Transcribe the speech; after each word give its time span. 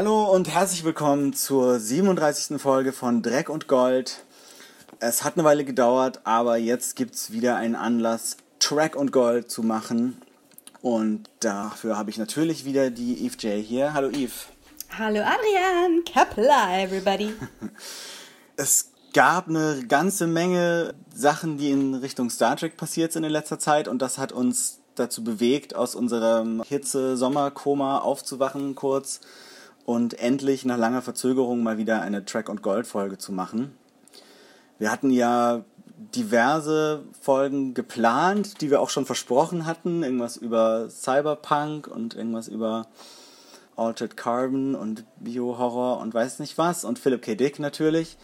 Hallo 0.00 0.32
und 0.32 0.48
herzlich 0.48 0.84
willkommen 0.84 1.32
zur 1.32 1.80
37. 1.80 2.62
Folge 2.62 2.92
von 2.92 3.20
Dreck 3.20 3.48
und 3.48 3.66
Gold. 3.66 4.22
Es 5.00 5.24
hat 5.24 5.34
eine 5.34 5.42
Weile 5.42 5.64
gedauert, 5.64 6.20
aber 6.22 6.56
jetzt 6.56 6.94
gibt 6.94 7.16
es 7.16 7.32
wieder 7.32 7.56
einen 7.56 7.74
Anlass, 7.74 8.36
Track 8.60 8.94
und 8.94 9.10
Gold 9.10 9.50
zu 9.50 9.64
machen. 9.64 10.22
Und 10.82 11.28
dafür 11.40 11.98
habe 11.98 12.10
ich 12.10 12.16
natürlich 12.16 12.64
wieder 12.64 12.90
die 12.90 13.26
Eve 13.26 13.36
J 13.38 13.60
hier. 13.60 13.92
Hallo 13.92 14.08
Eve. 14.10 14.30
Hallo 14.96 15.18
Adrian, 15.18 16.04
Kapla 16.04 16.78
everybody. 16.80 17.32
es 18.56 18.92
gab 19.12 19.48
eine 19.48 19.84
ganze 19.88 20.28
Menge 20.28 20.94
Sachen, 21.12 21.58
die 21.58 21.72
in 21.72 21.94
Richtung 21.94 22.30
Star 22.30 22.54
Trek 22.54 22.76
passiert 22.76 23.12
sind 23.12 23.24
in 23.24 23.32
letzter 23.32 23.58
Zeit 23.58 23.88
und 23.88 24.00
das 24.00 24.16
hat 24.16 24.30
uns 24.30 24.78
dazu 24.94 25.24
bewegt, 25.24 25.74
aus 25.74 25.96
unserem 25.96 26.62
Hitze-Sommerkoma 26.62 27.98
aufzuwachen 27.98 28.76
kurz 28.76 29.20
und 29.88 30.18
endlich 30.18 30.66
nach 30.66 30.76
langer 30.76 31.00
Verzögerung 31.00 31.62
mal 31.62 31.78
wieder 31.78 32.02
eine 32.02 32.26
Track- 32.26 32.50
und 32.50 32.60
Gold-Folge 32.60 33.16
zu 33.16 33.32
machen. 33.32 33.74
Wir 34.78 34.92
hatten 34.92 35.10
ja 35.10 35.64
diverse 36.14 37.04
Folgen 37.18 37.72
geplant, 37.72 38.60
die 38.60 38.70
wir 38.70 38.82
auch 38.82 38.90
schon 38.90 39.06
versprochen 39.06 39.64
hatten. 39.64 40.02
Irgendwas 40.02 40.36
über 40.36 40.90
Cyberpunk 40.90 41.86
und 41.86 42.14
irgendwas 42.14 42.48
über 42.48 42.86
Altered 43.76 44.18
Carbon 44.18 44.74
und 44.74 45.06
Bio-Horror 45.20 46.00
und 46.00 46.12
weiß 46.12 46.40
nicht 46.40 46.58
was. 46.58 46.84
Und 46.84 46.98
Philip 46.98 47.22
K. 47.22 47.34
Dick 47.34 47.58
natürlich 47.58 48.18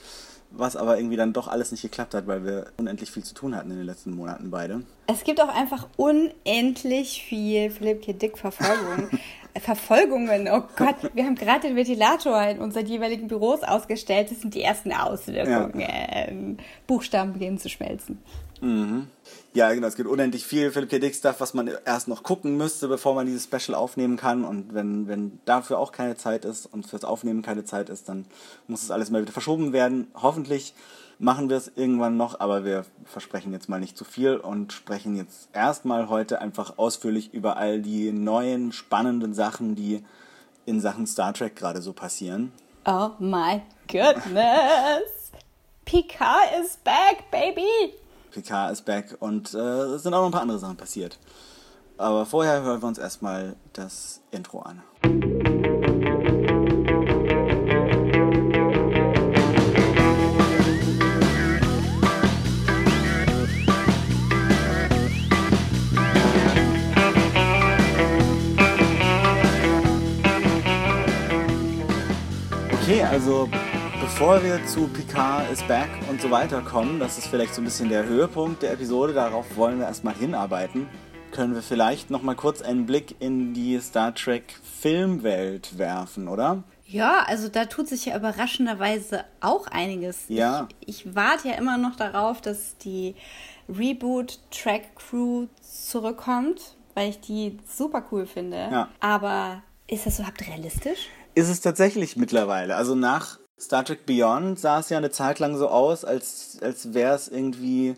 was 0.56 0.76
aber 0.76 0.98
irgendwie 0.98 1.16
dann 1.16 1.32
doch 1.32 1.48
alles 1.48 1.72
nicht 1.72 1.82
geklappt 1.82 2.14
hat, 2.14 2.26
weil 2.26 2.44
wir 2.44 2.66
unendlich 2.76 3.10
viel 3.10 3.24
zu 3.24 3.34
tun 3.34 3.56
hatten 3.56 3.70
in 3.72 3.76
den 3.76 3.86
letzten 3.86 4.12
Monaten 4.12 4.50
beide. 4.50 4.82
Es 5.08 5.24
gibt 5.24 5.40
auch 5.40 5.48
einfach 5.48 5.88
unendlich 5.96 7.24
viel 7.24 7.70
Philipp 7.70 8.02
K. 8.02 8.12
Dick 8.12 8.38
Verfolgung. 8.38 9.08
Verfolgungen, 9.60 10.48
oh 10.50 10.64
Gott, 10.76 10.96
wir 11.14 11.24
haben 11.24 11.36
gerade 11.36 11.68
den 11.68 11.76
Ventilator 11.76 12.42
in 12.42 12.58
unseren 12.58 12.86
jeweiligen 12.86 13.28
Büros 13.28 13.62
ausgestellt. 13.62 14.30
Das 14.30 14.40
sind 14.40 14.54
die 14.54 14.62
ersten 14.62 14.92
Auswirkungen. 14.92 15.80
Ja. 15.80 15.88
Ähm, 15.88 16.56
Buchstaben 16.86 17.34
beginnen 17.34 17.58
zu 17.58 17.68
schmelzen. 17.68 18.18
Mhm. 18.60 19.08
Ja, 19.52 19.72
genau, 19.72 19.86
es 19.86 19.94
gibt 19.94 20.08
unendlich 20.08 20.44
viel 20.44 20.72
Philipp 20.72 20.90
K. 20.90 20.98
Dick 20.98 21.14
Stuff, 21.14 21.36
was 21.38 21.54
man 21.54 21.70
erst 21.84 22.08
noch 22.08 22.22
gucken 22.22 22.56
müsste, 22.56 22.88
bevor 22.88 23.14
man 23.14 23.26
dieses 23.26 23.44
Special 23.44 23.76
aufnehmen 23.76 24.16
kann. 24.16 24.44
Und 24.44 24.74
wenn, 24.74 25.06
wenn 25.06 25.38
dafür 25.44 25.78
auch 25.78 25.92
keine 25.92 26.16
Zeit 26.16 26.44
ist 26.44 26.66
und 26.66 26.86
fürs 26.86 27.04
Aufnehmen 27.04 27.42
keine 27.42 27.64
Zeit 27.64 27.88
ist, 27.88 28.08
dann 28.08 28.24
muss 28.66 28.82
es 28.82 28.90
alles 28.90 29.10
mal 29.10 29.22
wieder 29.22 29.32
verschoben 29.32 29.72
werden. 29.72 30.08
Hoffentlich 30.14 30.74
machen 31.18 31.48
wir 31.48 31.56
es 31.56 31.70
irgendwann 31.74 32.16
noch, 32.16 32.40
aber 32.40 32.64
wir 32.64 32.84
versprechen 33.04 33.52
jetzt 33.52 33.68
mal 33.68 33.80
nicht 33.80 33.96
zu 33.96 34.04
viel 34.04 34.36
und 34.36 34.72
sprechen 34.72 35.16
jetzt 35.16 35.48
erstmal 35.52 36.08
heute 36.08 36.40
einfach 36.40 36.78
ausführlich 36.78 37.32
über 37.32 37.56
all 37.56 37.80
die 37.80 38.12
neuen, 38.12 38.72
spannenden 38.72 39.34
Sachen, 39.34 39.74
die 39.74 40.04
in 40.66 40.80
Sachen 40.80 41.06
Star 41.06 41.32
Trek 41.34 41.56
gerade 41.56 41.82
so 41.82 41.92
passieren. 41.92 42.52
Oh 42.86 43.10
my 43.18 43.62
goodness! 43.88 45.32
Picard 45.84 46.50
is 46.60 46.76
back, 46.82 47.30
baby! 47.30 47.94
Picard 48.30 48.72
ist 48.72 48.84
back 48.84 49.16
und 49.20 49.54
äh, 49.54 49.58
es 49.58 50.02
sind 50.02 50.14
auch 50.14 50.20
noch 50.20 50.26
ein 50.26 50.32
paar 50.32 50.42
andere 50.42 50.58
Sachen 50.58 50.76
passiert. 50.76 51.18
Aber 51.96 52.26
vorher 52.26 52.62
hören 52.62 52.82
wir 52.82 52.88
uns 52.88 52.98
erstmal 52.98 53.54
das 53.72 54.20
Intro 54.32 54.60
an. 54.60 54.82
Also 73.24 73.48
Bevor 74.02 74.44
wir 74.44 74.66
zu 74.66 74.86
Picard 74.86 75.50
is 75.50 75.62
back 75.62 75.88
und 76.10 76.20
so 76.20 76.30
weiter 76.30 76.60
kommen, 76.60 77.00
das 77.00 77.16
ist 77.16 77.28
vielleicht 77.28 77.54
so 77.54 77.62
ein 77.62 77.64
bisschen 77.64 77.88
der 77.88 78.04
Höhepunkt 78.04 78.62
der 78.62 78.72
Episode, 78.72 79.14
darauf 79.14 79.56
wollen 79.56 79.78
wir 79.78 79.86
erstmal 79.86 80.14
hinarbeiten, 80.14 80.86
können 81.30 81.54
wir 81.54 81.62
vielleicht 81.62 82.10
nochmal 82.10 82.34
kurz 82.34 82.60
einen 82.60 82.84
Blick 82.84 83.16
in 83.20 83.54
die 83.54 83.80
Star 83.80 84.14
Trek 84.14 84.54
Filmwelt 84.62 85.78
werfen, 85.78 86.28
oder? 86.28 86.64
Ja, 86.84 87.24
also 87.26 87.48
da 87.48 87.64
tut 87.64 87.88
sich 87.88 88.04
ja 88.04 88.16
überraschenderweise 88.18 89.24
auch 89.40 89.68
einiges. 89.68 90.24
Ja. 90.28 90.68
Ich, 90.80 91.06
ich 91.06 91.14
warte 91.14 91.48
ja 91.48 91.54
immer 91.54 91.78
noch 91.78 91.96
darauf, 91.96 92.42
dass 92.42 92.76
die 92.76 93.14
Reboot 93.70 94.38
Track 94.50 94.96
Crew 94.96 95.46
zurückkommt, 95.62 96.74
weil 96.92 97.08
ich 97.08 97.20
die 97.20 97.56
super 97.66 98.04
cool 98.12 98.26
finde. 98.26 98.68
Ja. 98.70 98.88
Aber 99.00 99.62
ist 99.86 100.04
das 100.04 100.18
überhaupt 100.18 100.46
realistisch? 100.46 101.08
Ist 101.34 101.48
es 101.48 101.60
tatsächlich 101.60 102.16
mittlerweile. 102.16 102.76
Also 102.76 102.94
nach 102.94 103.40
Star 103.58 103.84
Trek 103.84 104.06
Beyond 104.06 104.58
sah 104.58 104.78
es 104.78 104.88
ja 104.88 104.98
eine 104.98 105.10
Zeit 105.10 105.40
lang 105.40 105.56
so 105.56 105.68
aus, 105.68 106.04
als, 106.04 106.58
als 106.60 106.94
wäre 106.94 107.14
es 107.14 107.28
irgendwie 107.28 107.96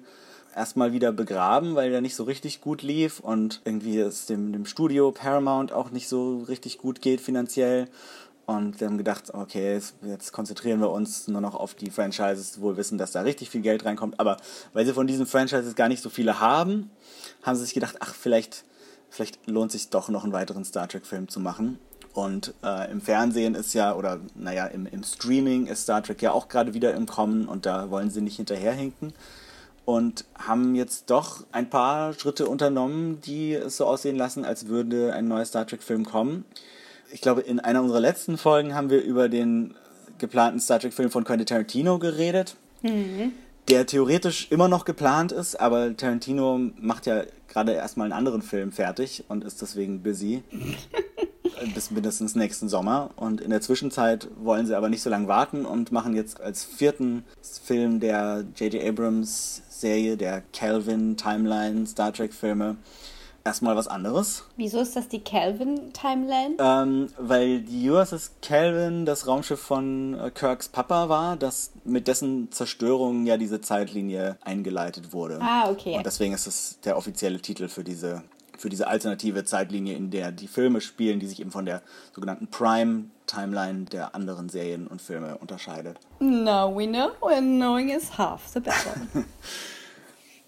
erstmal 0.55 0.93
wieder 0.93 1.13
begraben, 1.13 1.75
weil 1.75 1.91
der 1.91 2.01
nicht 2.01 2.17
so 2.17 2.25
richtig 2.25 2.63
gut 2.63 2.83
lief 2.83 3.21
und 3.21 3.61
irgendwie 3.65 3.99
es 3.99 4.25
dem, 4.25 4.53
dem 4.53 4.65
Studio 4.65 5.13
Paramount 5.13 5.71
auch 5.71 5.91
nicht 5.91 6.09
so 6.09 6.39
richtig 6.49 6.79
gut 6.79 7.03
geht 7.03 7.21
finanziell. 7.21 7.89
Und 8.47 8.81
wir 8.81 8.87
haben 8.87 8.97
gedacht, 8.97 9.35
okay, 9.35 9.81
jetzt 10.03 10.33
konzentrieren 10.33 10.81
wir 10.81 10.91
uns 10.91 11.29
nur 11.29 11.41
noch 11.41 11.57
auf 11.57 11.75
die 11.75 11.91
Franchises, 11.91 12.61
wohl 12.61 12.77
wissen, 12.79 12.97
dass 12.97 13.13
da 13.13 13.21
richtig 13.21 13.51
viel 13.51 13.61
Geld 13.61 13.85
reinkommt. 13.85 14.19
Aber 14.19 14.39
weil 14.73 14.87
sie 14.87 14.95
von 14.95 15.07
diesen 15.07 15.27
Franchises 15.27 15.75
gar 15.75 15.89
nicht 15.89 16.03
so 16.03 16.09
viele 16.09 16.41
haben, 16.41 16.91
haben 17.43 17.57
sie 17.57 17.65
sich 17.65 17.75
gedacht, 17.75 17.97
ach, 18.01 18.15
vielleicht, 18.15 18.65
vielleicht 19.11 19.47
lohnt 19.47 19.73
sich 19.73 19.91
doch 19.91 20.09
noch 20.09 20.25
einen 20.25 20.33
weiteren 20.33 20.65
Star 20.65 20.89
Trek-Film 20.89 21.29
zu 21.29 21.41
machen. 21.41 21.79
Und 22.17 22.55
äh, 22.65 22.91
im 22.91 23.03
Fernsehen 23.03 23.55
ist 23.55 23.75
ja, 23.75 23.95
oder 23.95 24.21
naja, 24.35 24.65
im, 24.69 24.87
im 24.87 25.03
Streaming 25.03 25.67
ist 25.67 25.83
Star 25.83 26.03
Trek 26.03 26.23
ja 26.23 26.33
auch 26.33 26.49
gerade 26.49 26.73
wieder 26.73 26.95
im 26.95 27.05
Kommen 27.05 27.47
und 27.47 27.67
da 27.67 27.91
wollen 27.91 28.09
sie 28.09 28.23
nicht 28.23 28.37
hinterherhinken. 28.37 29.13
Und 29.85 30.25
haben 30.35 30.75
jetzt 30.75 31.11
doch 31.11 31.45
ein 31.53 31.69
paar 31.69 32.15
Schritte 32.15 32.47
unternommen, 32.47 33.21
die 33.21 33.53
es 33.53 33.77
so 33.77 33.85
aussehen 33.85 34.17
lassen, 34.17 34.47
als 34.47 34.67
würde 34.67 35.13
ein 35.13 35.29
neuer 35.29 35.45
Star 35.45 35.67
Trek-Film 35.67 36.07
kommen. 36.07 36.47
Ich 37.13 37.21
glaube, 37.21 37.43
in 37.43 37.61
einer 37.61 37.83
unserer 37.83 38.01
letzten 38.01 38.39
Folgen 38.39 38.75
haben 38.75 38.89
wir 38.89 39.03
über 39.03 39.29
den 39.29 39.75
geplanten 40.17 40.59
Star 40.59 40.79
Trek-Film 40.81 41.11
von 41.11 41.23
Quentin 41.23 41.47
Tarantino 41.47 41.99
geredet. 41.99 42.57
Mhm. 42.81 43.33
Der 43.69 43.85
theoretisch 43.85 44.51
immer 44.51 44.69
noch 44.69 44.87
geplant 44.87 45.33
ist, 45.33 45.61
aber 45.61 45.95
Tarantino 45.95 46.59
macht 46.79 47.05
ja 47.05 47.25
gerade 47.47 47.73
erstmal 47.73 48.07
einen 48.07 48.15
anderen 48.15 48.41
Film 48.41 48.73
fertig 48.73 49.25
und 49.29 49.45
ist 49.45 49.61
deswegen 49.61 50.03
busy. 50.03 50.43
bis 51.75 51.91
mindestens 51.91 52.35
nächsten 52.35 52.69
Sommer. 52.69 53.11
Und 53.17 53.41
in 53.41 53.51
der 53.51 53.61
Zwischenzeit 53.61 54.29
wollen 54.39 54.67
sie 54.67 54.77
aber 54.77 54.89
nicht 54.89 55.03
so 55.03 55.11
lange 55.11 55.29
warten 55.29 55.65
und 55.65 55.93
machen 55.93 56.15
jetzt 56.15 56.41
als 56.41 56.65
vierten 56.65 57.25
Film 57.65 58.01
der 58.01 58.45
J.J. 58.57 58.83
Abrams 58.83 59.63
Serie, 59.69 60.17
der 60.17 60.43
Calvin 60.53 61.17
Timeline 61.17 61.87
Star 61.87 62.13
Trek 62.13 62.33
Filme, 62.33 62.77
erstmal 63.47 63.77
was 63.77 63.89
anderes. 63.89 64.45
Wieso 64.57 64.81
ist 64.81 64.97
das 64.97 65.09
die 65.09 65.21
Calvin 65.21 65.93
Timeline? 65.93 66.57
Ähm, 66.59 67.09
weil 67.19 67.61
die 67.61 67.89
USS 67.89 68.33
Calvin 68.43 69.07
das 69.07 69.27
Raumschiff 69.27 69.61
von 69.61 70.19
äh, 70.19 70.31
Kirks 70.31 70.69
Papa 70.69 71.09
war, 71.09 71.37
das 71.37 71.73
mit 71.85 72.09
dessen 72.09 72.51
Zerstörung 72.51 73.25
ja 73.25 73.37
diese 73.37 73.61
Zeitlinie 73.61 74.37
eingeleitet 74.43 75.13
wurde. 75.13 75.39
Ah, 75.41 75.71
okay. 75.71 75.97
Und 75.97 76.05
deswegen 76.05 76.35
ist 76.35 76.47
es 76.47 76.81
der 76.81 76.97
offizielle 76.97 77.41
Titel 77.41 77.69
für 77.69 77.85
diese 77.85 78.23
für 78.59 78.69
diese 78.69 78.87
alternative 78.87 79.45
Zeitlinie, 79.45 79.97
in 79.97 80.11
der 80.11 80.33
die 80.33 80.49
Filme 80.49 80.81
spielen, 80.81 81.21
die 81.21 81.27
sich 81.27 81.41
eben 81.41 81.51
von 81.51 81.67
der 81.67 81.83
sogenannten 82.15 82.49
Prime-Timeline 82.49 83.85
der 83.87 84.15
anderen 84.15 84.49
Serien 84.49 84.87
und 84.87 85.03
Filme 85.03 85.39
unterscheidet. 85.39 85.99
Now 86.21 86.75
we 86.75 86.87
know 86.87 87.11
and 87.29 87.61
knowing 87.61 87.91
is 87.91 88.17
half 88.19 88.49
the 88.49 88.61
battle. 88.61 88.93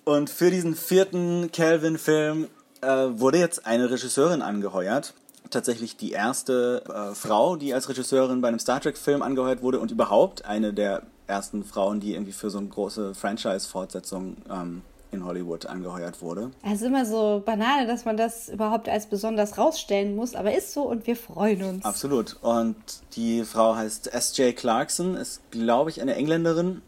und 0.04 0.30
für 0.30 0.50
diesen 0.50 0.74
vierten 0.74 1.50
Calvin-Film 1.52 2.48
äh, 2.80 2.86
wurde 2.86 3.38
jetzt 3.38 3.66
eine 3.66 3.90
Regisseurin 3.90 4.42
angeheuert. 4.42 5.14
Tatsächlich 5.50 5.96
die 5.96 6.12
erste 6.12 6.82
äh, 6.86 7.14
Frau, 7.14 7.56
die 7.56 7.72
als 7.72 7.88
Regisseurin 7.88 8.40
bei 8.40 8.48
einem 8.48 8.58
Star 8.58 8.80
Trek-Film 8.80 9.22
angeheuert 9.22 9.62
wurde 9.62 9.80
und 9.80 9.90
überhaupt 9.90 10.44
eine 10.44 10.74
der 10.74 11.02
ersten 11.26 11.64
Frauen, 11.64 12.00
die 12.00 12.14
irgendwie 12.14 12.32
für 12.32 12.50
so 12.50 12.58
eine 12.58 12.68
große 12.68 13.14
Franchise-Fortsetzung 13.14 14.36
ähm, 14.50 14.82
in 15.10 15.24
Hollywood 15.24 15.66
angeheuert 15.66 16.20
wurde. 16.22 16.50
Also 16.62 16.86
immer 16.86 17.06
so 17.06 17.42
banal, 17.44 17.86
dass 17.86 18.04
man 18.04 18.16
das 18.16 18.48
überhaupt 18.48 18.88
als 18.88 19.06
besonders 19.06 19.58
rausstellen 19.58 20.16
muss, 20.16 20.34
aber 20.34 20.54
ist 20.54 20.72
so 20.72 20.82
und 20.82 21.06
wir 21.06 21.16
freuen 21.16 21.62
uns. 21.62 21.84
Absolut. 21.84 22.36
Und 22.42 22.76
die 23.14 23.44
Frau 23.44 23.76
heißt 23.76 24.12
S.J. 24.12 24.54
Clarkson, 24.56 25.14
ist, 25.14 25.40
glaube 25.50 25.90
ich, 25.90 26.00
eine 26.00 26.14
Engländerin 26.14 26.82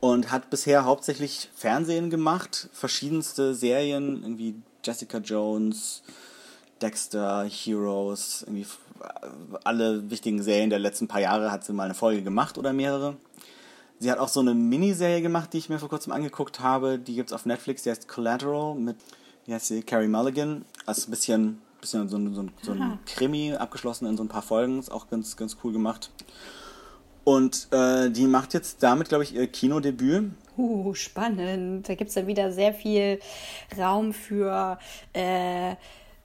und 0.00 0.30
hat 0.30 0.50
bisher 0.50 0.84
hauptsächlich 0.84 1.50
Fernsehen 1.54 2.10
gemacht, 2.10 2.68
verschiedenste 2.72 3.54
Serien, 3.54 4.22
irgendwie 4.22 4.54
Jessica 4.84 5.18
Jones, 5.18 6.02
Dexter, 6.80 7.44
Heroes, 7.44 8.42
irgendwie 8.42 8.66
alle 9.64 10.10
wichtigen 10.10 10.42
Serien 10.42 10.70
der 10.70 10.78
letzten 10.78 11.08
paar 11.08 11.20
Jahre 11.20 11.50
hat 11.50 11.64
sie 11.64 11.72
mal 11.72 11.84
eine 11.84 11.94
Folge 11.94 12.22
gemacht 12.22 12.58
oder 12.58 12.72
mehrere. 12.72 13.16
Sie 13.98 14.10
hat 14.10 14.18
auch 14.18 14.28
so 14.28 14.40
eine 14.40 14.54
Miniserie 14.54 15.22
gemacht, 15.22 15.52
die 15.52 15.58
ich 15.58 15.68
mir 15.68 15.78
vor 15.78 15.88
kurzem 15.88 16.12
angeguckt 16.12 16.60
habe. 16.60 16.98
Die 16.98 17.14
gibt 17.14 17.30
es 17.30 17.32
auf 17.32 17.46
Netflix, 17.46 17.82
die 17.82 17.90
heißt 17.90 18.06
Collateral 18.08 18.74
mit, 18.74 18.96
wie 19.46 19.54
heißt 19.54 19.66
sie, 19.66 19.82
Carrie 19.82 20.08
Mulligan. 20.08 20.64
Also 20.86 21.08
ein 21.08 21.10
bisschen 21.10 21.62
bisschen 21.80 22.08
so 22.08 22.16
ein, 22.16 22.34
so 22.34 22.42
ein, 22.42 22.50
so 22.62 22.72
ein 22.72 22.98
Krimi 23.06 23.54
abgeschlossen 23.54 24.06
in 24.06 24.16
so 24.16 24.22
ein 24.22 24.28
paar 24.28 24.42
Folgen. 24.42 24.78
Ist 24.78 24.90
auch 24.90 25.08
ganz, 25.08 25.36
ganz 25.36 25.56
cool 25.62 25.72
gemacht. 25.72 26.10
Und 27.24 27.68
äh, 27.72 28.10
die 28.10 28.26
macht 28.26 28.54
jetzt 28.54 28.82
damit, 28.82 29.08
glaube 29.08 29.24
ich, 29.24 29.34
ihr 29.34 29.46
Kinodebüt. 29.46 30.30
Uh, 30.56 30.94
spannend. 30.94 31.88
Da 31.88 31.94
gibt 31.94 32.08
es 32.08 32.14
dann 32.14 32.26
wieder 32.26 32.52
sehr 32.52 32.72
viel 32.72 33.20
Raum 33.78 34.12
für, 34.12 34.78
äh, 35.12 35.76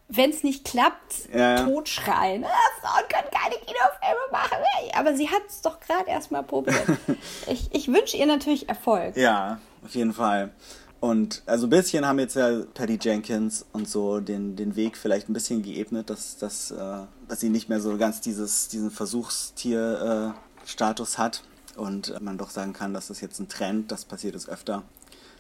wenn 0.08 0.30
es 0.30 0.44
nicht 0.44 0.64
klappt, 0.66 1.30
Ja, 1.34 1.64
totschreien. 1.64 2.44
Ah, 2.44 2.50
Frauen 2.82 3.04
können 3.10 3.30
keine 3.32 3.56
Kinofilme 3.56 4.28
machen. 4.32 4.58
Aber 4.96 5.16
sie 5.16 5.30
hat 5.30 5.42
es 5.48 5.62
doch 5.62 5.80
gerade 5.80 6.10
erst 6.10 6.32
mal 6.32 6.44
probiert. 6.44 6.84
ich 7.48 7.70
ich 7.72 7.88
wünsche 7.88 8.18
ihr 8.18 8.26
natürlich 8.26 8.68
Erfolg. 8.70 9.16
Ja, 9.18 9.60
auf 9.84 9.96
jeden 9.96 10.14
Fall. 10.14 10.52
Und 11.00 11.42
also 11.46 11.68
ein 11.68 11.70
bisschen 11.70 12.06
haben 12.08 12.20
jetzt 12.20 12.36
ja 12.36 12.62
Patty 12.74 12.98
Jenkins 13.02 13.66
und 13.74 13.88
so 13.90 14.20
den, 14.22 14.56
den 14.56 14.76
Weg 14.78 14.96
vielleicht 14.96 15.28
ein 15.30 15.34
bisschen 15.34 15.62
geebnet, 15.62 16.10
dass, 16.10 16.38
dass, 16.38 16.72
äh, 16.72 17.00
dass 17.28 17.42
sie 17.42 17.50
nicht 17.50 17.68
mehr 17.68 17.82
so 17.82 17.98
ganz 17.98 18.22
dieses, 18.22 18.70
diesen 18.70 18.90
Versuchstier-Status 18.90 21.18
hat. 21.18 21.44
Und 21.76 22.22
man 22.22 22.38
doch 22.38 22.52
sagen 22.52 22.72
kann, 22.72 22.94
dass 22.94 23.08
das 23.08 23.20
jetzt 23.20 23.40
ein 23.40 23.50
Trend, 23.50 23.92
das 23.92 24.06
passiert 24.06 24.36
es 24.36 24.48
öfter. 24.48 24.84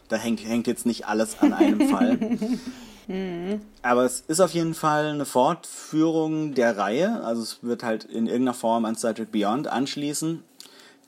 Da 0.10 0.18
hängt, 0.18 0.44
hängt 0.44 0.68
jetzt 0.68 0.86
nicht 0.86 1.08
alles 1.08 1.40
an 1.40 1.54
einem 1.54 1.88
Fall. 1.90 2.20
Aber 3.82 4.06
es 4.06 4.22
ist 4.22 4.40
auf 4.40 4.52
jeden 4.52 4.74
Fall 4.74 5.08
eine 5.08 5.26
Fortführung 5.26 6.54
der 6.54 6.78
Reihe. 6.78 7.24
Also 7.24 7.42
es 7.42 7.64
wird 7.64 7.84
halt 7.84 8.06
in 8.06 8.28
irgendeiner 8.28 8.54
Form 8.54 8.86
an 8.86 8.96
Star 8.96 9.14
Trek 9.14 9.32
Beyond 9.32 9.68
anschließen. 9.68 10.44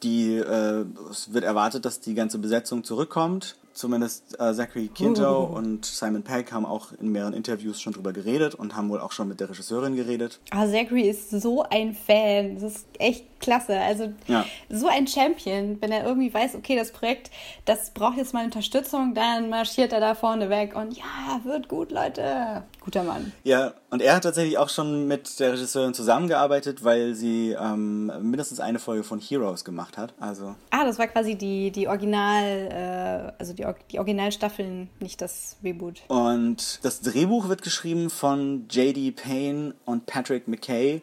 Die, 0.04 0.36
äh, 0.36 0.86
es 1.10 1.34
wird 1.34 1.44
erwartet, 1.44 1.86
dass 1.86 2.00
die 2.00 2.14
ganze 2.14 2.38
Besetzung 2.38 2.84
zurückkommt. 2.84 3.56
Zumindest 3.76 4.40
äh, 4.40 4.54
Zachary 4.54 4.88
Quinto 4.88 5.44
und 5.44 5.86
Simon 5.86 6.24
Pegg 6.24 6.50
haben 6.54 6.66
auch 6.66 6.94
in 6.94 7.12
mehreren 7.12 7.34
Interviews 7.34 7.82
schon 7.82 7.92
drüber 7.92 8.14
geredet 8.14 8.56
und 8.56 8.76
haben 8.78 8.90
wohl 8.90 9.02
auch 9.02 9.12
schon 9.12 9.28
mit 9.28 9.42
der 9.42 9.50
Regisseurin 9.50 9.98
geredet. 9.98 10.40
Ah, 10.52 10.66
Zachary 10.66 11.10
ist 11.10 11.30
so 11.30 11.62
ein 11.64 11.94
Fan. 11.94 12.56
Das 12.56 12.64
ist 12.64 12.86
echt 13.00 13.26
klasse. 13.42 13.78
Also 13.78 14.14
Ja. 14.28 14.46
so 14.70 14.88
ein 14.88 15.08
Champion, 15.08 15.78
wenn 15.82 15.92
er 15.92 16.06
irgendwie 16.06 16.34
weiß, 16.34 16.56
okay, 16.56 16.78
das 16.78 16.94
Projekt, 16.94 17.32
das 17.66 17.92
braucht 17.92 18.16
jetzt 18.18 18.34
mal 18.34 18.46
Unterstützung, 18.46 19.14
dann 19.14 19.50
marschiert 19.50 19.92
er 19.92 20.00
da 20.00 20.16
vorne 20.16 20.50
weg 20.50 20.74
und 20.74 20.98
ja, 20.98 21.42
wird 21.44 21.68
gut, 21.68 21.92
Leute. 21.92 22.64
Guter 22.80 23.04
Mann. 23.04 23.34
Ja, 23.44 23.74
und 23.96 24.02
er 24.02 24.18
hat 24.18 24.24
tatsächlich 24.24 24.58
auch 24.58 24.68
schon 24.68 25.08
mit 25.08 25.40
der 25.40 25.54
Regisseurin 25.54 25.94
zusammengearbeitet, 25.94 26.84
weil 26.84 27.16
sie 27.16 27.56
ähm, 27.58 28.12
mindestens 28.30 28.60
eine 28.60 28.78
Folge 28.78 29.06
von 29.06 29.22
Heroes 29.22 29.64
gemacht 29.64 29.98
hat. 29.98 30.14
Also 30.20 30.54
Ah, 30.70 30.84
das 30.84 31.00
war 31.00 31.08
quasi 31.08 31.36
die, 31.36 31.72
die 31.72 31.88
Original, 31.88 32.44
äh, 32.44 33.32
also 33.40 33.54
die, 33.54 33.66
die 33.94 34.00
Originalstaffeln, 34.00 34.90
nicht 35.00 35.22
das 35.22 35.56
Reboot. 35.64 36.02
Und 36.10 36.80
das 36.84 37.00
Drehbuch 37.00 37.48
wird 37.48 37.62
geschrieben 37.62 38.10
von 38.10 38.68
J.D. 38.70 39.12
Payne 39.12 39.76
und 39.86 40.08
Patrick 40.08 40.50
McKay. 40.50 41.02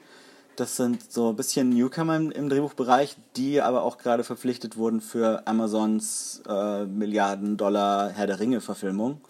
Das 0.56 0.76
sind 0.76 1.10
so 1.10 1.30
ein 1.30 1.36
bisschen 1.36 1.70
Newcomer 1.70 2.16
im, 2.16 2.30
im 2.30 2.50
Drehbuchbereich, 2.50 3.16
die 3.36 3.62
aber 3.62 3.84
auch 3.84 3.96
gerade 3.96 4.22
verpflichtet 4.22 4.76
wurden 4.76 5.00
für 5.00 5.46
Amazons 5.46 6.42
äh, 6.46 6.84
Milliarden 6.84 7.56
Dollar 7.56 8.10
Herr 8.10 8.26
der 8.26 8.38
Ringe-Verfilmung. 8.38 9.22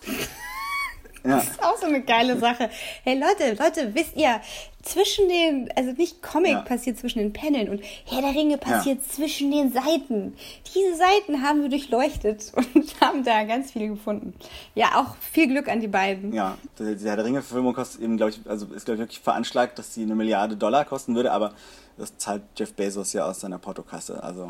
Ja, 1.25 1.31
Das 1.37 1.49
ist 1.49 1.63
auch 1.63 1.77
so 1.79 1.87
eine 1.87 2.03
geile 2.03 2.39
Sache. 2.39 2.69
Hey 3.05 3.19
Leute, 3.19 3.55
Leute, 3.63 3.95
wisst 3.95 4.17
ihr, 4.17 4.41
zwischen 4.83 5.29
den, 5.29 5.71
also 5.77 5.93
nicht 5.93 6.21
Comic 6.23 6.51
Ja. 6.53 6.61
passiert 6.63 6.99
zwischen 6.99 7.21
den 7.21 7.33
Paneln 7.33 7.69
und 7.69 7.81
Herr 8.05 8.21
der 8.21 8.31
Ringe 8.35 8.59
passiert 8.59 9.05
zwischen 9.05 9.53
den 9.53 9.73
Seiten. 9.73 10.37
Diese 10.75 10.97
Seiten 10.97 11.41
haben 11.43 11.63
wir 11.63 11.69
durchleuchtet 11.69 12.51
und 12.75 13.01
haben 13.01 13.23
da 13.23 13.45
ganz 13.45 13.71
viel 13.71 13.89
gefunden. 13.91 14.35
Ja, 14.75 15.01
auch 15.01 15.15
viel 15.17 15.47
Glück 15.47 15.69
an 15.69 15.81
die 15.81 15.87
beiden. 15.89 16.33
ja. 16.33 16.59
Die 16.81 16.97
die 16.97 17.05
Herr 17.09 17.15
der 17.17 17.25
Ringe-Verfilmung 17.25 17.75
kostet 17.75 18.01
eben, 18.01 18.17
glaube 18.17 18.33
ich, 18.33 18.41
also 18.49 18.67
ist, 18.75 18.85
glaube 18.87 18.97
ich, 18.97 19.01
wirklich 19.03 19.21
veranschlagt, 19.21 19.79
dass 19.79 19.95
sie 19.95 20.03
eine 20.03 20.17
Milliarde 20.17 20.57
Dollar 20.57 20.85
kosten 20.85 21.15
würde, 21.15 21.31
aber 21.31 21.53
das 21.97 22.17
zahlt 22.19 22.43
Jeff 22.57 22.73
Bezos 22.75 23.13
ja 23.13 23.27
aus 23.27 23.39
seiner 23.41 23.59
Portokasse. 23.59 24.21
Also 24.23 24.49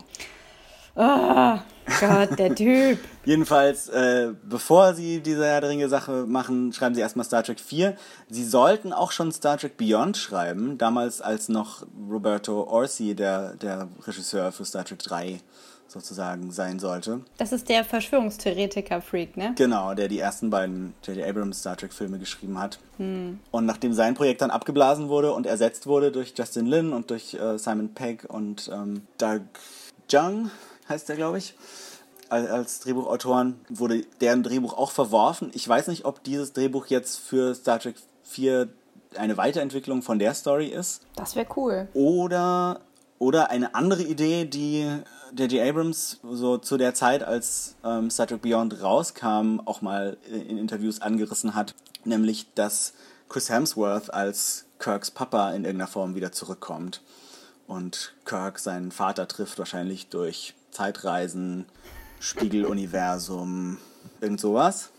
Oh 0.95 1.59
Gott, 2.01 2.39
der 2.39 2.55
Typ. 2.55 2.99
Jedenfalls, 3.25 3.89
äh, 3.89 4.33
bevor 4.43 4.95
sie 4.95 5.21
diese 5.21 5.47
Herr 5.47 5.61
der 5.61 5.71
Ringe-Sache 5.71 6.27
machen, 6.27 6.73
schreiben 6.73 6.95
sie 6.95 7.01
erstmal 7.01 7.25
Star 7.25 7.43
Trek 7.43 7.61
4. 7.61 7.97
Sie 8.29 8.45
sollten 8.45 8.93
auch 8.93 9.13
schon 9.13 9.33
Star 9.33 9.57
Trek 9.57 9.77
Beyond 9.77 10.17
schreiben, 10.17 10.77
damals 10.79 11.21
als 11.21 11.49
noch 11.49 11.87
Roberto 12.11 12.65
Orsi 12.65 13.15
der, 13.15 13.55
der 13.55 13.89
Regisseur 14.07 14.53
für 14.53 14.65
Star 14.65 14.85
Trek 14.85 14.99
3 14.99 15.41
sozusagen 15.89 16.51
sein 16.53 16.79
sollte. 16.79 17.21
Das 17.37 17.53
ist 17.53 17.69
der 17.69 17.85
Verschwörungstheoretiker-Freak, 17.85 19.37
ne? 19.37 19.53
Genau, 19.57 19.93
der 19.93 20.09
die 20.09 20.19
ersten 20.19 20.49
beiden 20.49 20.95
J.J. 21.05 21.29
Abrams 21.29 21.61
Star 21.61 21.77
Trek-Filme 21.77 22.19
geschrieben 22.19 22.59
hat. 22.59 22.79
Und 22.99 23.67
nachdem 23.67 23.93
sein 23.93 24.15
Projekt 24.15 24.41
dann 24.41 24.51
abgeblasen 24.51 25.09
wurde 25.09 25.33
und 25.33 25.47
ersetzt 25.47 25.87
wurde 25.87 26.11
durch 26.11 26.33
Justin 26.37 26.67
Lin 26.67 26.93
und 26.93 27.11
durch 27.11 27.35
äh, 27.35 27.59
Simon 27.59 27.93
Pegg 27.95 28.27
und 28.27 28.71
ähm, 28.73 29.03
Doug 29.19 29.43
Jung, 30.09 30.51
heißt 30.93 31.09
der, 31.09 31.17
glaube 31.17 31.39
ich, 31.39 31.55
als, 32.29 32.81
Drehbuchautoren, 32.81 33.61
wurde 33.69 34.03
deren 34.21 34.43
Drehbuch 34.43 34.75
auch 34.75 34.91
verworfen. 34.91 35.51
Ich 35.55 35.69
weiß 35.69 35.89
nicht, 35.89 36.05
ob 36.05 36.23
dieses 36.23 36.53
Drehbuch 36.53 36.87
jetzt 36.87 37.19
für 37.19 37.55
Star 37.55 37.79
Trek 37.79 37.97
4 38.25 38.69
eine 39.17 39.37
Weiterentwicklung 39.37 40.01
von 40.01 40.19
der 40.19 40.33
Story 40.33 40.69
ist 40.69 41.03
Das 41.17 41.37
wäre 41.37 41.47
cool. 41.57 41.89
oder, 41.93 42.81
oder 43.19 43.51
eine 43.51 43.75
andere 43.75 44.03
Idee, 44.03 44.47
die 44.47 44.89
J.J. 45.37 45.69
Abrams 45.69 46.21
so 46.23 46.57
zu 46.57 46.79
der 46.79 46.95
Zeit, 46.95 47.23
als 47.23 47.75
ähm, 47.85 48.11
Star 48.11 48.27
Trek 48.27 48.41
Beyond 48.41 48.83
rauskam, 48.83 49.61
auch 49.65 49.83
mal 49.83 50.17
in 50.27 50.57
Interviews 50.57 51.03
angerissen 51.03 51.55
hat, 51.55 51.75
nämlich, 52.05 52.47
dass 52.55 52.95
Chris 53.29 53.51
Hemsworth 53.51 54.13
als 54.13 54.65
Kirks 54.79 55.11
Papa 55.11 55.51
in 55.51 55.65
irgendeiner 55.65 55.91
Form 55.91 56.15
wieder 56.15 56.33
zurückkommt 56.33 57.03
und 57.67 58.15
Kirk 58.25 58.59
seinen 58.59 58.93
Vater 58.93 59.29
trifft, 59.29 59.59
wahrscheinlich 59.59 60.09
durch 60.09 60.55
Zeitreisen, 60.73 61.67
Spiegeluniversum, 62.19 63.79
irgend 64.21 64.41
sowas. 64.41 64.91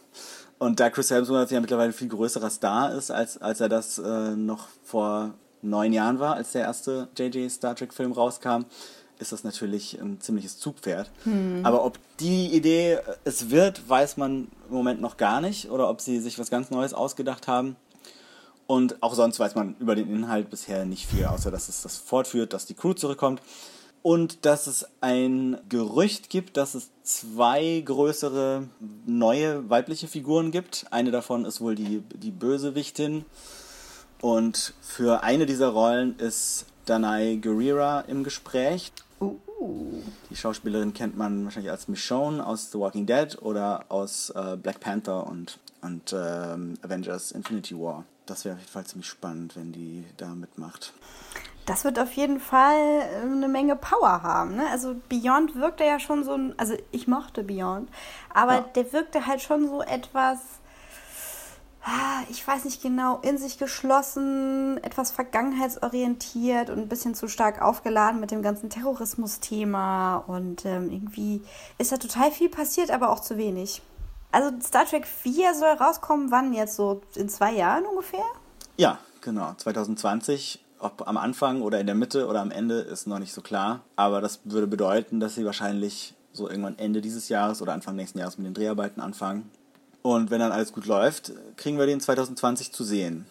Und 0.59 0.79
da 0.79 0.89
Chris 0.89 1.11
Hemsworth 1.11 1.51
ja 1.51 1.59
mittlerweile 1.59 1.89
ein 1.89 1.93
viel 1.93 2.07
größerer 2.07 2.49
Star 2.49 2.93
ist, 2.93 3.11
als, 3.11 3.37
als 3.41 3.59
er 3.59 3.67
das 3.67 3.97
äh, 3.97 4.35
noch 4.35 4.67
vor 4.83 5.33
neun 5.61 5.91
Jahren 5.91 6.19
war, 6.19 6.35
als 6.35 6.53
der 6.53 6.61
erste 6.61 7.09
JJ 7.17 7.49
Star 7.49 7.75
Trek 7.75 7.93
Film 7.93 8.11
rauskam, 8.11 8.65
ist 9.19 9.31
das 9.31 9.43
natürlich 9.43 9.99
ein 9.99 10.19
ziemliches 10.19 10.59
Zugpferd. 10.59 11.09
Aber 11.63 11.85
ob 11.85 11.97
die 12.19 12.47
Idee 12.47 12.99
es 13.23 13.49
wird, 13.49 13.87
weiß 13.87 14.17
man 14.17 14.47
im 14.69 14.75
Moment 14.75 15.01
noch 15.01 15.17
gar 15.17 15.39
nicht. 15.39 15.69
Oder 15.69 15.89
ob 15.89 16.01
sie 16.01 16.19
sich 16.19 16.39
was 16.39 16.49
ganz 16.49 16.71
Neues 16.71 16.93
ausgedacht 16.93 17.47
haben. 17.47 17.75
Und 18.67 19.01
auch 19.01 19.13
sonst 19.13 19.39
weiß 19.39 19.55
man 19.55 19.75
über 19.79 19.95
den 19.95 20.09
Inhalt 20.09 20.49
bisher 20.49 20.85
nicht 20.85 21.05
viel, 21.05 21.25
außer 21.25 21.51
dass 21.51 21.69
es 21.69 21.81
das 21.81 21.97
fortführt, 21.97 22.53
dass 22.53 22.65
die 22.65 22.73
Crew 22.73 22.93
zurückkommt. 22.93 23.41
Und 24.03 24.45
dass 24.45 24.67
es 24.67 24.85
ein 24.99 25.57
Gerücht 25.69 26.29
gibt, 26.29 26.57
dass 26.57 26.75
es 26.75 26.91
zwei 27.03 27.81
größere 27.85 28.67
neue 29.05 29.69
weibliche 29.69 30.07
Figuren 30.07 30.51
gibt. 30.51 30.85
Eine 30.91 31.11
davon 31.11 31.45
ist 31.45 31.61
wohl 31.61 31.75
die, 31.75 32.03
die 32.13 32.31
Bösewichtin. 32.31 33.23
Und 34.21 34.73
für 34.81 35.23
eine 35.23 35.45
dieser 35.45 35.69
Rollen 35.69 36.19
ist 36.19 36.65
Danai 36.85 37.39
Gurira 37.41 38.01
im 38.01 38.25
Gespräch. 38.25 38.91
Uh. 39.21 40.01
Die 40.29 40.35
Schauspielerin 40.35 40.93
kennt 40.93 41.17
man 41.17 41.45
wahrscheinlich 41.45 41.71
als 41.71 41.87
Michonne 41.87 42.45
aus 42.45 42.71
The 42.71 42.79
Walking 42.79 43.05
Dead 43.05 43.41
oder 43.41 43.85
aus 43.87 44.29
äh, 44.31 44.57
Black 44.57 44.81
Panther 44.81 45.25
und, 45.27 45.59
und 45.81 46.13
ähm, 46.13 46.73
Avengers 46.81 47.31
Infinity 47.31 47.79
War. 47.79 48.03
Das 48.25 48.43
wäre 48.43 48.55
auf 48.55 48.61
jeden 48.61 48.71
Fall 48.71 48.85
ziemlich 48.85 49.07
spannend, 49.07 49.55
wenn 49.55 49.71
die 49.71 50.03
da 50.17 50.35
mitmacht. 50.35 50.93
Das 51.65 51.85
wird 51.85 51.97
auf 51.99 52.11
jeden 52.13 52.39
Fall 52.39 52.75
äh, 52.75 53.21
eine 53.21 53.47
Menge 53.47 53.75
Power 53.75 54.21
haben. 54.23 54.55
Ne? 54.55 54.65
Also 54.69 54.95
Beyond 55.09 55.55
wirkte 55.55 55.83
ja 55.85 55.99
schon 55.99 56.23
so 56.23 56.33
ein, 56.33 56.53
also 56.57 56.75
ich 56.91 57.07
mochte 57.07 57.43
Beyond, 57.43 57.89
aber 58.33 58.55
Ja. 58.55 58.65
der 58.75 58.91
wirkte 58.93 59.25
halt 59.25 59.41
schon 59.41 59.67
so 59.67 59.81
etwas, 59.81 60.39
ah, 61.85 62.21
ich 62.29 62.45
weiß 62.45 62.65
nicht 62.65 62.81
genau, 62.81 63.19
in 63.21 63.37
sich 63.37 63.57
geschlossen, 63.57 64.77
etwas 64.83 65.11
vergangenheitsorientiert 65.11 66.69
und 66.69 66.79
ein 66.79 66.87
bisschen 66.89 67.15
zu 67.15 67.27
stark 67.27 67.61
aufgeladen 67.61 68.19
mit 68.19 68.31
dem 68.31 68.41
ganzen 68.41 68.69
Terrorismus-Thema. 68.69 70.17
Und 70.27 70.65
ähm, 70.65 70.89
irgendwie 70.91 71.41
ist 71.77 71.91
da 71.91 71.97
total 71.97 72.31
viel 72.31 72.49
passiert, 72.49 72.91
aber 72.91 73.09
auch 73.09 73.19
zu 73.21 73.37
wenig. 73.37 73.81
Also 74.31 74.51
Star 74.61 74.85
Trek 74.85 75.05
4 75.05 75.53
soll 75.53 75.69
rauskommen, 75.69 76.31
wann 76.31 76.53
jetzt 76.53 76.75
so 76.75 77.01
in 77.15 77.29
zwei 77.29 77.51
Jahren 77.53 77.85
ungefähr? 77.85 78.25
Ja, 78.77 78.97
genau. 79.21 79.53
2020, 79.57 80.62
ob 80.83 81.07
am 81.07 81.17
Anfang 81.17 81.61
oder 81.61 81.79
in 81.79 81.85
der 81.85 81.95
Mitte 81.95 82.27
oder 82.27 82.41
am 82.41 82.51
Ende, 82.51 82.79
ist 82.79 83.07
noch 83.07 83.19
nicht 83.19 83.33
so 83.33 83.41
klar. 83.41 83.81
Aber 83.95 84.21
das 84.21 84.41
würde 84.43 84.67
bedeuten, 84.67 85.19
dass 85.19 85.35
sie 85.35 85.45
wahrscheinlich 85.45 86.13
so 86.33 86.49
irgendwann 86.49 86.77
Ende 86.77 87.01
dieses 87.01 87.29
Jahres 87.29 87.61
oder 87.61 87.73
Anfang 87.73 87.95
nächsten 87.95 88.19
Jahres 88.19 88.37
mit 88.37 88.47
den 88.47 88.53
Dreharbeiten 88.53 89.01
anfangen. 89.01 89.49
Und 90.01 90.31
wenn 90.31 90.39
dann 90.39 90.51
alles 90.51 90.73
gut 90.73 90.85
läuft, 90.85 91.31
kriegen 91.55 91.77
wir 91.77 91.85
den 91.85 92.01
2020 92.01 92.73
zu 92.73 92.83
sehen. 92.83 93.25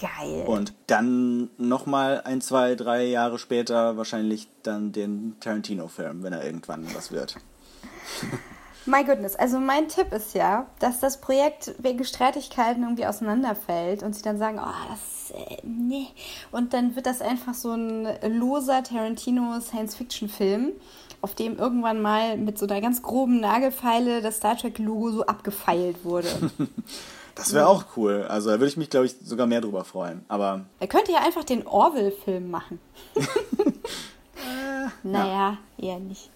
Geil. 0.00 0.44
Und 0.46 0.72
dann 0.88 1.50
nochmal 1.58 2.22
ein, 2.24 2.40
zwei, 2.40 2.74
drei 2.74 3.04
Jahre 3.04 3.38
später 3.38 3.96
wahrscheinlich 3.96 4.48
dann 4.62 4.90
den 4.90 5.36
Tarantino-Film, 5.40 6.22
wenn 6.22 6.32
er 6.32 6.44
irgendwann 6.44 6.86
was 6.94 7.12
wird. 7.12 7.36
My 8.84 9.04
goodness, 9.04 9.36
also 9.36 9.60
mein 9.60 9.86
Tipp 9.86 10.12
ist 10.12 10.34
ja, 10.34 10.66
dass 10.80 10.98
das 10.98 11.20
Projekt 11.20 11.72
wegen 11.78 12.04
Streitigkeiten 12.04 12.82
irgendwie 12.82 13.06
auseinanderfällt 13.06 14.02
und 14.02 14.12
sie 14.16 14.22
dann 14.22 14.38
sagen, 14.38 14.58
oh, 14.60 14.90
das 14.90 15.11
äh, 15.32 15.56
nee. 15.62 16.06
Und 16.50 16.74
dann 16.74 16.96
wird 16.96 17.06
das 17.06 17.20
einfach 17.20 17.54
so 17.54 17.72
ein 17.72 18.08
loser 18.38 18.82
Tarantino 18.82 19.60
Science-Fiction-Film, 19.60 20.72
auf 21.20 21.34
dem 21.34 21.58
irgendwann 21.58 22.02
mal 22.02 22.36
mit 22.36 22.58
so 22.58 22.66
einer 22.66 22.80
ganz 22.80 23.02
groben 23.02 23.40
Nagelfeile 23.40 24.22
das 24.22 24.38
Star 24.38 24.56
Trek-Logo 24.56 25.10
so 25.10 25.26
abgefeilt 25.26 26.04
wurde. 26.04 26.28
Das 27.34 27.54
wäre 27.54 27.66
auch 27.66 27.84
cool. 27.96 28.26
Also 28.28 28.50
da 28.50 28.56
würde 28.56 28.66
ich 28.66 28.76
mich, 28.76 28.90
glaube 28.90 29.06
ich, 29.06 29.14
sogar 29.24 29.46
mehr 29.46 29.62
drüber 29.62 29.84
freuen. 29.84 30.22
Aber. 30.28 30.66
Er 30.80 30.86
könnte 30.86 31.12
ja 31.12 31.20
einfach 31.20 31.44
den 31.44 31.66
Orville-Film 31.66 32.50
machen. 32.50 32.78
äh, 33.14 33.22
naja, 35.02 35.56
ja. 35.78 35.88
eher 35.88 35.98
nicht. 35.98 36.30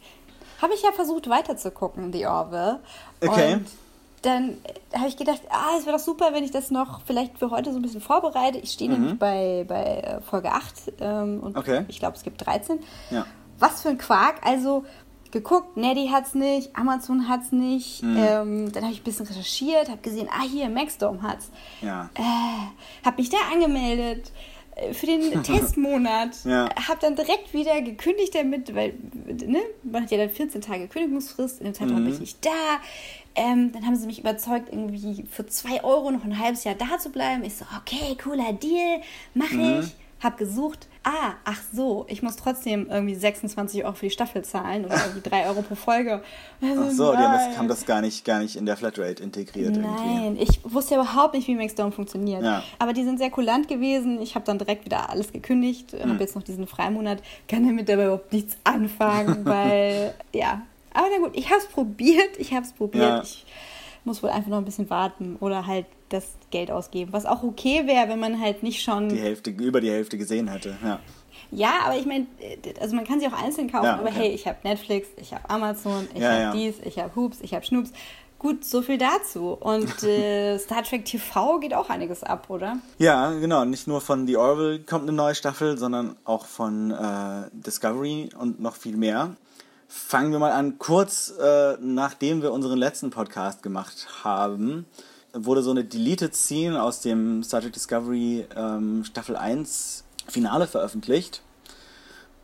Habe 0.63 0.73
ich 0.73 0.83
ja 0.83 0.93
versucht 0.93 1.29
weiterzugucken, 1.29 2.13
The 2.13 2.27
Orville. 2.27 2.81
Okay. 3.21 3.55
Und 3.57 3.67
dann 4.27 4.59
habe 4.95 5.09
ich 5.09 5.17
gedacht, 5.17 5.41
ah, 5.51 5.77
es 5.79 5.87
wäre 5.87 5.97
doch 5.97 6.05
super, 6.05 6.31
wenn 6.33 6.45
ich 6.45 6.51
das 6.51 6.71
noch 6.71 7.01
vielleicht 7.03 7.39
für 7.39 7.51
heute 7.51 7.71
so 7.73 7.79
ein 7.79 7.83
bisschen 7.83 8.01
vorbereite. 8.01 8.59
Ich 8.59 8.73
stehe 8.73 8.91
mhm. 8.91 8.97
nämlich 8.97 9.19
bei, 9.19 9.65
bei 9.67 10.01
äh, 10.01 10.21
Folge 10.21 10.53
8 10.53 10.93
ähm, 11.01 11.41
und 11.41 11.57
okay. 11.57 11.85
ich 11.89 11.99
glaube, 11.99 12.17
es 12.17 12.23
gibt 12.23 12.45
13. 12.45 12.81
Ja. 13.11 13.27
Was 13.59 13.83
für 13.83 13.89
ein 13.89 13.99
Quark. 13.99 14.45
Also 14.45 14.85
geguckt, 15.31 15.77
Neddy 15.77 16.09
hat's 16.09 16.35
nicht, 16.35 16.75
Amazon 16.77 17.29
hat's 17.29 17.53
nicht. 17.53 18.03
Mhm. 18.03 18.17
Ähm, 18.19 18.73
dann 18.73 18.85
habe 18.85 18.93
ich 18.93 19.01
ein 19.01 19.05
bisschen 19.05 19.27
recherchiert, 19.27 19.89
habe 19.89 20.01
gesehen, 20.03 20.29
ah, 20.31 20.43
hier, 20.43 20.69
Maxdome 20.69 21.23
hat's. 21.23 21.51
Ja. 21.83 22.11
Äh, 22.15 23.05
habe 23.05 23.17
mich 23.19 23.29
da 23.29 23.39
angemeldet 23.53 24.33
äh, 24.75 24.93
für 24.93 25.07
den 25.07 25.43
Testmonat. 25.43 26.45
ja. 26.45 26.69
Habe 26.89 26.99
dann 27.01 27.17
direkt 27.17 27.53
wieder 27.53 27.81
gekündigt 27.81 28.35
damit, 28.35 28.75
weil, 28.75 28.95
ne, 29.47 29.61
man 29.83 30.03
hat 30.03 30.11
ja 30.11 30.19
dann 30.19 30.31
14 30.31 30.61
Tage 30.61 30.89
Kündigungsfrist, 30.89 31.61
in 31.61 31.67
dem 31.67 31.75
Zeitraum 31.75 32.01
mhm. 32.01 32.05
bin 32.05 32.15
ich 32.15 32.21
nicht 32.21 32.45
da. 32.45 32.81
Ähm, 33.37 33.71
dann 33.73 33.85
haben 33.85 33.97
sie 33.97 34.07
mich 34.07 34.19
überzeugt, 34.19 34.71
irgendwie 34.73 35.25
für 35.31 35.47
2 35.47 35.85
Euro 35.85 36.11
noch 36.11 36.25
ein 36.25 36.39
halbes 36.39 36.65
Jahr 36.65 36.75
da 36.75 36.99
zu 36.99 37.11
bleiben. 37.11 37.45
Ich 37.45 37.57
so, 37.57 37.67
okay, 37.77 38.17
cooler 38.23 38.53
Deal, 38.55 39.01
mache 39.35 39.55
mhm. 39.55 39.81
ich. 39.81 39.95
Hab 40.19 40.39
gesucht, 40.39 40.89
ah, 41.07 41.35
ach 41.45 41.61
so, 41.75 42.07
ich 42.09 42.23
muss 42.23 42.37
trotzdem 42.37 42.89
irgendwie 42.91 43.15
26 43.15 43.85
Euro 43.85 43.93
für 43.93 44.07
die 44.07 44.11
Staffel 44.11 44.43
zahlen 44.43 44.87
oder 44.87 44.97
irgendwie 45.05 45.29
3 45.29 45.47
Euro 45.49 45.61
pro 45.61 45.75
Folge. 45.75 46.23
Also, 46.63 46.83
ach 46.83 46.91
so, 46.91 47.13
die 47.13 47.19
haben 47.19 47.33
das, 47.33 47.59
haben 47.59 47.69
das, 47.69 47.85
gar, 47.85 48.01
nicht, 48.01 48.25
gar 48.25 48.41
nicht 48.41 48.57
in 48.57 48.65
der 48.65 48.79
Flatrate 48.79 49.23
integriert. 49.23 49.77
Nein, 49.77 50.37
irgendwie. 50.37 50.43
ich 50.43 50.61
wusste 50.65 50.95
ja 50.95 51.03
überhaupt 51.03 51.35
nicht, 51.35 51.47
wie 51.47 51.55
Maxdome 51.55 51.93
funktioniert. 51.93 52.43
Ja. 52.43 52.63
Aber 52.79 52.95
die 52.95 53.05
sind 53.05 53.19
sehr 53.19 53.31
kulant 53.31 53.69
gewesen. 53.69 54.21
Ich 54.23 54.35
habe 54.35 54.47
dann 54.47 54.59
direkt 54.59 54.87
wieder 54.87 55.11
alles 55.11 55.33
gekündigt, 55.33 55.93
hm. 55.93 56.11
habe 56.11 56.21
jetzt 56.21 56.35
noch 56.35 56.43
diesen 56.43 56.67
Freimonat, 56.67 57.23
kann 57.47 57.67
damit 57.67 57.91
aber 57.91 58.07
überhaupt 58.07 58.33
nichts 58.33 58.57
anfangen, 58.65 59.41
weil, 59.45 60.15
ja, 60.33 60.63
aber 60.97 61.07
na 61.11 61.25
gut, 61.25 61.37
ich 61.37 61.47
habe 61.51 61.59
es 61.59 61.67
probiert. 61.67 62.37
Ich 62.39 62.53
habe 62.53 62.65
es 62.65 62.73
probiert. 62.73 63.05
Ja. 63.05 63.23
Ich 63.23 63.45
muss 64.05 64.23
wohl 64.23 64.31
einfach 64.31 64.49
noch 64.49 64.59
ein 64.59 64.65
bisschen 64.65 64.89
warten 64.89 65.37
oder 65.41 65.67
halt 65.67 65.87
das 66.09 66.35
Geld 66.51 66.71
ausgeben. 66.71 67.13
Was 67.13 67.27
auch 67.27 67.43
okay 67.43 67.87
wäre, 67.87 68.09
wenn 68.09 68.21
man 68.21 68.41
halt 68.41 68.63
nicht 68.63 68.83
schon. 68.83 69.09
Die 69.09 69.19
Hälfte, 69.19 69.51
über 69.51 69.81
die 69.81 69.91
Hälfte 69.91 70.17
gesehen 70.17 70.49
hätte, 70.49 70.77
ja. 70.83 71.01
Ja, 71.51 71.71
aber 71.85 71.97
ich 71.97 72.07
meine, 72.07 72.27
also 72.81 72.97
man 72.97 73.05
kann 73.05 73.21
sie 73.21 73.27
auch 73.27 73.33
einzeln 73.33 73.71
kaufen, 73.71 73.85
ja, 73.85 74.01
okay. 74.01 74.09
aber 74.09 74.11
hey, 74.11 74.31
ich 74.31 74.47
habe 74.49 74.59
Netflix, 74.65 75.09
ich 75.17 75.33
habe 75.33 75.49
Amazon, 75.49 76.09
ich 76.13 76.21
ja, 76.21 76.47
habe 76.47 76.59
dies, 76.59 76.75
ich 76.85 76.99
habe 76.99 77.15
Hoops, 77.15 77.39
ich 77.41 77.55
habe 77.55 77.65
Schnoops. 77.65 77.93
Gut, 78.39 78.65
so 78.65 78.83
viel 78.83 78.99
dazu. 78.99 79.53
Und 79.53 80.03
äh, 80.03 80.59
Star 80.59 80.83
Trek 80.83 81.05
TV 81.05 81.59
geht 81.59 81.73
auch 81.73 81.89
einiges 81.89 82.23
ab, 82.23 82.51
oder? 82.51 82.79
Ja, 82.99 83.33
genau. 83.33 83.65
Nicht 83.65 83.87
nur 83.87 84.01
von 84.01 84.27
The 84.27 84.37
Orville 84.37 84.81
kommt 84.81 85.05
eine 85.05 85.13
neue 85.13 85.35
Staffel, 85.35 85.79
sondern 85.79 86.17
auch 86.25 86.45
von 86.45 86.91
äh, 86.91 87.49
Discovery 87.53 88.31
und 88.39 88.61
noch 88.61 88.77
viel 88.77 88.97
mehr. 88.97 89.37
Fangen 89.97 90.31
wir 90.31 90.39
mal 90.39 90.53
an. 90.53 90.79
Kurz 90.79 91.33
äh, 91.41 91.79
nachdem 91.81 92.43
wir 92.43 92.53
unseren 92.53 92.79
letzten 92.79 93.09
Podcast 93.09 93.63
gemacht 93.63 94.07
haben, 94.23 94.85
wurde 95.33 95.63
so 95.63 95.71
eine 95.71 95.85
Deleted 95.85 96.37
Scene 96.37 96.81
aus 96.81 97.01
dem 97.01 97.43
Star 97.43 97.63
Trek 97.63 97.73
Discovery 97.73 98.47
ähm, 98.55 99.05
Staffel 99.05 99.37
1 99.37 100.05
Finale 100.29 100.67
veröffentlicht. 100.67 101.41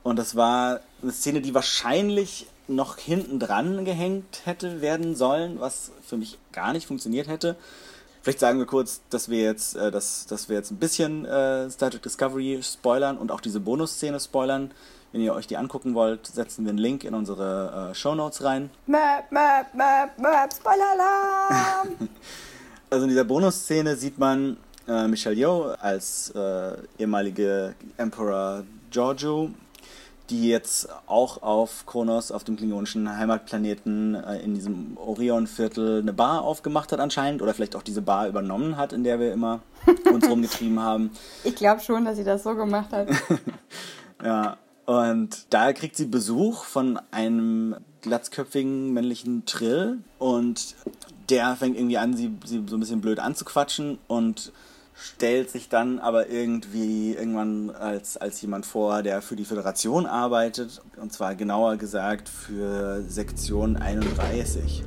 Und 0.02 0.18
das 0.18 0.34
war 0.34 0.80
eine 1.02 1.12
Szene, 1.12 1.40
die 1.42 1.54
wahrscheinlich 1.54 2.46
noch 2.68 2.96
hinten 2.96 3.38
dran 3.38 3.84
gehängt 3.84 4.40
hätte 4.44 4.80
werden 4.80 5.14
sollen, 5.14 5.60
was 5.60 5.92
für 6.04 6.16
mich 6.16 6.38
gar 6.52 6.72
nicht 6.72 6.86
funktioniert 6.86 7.28
hätte. 7.28 7.54
Vielleicht 8.22 8.40
sagen 8.40 8.58
wir 8.58 8.66
kurz, 8.66 9.02
dass 9.10 9.28
wir 9.28 9.42
jetzt, 9.42 9.76
äh, 9.76 9.90
dass, 9.90 10.26
dass 10.26 10.48
wir 10.48 10.56
jetzt 10.56 10.70
ein 10.70 10.78
bisschen 10.78 11.26
äh, 11.26 11.70
Star 11.70 11.90
Trek 11.90 12.02
Discovery 12.02 12.60
spoilern 12.62 13.18
und 13.18 13.30
auch 13.30 13.42
diese 13.42 13.60
Bonusszene 13.60 14.18
spoilern. 14.18 14.72
Wenn 15.12 15.20
ihr 15.20 15.34
euch 15.34 15.46
die 15.46 15.58
angucken 15.58 15.94
wollt, 15.94 16.26
setzen 16.26 16.64
wir 16.64 16.70
einen 16.70 16.78
Link 16.78 17.04
in 17.04 17.14
unsere 17.14 17.90
äh, 17.90 17.94
Show 17.94 18.14
Notes 18.14 18.42
rein. 18.42 18.70
Map, 18.86 19.30
map, 19.30 19.74
map, 19.74 20.18
map, 20.18 20.50
Spoiler-Alarm! 20.54 22.08
also 22.90 23.02
in 23.04 23.10
dieser 23.10 23.24
Bonusszene 23.24 23.94
sieht 23.96 24.18
man 24.18 24.56
äh, 24.88 25.06
Michelle 25.08 25.36
Yeoh 25.36 25.74
als 25.78 26.30
äh, 26.34 26.76
ehemalige 26.98 27.74
Emperor 27.98 28.64
Giorgio, 28.90 29.50
die 30.30 30.48
jetzt 30.48 30.88
auch 31.06 31.42
auf 31.42 31.84
Kronos, 31.84 32.32
auf 32.32 32.44
dem 32.44 32.56
klingonischen 32.56 33.14
Heimatplaneten, 33.14 34.14
äh, 34.14 34.38
in 34.38 34.54
diesem 34.54 34.96
Orion-Viertel 34.96 36.00
eine 36.00 36.14
Bar 36.14 36.40
aufgemacht 36.40 36.90
hat 36.90 37.00
anscheinend 37.00 37.42
oder 37.42 37.52
vielleicht 37.52 37.76
auch 37.76 37.82
diese 37.82 38.00
Bar 38.00 38.28
übernommen 38.28 38.78
hat, 38.78 38.94
in 38.94 39.04
der 39.04 39.20
wir 39.20 39.30
immer 39.34 39.60
uns 40.10 40.26
rumgetrieben 40.26 40.80
haben. 40.80 41.10
Ich 41.44 41.54
glaube 41.54 41.82
schon, 41.82 42.06
dass 42.06 42.16
sie 42.16 42.24
das 42.24 42.44
so 42.44 42.54
gemacht 42.54 42.92
hat. 42.92 43.08
ja, 44.24 44.56
und 44.86 45.46
da 45.50 45.72
kriegt 45.72 45.96
sie 45.96 46.06
Besuch 46.06 46.64
von 46.64 46.98
einem 47.10 47.76
glatzköpfigen 48.02 48.92
männlichen 48.92 49.46
Trill 49.46 49.98
und 50.18 50.74
der 51.30 51.54
fängt 51.56 51.76
irgendwie 51.76 51.98
an, 51.98 52.14
sie, 52.16 52.32
sie 52.44 52.64
so 52.66 52.76
ein 52.76 52.80
bisschen 52.80 53.00
blöd 53.00 53.20
anzuquatschen 53.20 53.98
und 54.08 54.52
stellt 54.94 55.50
sich 55.50 55.68
dann 55.68 55.98
aber 55.98 56.28
irgendwie 56.28 57.14
irgendwann 57.14 57.70
als, 57.70 58.16
als 58.16 58.40
jemand 58.42 58.66
vor, 58.66 59.02
der 59.02 59.22
für 59.22 59.36
die 59.36 59.44
Föderation 59.44 60.06
arbeitet 60.06 60.82
und 60.96 61.12
zwar 61.12 61.34
genauer 61.34 61.76
gesagt 61.76 62.28
für 62.28 63.02
Sektion 63.02 63.76
31. 63.76 64.82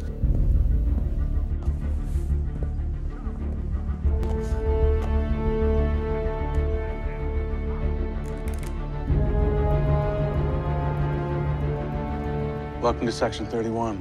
Welcome 12.86 13.08
to 13.08 13.12
Section 13.12 13.48
31. 13.48 13.98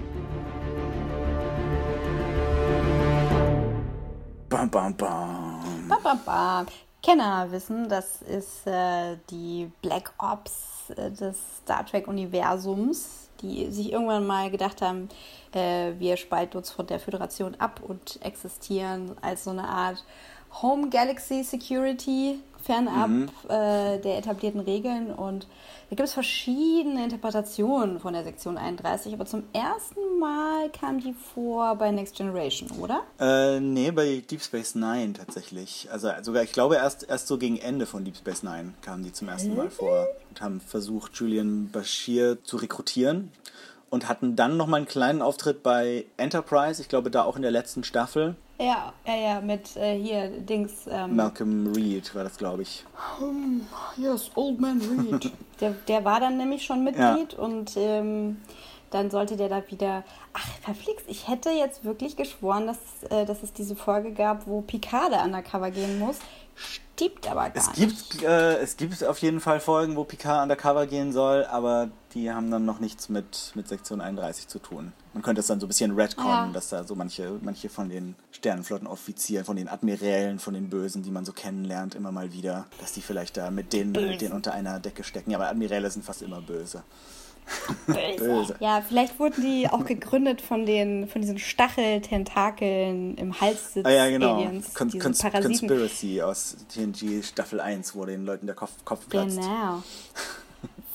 Bam, 4.50 4.68
bam, 4.68 4.92
bam. 4.92 5.88
Bam, 5.88 6.02
bam, 6.02 6.20
bam. 6.26 6.66
Kenner 7.02 7.50
wissen, 7.50 7.88
das 7.88 8.20
ist 8.20 8.66
äh, 8.66 9.16
die 9.30 9.70
Black 9.80 10.12
Ops 10.18 10.90
äh, 10.90 11.10
des 11.10 11.38
Star 11.62 11.86
Trek-Universums, 11.86 13.30
die 13.40 13.70
sich 13.70 13.90
irgendwann 13.90 14.26
mal 14.26 14.50
gedacht 14.50 14.82
haben, 14.82 15.08
äh, 15.54 15.92
wir 15.98 16.18
spalten 16.18 16.58
uns 16.58 16.70
von 16.70 16.86
der 16.86 17.00
Föderation 17.00 17.54
ab 17.54 17.80
und 17.82 18.18
existieren 18.20 19.16
als 19.22 19.44
so 19.44 19.50
eine 19.50 19.66
Art 19.66 20.04
Home 20.60 20.90
Galaxy 20.90 21.42
Security 21.42 22.38
fernab 22.64 23.08
mhm. 23.08 23.28
äh, 23.48 23.98
der 23.98 24.18
etablierten 24.18 24.60
Regeln. 24.60 25.12
Und 25.12 25.46
da 25.90 25.96
gibt 25.96 26.08
es 26.08 26.14
verschiedene 26.14 27.04
Interpretationen 27.04 28.00
von 28.00 28.14
der 28.14 28.24
Sektion 28.24 28.56
31, 28.56 29.12
aber 29.12 29.26
zum 29.26 29.44
ersten 29.52 30.18
Mal 30.18 30.70
kam 30.70 31.00
die 31.00 31.14
vor 31.34 31.76
bei 31.76 31.90
Next 31.90 32.16
Generation, 32.16 32.70
oder? 32.80 33.02
Äh, 33.20 33.60
nee, 33.60 33.90
bei 33.90 34.22
Deep 34.28 34.42
Space 34.42 34.74
Nine 34.74 35.12
tatsächlich. 35.12 35.88
Also 35.92 36.10
sogar, 36.22 36.42
ich 36.42 36.52
glaube, 36.52 36.76
erst, 36.76 37.08
erst 37.08 37.28
so 37.28 37.38
gegen 37.38 37.58
Ende 37.58 37.86
von 37.86 38.04
Deep 38.04 38.16
Space 38.16 38.42
Nine 38.42 38.72
kamen 38.80 39.04
die 39.04 39.12
zum 39.12 39.28
ersten 39.28 39.54
Mal 39.54 39.70
vor 39.70 40.06
und 40.30 40.40
haben 40.40 40.60
versucht, 40.60 41.14
Julian 41.16 41.70
Bashir 41.70 42.42
zu 42.44 42.56
rekrutieren 42.56 43.30
und 43.94 44.08
hatten 44.08 44.34
dann 44.34 44.56
nochmal 44.56 44.78
einen 44.78 44.88
kleinen 44.88 45.22
Auftritt 45.22 45.62
bei 45.62 46.04
Enterprise, 46.16 46.82
ich 46.82 46.88
glaube 46.88 47.12
da 47.12 47.22
auch 47.22 47.36
in 47.36 47.42
der 47.42 47.52
letzten 47.52 47.84
Staffel. 47.84 48.34
Ja, 48.58 48.92
ja, 49.06 49.14
ja, 49.14 49.40
mit 49.40 49.76
äh, 49.76 49.96
hier 49.96 50.28
Dings. 50.28 50.88
Ähm, 50.90 51.14
Malcolm 51.14 51.72
Reed 51.72 52.12
war 52.14 52.24
das, 52.24 52.36
glaube 52.36 52.62
ich. 52.62 52.84
Um, 53.20 53.66
yes, 53.96 54.32
Old 54.34 54.60
Man 54.60 54.80
Reed. 54.80 55.30
der, 55.60 55.70
der 55.86 56.04
war 56.04 56.18
dann 56.18 56.36
nämlich 56.36 56.64
schon 56.64 56.82
Mitglied 56.82 57.34
ja. 57.34 57.38
und 57.38 57.72
ähm, 57.76 58.38
dann 58.90 59.10
sollte 59.10 59.36
der 59.36 59.48
da 59.48 59.62
wieder. 59.70 60.02
Ach, 60.32 60.46
verflixt, 60.62 61.06
ich 61.08 61.28
hätte 61.28 61.50
jetzt 61.50 61.84
wirklich 61.84 62.16
geschworen, 62.16 62.66
dass, 62.66 62.78
äh, 63.10 63.24
dass 63.24 63.44
es 63.44 63.52
diese 63.52 63.76
Folge 63.76 64.12
gab, 64.12 64.48
wo 64.48 64.60
Picard 64.60 65.12
undercover 65.24 65.70
gehen 65.70 66.00
muss. 66.00 66.18
Stimmt 66.56 67.28
aber 67.28 67.50
gar 67.50 67.56
es 67.56 67.72
gibt, 67.72 68.14
nicht. 68.14 68.22
Äh, 68.22 68.58
es 68.58 68.76
gibt 68.76 69.02
auf 69.04 69.18
jeden 69.18 69.40
Fall 69.40 69.60
Folgen, 69.60 69.96
wo 69.96 70.04
Picard 70.04 70.42
undercover 70.42 70.86
gehen 70.86 71.12
soll, 71.12 71.44
aber 71.44 71.90
die 72.14 72.30
haben 72.30 72.50
dann 72.50 72.64
noch 72.64 72.78
nichts 72.78 73.08
mit, 73.08 73.52
mit 73.54 73.66
Sektion 73.66 74.00
31 74.00 74.46
zu 74.46 74.60
tun. 74.60 74.92
Man 75.12 75.22
könnte 75.22 75.40
es 75.40 75.48
dann 75.48 75.58
so 75.58 75.66
ein 75.66 75.68
bisschen 75.68 75.94
retconnen, 75.94 76.48
ja. 76.48 76.52
dass 76.52 76.68
da 76.68 76.84
so 76.84 76.94
manche, 76.94 77.38
manche 77.42 77.68
von 77.68 77.88
den 77.88 78.14
Sternenflottenoffizieren, 78.30 79.44
von 79.44 79.56
den 79.56 79.68
Admirälen, 79.68 80.38
von 80.38 80.54
den 80.54 80.70
Bösen, 80.70 81.02
die 81.02 81.10
man 81.10 81.24
so 81.24 81.32
kennenlernt, 81.32 81.94
immer 81.94 82.12
mal 82.12 82.32
wieder, 82.32 82.66
dass 82.80 82.92
die 82.92 83.02
vielleicht 83.02 83.36
da 83.36 83.50
mit 83.50 83.72
denen, 83.72 83.92
mit 83.92 84.20
denen 84.20 84.32
unter 84.32 84.52
einer 84.52 84.78
Decke 84.78 85.02
stecken. 85.02 85.30
Ja, 85.30 85.38
aber 85.38 85.48
Admiräle 85.48 85.90
sind 85.90 86.04
fast 86.04 86.22
immer 86.22 86.40
böse. 86.40 86.84
Böse. 87.86 88.56
Ja, 88.60 88.82
vielleicht 88.86 89.18
wurden 89.18 89.42
die 89.42 89.68
auch 89.68 89.84
gegründet 89.84 90.40
von 90.40 90.66
den 90.66 91.08
von 91.08 91.20
diesen 91.20 91.38
Stacheltentakeln 91.38 93.16
im 93.16 93.40
Hals 93.40 93.74
des 93.74 93.84
ah, 93.84 93.90
ja, 93.90 94.08
genau. 94.08 94.36
Aliens. 94.36 94.74
Con 94.74 94.88
diese 94.88 95.02
Cons 95.04 95.18
Parasiten. 95.20 95.68
Conspiracy 95.68 96.22
aus 96.22 96.56
TNG 96.68 97.22
Staffel 97.22 97.60
1, 97.60 97.94
wo 97.94 98.04
den 98.04 98.24
Leuten 98.24 98.46
der 98.46 98.54
Kopf, 98.54 98.72
Kopf 98.84 99.08
platzt. 99.08 99.36
Genau. 99.38 99.82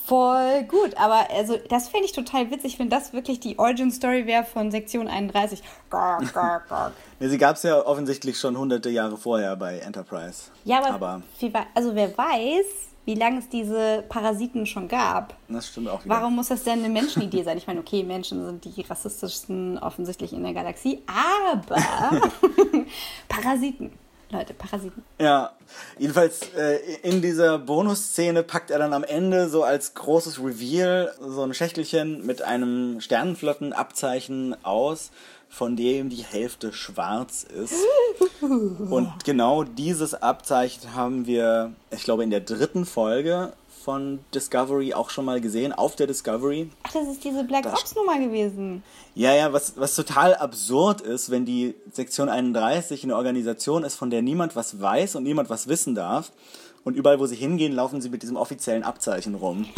Voll 0.05 0.63
gut, 0.63 0.97
aber 0.97 1.27
also 1.29 1.55
das 1.69 1.89
fände 1.89 2.07
ich 2.07 2.13
total 2.13 2.49
witzig, 2.49 2.79
wenn 2.79 2.89
das 2.89 3.13
wirklich 3.13 3.39
die 3.39 3.59
Origin 3.59 3.91
Story 3.91 4.25
wäre 4.25 4.43
von 4.43 4.71
Sektion 4.71 5.07
31. 5.07 5.61
Gar, 5.91 6.25
gar, 6.33 6.61
gar. 6.61 6.93
Ne, 7.19 7.29
sie 7.29 7.37
gab 7.37 7.57
es 7.57 7.61
ja 7.63 7.85
offensichtlich 7.85 8.39
schon 8.39 8.57
hunderte 8.57 8.89
Jahre 8.89 9.17
vorher 9.17 9.55
bei 9.55 9.77
Enterprise. 9.77 10.45
Ja, 10.65 10.79
aber, 10.79 10.89
Aber 10.95 11.21
wei- 11.41 11.67
also 11.75 11.93
wer 11.93 12.17
weiß, 12.17 12.65
wie 13.09 13.15
lange 13.15 13.39
es 13.39 13.49
diese 13.49 14.03
Parasiten 14.07 14.67
schon 14.67 14.87
gab. 14.87 15.35
das 15.47 15.69
stimmt 15.69 15.89
auch 15.89 16.05
wieder. 16.05 16.13
Warum 16.13 16.35
muss 16.35 16.49
das 16.49 16.63
denn 16.63 16.77
eine 16.77 16.89
Menschenidee 16.89 17.41
sein? 17.41 17.57
Ich 17.57 17.65
meine, 17.65 17.79
okay, 17.79 18.03
Menschen 18.03 18.45
sind 18.45 18.65
die 18.65 18.81
rassistischsten 18.81 19.79
offensichtlich 19.79 20.31
in 20.31 20.43
der 20.43 20.53
Galaxie, 20.53 21.01
aber 21.07 21.79
Parasiten. 23.27 23.91
Leute, 24.29 24.53
Parasiten. 24.53 25.03
Ja, 25.19 25.53
jedenfalls 25.97 26.53
äh, 26.55 26.77
in 27.01 27.23
dieser 27.23 27.57
Bonusszene 27.57 28.43
packt 28.43 28.69
er 28.69 28.77
dann 28.77 28.93
am 28.93 29.03
Ende 29.03 29.49
so 29.49 29.63
als 29.63 29.95
großes 29.95 30.37
Reveal 30.37 31.11
so 31.19 31.41
ein 31.41 31.55
Schächtelchen 31.55 32.23
mit 32.27 32.43
einem 32.43 33.01
Sternenflottenabzeichen 33.01 34.55
aus, 34.63 35.09
von 35.49 35.75
dem 35.75 36.09
die 36.09 36.23
Hälfte 36.23 36.71
schwarz 36.71 37.43
ist. 37.43 37.73
Und 38.41 39.11
genau 39.25 39.63
dieses 39.63 40.13
Abzeichen 40.13 40.93
haben 40.95 41.25
wir, 41.25 41.73
ich 41.91 42.03
glaube, 42.03 42.23
in 42.23 42.29
der 42.29 42.41
dritten 42.41 42.85
Folge 42.85 43.53
von 43.83 44.19
Discovery 44.35 44.93
auch 44.93 45.09
schon 45.09 45.25
mal 45.25 45.41
gesehen, 45.41 45.73
auf 45.73 45.95
der 45.95 46.05
Discovery. 46.05 46.69
Ach, 46.83 46.91
das 46.91 47.07
ist 47.07 47.23
diese 47.23 47.43
Black 47.43 47.65
Ops 47.65 47.95
Nummer 47.95 48.19
gewesen. 48.19 48.83
Ja, 49.15 49.33
ja, 49.33 49.51
was, 49.51 49.73
was 49.77 49.95
total 49.95 50.35
absurd 50.35 51.01
ist, 51.01 51.31
wenn 51.31 51.45
die 51.45 51.73
Sektion 51.91 52.29
31 52.29 53.03
eine 53.03 53.15
Organisation 53.15 53.83
ist, 53.83 53.95
von 53.95 54.11
der 54.11 54.21
niemand 54.21 54.55
was 54.55 54.79
weiß 54.79 55.15
und 55.15 55.23
niemand 55.23 55.49
was 55.49 55.67
wissen 55.67 55.95
darf. 55.95 56.31
Und 56.83 56.95
überall, 56.95 57.19
wo 57.19 57.25
sie 57.25 57.35
hingehen, 57.35 57.73
laufen 57.73 58.01
sie 58.01 58.09
mit 58.09 58.23
diesem 58.23 58.37
offiziellen 58.37 58.83
Abzeichen 58.83 59.35
rum. 59.35 59.65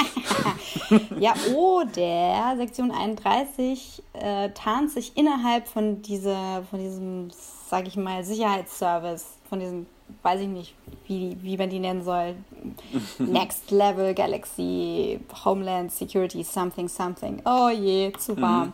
Ja, 1.19 1.33
oder 1.55 2.55
Sektion 2.57 2.91
31 2.91 4.03
äh, 4.13 4.49
tarnt 4.49 4.91
sich 4.91 5.15
innerhalb 5.15 5.67
von, 5.67 6.01
dieser, 6.01 6.63
von 6.69 6.79
diesem, 6.79 7.29
sag 7.69 7.87
ich 7.87 7.95
mal, 7.95 8.23
Sicherheitsservice, 8.23 9.25
von 9.47 9.59
diesem, 9.59 9.85
weiß 10.21 10.41
ich 10.41 10.47
nicht, 10.47 10.75
wie, 11.07 11.37
wie 11.41 11.57
man 11.57 11.69
die 11.69 11.79
nennen 11.79 12.03
soll, 12.03 12.35
Next 13.19 13.71
Level 13.71 14.13
Galaxy, 14.13 15.19
Homeland 15.45 15.91
Security, 15.91 16.43
something, 16.43 16.87
something. 16.87 17.41
Oh 17.45 17.69
je, 17.69 18.11
zu 18.17 18.39
warm. 18.41 18.73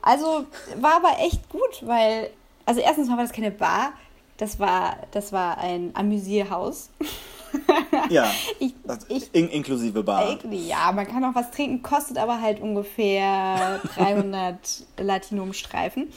Also 0.00 0.46
war 0.80 0.96
aber 0.96 1.18
echt 1.18 1.48
gut, 1.50 1.82
weil, 1.82 2.30
also 2.64 2.80
erstens 2.80 3.08
mal 3.08 3.16
war 3.16 3.24
das 3.24 3.32
keine 3.32 3.50
Bar, 3.50 3.92
das 4.38 4.58
war, 4.58 4.96
das 5.10 5.32
war 5.32 5.58
ein 5.58 5.90
Amüsierhaus. 5.94 6.90
Ja, 8.10 8.30
Ich, 8.58 8.74
ich 9.08 9.30
in, 9.32 9.48
inklusive 9.48 10.02
Bar. 10.02 10.38
ja, 10.50 10.90
man 10.92 11.06
kann 11.06 11.24
auch 11.24 11.34
was 11.34 11.50
trinken, 11.50 11.82
kostet 11.82 12.18
aber 12.18 12.40
halt 12.40 12.60
ungefähr 12.60 13.80
300 13.96 14.58
Latinum-Streifen. 14.98 16.08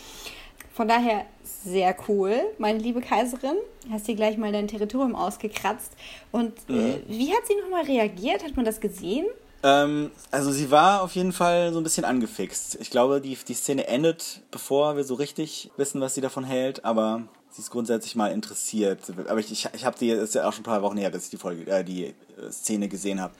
Von 0.73 0.87
daher 0.87 1.25
sehr 1.43 1.95
cool, 2.07 2.35
meine 2.57 2.79
liebe 2.79 2.99
Kaiserin. 2.99 3.55
Hast 3.91 4.07
dir 4.07 4.15
gleich 4.15 4.37
mal 4.37 4.51
dein 4.51 4.67
Territorium 4.67 5.15
ausgekratzt. 5.15 5.91
Und 6.31 6.53
äh, 6.67 6.99
wie 7.07 7.31
hat 7.31 7.45
sie 7.47 7.53
nochmal 7.61 7.83
reagiert? 7.83 8.43
Hat 8.43 8.55
man 8.55 8.65
das 8.65 8.79
gesehen? 8.81 9.25
Ähm, 9.61 10.09
also 10.31 10.51
sie 10.51 10.71
war 10.71 11.03
auf 11.03 11.13
jeden 11.13 11.31
Fall 11.31 11.71
so 11.73 11.79
ein 11.79 11.83
bisschen 11.83 12.05
angefixt. 12.05 12.77
Ich 12.81 12.89
glaube, 12.89 13.21
die, 13.21 13.37
die 13.47 13.53
Szene 13.53 13.85
endet, 13.87 14.41
bevor 14.49 14.95
wir 14.95 15.03
so 15.03 15.13
richtig 15.13 15.69
wissen, 15.77 16.01
was 16.01 16.15
sie 16.15 16.21
davon 16.21 16.43
hält, 16.43 16.83
aber 16.85 17.23
sie 17.53 17.61
ist 17.61 17.71
grundsätzlich 17.71 18.15
mal 18.15 18.31
interessiert. 18.31 18.99
Aber 19.27 19.39
ich, 19.39 19.51
ich, 19.51 19.69
ich 19.73 19.85
habe 19.85 19.97
die, 19.97 20.09
es 20.11 20.29
ist 20.29 20.35
ja 20.35 20.47
auch 20.47 20.53
schon 20.53 20.61
ein 20.61 20.65
paar 20.65 20.81
Wochen 20.81 20.97
her, 20.97 21.11
dass 21.11 21.25
ich 21.25 21.29
die 21.29 21.37
Folge, 21.37 21.69
äh, 21.71 21.83
die 21.83 22.05
äh, 22.05 22.13
Szene 22.51 22.87
gesehen 22.87 23.21
habe. 23.21 23.33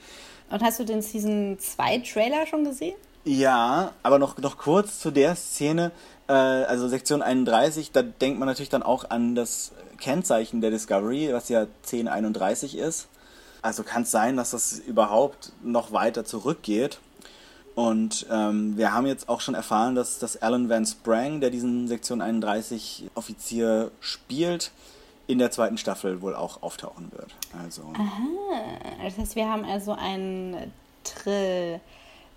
Und 0.50 0.62
hast 0.62 0.78
du 0.78 0.84
den 0.84 1.02
Season 1.02 1.58
2 1.58 1.98
Trailer 1.98 2.46
schon 2.46 2.64
gesehen? 2.64 2.94
Ja, 3.24 3.92
aber 4.02 4.18
noch, 4.18 4.38
noch 4.38 4.58
kurz 4.58 5.00
zu 5.00 5.10
der 5.10 5.34
Szene, 5.34 5.90
äh, 6.28 6.32
also 6.32 6.88
Sektion 6.88 7.22
31, 7.22 7.90
da 7.90 8.02
denkt 8.02 8.38
man 8.38 8.46
natürlich 8.46 8.68
dann 8.68 8.82
auch 8.82 9.10
an 9.10 9.34
das 9.34 9.72
Kennzeichen 9.98 10.60
der 10.60 10.70
Discovery, 10.70 11.32
was 11.32 11.48
ja 11.48 11.66
1031 11.84 12.76
ist. 12.76 13.08
Also 13.62 13.82
kann 13.82 14.02
es 14.02 14.10
sein, 14.10 14.36
dass 14.36 14.50
das 14.50 14.78
überhaupt 14.78 15.52
noch 15.62 15.92
weiter 15.92 16.26
zurückgeht. 16.26 16.98
Und 17.74 18.26
ähm, 18.30 18.76
wir 18.76 18.92
haben 18.92 19.06
jetzt 19.06 19.28
auch 19.28 19.40
schon 19.40 19.54
erfahren, 19.54 19.94
dass, 19.94 20.18
dass 20.18 20.40
Alan 20.40 20.68
Van 20.68 20.86
Sprang, 20.86 21.40
der 21.40 21.50
diesen 21.50 21.88
Sektion 21.88 22.20
31 22.20 23.10
Offizier 23.14 23.90
spielt, 24.00 24.70
in 25.26 25.38
der 25.38 25.50
zweiten 25.50 25.78
Staffel 25.78 26.20
wohl 26.22 26.36
auch 26.36 26.62
auftauchen 26.62 27.10
wird. 27.12 27.34
Also 27.64 27.92
Das 29.02 29.18
heißt, 29.18 29.36
wir 29.36 29.48
haben 29.48 29.64
also 29.64 29.92
einen 29.92 30.72
Trill 31.02 31.80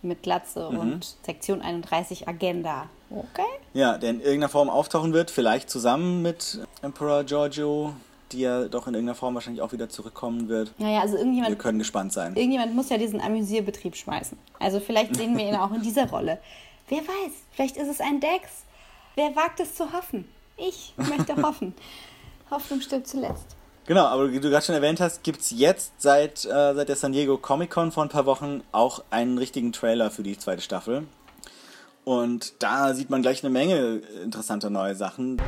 mit 0.01 0.23
Glatze 0.23 0.67
und 0.67 1.17
Sektion 1.23 1.61
31 1.61 2.27
Agenda. 2.27 2.87
Okay. 3.09 3.41
Ja, 3.73 3.97
der 3.97 4.11
in 4.11 4.19
irgendeiner 4.19 4.49
Form 4.49 4.69
auftauchen 4.69 5.13
wird, 5.13 5.31
vielleicht 5.31 5.69
zusammen 5.69 6.21
mit 6.21 6.59
Emperor 6.81 7.23
Giorgio, 7.23 7.93
die 8.31 8.39
ja 8.41 8.67
doch 8.67 8.87
in 8.87 8.93
irgendeiner 8.93 9.15
Form 9.15 9.33
wahrscheinlich 9.35 9.61
auch 9.61 9.71
wieder 9.71 9.89
zurückkommen 9.89 10.47
wird. 10.49 10.73
Ja, 10.77 10.89
ja, 10.89 11.01
also 11.01 11.13
Wir 11.13 11.19
irgendjemand, 11.21 11.59
können 11.59 11.79
gespannt 11.79 12.13
sein. 12.13 12.35
irgendjemand 12.35 12.75
muss 12.75 12.89
ja 12.89 12.97
diesen 12.97 13.21
Amüsierbetrieb 13.21 13.95
schmeißen. 13.95 14.37
Also 14.59 14.79
vielleicht 14.79 15.15
sehen 15.15 15.37
wir 15.37 15.47
ihn 15.47 15.55
auch 15.55 15.71
in 15.73 15.81
dieser 15.81 16.09
Rolle. 16.09 16.39
Wer 16.89 16.99
weiß, 16.99 17.31
vielleicht 17.51 17.77
ist 17.77 17.89
es 17.89 17.99
ein 18.01 18.19
Dex. 18.19 18.63
Wer 19.15 19.35
wagt 19.35 19.59
es 19.59 19.75
zu 19.75 19.91
hoffen? 19.93 20.25
Ich 20.57 20.93
möchte 20.97 21.35
hoffen. 21.41 21.73
Hoffnung 22.49 22.81
stirbt 22.81 23.07
zuletzt. 23.07 23.55
Genau, 23.85 24.05
aber 24.05 24.31
wie 24.31 24.39
du 24.39 24.49
gerade 24.49 24.65
schon 24.65 24.75
erwähnt 24.75 24.99
hast, 24.99 25.23
gibt's 25.23 25.51
jetzt 25.51 25.93
seit, 26.01 26.43
äh, 26.45 26.73
seit 26.75 26.89
der 26.89 26.95
San 26.97 27.13
Diego 27.13 27.37
Comic 27.37 27.69
Con 27.71 27.91
vor 27.91 28.03
ein 28.03 28.09
paar 28.09 28.25
Wochen 28.25 28.61
auch 28.73 29.01
einen 29.11 29.37
richtigen 29.37 29.71
Trailer 29.71 30.11
für 30.11 30.23
die 30.23 30.37
zweite 30.37 30.61
Staffel. 30.61 31.05
Und 32.07 32.63
da 32.63 32.93
sieht 32.93 33.09
man 33.09 33.21
gleich 33.21 33.43
eine 33.43 33.51
Menge 33.51 34.01
interessanter 34.23 34.69
neue 34.69 34.95
Sachen. 34.95 35.41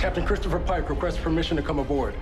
Captain 0.00 0.24
Christopher 0.24 0.58
Pike 0.58 0.90
requests 0.90 1.18
permission 1.18 1.56
to 1.56 1.62
come 1.62 1.78
aboard. 1.78 2.14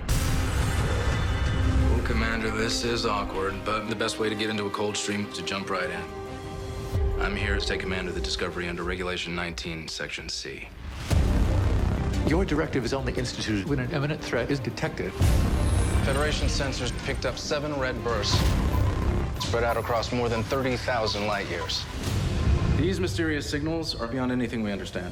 Well, 1.89 2.05
Commander, 2.05 2.51
this 2.51 2.85
is 2.85 3.07
awkward, 3.07 3.55
but 3.65 3.89
the 3.89 3.95
best 3.95 4.19
way 4.19 4.29
to 4.29 4.35
get 4.35 4.51
into 4.51 4.67
a 4.67 4.69
cold 4.69 4.95
stream 4.95 5.25
is 5.25 5.37
to 5.39 5.43
jump 5.43 5.71
right 5.71 5.89
in. 5.89 7.19
I'm 7.19 7.35
here 7.35 7.57
to 7.57 7.65
take 7.65 7.79
command 7.79 8.07
of 8.07 8.13
the 8.13 8.21
Discovery 8.21 8.69
under 8.69 8.83
Regulation 8.83 9.33
19, 9.33 9.87
Section 9.87 10.29
C. 10.29 10.67
Your 12.27 12.45
directive 12.45 12.85
is 12.85 12.93
only 12.93 13.13
instituted 13.13 13.67
when 13.67 13.79
an 13.79 13.89
imminent 13.89 14.21
threat 14.21 14.51
is 14.51 14.59
detected. 14.59 15.11
Federation 16.05 16.47
sensors 16.47 16.91
picked 17.07 17.25
up 17.25 17.39
seven 17.39 17.73
red 17.79 17.95
bursts, 18.03 18.37
spread 19.39 19.63
out 19.63 19.77
across 19.77 20.11
more 20.11 20.29
than 20.29 20.43
30,000 20.43 21.25
light 21.25 21.49
years. 21.49 21.83
These 22.77 22.99
mysterious 22.99 23.47
signals 23.47 23.95
are 23.99 24.07
beyond 24.07 24.31
anything 24.31 24.63
we 24.63 24.71
understand. 24.71 25.11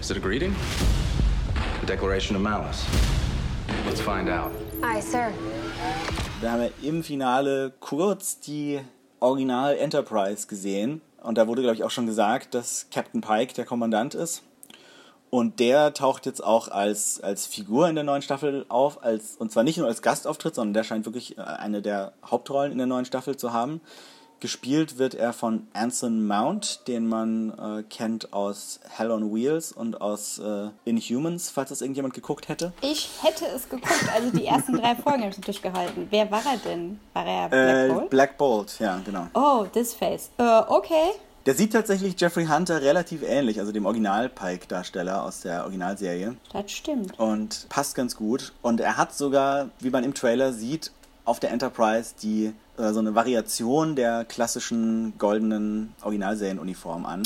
Is 0.00 0.10
it 0.10 0.16
a 0.16 0.20
greeting? 0.20 0.54
A 1.82 1.86
declaration 1.86 2.34
of 2.34 2.42
malice? 2.42 2.84
Let's 3.84 4.00
find 4.00 4.28
out. 4.28 4.52
Aye, 4.82 5.00
sir. 5.00 5.32
Wir 6.40 6.50
haben 6.50 6.62
ja 6.62 6.70
im 6.82 7.04
Finale 7.04 7.72
kurz 7.80 8.40
die 8.40 8.80
Original 9.20 9.76
Enterprise 9.76 10.46
gesehen. 10.46 11.02
Und 11.22 11.36
da 11.36 11.46
wurde, 11.46 11.60
glaube 11.60 11.76
ich, 11.76 11.84
auch 11.84 11.90
schon 11.90 12.06
gesagt, 12.06 12.54
dass 12.54 12.86
Captain 12.90 13.20
Pike 13.20 13.52
der 13.52 13.66
Kommandant 13.66 14.14
ist. 14.14 14.42
Und 15.28 15.60
der 15.60 15.94
taucht 15.94 16.26
jetzt 16.26 16.42
auch 16.42 16.68
als, 16.68 17.20
als 17.20 17.46
Figur 17.46 17.88
in 17.88 17.94
der 17.94 18.04
neuen 18.04 18.22
Staffel 18.22 18.64
auf, 18.68 19.02
als, 19.04 19.36
und 19.36 19.52
zwar 19.52 19.62
nicht 19.62 19.78
nur 19.78 19.86
als 19.86 20.02
Gastauftritt, 20.02 20.54
sondern 20.54 20.74
der 20.74 20.84
scheint 20.84 21.04
wirklich 21.04 21.38
äh, 21.38 21.42
eine 21.42 21.80
der 21.80 22.12
Hauptrollen 22.24 22.72
in 22.72 22.78
der 22.78 22.86
neuen 22.86 23.04
Staffel 23.04 23.36
zu 23.36 23.52
haben. 23.52 23.80
Gespielt 24.42 24.98
wird 24.98 25.14
er 25.14 25.32
von 25.32 25.68
Anson 25.72 26.26
Mount, 26.26 26.88
den 26.88 27.06
man 27.06 27.50
äh, 27.56 27.84
kennt 27.84 28.32
aus 28.32 28.80
Hell 28.90 29.12
on 29.12 29.32
Wheels 29.32 29.70
und 29.70 30.00
aus 30.00 30.40
äh, 30.40 30.68
Inhumans, 30.84 31.48
falls 31.48 31.68
das 31.68 31.80
irgendjemand 31.80 32.12
geguckt 32.12 32.48
hätte. 32.48 32.72
Ich 32.80 33.08
hätte 33.22 33.44
es 33.46 33.68
geguckt, 33.68 33.94
also 34.12 34.36
die 34.36 34.44
ersten 34.44 34.72
drei 34.78 34.96
Folgen 34.96 35.20
habe 35.22 35.30
ich 35.30 35.40
durchgehalten. 35.40 36.08
Wer 36.10 36.28
war 36.32 36.42
er 36.44 36.56
denn? 36.56 36.98
War 37.12 37.24
er 37.24 37.48
Black 37.50 37.76
Äh, 37.76 37.88
Bolt? 37.92 38.10
Black 38.10 38.36
Bolt, 38.36 38.80
ja, 38.80 39.00
genau. 39.04 39.28
Oh, 39.34 39.64
this 39.72 39.94
face. 39.94 40.30
Äh, 40.38 40.62
okay. 40.66 41.12
Der 41.46 41.54
sieht 41.54 41.72
tatsächlich 41.72 42.20
Jeffrey 42.20 42.46
Hunter 42.46 42.82
relativ 42.82 43.22
ähnlich, 43.22 43.60
also 43.60 43.70
dem 43.70 43.86
Original-Pike-Darsteller 43.86 45.22
aus 45.22 45.42
der 45.42 45.62
Originalserie. 45.62 46.34
Das 46.52 46.68
stimmt. 46.72 47.16
Und 47.16 47.66
passt 47.68 47.94
ganz 47.94 48.16
gut. 48.16 48.52
Und 48.60 48.80
er 48.80 48.96
hat 48.96 49.14
sogar, 49.14 49.68
wie 49.78 49.90
man 49.90 50.02
im 50.02 50.14
Trailer 50.14 50.52
sieht, 50.52 50.90
auf 51.24 51.40
der 51.40 51.50
Enterprise 51.50 52.14
die 52.22 52.52
äh, 52.76 52.92
so 52.92 52.98
eine 52.98 53.14
Variation 53.14 53.96
der 53.96 54.24
klassischen 54.24 55.14
goldenen 55.18 55.94
Originalserienuniform 56.02 57.06
an. 57.06 57.22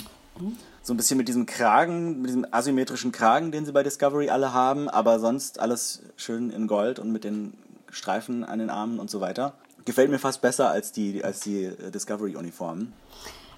So 0.83 0.93
ein 0.93 0.97
bisschen 0.97 1.17
mit 1.17 1.29
diesem 1.29 1.47
Kragen, 1.47 2.21
mit 2.21 2.29
diesem 2.29 2.47
asymmetrischen 2.51 3.11
Kragen, 3.11 3.51
den 3.51 3.65
sie 3.65 3.73
bei 3.73 3.83
Discovery 3.83 4.29
alle 4.29 4.53
haben, 4.53 4.89
aber 4.89 5.19
sonst 5.19 5.59
alles 5.59 6.03
schön 6.17 6.51
in 6.51 6.67
Gold 6.67 6.99
und 6.99 7.11
mit 7.11 7.25
den 7.25 7.55
Streifen 7.91 8.45
an 8.45 8.59
den 8.59 8.71
Armen 8.71 8.99
und 8.99 9.11
so 9.11 9.21
weiter. 9.21 9.55
Gefällt 9.85 10.11
mir 10.11 10.19
fast 10.19 10.43
besser 10.43 10.71
als 10.71 10.93
die, 10.93 11.25
als 11.25 11.41
die 11.41 11.65
äh, 11.65 11.91
Discovery-Uniformen. 11.91 12.93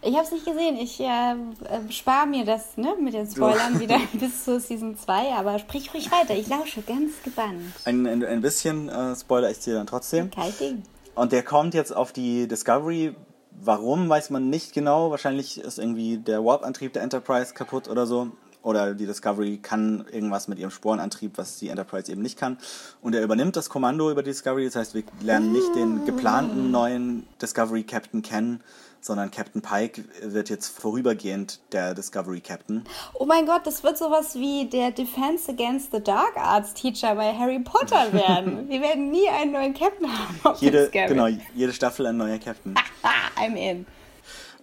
Ich 0.00 0.14
habe 0.14 0.24
es 0.24 0.30
nicht 0.30 0.46
gesehen. 0.46 0.76
Ich 0.76 1.00
äh, 1.00 1.32
äh, 1.32 1.90
spare 1.90 2.26
mir 2.26 2.44
das 2.44 2.76
ne, 2.76 2.94
mit 3.00 3.14
den 3.14 3.28
Spoilern 3.28 3.80
wieder 3.80 3.98
bis 4.12 4.44
zur 4.44 4.60
Season 4.60 4.96
2. 4.96 5.34
Aber 5.34 5.58
sprich 5.58 5.92
ruhig 5.92 6.10
weiter. 6.10 6.34
Ich 6.34 6.48
lausche 6.48 6.82
ganz 6.82 7.22
gebannt. 7.24 7.72
Ein, 7.84 8.06
ein, 8.06 8.24
ein 8.24 8.40
bisschen 8.40 8.88
äh, 8.88 9.16
spoiler 9.16 9.50
ich 9.50 9.58
dir 9.58 9.74
dann 9.74 9.86
trotzdem. 9.86 10.30
Kein 10.30 10.52
Ding. 10.58 10.82
Und 11.14 11.32
der 11.32 11.42
kommt 11.42 11.74
jetzt 11.74 11.94
auf 11.94 12.12
die 12.12 12.46
Discovery. 12.46 13.14
Warum, 13.60 14.08
weiß 14.08 14.30
man 14.30 14.50
nicht 14.50 14.72
genau. 14.72 15.10
Wahrscheinlich 15.10 15.58
ist 15.60 15.78
irgendwie 15.78 16.18
der 16.18 16.44
Warp-Antrieb 16.44 16.92
der 16.92 17.02
Enterprise 17.02 17.54
kaputt 17.54 17.88
oder 17.88 18.06
so. 18.06 18.30
Oder 18.62 18.94
die 18.94 19.06
Discovery 19.06 19.58
kann 19.58 20.04
irgendwas 20.12 20.46
mit 20.46 20.58
ihrem 20.58 20.70
Sporenantrieb, 20.70 21.38
was 21.38 21.58
die 21.58 21.68
Enterprise 21.68 22.10
eben 22.10 22.22
nicht 22.22 22.38
kann. 22.38 22.58
Und 23.00 23.14
er 23.14 23.22
übernimmt 23.22 23.56
das 23.56 23.68
Kommando 23.68 24.10
über 24.10 24.22
die 24.22 24.30
Discovery. 24.30 24.64
Das 24.64 24.76
heißt, 24.76 24.94
wir 24.94 25.04
lernen 25.20 25.52
nicht 25.52 25.74
den 25.74 26.04
geplanten 26.04 26.70
neuen 26.70 27.26
Discovery 27.40 27.84
Captain 27.84 28.22
kennen, 28.22 28.62
sondern 29.00 29.30
Captain 29.30 29.62
Pike 29.62 30.04
wird 30.22 30.48
jetzt 30.50 30.68
vorübergehend 30.68 31.60
der 31.72 31.94
Discovery 31.94 32.40
Captain. 32.40 32.84
Oh 33.14 33.26
mein 33.26 33.46
Gott, 33.46 33.66
das 33.66 33.82
wird 33.82 33.96
sowas 33.98 34.34
wie 34.34 34.66
der 34.66 34.90
Defense 34.90 35.50
Against 35.50 35.92
the 35.92 36.02
Dark 36.02 36.36
Arts 36.36 36.74
Teacher 36.74 37.14
bei 37.14 37.32
Harry 37.34 37.60
Potter 37.60 38.12
werden. 38.12 38.68
Wir 38.68 38.80
werden 38.80 39.10
nie 39.10 39.28
einen 39.28 39.52
neuen 39.52 39.74
Captain 39.74 40.06
haben. 40.06 40.40
Auf 40.42 40.60
Jede, 40.60 40.90
Discovery. 40.90 41.08
genau, 41.08 41.28
jede 41.54 41.72
Staffel 41.72 42.06
ein 42.06 42.16
neuer 42.16 42.38
Captain. 42.38 42.74
I'm 43.36 43.56
in. 43.56 43.86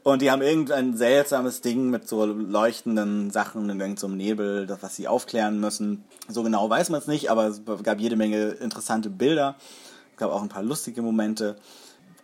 Und 0.04 0.22
die 0.22 0.30
haben 0.30 0.44
irgendein 0.44 0.96
seltsames 0.96 1.62
Ding 1.62 1.90
mit 1.90 2.08
so 2.08 2.26
leuchtenden 2.26 3.32
Sachen 3.32 3.64
in 3.72 3.80
irgendeinem 3.80 3.98
so 3.98 4.08
Nebel, 4.08 4.68
das, 4.68 4.84
was 4.84 4.96
sie 4.96 5.08
aufklären 5.08 5.60
müssen. 5.60 6.04
So 6.28 6.44
genau 6.44 6.70
weiß 6.70 6.90
man 6.90 7.00
es 7.00 7.08
nicht, 7.08 7.32
aber 7.32 7.48
es 7.48 7.62
gab 7.82 8.00
jede 8.00 8.16
Menge 8.16 8.50
interessante 8.50 9.10
Bilder. 9.10 9.56
Es 10.12 10.18
gab 10.18 10.32
auch 10.32 10.44
ein 10.44 10.50
paar 10.50 10.62
lustige 10.62 11.02
Momente. 11.02 11.56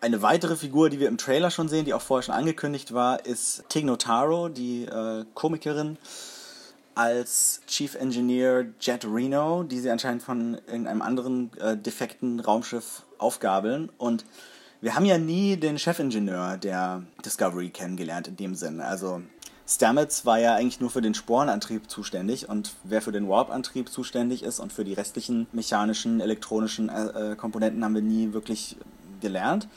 Eine 0.04 0.24
weitere 0.24 0.56
Figur, 0.56 0.90
die 0.90 1.00
wir 1.00 1.08
im 1.08 1.20
Trailer 1.20 1.52
schon 1.52 1.70
sehen, 1.70 1.86
die 1.86 1.94
auch 1.94 2.02
vorher 2.02 2.24
schon 2.24 2.34
angekündigt 2.34 2.92
war, 2.92 3.24
ist 3.24 3.64
Tig 3.70 3.86
Notaro, 3.86 4.50
die 4.50 4.86
äh, 4.86 5.26
Komikerin, 5.36 6.00
als 6.96 7.62
Chief 7.68 7.94
Engineer 7.94 8.66
Jet 8.80 9.06
Reno, 9.06 9.62
die 9.62 9.80
sie 9.80 9.92
anscheinend 9.92 10.24
von 10.24 10.56
irgendeinem 10.66 11.04
anderen 11.04 11.52
äh, 11.60 11.78
defekten 11.78 12.40
Raumschiff 12.40 13.04
aufgabeln. 13.20 13.92
Und 14.00 14.26
wir 14.82 14.96
haben 14.96 15.06
ja 15.06 15.20
nie 15.20 15.56
den 15.56 15.78
Chefingenieur 15.78 16.58
der 16.58 17.04
Discovery 17.24 17.70
kennengelernt 17.70 18.28
in 18.28 18.38
dem 18.38 18.56
Sinne. 18.56 18.86
Also 18.86 19.22
Stamets 19.68 20.26
war 20.26 20.40
ja 20.40 20.56
eigentlich 20.56 20.80
nur 20.80 20.90
für 20.90 21.04
den 21.04 21.14
Sporenantrieb 21.14 21.92
zuständig 21.92 22.50
und 22.50 22.74
wer 22.84 23.04
für 23.04 23.12
den 23.12 23.30
Warp-Antrieb 23.30 23.90
zuständig 23.90 24.42
ist 24.42 24.60
und 24.60 24.74
für 24.74 24.84
die 24.84 24.94
restlichen 24.94 25.46
mechanischen, 25.52 26.22
elektronischen 26.22 26.90
äh, 26.90 27.34
äh, 27.34 27.36
Komponenten 27.36 27.86
haben 27.86 27.94
wir 27.94 28.02
nie 28.02 28.34
wirklich 28.34 28.78
gelernt. 29.22 29.68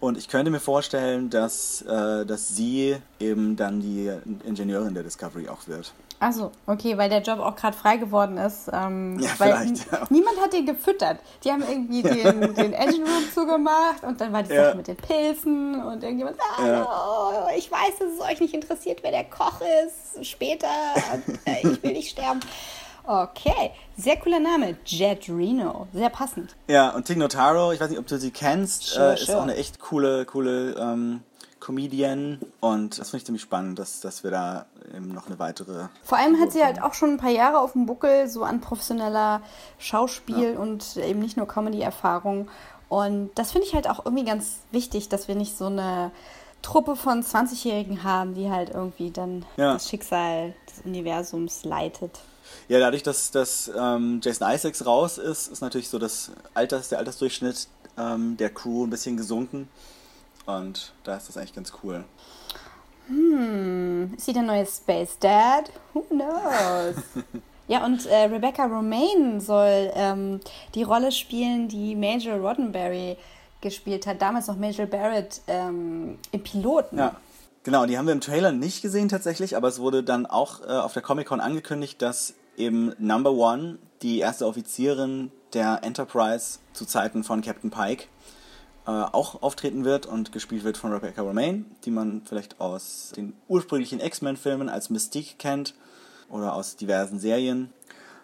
Und 0.00 0.16
ich 0.16 0.28
könnte 0.28 0.50
mir 0.50 0.60
vorstellen, 0.60 1.28
dass, 1.28 1.82
äh, 1.82 2.24
dass 2.24 2.48
sie 2.48 2.96
eben 3.18 3.56
dann 3.56 3.80
die 3.80 4.10
Ingenieurin 4.44 4.94
der 4.94 5.02
Discovery 5.02 5.48
auch 5.50 5.68
wird. 5.68 5.92
Achso, 6.22 6.52
okay, 6.66 6.98
weil 6.98 7.08
der 7.08 7.20
Job 7.22 7.38
auch 7.38 7.56
gerade 7.56 7.76
frei 7.76 7.96
geworden 7.96 8.36
ist. 8.38 8.68
Ähm, 8.72 9.18
Ja, 9.20 9.28
vielleicht, 9.36 9.90
ja. 9.92 10.06
Niemand 10.10 10.38
hat 10.40 10.52
den 10.52 10.66
gefüttert. 10.66 11.18
Die 11.44 11.50
haben 11.50 11.62
irgendwie 11.66 12.02
den, 12.02 12.54
den 12.54 12.72
Engine 12.74 13.04
Room 13.04 13.24
zugemacht 13.34 14.02
und 14.02 14.20
dann 14.20 14.32
war 14.32 14.42
die 14.42 14.52
Ja. 14.54 14.66
Sache 14.66 14.76
mit 14.78 14.86
den 14.88 14.96
Pilzen 14.96 15.82
und 15.82 16.02
irgendjemand 16.02 16.36
sagt, 16.36 16.58
hallo, 16.58 16.86
ich 17.56 17.70
weiß, 17.70 17.98
dass 17.98 18.08
es 18.14 18.20
euch 18.20 18.40
nicht 18.40 18.54
interessiert, 18.54 19.00
wer 19.02 19.10
der 19.12 19.24
Koch 19.24 19.60
ist, 19.86 20.26
später, 20.26 20.68
und, 21.26 21.38
äh, 21.46 21.60
ich 21.72 21.82
will 21.82 21.92
nicht 21.92 22.10
sterben. 22.10 22.40
Okay, 23.04 23.70
sehr 23.96 24.16
cooler 24.18 24.40
Name, 24.40 24.76
Jet 24.84 25.28
Reno, 25.28 25.86
sehr 25.92 26.10
passend. 26.10 26.54
Ja, 26.68 26.90
und 26.90 27.06
Tig 27.06 27.16
Notaro, 27.18 27.72
ich 27.72 27.80
weiß 27.80 27.90
nicht, 27.90 27.98
ob 27.98 28.06
du 28.06 28.18
sie 28.18 28.30
kennst, 28.30 28.84
Sure, 28.84 29.10
äh, 29.10 29.14
ist 29.14 29.26
sure. 29.26 29.38
auch 29.38 29.42
eine 29.42 29.56
echt 29.56 29.80
coole, 29.80 30.24
coole 30.26 30.74
ähm, 30.78 31.22
Comedian. 31.60 32.40
Und 32.60 32.98
das 32.98 33.10
finde 33.10 33.18
ich 33.18 33.26
ziemlich 33.26 33.42
spannend, 33.42 33.78
dass, 33.78 34.00
dass 34.00 34.24
wir 34.24 34.30
da 34.30 34.66
eben 34.96 35.12
noch 35.12 35.26
eine 35.26 35.38
weitere. 35.38 35.88
Vor 36.02 36.18
allem 36.18 36.40
hat 36.40 36.52
sie 36.52 36.64
halt 36.64 36.82
auch 36.82 36.94
schon 36.94 37.10
ein 37.10 37.18
paar 37.18 37.30
Jahre 37.30 37.58
auf 37.60 37.72
dem 37.72 37.86
Buckel, 37.86 38.28
so 38.28 38.42
an 38.44 38.60
professioneller 38.60 39.42
Schauspiel 39.78 40.56
und 40.56 40.96
eben 40.96 41.20
nicht 41.20 41.36
nur 41.36 41.46
Comedy-Erfahrung. 41.46 42.48
Und 42.88 43.30
das 43.36 43.52
finde 43.52 43.66
ich 43.68 43.74
halt 43.74 43.88
auch 43.88 44.04
irgendwie 44.04 44.24
ganz 44.24 44.60
wichtig, 44.72 45.08
dass 45.08 45.28
wir 45.28 45.34
nicht 45.36 45.56
so 45.56 45.66
eine 45.66 46.10
Truppe 46.62 46.96
von 46.96 47.22
20-Jährigen 47.22 48.02
haben, 48.04 48.34
die 48.34 48.50
halt 48.50 48.70
irgendwie 48.70 49.10
dann 49.10 49.44
Ja. 49.56 49.74
das 49.74 49.88
Schicksal 49.88 50.54
des 50.68 50.84
Universums 50.84 51.64
leitet. 51.64 52.18
Ja, 52.68 52.78
dadurch, 52.78 53.02
dass, 53.02 53.30
dass 53.30 53.70
ähm, 53.76 54.20
Jason 54.22 54.48
Isaacs 54.50 54.86
raus 54.86 55.18
ist, 55.18 55.48
ist 55.48 55.60
natürlich 55.60 55.88
so 55.88 55.98
das 55.98 56.30
Alters, 56.54 56.88
der 56.88 56.98
Altersdurchschnitt 56.98 57.68
ähm, 57.98 58.36
der 58.36 58.50
Crew 58.50 58.86
ein 58.86 58.90
bisschen 58.90 59.16
gesunken. 59.16 59.68
Und 60.46 60.92
da 61.04 61.16
ist 61.16 61.28
das 61.28 61.36
eigentlich 61.36 61.54
ganz 61.54 61.72
cool. 61.82 62.04
Ist 64.16 64.24
sie 64.24 64.32
der 64.32 64.42
neue 64.42 64.66
Space 64.66 65.18
Dad? 65.18 65.70
Who 65.94 66.02
knows? 66.10 66.94
ja, 67.68 67.84
und 67.84 68.06
äh, 68.06 68.24
Rebecca 68.24 68.66
Romaine 68.66 69.40
soll 69.40 69.90
ähm, 69.94 70.40
die 70.74 70.84
Rolle 70.84 71.10
spielen, 71.10 71.68
die 71.68 71.96
Major 71.96 72.36
Roddenberry 72.36 73.16
gespielt 73.60 74.06
hat. 74.06 74.22
Damals 74.22 74.46
noch 74.46 74.56
Major 74.56 74.86
Barrett 74.86 75.40
ähm, 75.48 76.18
im 76.30 76.42
Piloten. 76.42 76.98
Ja. 76.98 77.16
Genau, 77.62 77.84
die 77.84 77.98
haben 77.98 78.06
wir 78.06 78.12
im 78.12 78.22
Trailer 78.22 78.52
nicht 78.52 78.80
gesehen 78.80 79.08
tatsächlich, 79.08 79.56
aber 79.56 79.68
es 79.68 79.80
wurde 79.80 80.02
dann 80.02 80.24
auch 80.24 80.62
äh, 80.62 80.72
auf 80.72 80.94
der 80.94 81.02
Comic-Con 81.02 81.40
angekündigt, 81.40 82.00
dass 82.00 82.34
eben 82.60 82.94
Number 82.98 83.32
One, 83.32 83.78
die 84.02 84.18
erste 84.18 84.46
Offizierin 84.46 85.32
der 85.52 85.80
Enterprise 85.82 86.58
zu 86.72 86.84
Zeiten 86.84 87.24
von 87.24 87.42
Captain 87.42 87.70
Pike, 87.70 88.04
äh, 88.86 88.90
auch 88.90 89.42
auftreten 89.42 89.84
wird 89.84 90.06
und 90.06 90.32
gespielt 90.32 90.64
wird 90.64 90.76
von 90.76 90.92
Rebecca 90.92 91.22
Romaine, 91.22 91.64
die 91.84 91.90
man 91.90 92.22
vielleicht 92.24 92.60
aus 92.60 93.12
den 93.16 93.34
ursprünglichen 93.48 94.00
X-Men-Filmen 94.00 94.68
als 94.68 94.90
Mystique 94.90 95.36
kennt 95.38 95.74
oder 96.28 96.54
aus 96.54 96.76
diversen 96.76 97.18
Serien. 97.18 97.72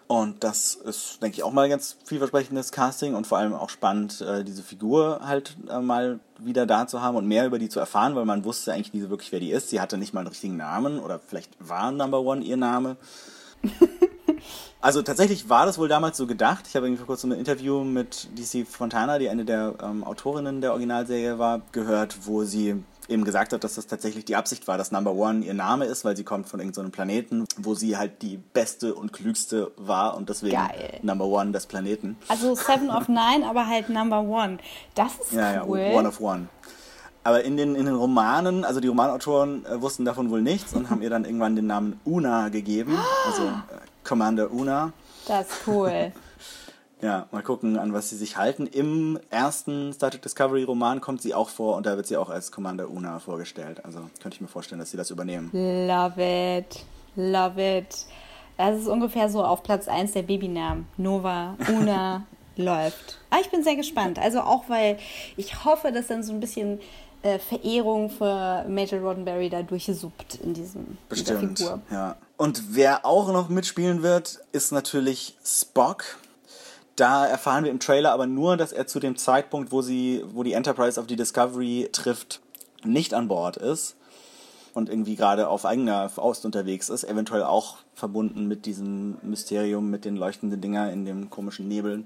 Und 0.07 0.45
das 0.45 0.73
ist, 0.75 1.21
denke 1.21 1.35
ich, 1.35 1.43
auch 1.43 1.51
mal 1.51 1.67
ganz 1.67 1.97
vielversprechendes 2.05 2.71
Casting 2.71 3.13
und 3.13 3.27
vor 3.27 3.37
allem 3.37 3.53
auch 3.53 3.69
spannend, 3.69 4.21
äh, 4.21 4.45
diese 4.45 4.63
Figur 4.63 5.19
halt 5.21 5.57
äh, 5.69 5.81
mal 5.81 6.21
wieder 6.39 6.65
da 6.65 6.87
zu 6.87 7.01
haben 7.01 7.17
und 7.17 7.27
mehr 7.27 7.45
über 7.45 7.59
die 7.59 7.67
zu 7.67 7.81
erfahren, 7.81 8.15
weil 8.15 8.23
man 8.23 8.45
wusste 8.45 8.71
eigentlich 8.71 8.93
nie 8.93 9.01
so 9.01 9.09
wirklich, 9.09 9.33
wer 9.33 9.41
die 9.41 9.51
ist. 9.51 9.69
Sie 9.69 9.81
hatte 9.81 9.97
nicht 9.97 10.13
mal 10.13 10.21
einen 10.21 10.29
richtigen 10.29 10.55
Namen 10.55 10.99
oder 10.99 11.19
vielleicht 11.19 11.51
war 11.59 11.91
Number 11.91 12.21
One 12.21 12.41
ihr 12.41 12.55
Name. 12.55 12.95
Also 14.79 15.01
tatsächlich 15.01 15.49
war 15.49 15.65
das 15.65 15.79
wohl 15.79 15.87
damals 15.87 16.17
so 16.17 16.27
gedacht. 16.27 16.65
Ich 16.67 16.75
habe 16.75 16.85
irgendwie 16.85 16.99
vor 16.99 17.07
kurzem 17.07 17.31
ein 17.31 17.39
Interview 17.39 17.83
mit 17.83 18.29
DC 18.37 18.67
Fontana, 18.67 19.17
die 19.17 19.29
eine 19.29 19.43
der 19.43 19.73
ähm, 19.83 20.03
Autorinnen 20.03 20.61
der 20.61 20.71
Originalserie 20.71 21.39
war, 21.39 21.61
gehört, 21.71 22.27
wo 22.27 22.43
sie 22.43 22.75
eben 23.09 23.23
gesagt 23.23 23.53
hat, 23.53 23.63
dass 23.63 23.75
das 23.75 23.87
tatsächlich 23.87 24.25
die 24.25 24.35
Absicht 24.35 24.67
war, 24.67 24.77
dass 24.77 24.91
Number 24.91 25.13
One 25.13 25.43
ihr 25.43 25.53
Name 25.53 25.85
ist, 25.85 26.05
weil 26.05 26.15
sie 26.15 26.23
kommt 26.23 26.47
von 26.47 26.59
irgendeinem 26.59 26.91
Planeten, 26.91 27.45
wo 27.57 27.73
sie 27.73 27.97
halt 27.97 28.21
die 28.21 28.37
beste 28.37 28.93
und 28.93 29.13
klügste 29.13 29.71
war 29.77 30.15
und 30.15 30.29
deswegen 30.29 30.55
Geil. 30.55 30.99
Number 31.01 31.25
One 31.25 31.51
des 31.51 31.65
Planeten. 31.65 32.17
Also 32.27 32.53
Seven 32.55 32.89
of 32.89 33.07
Nine, 33.07 33.47
aber 33.49 33.67
halt 33.67 33.89
Number 33.89 34.21
One. 34.21 34.57
Das 34.95 35.13
ist 35.19 35.33
Ja, 35.33 35.63
cool. 35.65 35.79
ja, 35.79 35.97
One 35.97 36.07
of 36.07 36.19
One. 36.19 36.49
Aber 37.23 37.43
in 37.43 37.57
den, 37.57 37.75
in 37.75 37.85
den 37.85 37.95
Romanen, 37.95 38.63
also 38.63 38.79
die 38.79 38.87
Romanautoren 38.87 39.65
äh, 39.65 39.81
wussten 39.81 40.05
davon 40.05 40.29
wohl 40.29 40.41
nichts 40.41 40.73
und 40.73 40.89
haben 40.89 41.01
ihr 41.01 41.09
dann 41.09 41.25
irgendwann 41.25 41.55
den 41.55 41.67
Namen 41.67 41.99
Una 42.05 42.49
gegeben, 42.49 42.97
also 43.27 43.43
äh, 43.43 43.86
Commander 44.07 44.51
Una. 44.51 44.93
das 45.27 45.47
ist 45.47 45.67
cool. 45.67 46.11
Ja, 46.99 47.27
mal 47.29 47.43
gucken, 47.43 47.77
an 47.77 47.93
was 47.93 48.09
sie 48.09 48.15
sich 48.15 48.37
halten. 48.37 48.65
Im 48.65 49.19
ersten 49.29 49.93
Star 49.93 50.09
Trek 50.09 50.23
Discovery 50.23 50.63
Roman 50.63 50.99
kommt 50.99 51.21
sie 51.21 51.35
auch 51.35 51.49
vor 51.49 51.75
und 51.75 51.85
da 51.85 51.95
wird 51.95 52.07
sie 52.07 52.17
auch 52.17 52.31
als 52.31 52.51
Commander 52.51 52.89
Una 52.89 53.19
vorgestellt. 53.19 53.85
Also 53.85 53.99
könnte 54.19 54.33
ich 54.33 54.41
mir 54.41 54.47
vorstellen, 54.47 54.79
dass 54.79 54.89
sie 54.89 54.97
das 54.97 55.11
übernehmen. 55.11 55.51
Love 55.53 56.19
it. 56.57 56.83
Love 57.15 57.77
it. 57.77 58.07
Das 58.57 58.79
ist 58.79 58.87
ungefähr 58.87 59.29
so 59.29 59.43
auf 59.43 59.61
Platz 59.61 59.87
1 59.87 60.13
der 60.13 60.23
Babynamen. 60.23 60.87
Nova, 60.97 61.55
Una, 61.69 62.25
läuft. 62.55 63.19
Ah, 63.29 63.37
ich 63.41 63.51
bin 63.51 63.63
sehr 63.63 63.75
gespannt. 63.75 64.17
Also 64.17 64.39
auch, 64.41 64.63
weil 64.67 64.97
ich 65.35 65.65
hoffe, 65.65 65.91
dass 65.91 66.07
dann 66.07 66.23
so 66.23 66.33
ein 66.33 66.39
bisschen 66.39 66.79
äh, 67.27 67.39
Verehrung 67.39 68.09
für 68.09 68.65
Major 68.67 68.99
Roddenberry 68.99 69.49
da 69.49 69.61
durchsuppt 69.61 70.35
in 70.43 70.53
diesem 70.53 70.97
Bestimmt. 71.09 71.59
Figur. 71.59 71.81
Ja. 71.91 72.15
Und 72.37 72.75
wer 72.75 73.05
auch 73.05 73.31
noch 73.31 73.49
mitspielen 73.49 74.03
wird, 74.03 74.39
ist 74.51 74.71
natürlich 74.71 75.35
Spock. 75.43 76.03
Da 76.95 77.27
erfahren 77.27 77.63
wir 77.63 77.71
im 77.71 77.79
Trailer 77.79 78.11
aber 78.11 78.25
nur, 78.25 78.57
dass 78.57 78.71
er 78.71 78.87
zu 78.87 78.99
dem 78.99 79.17
Zeitpunkt, 79.17 79.71
wo 79.71 79.81
sie, 79.81 80.23
wo 80.33 80.43
die 80.43 80.53
Enterprise 80.53 80.99
auf 80.99 81.07
die 81.07 81.15
Discovery 81.15 81.89
trifft, 81.91 82.41
nicht 82.83 83.13
an 83.13 83.27
Bord 83.27 83.57
ist 83.57 83.95
und 84.73 84.89
irgendwie 84.89 85.15
gerade 85.15 85.49
auf 85.49 85.65
eigener 85.65 86.09
Faust 86.09 86.45
unterwegs 86.45 86.89
ist, 86.89 87.03
eventuell 87.03 87.43
auch 87.43 87.77
verbunden 87.93 88.47
mit 88.47 88.65
diesem 88.65 89.17
Mysterium 89.21 89.89
mit 89.89 90.05
den 90.05 90.15
leuchtenden 90.15 90.61
Dinger 90.61 90.91
in 90.91 91.05
dem 91.05 91.29
komischen 91.29 91.67
Nebel. 91.67 92.03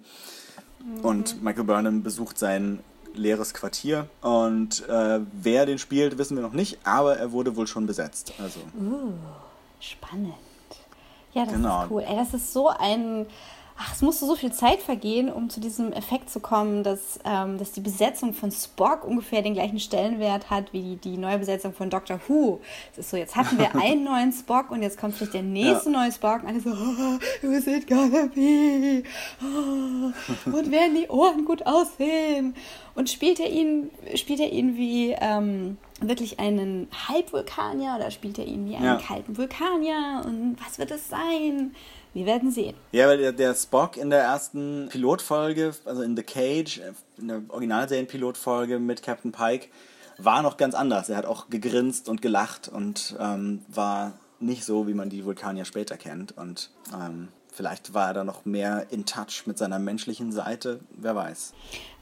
Und 1.04 1.44
Michael 1.44 1.66
Burnham 1.66 2.02
besucht 2.02 2.40
sein 2.40 2.80
leeres 3.14 3.54
Quartier 3.54 4.08
und 4.22 4.88
äh, 4.88 5.20
wer 5.34 5.66
den 5.66 5.78
spielt, 5.78 6.18
wissen 6.18 6.36
wir 6.38 6.44
noch 6.44 6.54
nicht, 6.54 6.80
aber 6.86 7.18
er 7.18 7.32
wurde 7.32 7.56
wohl 7.56 7.68
schon 7.68 7.86
besetzt. 7.86 8.34
Also 8.40 8.60
Spannend. 9.80 10.34
Ja, 11.34 11.46
das 11.46 11.54
Genau. 11.54 11.84
ist 11.84 11.92
cool. 11.92 12.04
Ey, 12.08 12.16
das 12.16 12.34
ist 12.34 12.54
so 12.54 12.68
ein. 12.70 13.26
Ach, 13.82 13.94
es 13.94 14.02
musste 14.02 14.26
so 14.26 14.36
viel 14.36 14.52
Zeit 14.52 14.82
vergehen, 14.82 15.32
um 15.32 15.50
zu 15.50 15.60
diesem 15.60 15.92
Effekt 15.92 16.30
zu 16.30 16.40
kommen, 16.40 16.84
dass, 16.84 17.20
ähm, 17.26 17.58
dass 17.58 17.72
die 17.72 17.80
Besetzung 17.80 18.34
von 18.34 18.52
Spock 18.52 19.04
ungefähr 19.04 19.42
den 19.42 19.54
gleichen 19.54 19.80
Stellenwert 19.80 20.50
hat 20.50 20.72
wie 20.72 20.82
die, 20.82 20.96
die 20.98 21.18
neue 21.18 21.40
Besetzung 21.40 21.74
von 21.74 21.90
Doctor 21.90 22.20
Who. 22.28 22.60
Es 22.92 23.00
ist 23.00 23.10
so, 23.10 23.18
jetzt 23.18 23.36
hatten 23.36 23.58
wir 23.58 23.76
einen 23.82 24.04
neuen 24.04 24.32
Spock 24.32 24.70
und 24.72 24.84
jetzt 24.84 25.00
kommt 25.00 25.16
vielleicht 25.16 25.34
der 25.34 25.42
nächste 25.42 25.92
ja. 25.92 26.00
neue 26.00 26.12
Spock 26.12 26.44
und 26.44 26.50
alle 26.50 26.60
so, 26.60 26.70
oh, 26.70 27.20
who's 27.42 27.66
it 27.68 27.88
gonna 27.88 28.28
be? 28.34 29.04
Oh, 29.42 30.50
und 30.50 30.72
werden 30.72 30.96
die 30.96 31.08
Ohren 31.10 31.46
gut 31.46 31.66
aussehen? 31.66 32.56
Und 32.94 33.10
spielt 33.10 33.40
er 33.40 33.50
ihn, 33.50 33.90
spielt 34.16 34.42
er 34.42 34.52
ihn 34.52 34.76
wie 34.76 35.16
ähm, 35.20 35.78
wirklich 36.02 36.40
einen 36.40 36.88
Halbvulkanier 37.08 37.96
oder 37.98 38.12
spielt 38.12 38.38
er 38.38 38.46
ihn 38.46 38.70
wie 38.70 38.76
einen 38.76 38.86
ja. 38.86 38.96
kalten 38.98 39.38
Vulkanier? 39.38 40.24
Und 40.26 40.58
was 40.64 40.78
wird 40.78 40.92
es 40.92 41.10
sein? 41.10 41.74
Wir 42.14 42.26
werden 42.26 42.52
sehen. 42.52 42.76
Ja, 42.92 43.08
weil 43.08 43.18
der, 43.18 43.32
der 43.32 43.56
Spock 43.56 43.96
in 43.96 44.10
der 44.10 44.22
ersten 44.22 44.90
Pilotfolge, 44.90 45.74
also 45.86 46.02
in 46.02 46.18
The 46.18 46.24
Cage, 46.24 46.82
in 47.18 47.28
der 47.30 47.42
Originalserien-Pilotfolge 47.48 48.80
mit 48.80 49.02
Captain 49.02 49.32
Pike, 49.32 49.68
war 50.18 50.42
noch 50.42 50.58
ganz 50.58 50.76
anders. 50.76 51.10
Er 51.10 51.18
hat 51.18 51.26
auch 51.26 51.50
gegrinst 51.50 52.10
und 52.10 52.22
gelacht 52.22 52.68
und 52.68 53.16
ähm, 53.20 53.64
war 53.70 54.14
nicht 54.40 54.66
so, 54.66 54.88
wie 54.88 54.94
man 54.94 55.10
die 55.10 55.24
Vulkanier 55.24 55.66
später 55.66 55.98
kennt. 55.98 56.38
Und 56.38 56.70
ähm, 56.94 57.30
vielleicht 57.52 57.94
war 57.94 58.08
er 58.08 58.14
da 58.14 58.24
noch 58.24 58.46
mehr 58.46 58.88
in 58.90 59.06
Touch 59.06 59.44
mit 59.46 59.58
seiner 59.58 59.80
menschlichen 59.80 60.32
Seite, 60.32 60.80
wer 60.92 61.16
weiß. 61.16 61.54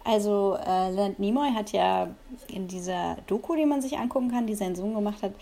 Also 0.05 0.57
äh, 0.65 0.91
Leonard 0.91 1.19
Nimoy 1.19 1.51
hat 1.51 1.71
ja 1.71 2.07
in 2.47 2.67
dieser 2.67 3.17
Doku, 3.27 3.55
die 3.55 3.65
man 3.65 3.81
sich 3.81 3.97
angucken 3.97 4.31
kann, 4.31 4.47
die 4.47 4.55
sein 4.55 4.75
Sohn 4.75 4.93
gemacht 4.93 5.21
hat, 5.21 5.33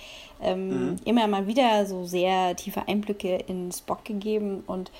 ähm, 0.42 0.70
mhm. 0.90 0.96
immer 1.06 1.28
mal 1.28 1.48
wieder 1.48 1.86
so 1.86 2.06
sehr 2.06 2.56
tiefe 2.56 2.88
Einblicke 2.88 3.36
in 3.48 3.72
Spock 3.72 4.04
gegeben 4.04 4.64
und 4.66 4.92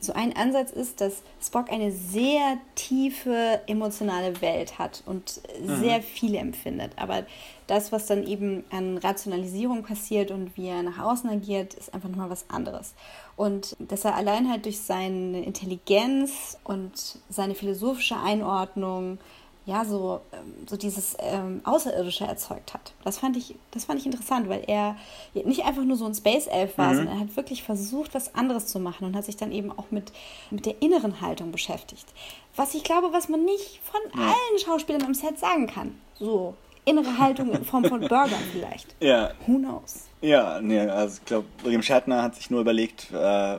so 0.00 0.12
ein 0.14 0.36
Ansatz 0.36 0.72
ist, 0.72 1.00
dass 1.00 1.22
Spock 1.40 1.70
eine 1.70 1.92
sehr 1.92 2.58
tiefe 2.74 3.60
emotionale 3.68 4.40
Welt 4.40 4.80
hat 4.80 5.04
und 5.06 5.40
mhm. 5.60 5.80
sehr 5.80 6.02
viel 6.02 6.34
empfindet. 6.34 6.90
Aber 6.96 7.24
das, 7.68 7.92
was 7.92 8.06
dann 8.06 8.26
eben 8.26 8.64
an 8.70 8.98
Rationalisierung 8.98 9.84
passiert 9.84 10.32
und 10.32 10.56
wie 10.56 10.66
er 10.66 10.82
nach 10.82 10.98
außen 10.98 11.30
agiert, 11.30 11.74
ist 11.74 11.94
einfach 11.94 12.08
nochmal 12.08 12.30
was 12.30 12.50
anderes. 12.50 12.94
Und 13.36 13.76
dass 13.78 14.04
er 14.04 14.14
allein 14.14 14.48
halt 14.48 14.64
durch 14.64 14.80
seine 14.80 15.42
Intelligenz 15.44 16.58
und 16.64 16.92
seine 17.28 17.54
philosophische 17.54 18.16
Einordnung 18.16 19.18
ja, 19.66 19.84
so, 19.84 20.20
ähm, 20.32 20.66
so 20.68 20.76
dieses 20.76 21.16
ähm, 21.20 21.62
Außerirdische 21.64 22.24
erzeugt 22.24 22.74
hat. 22.74 22.92
Das 23.02 23.18
fand, 23.18 23.36
ich, 23.36 23.54
das 23.70 23.86
fand 23.86 23.98
ich 23.98 24.06
interessant, 24.06 24.48
weil 24.48 24.62
er 24.66 24.96
nicht 25.32 25.64
einfach 25.64 25.84
nur 25.84 25.96
so 25.96 26.04
ein 26.04 26.14
Space 26.14 26.46
Elf 26.46 26.76
war, 26.76 26.92
mhm. 26.92 26.96
sondern 26.96 27.14
er 27.16 27.20
hat 27.20 27.36
wirklich 27.36 27.62
versucht, 27.62 28.14
was 28.14 28.34
anderes 28.34 28.66
zu 28.66 28.78
machen 28.78 29.06
und 29.06 29.16
hat 29.16 29.24
sich 29.24 29.36
dann 29.36 29.52
eben 29.52 29.72
auch 29.72 29.90
mit, 29.90 30.12
mit 30.50 30.66
der 30.66 30.82
inneren 30.82 31.22
Haltung 31.22 31.50
beschäftigt. 31.50 32.06
Was 32.56 32.74
ich 32.74 32.84
glaube, 32.84 33.12
was 33.12 33.30
man 33.30 33.44
nicht 33.44 33.80
von 33.82 34.20
allen 34.20 34.58
Schauspielern 34.62 35.02
am 35.02 35.14
Set 35.14 35.38
sagen 35.38 35.66
kann. 35.66 35.98
So, 36.18 36.54
innere 36.84 37.18
Haltung 37.18 37.52
in 37.52 37.64
Form 37.64 37.84
von 37.84 38.00
Burgern 38.00 38.30
vielleicht. 38.52 38.94
Ja. 39.00 39.30
Who 39.46 39.58
knows? 39.58 40.08
Ja, 40.20 40.60
nee, 40.60 40.80
also 40.80 41.18
ich 41.18 41.24
glaube, 41.26 41.46
William 41.62 41.82
Shatner 41.82 42.22
hat 42.22 42.34
sich 42.34 42.50
nur 42.50 42.62
überlegt, 42.62 43.10
äh, 43.12 43.58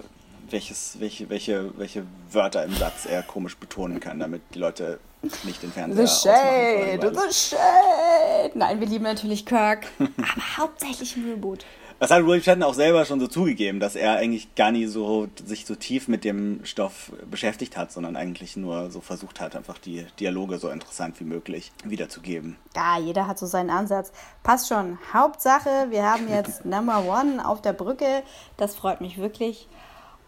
welches, 0.49 0.99
welche, 0.99 1.29
welche, 1.29 1.77
welche 1.77 2.05
Wörter 2.31 2.63
im 2.63 2.73
Satz 2.73 3.05
er 3.05 3.21
komisch 3.23 3.57
betonen 3.57 3.99
kann, 3.99 4.19
damit 4.19 4.41
die 4.53 4.59
Leute 4.59 4.99
nicht 5.43 5.61
den 5.61 5.71
Fernseher 5.71 6.07
The 6.07 6.29
Shade, 6.29 7.13
The 7.13 7.33
Shade. 7.33 8.51
Nein, 8.53 8.79
wir 8.79 8.87
lieben 8.87 9.03
natürlich 9.03 9.45
Kirk, 9.45 9.87
aber 9.99 10.57
hauptsächlich 10.57 11.15
Reboot. 11.17 11.65
Das 11.97 12.11
hat 12.11 12.25
William 12.25 12.43
Shatner 12.43 12.67
auch 12.67 12.73
selber 12.73 13.05
schon 13.05 13.21
so 13.21 13.27
zugegeben, 13.27 13.79
dass 13.79 13.95
er 13.95 14.17
eigentlich 14.17 14.53
gar 14.55 14.71
nie 14.71 14.85
so 14.85 15.27
sich 15.45 15.65
so 15.65 15.75
tief 15.75 16.07
mit 16.09 16.25
dem 16.25 16.59
Stoff 16.65 17.13
beschäftigt 17.29 17.77
hat, 17.77 17.91
sondern 17.91 18.17
eigentlich 18.17 18.57
nur 18.57 18.91
so 18.91 18.99
versucht 18.99 19.39
hat, 19.39 19.55
einfach 19.55 19.77
die 19.77 20.05
Dialoge 20.19 20.57
so 20.57 20.69
interessant 20.69 21.19
wie 21.21 21.23
möglich 21.23 21.71
wiederzugeben. 21.85 22.57
Ja, 22.75 22.99
jeder 22.99 23.27
hat 23.27 23.39
so 23.39 23.45
seinen 23.45 23.69
Ansatz. 23.69 24.11
Passt 24.43 24.67
schon. 24.67 24.97
Hauptsache, 25.13 25.87
wir 25.89 26.03
haben 26.03 26.29
jetzt 26.29 26.65
Number 26.65 27.05
One 27.05 27.47
auf 27.47 27.61
der 27.61 27.73
Brücke. 27.73 28.23
Das 28.57 28.75
freut 28.75 28.99
mich 28.99 29.17
wirklich. 29.17 29.69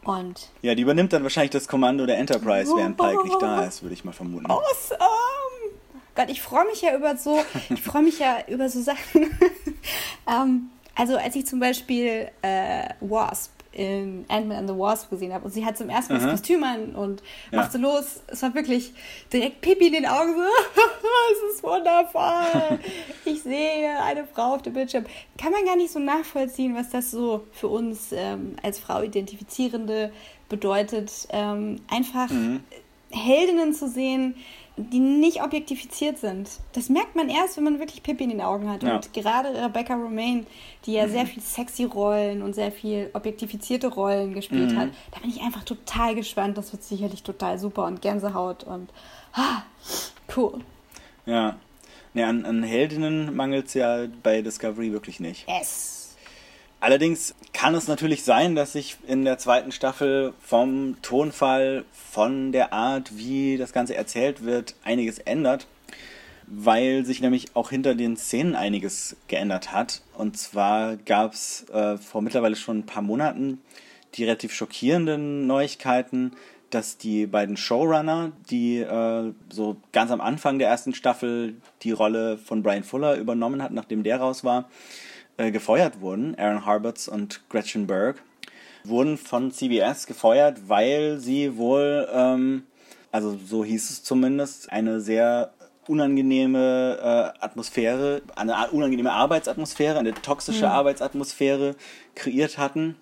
Und 0.05 0.49
ja, 0.61 0.73
die 0.73 0.83
übernimmt 0.83 1.11
dann 1.11 1.23
wahrscheinlich 1.23 1.51
das 1.51 1.67
Kommando 1.67 2.05
der 2.05 2.17
Enterprise, 2.17 2.71
während 2.77 2.95
Pike 2.95 3.23
nicht 3.25 3.41
da 3.41 3.65
ist, 3.65 3.81
würde 3.81 3.93
ich 3.93 4.05
mal 4.05 4.13
vermuten. 4.13 4.49
Awesome! 4.49 5.01
Gott, 6.15 6.29
ich 6.29 6.41
freue 6.41 6.65
mich 6.65 6.81
ja 6.81 6.95
über 6.95 7.17
so, 7.17 7.43
ich 7.69 7.81
freue 7.81 8.03
mich 8.03 8.19
ja 8.19 8.37
über 8.47 8.69
so 8.69 8.81
Sachen. 8.81 9.37
ähm, 10.27 10.69
also 10.97 11.15
als 11.17 11.35
ich 11.35 11.45
zum 11.45 11.59
Beispiel 11.59 12.29
äh, 12.41 12.89
Wasp 13.01 13.51
in 13.71 14.25
Ant-Man 14.27 14.57
and 14.57 14.69
the 14.69 14.75
Wasp 14.75 15.11
gesehen 15.11 15.31
habe 15.31 15.45
und 15.45 15.51
sie 15.51 15.63
hat 15.63 15.77
zum 15.77 15.89
ersten 15.89 16.13
Mal 16.13 16.19
das 16.19 16.31
Kostüm 16.31 16.63
an 16.63 16.95
und 16.95 17.21
ja. 17.51 17.59
macht 17.59 17.71
so 17.71 17.77
los. 17.77 18.21
Es 18.25 18.41
war 18.41 18.55
wirklich 18.55 18.91
direkt 19.31 19.61
Pipi 19.61 19.87
in 19.87 19.93
den 19.93 20.05
Augen 20.07 20.33
so, 20.35 20.41
es 21.49 21.55
ist 21.55 21.63
wundervoll. 21.63 22.79
ich 23.25 23.43
sehe 23.43 24.01
eine 24.01 24.25
Frau 24.25 24.55
auf 24.55 24.63
dem 24.63 24.73
Bildschirm. 24.73 25.05
Kann 25.37 25.51
man 25.51 25.63
gar 25.63 25.75
nicht 25.75 25.91
so 25.91 25.99
nachvollziehen, 25.99 26.75
was 26.75 26.89
das 26.89 27.11
so 27.11 27.45
für 27.51 27.67
uns 27.67 28.11
ähm, 28.11 28.55
als 28.63 28.79
Frau 28.79 29.03
Identifizierende 29.03 30.11
bedeutet. 30.49 31.11
Ähm, 31.29 31.81
einfach 31.87 32.31
mhm. 32.31 32.61
Heldinnen 33.11 33.73
zu 33.73 33.87
sehen, 33.87 34.35
die 34.77 34.99
nicht 34.99 35.41
objektifiziert 35.41 36.19
sind. 36.19 36.49
Das 36.73 36.89
merkt 36.89 37.15
man 37.15 37.29
erst, 37.29 37.57
wenn 37.57 37.63
man 37.63 37.79
wirklich 37.79 38.03
Pippi 38.03 38.23
in 38.23 38.29
den 38.29 38.41
Augen 38.41 38.69
hat. 38.69 38.83
Ja. 38.83 38.95
Und 38.95 39.11
gerade 39.11 39.49
Rebecca 39.49 39.95
Romaine, 39.95 40.45
die 40.85 40.93
ja 40.93 41.07
mhm. 41.07 41.11
sehr 41.11 41.25
viel 41.25 41.41
sexy 41.41 41.83
Rollen 41.83 42.43
und 42.43 42.53
sehr 42.53 42.71
viel 42.71 43.09
objektifizierte 43.13 43.87
Rollen 43.87 44.35
gespielt 44.35 44.71
mhm. 44.71 44.77
hat, 44.77 44.89
da 45.11 45.19
bin 45.19 45.31
ich 45.31 45.41
einfach 45.41 45.63
total 45.63 46.13
gespannt. 46.13 46.57
Das 46.57 46.71
wird 46.71 46.83
sicherlich 46.83 47.23
total 47.23 47.57
super 47.57 47.85
und 47.85 48.01
Gänsehaut 48.03 48.63
und 48.63 48.89
ah, 49.33 49.63
cool. 50.35 50.59
Ja. 51.25 51.55
Nee, 52.13 52.23
an, 52.23 52.45
an 52.45 52.63
Heldinnen 52.63 53.35
mangelt 53.35 53.67
es 53.67 53.73
ja 53.73 54.05
bei 54.23 54.41
Discovery 54.41 54.91
wirklich 54.91 55.19
nicht. 55.19 55.47
Yes. 55.47 55.96
Allerdings 56.79 57.33
kann 57.53 57.73
es 57.73 57.87
natürlich 57.87 58.23
sein, 58.23 58.55
dass 58.55 58.73
sich 58.73 58.97
in 59.07 59.25
der 59.25 59.39
zweiten 59.39 59.71
Staffel 59.71 60.33
vom 60.39 60.97
Tonfall, 61.01 61.85
von 61.91 62.51
der 62.51 62.71
Art, 62.71 63.17
wie 63.17 63.57
das 63.57 63.73
Ganze 63.73 63.95
erzählt 63.95 64.43
wird, 64.43 64.75
einiges 64.83 65.17
ändert, 65.17 65.67
weil 66.45 67.03
sich 67.03 67.19
nämlich 67.19 67.55
auch 67.55 67.71
hinter 67.71 67.95
den 67.95 68.15
Szenen 68.15 68.55
einiges 68.55 69.15
geändert 69.27 69.71
hat. 69.71 70.01
Und 70.15 70.37
zwar 70.37 70.97
gab 70.97 71.33
es 71.33 71.67
äh, 71.69 71.97
vor 71.97 72.21
mittlerweile 72.21 72.55
schon 72.55 72.79
ein 72.79 72.85
paar 72.85 73.03
Monaten 73.03 73.59
die 74.13 74.23
relativ 74.23 74.53
schockierenden 74.53 75.47
Neuigkeiten, 75.47 76.31
dass 76.69 76.97
die 76.97 77.27
beiden 77.27 77.55
Showrunner, 77.55 78.31
die 78.49 78.79
äh, 78.79 79.33
so 79.49 79.77
ganz 79.91 80.11
am 80.11 80.21
Anfang 80.21 80.59
der 80.59 80.69
ersten 80.69 80.93
Staffel 80.93 81.55
die 81.81 81.91
Rolle 81.91 82.37
von 82.37 82.61
Brian 82.61 82.83
Fuller 82.83 83.15
übernommen 83.15 83.63
hat, 83.63 83.71
nachdem 83.71 84.03
der 84.03 84.17
raus 84.19 84.43
war, 84.43 84.69
äh, 85.37 85.51
gefeuert 85.51 86.01
wurden, 86.01 86.35
Aaron 86.37 86.65
Harberts 86.65 87.07
und 87.07 87.41
Gretchen 87.49 87.87
Berg, 87.87 88.21
wurden 88.83 89.17
von 89.17 89.51
CBS 89.51 90.07
gefeuert, 90.07 90.67
weil 90.67 91.19
sie 91.19 91.57
wohl, 91.57 92.07
ähm, 92.11 92.63
also 93.11 93.37
so 93.45 93.63
hieß 93.63 93.89
es 93.89 94.03
zumindest, 94.03 94.71
eine 94.71 94.99
sehr 94.99 95.51
unangenehme 95.87 97.33
äh, 97.39 97.43
Atmosphäre, 97.43 98.21
eine 98.35 98.69
unangenehme 98.71 99.11
Arbeitsatmosphäre, 99.11 99.97
eine 99.97 100.13
toxische 100.13 100.65
mhm. 100.65 100.71
Arbeitsatmosphäre 100.71 101.75
kreiert 102.15 102.57
hatten. 102.57 102.95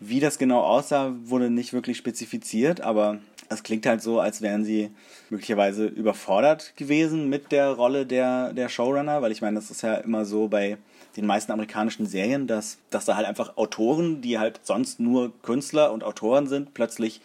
Wie 0.00 0.20
das 0.20 0.38
genau 0.38 0.60
aussah, 0.60 1.12
wurde 1.24 1.50
nicht 1.50 1.72
wirklich 1.72 1.96
spezifiziert, 1.96 2.80
aber 2.80 3.18
es 3.48 3.62
klingt 3.62 3.86
halt 3.86 4.02
so, 4.02 4.20
als 4.20 4.42
wären 4.42 4.64
sie 4.64 4.90
möglicherweise 5.30 5.86
überfordert 5.86 6.74
gewesen 6.76 7.28
mit 7.28 7.52
der 7.52 7.70
Rolle 7.70 8.06
der, 8.06 8.52
der 8.52 8.68
Showrunner, 8.68 9.22
weil 9.22 9.32
ich 9.32 9.42
meine, 9.42 9.56
das 9.56 9.70
ist 9.70 9.82
ja 9.82 9.94
immer 9.94 10.24
so 10.24 10.48
bei 10.48 10.78
den 11.16 11.26
meisten 11.26 11.52
amerikanischen 11.52 12.06
Serien, 12.06 12.46
dass, 12.46 12.78
dass 12.90 13.04
da 13.04 13.16
halt 13.16 13.26
einfach 13.26 13.56
Autoren, 13.56 14.20
die 14.20 14.38
halt 14.38 14.60
sonst 14.62 15.00
nur 15.00 15.32
Künstler 15.42 15.92
und 15.92 16.04
Autoren 16.04 16.46
sind, 16.46 16.74
plötzlich 16.74 17.20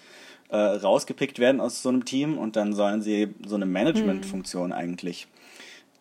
äh, 0.50 0.58
rausgepickt 0.58 1.40
werden 1.40 1.62
aus 1.62 1.82
so 1.82 1.90
einem 1.90 2.06
Team 2.06 2.38
und 2.38 2.56
dann 2.56 2.74
sollen 2.74 3.02
sie 3.02 3.34
so 3.46 3.56
eine 3.56 3.66
Managementfunktion 3.66 4.68
mhm. 4.68 4.74
eigentlich 4.74 5.28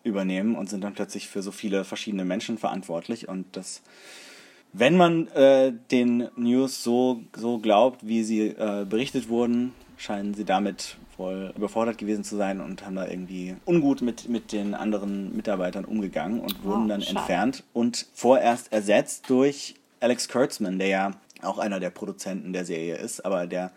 übernehmen 0.03 0.55
und 0.55 0.69
sind 0.69 0.83
dann 0.83 0.93
plötzlich 0.93 1.27
für 1.27 1.41
so 1.41 1.51
viele 1.51 1.83
verschiedene 1.83 2.25
Menschen 2.25 2.57
verantwortlich 2.57 3.27
und 3.27 3.45
das 3.53 3.81
wenn 4.73 4.97
man 4.97 5.27
äh, 5.29 5.71
den 5.91 6.29
News 6.35 6.83
so, 6.83 7.21
so 7.35 7.59
glaubt, 7.59 8.05
wie 8.07 8.23
sie 8.23 8.47
äh, 8.47 8.85
berichtet 8.89 9.29
wurden, 9.29 9.71
scheinen 9.97 10.33
sie 10.33 10.45
damit 10.45 10.97
wohl 11.17 11.53
überfordert 11.55 11.97
gewesen 11.97 12.23
zu 12.23 12.35
sein 12.35 12.59
und 12.59 12.85
haben 12.85 12.95
da 12.95 13.07
irgendwie 13.07 13.55
ungut 13.65 14.01
mit, 14.01 14.29
mit 14.29 14.51
den 14.51 14.73
anderen 14.73 15.35
Mitarbeitern 15.35 15.85
umgegangen 15.85 16.39
und 16.41 16.63
wurden 16.63 16.85
oh, 16.85 16.87
dann 16.87 17.01
schade. 17.01 17.17
entfernt 17.17 17.63
und 17.73 18.07
vorerst 18.13 18.73
ersetzt 18.73 19.29
durch 19.29 19.75
Alex 19.99 20.27
Kurtzman, 20.27 20.79
der 20.79 20.87
ja 20.87 21.11
auch 21.41 21.59
einer 21.59 21.79
der 21.79 21.89
Produzenten 21.89 22.53
der 22.53 22.65
Serie 22.65 22.95
ist, 22.95 23.25
aber 23.25 23.47
der 23.47 23.71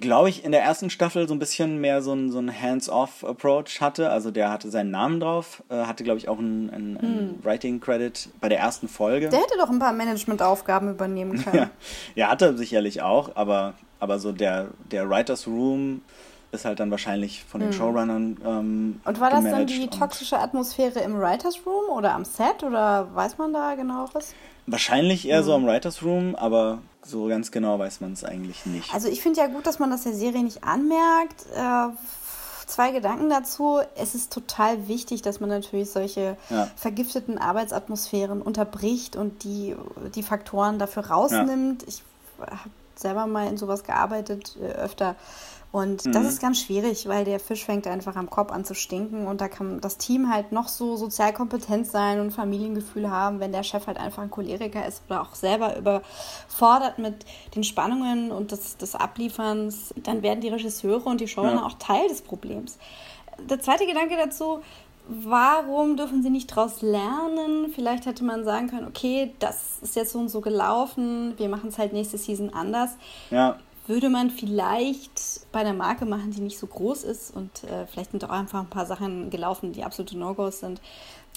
glaube 0.00 0.28
ich, 0.28 0.44
in 0.44 0.52
der 0.52 0.62
ersten 0.62 0.90
Staffel 0.90 1.28
so 1.28 1.34
ein 1.34 1.38
bisschen 1.38 1.80
mehr 1.80 2.02
so 2.02 2.12
ein, 2.12 2.30
so 2.30 2.38
ein 2.38 2.50
Hands-off-Approach 2.50 3.80
hatte. 3.80 4.10
Also 4.10 4.30
der 4.30 4.50
hatte 4.50 4.70
seinen 4.70 4.90
Namen 4.90 5.20
drauf, 5.20 5.62
äh, 5.68 5.84
hatte, 5.84 6.04
glaube 6.04 6.18
ich, 6.18 6.28
auch 6.28 6.38
einen, 6.38 6.70
einen, 6.70 6.96
einen 6.96 7.44
Writing-Credit 7.44 8.30
bei 8.40 8.48
der 8.48 8.58
ersten 8.58 8.88
Folge. 8.88 9.28
Der 9.28 9.40
hätte 9.40 9.58
doch 9.58 9.70
ein 9.70 9.78
paar 9.78 9.92
Managementaufgaben 9.92 10.90
übernehmen 10.90 11.38
können. 11.44 11.56
Ja, 11.56 11.70
ja 12.14 12.28
hatte 12.28 12.46
er 12.46 12.56
sicherlich 12.56 13.02
auch, 13.02 13.36
aber, 13.36 13.74
aber 14.00 14.18
so 14.18 14.32
der, 14.32 14.68
der 14.90 15.08
Writers 15.08 15.46
Room 15.46 16.02
ist 16.52 16.64
halt 16.64 16.80
dann 16.80 16.90
wahrscheinlich 16.90 17.44
von 17.44 17.60
den 17.60 17.72
Showrunnern 17.72 18.36
ähm, 18.44 19.00
Und 19.04 19.20
war 19.20 19.30
das 19.30 19.44
dann 19.44 19.66
die 19.68 19.86
toxische 19.86 20.38
Atmosphäre 20.38 20.98
im 21.00 21.16
Writers 21.16 21.60
Room 21.64 21.90
oder 21.96 22.12
am 22.14 22.24
Set 22.24 22.64
oder 22.64 23.14
weiß 23.14 23.38
man 23.38 23.52
da 23.52 23.76
genaueres? 23.76 24.34
Wahrscheinlich 24.66 25.28
eher 25.28 25.38
Hm. 25.38 25.44
so 25.44 25.54
am 25.54 25.66
Writers 25.66 26.02
Room, 26.02 26.34
aber 26.34 26.78
so 27.02 27.26
ganz 27.28 27.52
genau 27.52 27.78
weiß 27.78 28.00
man 28.00 28.12
es 28.14 28.24
eigentlich 28.24 28.66
nicht. 28.66 28.92
Also 28.92 29.08
ich 29.08 29.22
finde 29.22 29.40
ja 29.40 29.46
gut, 29.46 29.66
dass 29.66 29.78
man 29.78 29.90
das 29.90 30.02
der 30.02 30.12
Serie 30.12 30.42
nicht 30.42 30.64
anmerkt. 30.64 31.46
Äh, 31.54 31.88
zwei 32.66 32.90
Gedanken 32.92 33.30
dazu. 33.30 33.80
Es 33.96 34.14
ist 34.14 34.32
total 34.32 34.86
wichtig, 34.88 35.22
dass 35.22 35.40
man 35.40 35.48
natürlich 35.50 35.90
solche 35.90 36.36
Ja. 36.50 36.68
vergifteten 36.76 37.38
Arbeitsatmosphären 37.38 38.42
unterbricht 38.42 39.16
und 39.16 39.44
die, 39.44 39.76
die 40.14 40.22
Faktoren 40.22 40.78
dafür 40.78 41.06
rausnimmt. 41.06 41.84
Ich 41.88 42.02
habe 42.40 42.70
selber 43.00 43.26
mal 43.26 43.46
in 43.48 43.56
sowas 43.56 43.84
gearbeitet, 43.84 44.56
äh, 44.60 44.66
öfter. 44.66 45.16
Und 45.72 46.12
das 46.16 46.26
ist 46.26 46.40
ganz 46.42 46.60
schwierig, 46.60 47.06
weil 47.06 47.24
der 47.24 47.38
Fisch 47.38 47.64
fängt 47.64 47.86
einfach 47.86 48.16
am 48.16 48.28
Kopf 48.28 48.50
an 48.50 48.64
zu 48.64 48.74
stinken 48.74 49.28
und 49.28 49.40
da 49.40 49.46
kann 49.46 49.80
das 49.80 49.98
Team 49.98 50.28
halt 50.28 50.50
noch 50.50 50.66
so 50.66 50.96
sozial 50.96 51.32
kompetent 51.32 51.86
sein 51.86 52.18
und 52.18 52.32
Familiengefühl 52.32 53.08
haben, 53.08 53.38
wenn 53.38 53.52
der 53.52 53.62
Chef 53.62 53.86
halt 53.86 53.96
einfach 53.96 54.24
ein 54.24 54.32
Choleriker 54.32 54.84
ist 54.84 55.02
oder 55.06 55.22
auch 55.22 55.36
selber 55.36 55.76
überfordert 55.76 56.98
mit 56.98 57.24
den 57.54 57.62
Spannungen 57.62 58.32
und 58.32 58.50
des, 58.50 58.78
des 58.78 58.96
Ablieferns, 58.96 59.94
dann 60.02 60.22
werden 60.22 60.40
die 60.40 60.48
Regisseure 60.48 61.08
und 61.08 61.20
die 61.20 61.28
Showrunner 61.28 61.60
Ja. 61.60 61.66
auch 61.66 61.74
Teil 61.74 62.08
des 62.08 62.22
Problems. 62.22 62.76
Der 63.38 63.60
zweite 63.60 63.86
Gedanke 63.86 64.16
dazu, 64.16 64.62
warum 65.10 65.96
dürfen 65.96 66.22
sie 66.22 66.30
nicht 66.30 66.50
daraus 66.50 66.82
lernen? 66.82 67.72
Vielleicht 67.74 68.06
hätte 68.06 68.24
man 68.24 68.44
sagen 68.44 68.68
können, 68.68 68.86
okay, 68.86 69.34
das 69.38 69.78
ist 69.82 69.96
jetzt 69.96 70.12
so 70.12 70.18
und 70.18 70.28
so 70.28 70.40
gelaufen, 70.40 71.34
wir 71.36 71.48
machen 71.48 71.68
es 71.68 71.78
halt 71.78 71.92
nächste 71.92 72.18
Season 72.18 72.52
anders 72.54 72.90
ja, 73.30 73.58
würde 73.90 74.08
man 74.08 74.30
vielleicht 74.30 75.42
bei 75.52 75.60
einer 75.60 75.72
Marke 75.72 76.06
machen, 76.06 76.30
die 76.30 76.40
nicht 76.40 76.58
so 76.58 76.66
groß 76.66 77.02
ist 77.04 77.34
und 77.34 77.64
äh, 77.64 77.86
vielleicht 77.86 78.12
sind 78.12 78.24
auch 78.24 78.30
einfach 78.30 78.60
ein 78.60 78.70
paar 78.70 78.86
Sachen 78.86 79.30
gelaufen, 79.30 79.72
die 79.72 79.82
absolute 79.82 80.16
No-Gos 80.16 80.60
sind. 80.60 80.80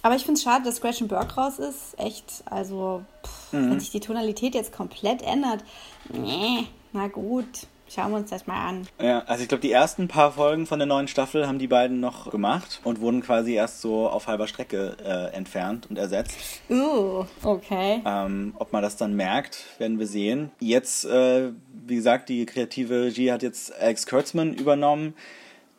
Aber 0.03 0.15
ich 0.15 0.23
finde 0.23 0.37
es 0.37 0.43
schade, 0.43 0.65
dass 0.65 0.81
Gretchen 0.81 1.07
Burke 1.07 1.35
raus 1.35 1.59
ist. 1.59 1.97
Echt, 1.97 2.43
also 2.45 3.03
pff, 3.25 3.53
wenn 3.53 3.79
sich 3.79 3.89
die 3.89 4.01
Tonalität 4.01 4.53
jetzt 4.53 4.73
komplett 4.73 5.21
ändert, 5.21 5.63
nee, 6.09 6.67
na 6.91 7.07
gut, 7.07 7.67
schauen 7.93 8.11
wir 8.11 8.17
uns 8.17 8.29
das 8.29 8.47
mal 8.47 8.67
an. 8.67 8.87
ja, 9.01 9.19
also 9.25 9.43
ich 9.43 9.49
glaube, 9.49 9.61
die 9.61 9.71
ersten 9.71 10.07
paar 10.07 10.31
Folgen 10.31 10.65
von 10.65 10.79
der 10.79 10.85
neuen 10.85 11.07
Staffel 11.07 11.47
haben 11.47 11.59
die 11.59 11.67
beiden 11.67 11.99
noch 11.99 12.31
gemacht 12.31 12.81
und 12.83 13.01
wurden 13.01 13.21
quasi 13.21 13.53
erst 13.53 13.81
so 13.81 14.07
auf 14.07 14.27
halber 14.27 14.47
Strecke 14.47 14.97
äh, 15.03 15.35
entfernt 15.35 15.87
und 15.89 15.97
ersetzt. 15.97 16.37
Uh, 16.69 17.25
okay. 17.43 18.01
Ähm, 18.05 18.53
ob 18.57 18.73
man 18.73 18.81
das 18.81 18.97
dann 18.97 19.15
merkt, 19.15 19.65
werden 19.77 19.99
wir 19.99 20.07
sehen. 20.07 20.51
Jetzt, 20.59 21.05
äh, 21.05 21.51
wie 21.85 21.95
gesagt, 21.95 22.29
die 22.29 22.45
kreative 22.45 23.03
Regie 23.03 23.31
hat 23.31 23.43
jetzt 23.43 23.73
Alex 23.79 24.07
Kurtzman 24.07 24.53
übernommen, 24.53 25.13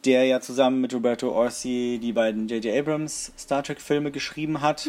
der 0.05 0.25
ja 0.25 0.41
zusammen 0.41 0.81
mit 0.81 0.93
Roberto 0.95 1.31
Orsi 1.31 1.99
die 2.03 2.13
beiden 2.13 2.49
J.J. 2.49 2.77
Abrams 2.79 3.33
Star 3.39 3.63
Trek-Filme 3.63 4.11
geschrieben 4.11 4.61
hat. 4.61 4.89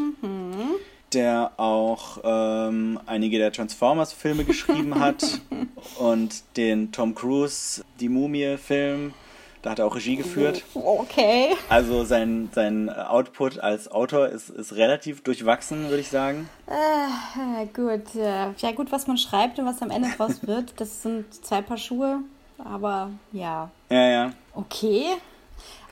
Der 1.15 1.54
auch 1.56 2.19
ähm, 2.25 2.99
einige 3.06 3.38
der 3.38 3.51
Transformers-Filme 3.51 4.43
geschrieben 4.43 4.99
hat 4.99 5.23
und 5.97 6.43
den 6.58 6.91
Tom 6.91 7.15
Cruise, 7.15 7.86
die 8.01 8.10
Mumie-Film, 8.10 9.13
da 9.62 9.71
hat 9.71 9.80
er 9.80 9.88
auch 9.88 9.95
Regie 9.95 10.17
geführt. 10.17 10.63
Okay. 10.73 11.56
Also 11.69 12.04
sein, 12.04 12.49
sein 12.54 12.89
Output 12.89 13.60
als 13.60 13.89
Autor 13.89 14.28
ist, 14.28 14.49
ist 14.49 14.75
relativ 14.75 15.23
durchwachsen, 15.23 15.89
würde 15.89 16.01
ich 16.01 16.10
sagen. 16.10 16.49
Äh, 16.67 17.65
gut, 17.73 18.13
ja 18.13 18.71
gut, 18.73 18.91
was 18.91 19.08
man 19.08 19.17
schreibt 19.17 19.58
und 19.58 19.65
was 19.65 19.82
am 19.82 19.91
Ende 19.91 20.10
draus 20.17 20.45
wird, 20.45 20.73
das 20.82 21.01
sind 21.01 21.34
zwei 21.34 21.62
Paar 21.62 21.78
Schuhe. 21.78 22.19
Aber 22.58 23.10
ja, 23.32 23.71
Ja, 23.89 24.10
ja. 24.10 24.34
Okay. 24.54 25.06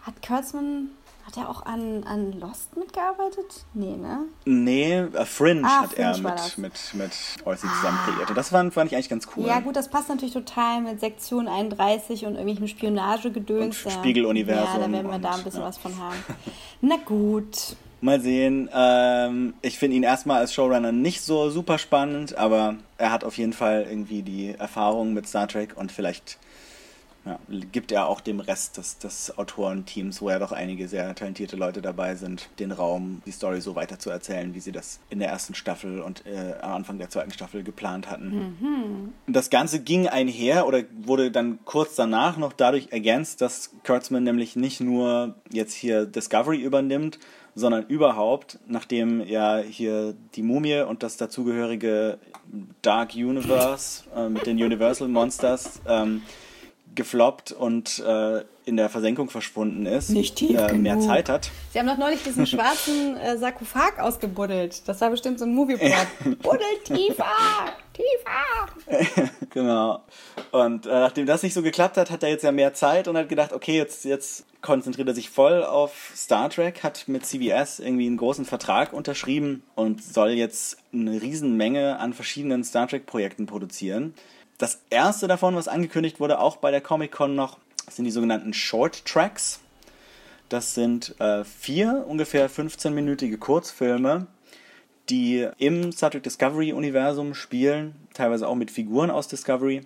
Hat 0.03 0.15
Kurtzman, 0.21 0.89
hat 1.25 1.37
er 1.37 1.49
auch 1.49 1.65
an, 1.65 2.03
an 2.03 2.33
Lost 2.33 2.75
mitgearbeitet? 2.75 3.65
Nee, 3.73 3.95
ne? 3.95 4.25
Nee, 4.45 4.93
äh, 4.99 5.25
Fringe 5.25 5.63
Ah, 5.65 5.83
hat 5.83 5.93
er 5.93 6.13
Fringe 6.13 6.31
das. 6.31 6.57
mit, 6.57 6.73
mit, 6.93 7.01
mit 7.01 7.11
Orsi 7.45 7.67
zusammen 7.67 7.97
kreiert. 8.05 8.29
Und 8.29 8.37
das 8.37 8.49
fand, 8.49 8.73
fand 8.73 8.91
ich 8.91 8.95
eigentlich 8.95 9.09
ganz 9.09 9.27
cool. 9.35 9.45
Ja, 9.47 9.59
gut, 9.61 9.75
das 9.75 9.89
passt 9.89 10.09
natürlich 10.09 10.33
total 10.33 10.81
mit 10.81 10.99
Sektion 10.99 11.47
31 11.47 12.25
und 12.25 12.33
irgendwelchen 12.35 12.67
Spionagegedöns. 12.67 13.75
Spiegeluniversum 13.89 14.63
Ja, 14.65 14.73
da 14.87 14.91
werden 14.91 15.07
wir 15.07 15.15
und, 15.15 15.21
da 15.21 15.31
ein 15.35 15.43
bisschen 15.43 15.61
ja. 15.61 15.67
was 15.67 15.77
von 15.77 15.97
haben. 15.97 16.17
Na 16.81 16.97
gut. 17.05 17.75
Mal 18.01 18.19
sehen. 18.19 18.69
Ähm, 18.73 19.53
ich 19.61 19.79
finde 19.79 19.95
ihn 19.95 20.03
erstmal 20.03 20.39
als 20.41 20.53
Showrunner 20.53 20.91
nicht 20.91 21.21
so 21.21 21.49
super 21.49 21.77
spannend, 21.77 22.37
aber 22.37 22.75
er 22.97 23.13
hat 23.13 23.23
auf 23.23 23.37
jeden 23.37 23.53
Fall 23.53 23.85
irgendwie 23.89 24.23
die 24.23 24.53
Erfahrung 24.59 25.13
mit 25.13 25.25
Star 25.25 25.47
Trek 25.47 25.77
und 25.77 25.89
vielleicht 25.89 26.37
ja, 27.25 27.39
gibt 27.71 27.91
er 27.93 28.07
auch 28.07 28.19
dem 28.19 28.41
Rest 28.41 28.77
des, 28.77 28.97
des 28.97 29.37
Autorenteams, 29.37 30.21
wo 30.21 30.29
ja 30.29 30.39
doch 30.39 30.51
einige 30.51 30.89
sehr 30.89 31.15
talentierte 31.15 31.55
Leute 31.55 31.81
dabei 31.81 32.15
sind, 32.15 32.49
den 32.59 32.73
Raum, 32.73 33.21
die 33.25 33.31
Story 33.31 33.61
so 33.61 33.75
weiter 33.75 33.97
zu 33.97 34.09
erzählen, 34.09 34.53
wie 34.53 34.59
sie 34.59 34.73
das 34.73 34.99
in 35.09 35.19
der 35.19 35.29
ersten 35.29 35.55
Staffel 35.55 36.01
und 36.01 36.25
äh, 36.25 36.55
am 36.61 36.73
Anfang 36.73 36.97
der 36.97 37.09
zweiten 37.09 37.31
Staffel 37.31 37.63
geplant 37.63 38.09
hatten. 38.09 39.13
Das 39.27 39.49
Ganze 39.49 39.79
ging 39.79 40.07
einher 40.07 40.67
oder 40.67 40.83
wurde 41.05 41.31
dann 41.31 41.59
kurz 41.63 41.95
danach 41.95 42.37
noch 42.37 42.51
dadurch 42.51 42.87
ergänzt, 42.91 43.39
dass 43.39 43.71
Kurtzman 43.85 44.23
nämlich 44.23 44.57
nicht 44.57 44.81
nur 44.81 45.35
jetzt 45.49 45.73
hier 45.73 46.05
Discovery 46.05 46.57
übernimmt, 46.57 47.19
sondern 47.55 47.85
überhaupt, 47.85 48.59
nachdem 48.67 49.25
ja 49.25 49.59
hier 49.59 50.15
die 50.35 50.43
Mumie 50.43 50.81
und 50.81 51.03
das 51.03 51.17
dazugehörige 51.17 52.17
Dark 52.81 53.15
Universe 53.15 54.03
äh, 54.15 54.27
mit 54.27 54.45
den 54.45 54.57
Universal 54.61 55.07
Monsters 55.07 55.79
ähm, 55.87 56.23
gefloppt 56.95 57.51
und 57.51 57.99
äh, 57.99 58.43
in 58.65 58.77
der 58.77 58.89
Versenkung 58.89 59.29
verschwunden 59.29 59.85
ist, 59.85 60.09
Nicht 60.09 60.37
tief 60.37 60.57
äh, 60.57 60.73
mehr 60.73 60.95
genug. 60.95 61.07
Zeit 61.07 61.27
hat. 61.29 61.51
Sie 61.71 61.79
haben 61.79 61.87
doch 61.87 61.97
neulich 61.97 62.23
diesen 62.23 62.47
schwarzen 62.47 63.17
äh, 63.17 63.37
Sarkophag 63.37 63.99
ausgebuddelt. 63.99 64.87
Das 64.87 65.01
war 65.01 65.09
bestimmt 65.09 65.39
so 65.39 65.45
ein 65.45 65.53
Movieplot. 65.53 65.91
Buddel 66.41 66.61
tiefer! 66.85 67.25
Tiefer! 67.93 69.31
Genau. 69.49 70.01
Und 70.51 70.87
äh, 70.87 70.89
nachdem 70.89 71.27
das 71.27 71.43
nicht 71.43 71.53
so 71.53 71.61
geklappt 71.61 71.97
hat, 71.97 72.09
hat 72.09 72.23
er 72.23 72.29
jetzt 72.29 72.43
ja 72.43 72.51
mehr 72.51 72.73
Zeit 72.73 73.07
und 73.07 73.15
hat 73.15 73.29
gedacht, 73.29 73.53
okay, 73.53 73.77
jetzt, 73.77 74.03
jetzt 74.03 74.45
konzentriert 74.61 75.07
er 75.07 75.13
sich 75.13 75.29
voll 75.29 75.63
auf 75.63 76.11
Star 76.15 76.49
Trek, 76.49 76.81
hat 76.81 77.07
mit 77.07 77.23
CBS 77.25 77.79
irgendwie 77.79 78.07
einen 78.07 78.17
großen 78.17 78.45
Vertrag 78.45 78.93
unterschrieben 78.93 79.61
und 79.75 80.03
soll 80.03 80.31
jetzt 80.31 80.77
eine 80.91 81.21
Riesenmenge 81.21 81.99
an 81.99 82.13
verschiedenen 82.13 82.63
Star 82.63 82.87
Trek-Projekten 82.87 83.45
produzieren. 83.45 84.15
Das 84.63 84.79
erste 84.89 85.27
davon, 85.27 85.57
was 85.57 85.67
angekündigt 85.67 86.21
wurde, 86.21 86.39
auch 86.39 86.55
bei 86.55 86.71
der 86.71 86.79
Comic-Con 86.79 87.35
noch, 87.35 87.57
sind 87.89 88.05
die 88.05 88.11
sogenannten 88.11 88.53
Short 88.53 89.03
Tracks. 89.03 89.59
Das 90.47 90.73
sind 90.73 91.19
äh, 91.19 91.43
vier 91.43 92.05
ungefähr 92.07 92.49
15-minütige 92.49 93.37
Kurzfilme, 93.37 94.27
die 95.09 95.49
im 95.57 95.91
Star 95.91 96.11
Trek 96.11 96.23
Discovery 96.23 96.71
Universum 96.71 97.35
spielen, 97.35 98.07
teilweise 98.13 98.47
auch 98.47 98.55
mit 98.55 98.71
Figuren 98.71 99.11
aus 99.11 99.27
Discovery 99.27 99.81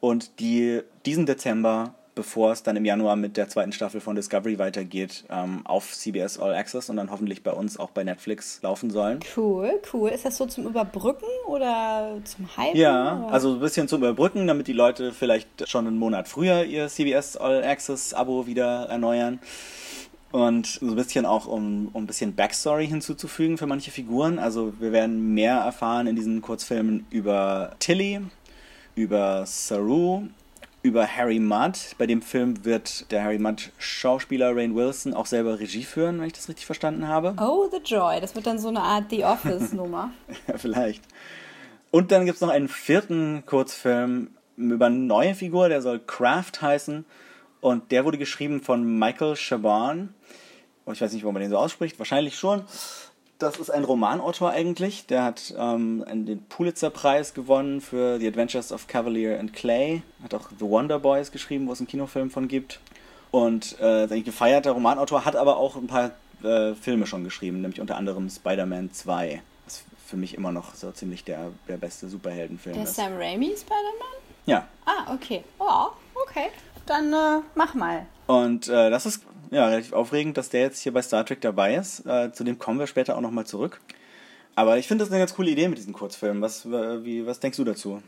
und 0.00 0.40
die 0.40 0.80
diesen 1.06 1.24
Dezember, 1.24 1.94
bevor 2.18 2.50
es 2.50 2.64
dann 2.64 2.74
im 2.74 2.84
Januar 2.84 3.14
mit 3.14 3.36
der 3.36 3.48
zweiten 3.48 3.70
Staffel 3.70 4.00
von 4.00 4.16
Discovery 4.16 4.58
weitergeht, 4.58 5.22
ähm, 5.30 5.64
auf 5.64 5.92
CBS 5.92 6.36
All 6.36 6.52
Access 6.52 6.90
und 6.90 6.96
dann 6.96 7.12
hoffentlich 7.12 7.44
bei 7.44 7.52
uns 7.52 7.78
auch 7.78 7.90
bei 7.90 8.02
Netflix 8.02 8.60
laufen 8.60 8.90
sollen. 8.90 9.20
Cool, 9.36 9.80
cool. 9.92 10.10
Ist 10.10 10.24
das 10.24 10.36
so 10.36 10.44
zum 10.46 10.66
Überbrücken 10.66 11.28
oder 11.46 12.18
zum 12.24 12.48
Hypen? 12.56 12.76
Ja, 12.76 13.20
oder? 13.20 13.32
also 13.32 13.54
ein 13.54 13.60
bisschen 13.60 13.86
zum 13.86 14.02
Überbrücken, 14.02 14.48
damit 14.48 14.66
die 14.66 14.72
Leute 14.72 15.12
vielleicht 15.12 15.68
schon 15.68 15.86
einen 15.86 15.96
Monat 15.96 16.26
früher 16.26 16.64
ihr 16.64 16.88
CBS 16.88 17.36
All 17.36 17.62
Access 17.62 18.12
Abo 18.12 18.48
wieder 18.48 18.86
erneuern. 18.86 19.38
Und 20.32 20.66
so 20.66 20.86
ein 20.86 20.96
bisschen 20.96 21.24
auch, 21.24 21.46
um, 21.46 21.88
um 21.92 22.02
ein 22.02 22.06
bisschen 22.08 22.34
Backstory 22.34 22.88
hinzuzufügen 22.88 23.58
für 23.58 23.66
manche 23.66 23.92
Figuren. 23.92 24.40
Also 24.40 24.72
wir 24.80 24.90
werden 24.90 25.34
mehr 25.34 25.54
erfahren 25.54 26.08
in 26.08 26.16
diesen 26.16 26.42
Kurzfilmen 26.42 27.06
über 27.10 27.76
Tilly, 27.78 28.22
über 28.96 29.46
Saru, 29.46 30.24
über 30.88 31.06
Harry 31.06 31.38
Mudd. 31.38 31.94
Bei 31.98 32.06
dem 32.06 32.22
Film 32.22 32.64
wird 32.64 33.10
der 33.12 33.22
Harry 33.22 33.38
Mudd 33.38 33.70
Schauspieler 33.78 34.56
Rain 34.56 34.74
Wilson 34.74 35.14
auch 35.14 35.26
selber 35.26 35.60
Regie 35.60 35.84
führen, 35.84 36.18
wenn 36.18 36.26
ich 36.26 36.32
das 36.32 36.48
richtig 36.48 36.66
verstanden 36.66 37.06
habe. 37.06 37.34
Oh, 37.40 37.68
The 37.70 37.78
Joy. 37.84 38.20
Das 38.20 38.34
wird 38.34 38.46
dann 38.46 38.58
so 38.58 38.68
eine 38.68 38.80
Art 38.80 39.10
The 39.10 39.24
Office-Nummer. 39.24 40.10
Ja, 40.48 40.56
vielleicht. 40.56 41.02
Und 41.90 42.10
dann 42.10 42.24
gibt 42.24 42.36
es 42.36 42.40
noch 42.40 42.48
einen 42.48 42.68
vierten 42.68 43.44
Kurzfilm 43.46 44.30
über 44.56 44.86
eine 44.86 44.96
neue 44.96 45.34
Figur, 45.34 45.68
der 45.68 45.82
soll 45.82 46.00
Craft 46.00 46.60
heißen. 46.60 47.04
Und 47.60 47.92
der 47.92 48.04
wurde 48.04 48.18
geschrieben 48.18 48.62
von 48.62 48.98
Michael 48.98 49.36
Chabon. 49.36 50.14
Ich 50.90 51.00
weiß 51.00 51.12
nicht, 51.12 51.24
wo 51.24 51.32
man 51.32 51.42
den 51.42 51.50
so 51.50 51.58
ausspricht, 51.58 51.98
wahrscheinlich 51.98 52.36
schon. 52.38 52.62
Das 53.38 53.58
ist 53.58 53.70
ein 53.70 53.84
Romanautor 53.84 54.50
eigentlich. 54.50 55.06
Der 55.06 55.22
hat 55.24 55.54
ähm, 55.56 56.04
den 56.08 56.42
Pulitzer-Preis 56.48 57.34
gewonnen 57.34 57.80
für 57.80 58.18
The 58.18 58.26
Adventures 58.26 58.72
of 58.72 58.88
Cavalier 58.88 59.38
and 59.38 59.52
Clay. 59.52 60.02
Hat 60.22 60.34
auch 60.34 60.50
The 60.58 60.64
Wonder 60.64 60.98
Boys 60.98 61.30
geschrieben, 61.30 61.68
wo 61.68 61.72
es 61.72 61.80
einen 61.80 61.86
Kinofilm 61.86 62.30
von 62.30 62.48
gibt. 62.48 62.80
Und 63.30 63.78
äh, 63.80 64.04
ist 64.04 64.12
eigentlich 64.12 64.24
gefeierter 64.24 64.72
Romanautor, 64.72 65.24
hat 65.24 65.36
aber 65.36 65.58
auch 65.58 65.76
ein 65.76 65.86
paar 65.86 66.12
äh, 66.42 66.74
Filme 66.74 67.06
schon 67.06 67.24
geschrieben, 67.24 67.60
nämlich 67.60 67.80
unter 67.80 67.96
anderem 67.96 68.28
Spider-Man 68.28 68.92
2. 68.92 69.42
Was 69.66 69.84
für 70.06 70.16
mich 70.16 70.34
immer 70.34 70.50
noch 70.50 70.74
so 70.74 70.90
ziemlich 70.90 71.24
der, 71.24 71.50
der 71.68 71.76
beste 71.76 72.08
Superheldenfilm 72.08 72.74
Der 72.74 72.84
ist. 72.84 72.96
Sam 72.96 73.16
Raimi 73.16 73.54
Spider-Man? 73.56 74.22
Ja. 74.46 74.66
Ah, 74.84 75.12
okay. 75.14 75.44
Oh, 75.58 75.88
okay. 76.26 76.48
Dann 76.86 77.12
äh, 77.12 77.42
mach 77.54 77.74
mal. 77.74 78.06
Und 78.26 78.68
äh, 78.68 78.90
das 78.90 79.04
ist 79.06 79.22
ja 79.50 79.66
relativ 79.66 79.92
aufregend, 79.92 80.36
dass 80.36 80.50
der 80.50 80.62
jetzt 80.62 80.80
hier 80.80 80.92
bei 80.92 81.02
Star 81.02 81.24
Trek 81.24 81.40
dabei 81.40 81.74
ist. 81.74 82.06
Äh, 82.06 82.32
zu 82.32 82.44
dem 82.44 82.58
kommen 82.58 82.78
wir 82.78 82.86
später 82.86 83.16
auch 83.16 83.20
nochmal 83.20 83.46
zurück. 83.46 83.80
Aber 84.54 84.78
ich 84.78 84.88
finde 84.88 85.04
das 85.04 85.12
eine 85.12 85.20
ganz 85.20 85.34
coole 85.34 85.50
Idee 85.50 85.68
mit 85.68 85.78
diesen 85.78 85.92
Kurzfilmen. 85.92 86.42
Was, 86.42 86.66
wie, 86.66 87.24
was 87.26 87.38
denkst 87.38 87.58
du 87.58 87.64
dazu? 87.64 88.02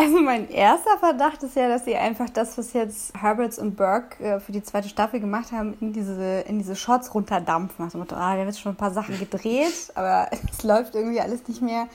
Also 0.00 0.18
mein 0.18 0.48
erster 0.48 0.96
Verdacht 0.98 1.42
ist 1.42 1.56
ja, 1.56 1.68
dass 1.68 1.84
sie 1.84 1.94
einfach 1.94 2.30
das, 2.30 2.56
was 2.56 2.72
jetzt 2.72 3.12
Herberts 3.14 3.58
und 3.58 3.76
Burke 3.76 4.24
äh, 4.24 4.40
für 4.40 4.50
die 4.50 4.62
zweite 4.62 4.88
Staffel 4.88 5.20
gemacht 5.20 5.52
haben, 5.52 5.76
in 5.82 5.92
diese, 5.92 6.40
in 6.48 6.58
diese 6.58 6.74
Shots 6.74 7.14
runterdampfen. 7.14 7.84
Also, 7.84 8.00
ah, 8.00 8.34
da 8.34 8.46
wird 8.46 8.56
schon 8.56 8.72
ein 8.72 8.76
paar 8.76 8.92
Sachen 8.92 9.18
gedreht, 9.18 9.92
aber 9.94 10.30
es 10.50 10.62
läuft 10.62 10.94
irgendwie 10.94 11.20
alles 11.20 11.46
nicht 11.48 11.60
mehr. 11.60 11.86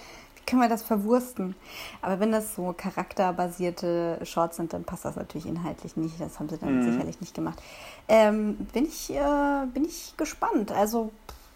Können 0.45 0.61
wir 0.61 0.69
das 0.69 0.83
verwursten? 0.83 1.55
Aber 2.01 2.19
wenn 2.19 2.31
das 2.31 2.55
so 2.55 2.73
charakterbasierte 2.77 4.19
Shorts 4.23 4.57
sind, 4.57 4.73
dann 4.73 4.83
passt 4.83 5.05
das 5.05 5.15
natürlich 5.15 5.47
inhaltlich 5.47 5.97
nicht. 5.97 6.19
Das 6.19 6.39
haben 6.39 6.49
sie 6.49 6.57
dann 6.57 6.83
sicherlich 6.83 7.19
nicht 7.21 7.33
gemacht. 7.33 7.61
Ähm, 8.07 8.55
bin, 8.73 8.85
ich, 8.85 9.11
äh, 9.11 9.65
bin 9.73 9.85
ich 9.85 10.13
gespannt. 10.17 10.71
Also 10.71 11.11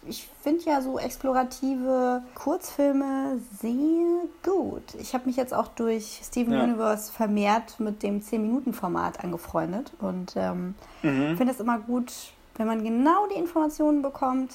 ich 0.07 0.27
finde 0.41 0.63
ja 0.63 0.81
so 0.81 0.97
explorative 0.97 2.23
Kurzfilme 2.35 3.39
sehr 3.61 4.21
gut. 4.43 4.83
Ich 4.99 5.13
habe 5.13 5.25
mich 5.25 5.35
jetzt 5.35 5.53
auch 5.53 5.67
durch 5.67 6.21
Steven 6.23 6.53
Ja. 6.53 6.63
Universe 6.63 7.11
vermehrt 7.11 7.79
mit 7.79 8.01
dem 8.01 8.21
10-Minuten-Format 8.21 9.23
angefreundet 9.23 9.91
und 9.99 10.33
ähm, 10.35 10.75
finde 11.01 11.49
es 11.49 11.59
immer 11.59 11.79
gut, 11.79 12.13
wenn 12.55 12.67
man 12.67 12.83
genau 12.83 13.27
die 13.27 13.37
Informationen 13.37 14.01
bekommt, 14.01 14.53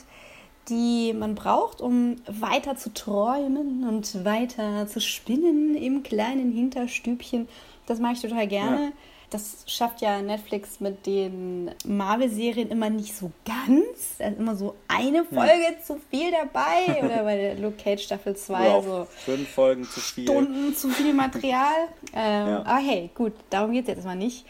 die 0.68 1.12
man 1.12 1.34
braucht, 1.34 1.80
um 1.80 2.16
weiter 2.26 2.76
zu 2.76 2.92
träumen 2.92 3.86
und 3.88 4.24
weiter 4.24 4.86
zu 4.86 5.00
spinnen 5.00 5.76
im 5.76 6.02
kleinen 6.02 6.52
Hinterstübchen. 6.52 7.48
Das 7.86 7.98
mache 7.98 8.14
ich 8.14 8.20
total 8.20 8.46
gerne. 8.46 8.84
Ja. 8.86 8.92
Das 9.30 9.64
schafft 9.66 10.00
ja 10.00 10.22
Netflix 10.22 10.78
mit 10.78 11.06
den 11.06 11.70
Marvel-Serien 11.84 12.68
immer 12.70 12.88
nicht 12.88 13.16
so 13.16 13.32
ganz. 13.44 14.18
Da 14.18 14.28
ist 14.28 14.38
immer 14.38 14.54
so 14.54 14.76
eine 14.86 15.24
Folge 15.24 15.76
zu 15.84 16.00
viel 16.08 16.30
dabei. 16.30 17.02
Oder 17.04 17.24
bei 17.24 17.36
der 17.36 17.54
Luke 17.56 17.76
Cage 17.76 18.00
Staffel 18.02 18.36
2 18.36 18.54
Oder 18.60 18.74
auch 18.74 18.84
so 18.84 19.06
fünf 19.24 19.48
Folgen 19.48 19.84
zu 19.84 19.98
viel. 19.98 20.24
Stunden 20.24 20.74
zu 20.74 20.88
viel 20.88 21.12
Material. 21.12 21.72
Ähm, 22.16 22.48
Ja. 22.48 22.58
Aber 22.60 22.78
hey, 22.78 23.10
gut, 23.12 23.32
darum 23.50 23.72
geht 23.72 23.88
es 23.88 23.88
jetzt 23.88 24.04
mal 24.04 24.14
nicht. 24.14 24.46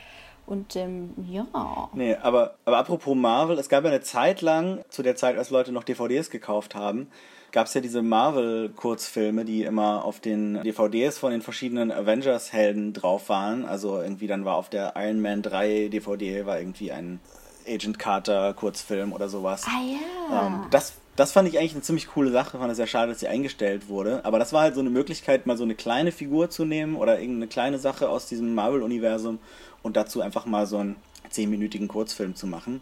Und 0.46 0.76
ähm, 0.76 1.14
ja. 1.26 1.46
Nee, 1.94 2.16
aber, 2.16 2.54
aber 2.64 2.78
apropos 2.78 3.16
Marvel, 3.16 3.58
es 3.58 3.68
gab 3.68 3.84
ja 3.84 3.90
eine 3.90 4.02
Zeit 4.02 4.42
lang, 4.42 4.84
zu 4.88 5.02
der 5.02 5.16
Zeit, 5.16 5.38
als 5.38 5.50
Leute 5.50 5.72
noch 5.72 5.84
DVDs 5.84 6.30
gekauft 6.30 6.74
haben, 6.74 7.08
gab 7.54 7.68
es 7.68 7.74
ja 7.74 7.80
diese 7.80 8.02
Marvel-Kurzfilme, 8.02 9.44
die 9.44 9.62
immer 9.62 10.04
auf 10.04 10.20
den 10.20 10.60
DVDs 10.62 11.18
von 11.18 11.30
den 11.30 11.40
verschiedenen 11.40 11.92
Avengers-Helden 11.92 12.92
drauf 12.92 13.28
waren. 13.28 13.64
Also 13.64 14.00
irgendwie 14.00 14.26
dann 14.26 14.44
war 14.44 14.56
auf 14.56 14.68
der 14.68 14.94
Iron 14.96 15.20
Man 15.20 15.40
3 15.40 15.88
DVD 15.88 16.46
war 16.46 16.58
irgendwie 16.58 16.90
ein 16.90 17.20
Agent 17.66 17.98
Carter 17.98 18.52
Kurzfilm 18.54 19.12
oder 19.12 19.28
sowas. 19.28 19.64
Ah 19.66 19.80
ja. 19.82 20.46
Ähm, 20.46 20.66
das, 20.70 20.94
das 21.16 21.30
fand 21.30 21.48
ich 21.48 21.58
eigentlich 21.58 21.74
eine 21.74 21.82
ziemlich 21.82 22.08
coole 22.08 22.32
Sache. 22.32 22.58
Fand 22.58 22.70
es 22.72 22.76
sehr 22.76 22.88
schade, 22.88 23.12
dass 23.12 23.20
sie 23.20 23.28
eingestellt 23.28 23.88
wurde. 23.88 24.24
Aber 24.24 24.40
das 24.40 24.52
war 24.52 24.62
halt 24.62 24.74
so 24.74 24.80
eine 24.80 24.90
Möglichkeit, 24.90 25.46
mal 25.46 25.56
so 25.56 25.64
eine 25.64 25.76
kleine 25.76 26.10
Figur 26.10 26.50
zu 26.50 26.64
nehmen 26.64 26.96
oder 26.96 27.20
irgendeine 27.20 27.46
kleine 27.46 27.78
Sache 27.78 28.08
aus 28.08 28.26
diesem 28.26 28.54
Marvel-Universum 28.54 29.38
und 29.84 29.96
dazu 29.96 30.20
einfach 30.20 30.46
mal 30.46 30.66
so 30.66 30.78
einen 30.78 30.96
zehnminütigen 31.30 31.86
Kurzfilm 31.86 32.34
zu 32.34 32.48
machen. 32.48 32.80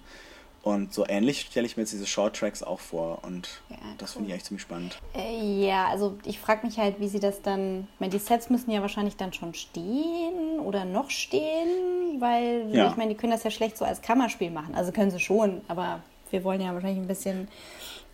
Und 0.63 0.95
so 0.95 1.05
ähnlich 1.09 1.41
stelle 1.41 1.67
ich 1.67 1.77
mir 1.77 1.83
jetzt 1.83 1.93
diese 1.93 2.07
Short 2.07 2.37
Tracks 2.37 2.63
auch 2.63 2.79
vor. 2.79 3.19
Und 3.25 3.49
Ja, 3.69 3.77
das 3.99 4.13
finde 4.13 4.29
ich 4.29 4.33
eigentlich 4.33 4.45
ziemlich 4.45 4.63
spannend. 4.63 4.97
Äh, 5.13 5.67
Ja, 5.67 5.89
also 5.89 6.17
ich 6.25 6.39
frage 6.39 6.65
mich 6.65 6.79
halt, 6.79 7.01
wie 7.01 7.09
sie 7.09 7.19
das 7.19 7.43
dann. 7.43 7.89
Ich 7.95 8.01
meine, 8.01 8.13
die 8.13 8.19
Sets 8.21 8.49
müssen 8.49 8.71
ja 8.71 8.81
wahrscheinlich 8.81 9.17
dann 9.17 9.33
schon 9.33 9.55
stehen 9.55 10.61
oder 10.65 10.85
noch 10.85 11.11
stehen, 11.11 12.21
weil 12.21 12.69
Ja. 12.73 12.89
ich 12.91 12.97
meine, 12.97 13.11
die 13.13 13.17
können 13.17 13.33
das 13.33 13.43
ja 13.43 13.51
schlecht 13.51 13.77
so 13.77 13.85
als 13.85 14.03
Kammerspiel 14.03 14.53
machen. 14.53 14.77
Also 14.77 14.93
können 14.93 15.11
sie 15.11 15.19
schon, 15.19 15.63
aber 15.67 16.01
wir 16.31 16.45
wollen 16.45 16.61
ja 16.61 16.73
wahrscheinlich 16.73 17.01
ein 17.03 17.09
bisschen, 17.09 17.49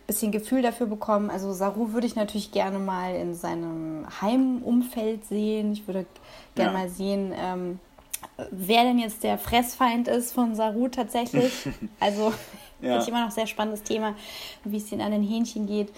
bisschen 0.07 0.31
Gefühl 0.31 0.63
dafür 0.63 0.87
bekommen. 0.87 1.29
Also 1.29 1.53
Saru 1.53 1.93
würde 1.93 2.07
ich 2.07 2.15
natürlich 2.15 2.51
gerne 2.51 2.79
mal 2.79 3.13
in 3.13 3.35
seinem 3.35 4.07
Heimumfeld 4.23 5.23
sehen. 5.25 5.71
Ich 5.73 5.85
würde 5.85 6.07
gerne 6.55 6.71
Ja. 6.73 6.77
mal 6.79 6.89
sehen, 6.89 7.31
ähm, 7.37 7.79
wer 8.51 8.83
denn 8.83 8.99
jetzt 8.99 9.23
der 9.23 9.37
Fressfeind 9.37 10.07
ist 10.07 10.33
von 10.33 10.55
Saru 10.55 10.87
tatsächlich. 10.87 11.51
also 11.99 12.33
Ja. 12.81 12.91
finde 12.91 13.01
ich 13.03 13.07
immer 13.09 13.25
noch 13.25 13.31
sehr 13.31 13.47
spannendes 13.47 13.83
Thema, 13.83 14.15
wie 14.63 14.77
es 14.77 14.89
den 14.89 15.01
anderen 15.01 15.23
Hähnchen 15.23 15.67
geht. 15.67 15.89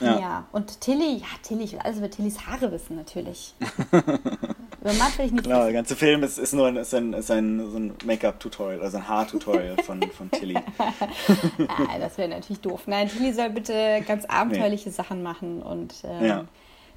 Ja. 0.00 0.20
Ja. 0.20 0.46
und 0.52 0.82
Tilly, 0.82 1.16
ja, 1.16 1.26
Tilly, 1.42 1.64
ich 1.64 1.72
will 1.72 1.78
alles 1.78 1.96
über 1.96 2.10
Tillys 2.10 2.46
Haare 2.46 2.70
wissen, 2.70 2.96
natürlich. 2.96 3.54
über 3.90 4.92
Matt 4.92 5.16
will 5.16 5.24
ich 5.24 5.32
nicht 5.32 5.44
Genau, 5.44 5.62
der 5.62 5.72
ganze 5.72 5.96
Film 5.96 6.22
ist, 6.22 6.38
ist 6.38 6.52
nur 6.52 6.66
ein, 6.66 6.76
ist 6.76 6.92
ein, 6.92 7.14
ist 7.14 7.30
ein, 7.30 7.70
so 7.70 7.78
ein 7.78 7.94
Make-up-Tutorial, 8.04 8.82
also 8.82 8.98
ein 8.98 9.08
Haar-Tutorial 9.08 9.76
von, 9.84 10.02
von 10.10 10.30
Tilly. 10.30 10.58
Ah, 10.78 11.98
das 11.98 12.18
wäre 12.18 12.28
natürlich 12.28 12.60
doof. 12.60 12.82
Nein, 12.86 13.08
Tilly 13.08 13.32
soll 13.32 13.48
bitte 13.48 14.02
ganz 14.06 14.26
abenteuerliche 14.26 14.90
Sachen 14.90 15.22
machen 15.22 15.62
und 15.62 15.94
ähm, 16.04 16.24
Ja. 16.26 16.44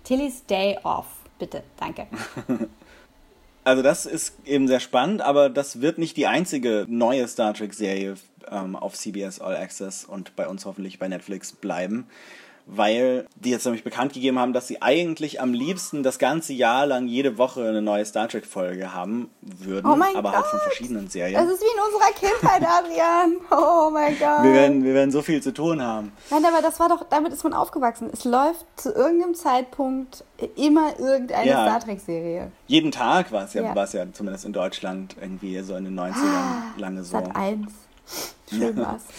Tillys 0.04 0.46
Day 0.46 0.78
Off, 0.84 1.08
bitte, 1.38 1.64
danke. 1.80 2.08
Also 3.70 3.84
das 3.84 4.08
ist 4.08 4.34
eben 4.46 4.68
sehr 4.68 4.80
spannend, 4.80 5.22
aber 5.22 5.48
das 5.48 5.80
wird 5.80 6.00
nicht 6.00 6.18
die 6.18 6.26
einzige 6.26 6.88
neue 6.90 7.28
Star 7.28 7.54
Trek-Serie 7.54 8.16
ähm, 8.50 8.76
auf 8.76 8.96
CBS 8.96 9.40
All 9.40 9.56
Access 9.56 10.06
und 10.06 10.36
bei 10.36 10.48
uns 10.48 10.66
hoffentlich 10.66 10.98
bei 10.98 11.08
Netflix 11.08 11.54
bleiben, 11.54 12.08
weil 12.72 13.26
die 13.36 13.50
jetzt 13.50 13.66
nämlich 13.66 13.84
bekannt 13.84 14.14
gegeben 14.14 14.38
haben, 14.38 14.54
dass 14.54 14.68
sie 14.68 14.82
eigentlich 14.82 15.42
am 15.42 15.54
liebsten 15.54 16.04
das 16.04 16.20
ganze 16.20 16.54
Jahr 16.54 16.86
lang 16.86 17.08
jede 17.08 17.38
Woche 17.40 17.68
eine 17.68 17.82
neue 17.82 18.06
Star 18.06 18.28
Trek-Folge 18.28 18.94
haben 18.94 19.30
würden, 19.42 19.90
Oh 19.92 19.96
mein 19.96 20.16
aber 20.16 20.32
halt 20.34 20.46
von 20.46 20.60
Gott! 20.60 20.68
verschiedenen 20.68 21.06
Das 21.06 21.14
Serien. 21.14 21.50
ist 21.50 21.62
wie 21.62 21.66
in 21.66 21.84
unserer 21.84 22.12
Kindheit, 22.14 22.62
Adrian. 22.70 23.38
Oh 23.52 23.90
mein 23.92 24.18
Gott. 24.20 24.44
Wir 24.44 24.54
werden, 24.54 24.84
wir 24.84 24.94
werden 24.94 25.12
so 25.12 25.22
viel 25.24 25.42
zu 25.42 25.52
tun 25.54 25.82
haben. 25.82 26.12
Nein, 26.30 26.46
aber 26.46 26.62
das 26.62 26.80
war 26.80 26.90
doch, 26.90 27.06
damit 27.10 27.34
ist 27.34 27.44
man 27.44 27.54
aufgewachsen. 27.54 28.10
Es 28.14 28.24
läuft 28.24 28.66
zu 28.76 28.94
irgendeinem 28.94 29.34
Zeitpunkt 29.34 30.24
immer 30.56 31.00
irgendeine 31.00 31.50
Ja. 31.50 31.66
Star 31.66 31.80
Trek-Serie. 31.80 32.52
Jeden 32.68 32.92
Tag 32.92 33.32
war 33.32 33.46
es 33.46 33.54
ja, 33.56 33.64
Ja. 33.64 33.76
war 33.76 33.86
es 33.86 33.94
ja 33.94 34.06
zumindest 34.14 34.46
in 34.46 34.54
Deutschland 34.54 35.16
irgendwie 35.20 35.60
so 35.62 35.76
in 35.76 35.86
den 35.86 36.00
90ern 36.00 36.78
lange 36.78 37.04
so. 37.04 37.12
Sat 37.18 37.36
1. 37.36 37.68
Schön 38.52 38.78
war's. 38.78 39.02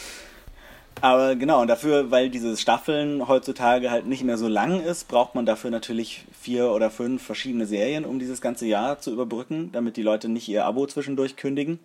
Aber 1.03 1.35
genau, 1.35 1.63
und 1.63 1.69
dafür, 1.69 2.11
weil 2.11 2.29
diese 2.29 2.57
Staffeln 2.57 3.27
heutzutage 3.27 3.91
halt 3.91 4.07
nicht 4.07 4.23
mehr 4.23 4.37
so 4.37 4.49
lang 4.49 4.83
ist, 4.83 5.09
braucht 5.09 5.35
man 5.35 5.47
dafür 5.47 5.71
natürlich 5.71 6.25
vier 6.39 6.71
oder 6.73 6.91
fünf 6.91 7.23
verschiedene 7.23 7.67
Serien, 7.67 8.05
um 8.05 8.19
dieses 8.19 8.41
ganze 8.41 8.67
Jahr 8.67 9.01
zu 9.01 9.11
überbrücken, 9.11 9.71
damit 9.73 9.97
die 9.97 10.03
Leute 10.03 10.29
nicht 10.29 10.49
ihr 10.49 10.67
Abo 10.67 10.87
zwischendurch 10.87 11.37
kündigen. 11.37 11.79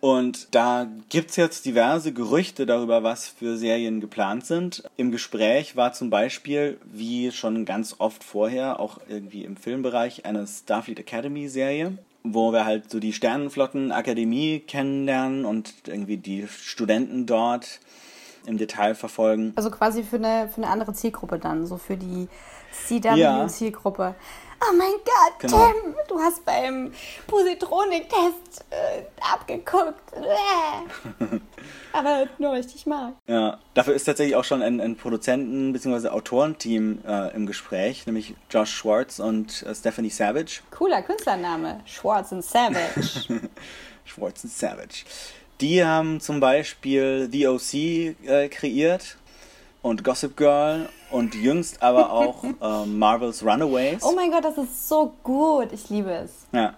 Und 0.00 0.54
da 0.54 0.86
gibt's 1.08 1.36
jetzt 1.36 1.64
diverse 1.64 2.12
Gerüchte 2.12 2.66
darüber, 2.66 3.02
was 3.02 3.26
für 3.26 3.56
Serien 3.56 4.00
geplant 4.00 4.44
sind. 4.44 4.84
Im 4.98 5.10
Gespräch 5.10 5.76
war 5.76 5.94
zum 5.94 6.10
Beispiel, 6.10 6.76
wie 6.84 7.32
schon 7.32 7.64
ganz 7.64 7.96
oft 7.98 8.22
vorher, 8.22 8.80
auch 8.80 8.98
irgendwie 9.08 9.44
im 9.44 9.56
Filmbereich, 9.56 10.26
eine 10.26 10.46
Starfleet 10.46 11.00
Academy 11.00 11.48
Serie, 11.48 11.96
wo 12.24 12.52
wir 12.52 12.64
halt 12.64 12.90
so 12.90 12.98
die 12.98 13.12
Sternenflottenakademie 13.12 14.60
kennenlernen 14.60 15.44
und 15.44 15.74
irgendwie 15.86 16.16
die 16.16 16.48
Studenten 16.48 17.26
dort 17.26 17.80
im 18.46 18.58
Detail 18.58 18.94
verfolgen. 18.94 19.52
Also 19.56 19.70
quasi 19.70 20.02
für 20.02 20.16
eine, 20.16 20.48
für 20.48 20.62
eine 20.62 20.68
andere 20.68 20.94
Zielgruppe 20.94 21.38
dann, 21.38 21.66
so 21.66 21.76
für 21.76 21.96
die 21.96 22.28
Ja. 23.18 24.28
Oh 24.70 24.74
mein 24.76 24.92
Gott, 25.04 25.38
Genau. 25.40 25.66
Tim, 25.66 25.94
du 26.08 26.18
hast 26.18 26.44
beim 26.44 26.92
Positronik-Test 27.26 28.64
äh, 28.70 29.02
abgeguckt. 29.32 30.10
Bäh. 30.12 31.38
Aber 31.92 32.26
nur, 32.38 32.52
weil 32.52 32.60
ich 32.60 32.72
dich 32.72 32.86
mag. 32.86 33.14
Ja, 33.26 33.58
dafür 33.74 33.94
ist 33.94 34.04
tatsächlich 34.04 34.36
auch 34.36 34.44
schon 34.44 34.62
ein, 34.62 34.80
ein 34.80 34.96
Produzenten- 34.96 35.72
bzw. 35.72 36.08
Autorenteam 36.08 37.00
äh, 37.06 37.34
im 37.34 37.46
Gespräch, 37.46 38.06
nämlich 38.06 38.34
Josh 38.50 38.70
Schwartz 38.72 39.18
und 39.20 39.62
äh, 39.64 39.74
Stephanie 39.74 40.10
Savage. 40.10 40.60
Cooler 40.70 41.02
Künstlername. 41.02 41.80
Schwarz 41.84 42.32
und 42.32 42.44
Savage. 42.44 43.40
Schwartz 44.04 44.44
und 44.44 44.50
Savage. 44.52 45.04
Die 45.60 45.84
haben 45.84 46.20
zum 46.20 46.40
Beispiel 46.40 47.28
The 47.30 47.46
OC 47.48 47.74
äh, 48.26 48.48
kreiert 48.48 49.16
und 49.84 50.02
Gossip 50.02 50.34
Girl 50.36 50.88
und 51.10 51.34
jüngst 51.34 51.82
aber 51.82 52.10
auch 52.10 52.42
äh, 52.62 52.86
Marvel's 52.86 53.44
Runaways. 53.44 54.02
oh 54.02 54.14
mein 54.16 54.30
Gott, 54.30 54.42
das 54.42 54.56
ist 54.56 54.88
so 54.88 55.12
gut. 55.22 55.68
Ich 55.72 55.90
liebe 55.90 56.10
es. 56.10 56.46
Ja. 56.52 56.74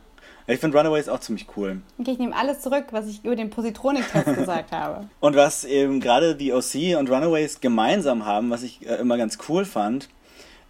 Ich 0.49 0.59
finde 0.59 0.77
Runaways 0.77 1.09
auch 1.09 1.21
ziemlich 1.21 1.47
cool. 1.57 1.81
Okay, 1.99 2.13
ich 2.13 2.19
nehme 2.19 2.35
alles 2.37 2.61
zurück, 2.61 2.87
was 2.91 3.07
ich 3.07 3.25
über 3.25 3.37
den 3.37 3.51
Positronik-Test 3.51 4.27
gesagt 4.37 4.73
habe. 4.73 5.09
Und 5.21 5.37
was 5.37 5.65
eben 5.65 6.01
gerade 6.01 6.35
die 6.35 6.53
OC 6.53 6.99
und 6.99 7.09
Runaways 7.09 7.61
gemeinsam 7.61 8.27
haben, 8.27 8.51
was 8.51 8.65
ich 8.65 8.85
äh, 8.85 8.97
immer 8.97 9.17
ganz 9.17 9.39
cool 9.49 9.65
fand, 9.65 10.09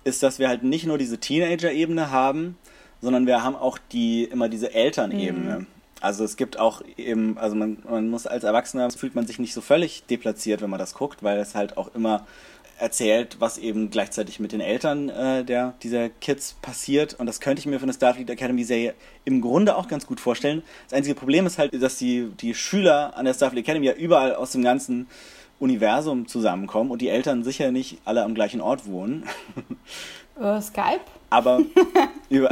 ist, 0.04 0.22
dass 0.22 0.38
wir 0.38 0.48
halt 0.48 0.62
nicht 0.62 0.86
nur 0.86 0.98
diese 0.98 1.18
Teenager-Ebene 1.18 2.10
haben, 2.10 2.58
sondern 3.00 3.26
wir 3.26 3.42
haben 3.42 3.56
auch 3.56 3.78
die 3.92 4.24
immer 4.24 4.50
diese 4.50 4.74
Elternebene. 4.74 5.60
Mhm. 5.60 5.66
Also 6.00 6.24
es 6.24 6.36
gibt 6.36 6.58
auch 6.58 6.82
eben, 6.96 7.38
also 7.38 7.56
man, 7.56 7.78
man 7.88 8.08
muss 8.08 8.26
als 8.26 8.44
Erwachsener 8.44 8.90
fühlt 8.90 9.14
man 9.14 9.26
sich 9.26 9.38
nicht 9.38 9.54
so 9.54 9.60
völlig 9.60 10.04
deplatziert, 10.04 10.60
wenn 10.60 10.70
man 10.70 10.78
das 10.78 10.94
guckt, 10.94 11.22
weil 11.22 11.38
es 11.38 11.54
halt 11.54 11.76
auch 11.76 11.94
immer 11.94 12.26
erzählt, 12.78 13.36
was 13.38 13.56
eben 13.58 13.90
gleichzeitig 13.90 14.38
mit 14.38 14.52
den 14.52 14.60
Eltern 14.60 15.08
äh, 15.08 15.44
der, 15.44 15.74
dieser 15.82 16.10
Kids 16.10 16.56
passiert. 16.60 17.14
Und 17.14 17.26
das 17.26 17.40
könnte 17.40 17.60
ich 17.60 17.66
mir 17.66 17.78
für 17.78 17.84
eine 17.84 17.94
Starfleet 17.94 18.28
Academy 18.28 18.64
Serie 18.64 18.94
im 19.24 19.40
Grunde 19.40 19.76
auch 19.76 19.88
ganz 19.88 20.06
gut 20.06 20.20
vorstellen. 20.20 20.62
Das 20.84 20.98
einzige 20.98 21.14
Problem 21.14 21.46
ist 21.46 21.58
halt, 21.58 21.80
dass 21.82 21.96
die, 21.96 22.28
die 22.40 22.54
Schüler 22.54 23.16
an 23.16 23.24
der 23.24 23.34
Starfleet 23.34 23.64
Academy 23.64 23.86
ja 23.86 23.94
überall 23.94 24.34
aus 24.34 24.52
dem 24.52 24.62
ganzen 24.62 25.06
Universum 25.58 26.28
zusammenkommen 26.28 26.90
und 26.90 27.00
die 27.00 27.08
Eltern 27.08 27.42
sicher 27.44 27.70
nicht 27.72 27.98
alle 28.04 28.22
am 28.22 28.34
gleichen 28.34 28.60
Ort 28.60 28.86
wohnen. 28.86 29.24
Uh, 30.38 30.60
Skype? 30.60 31.00
Aber 31.30 31.60
über 32.28 32.50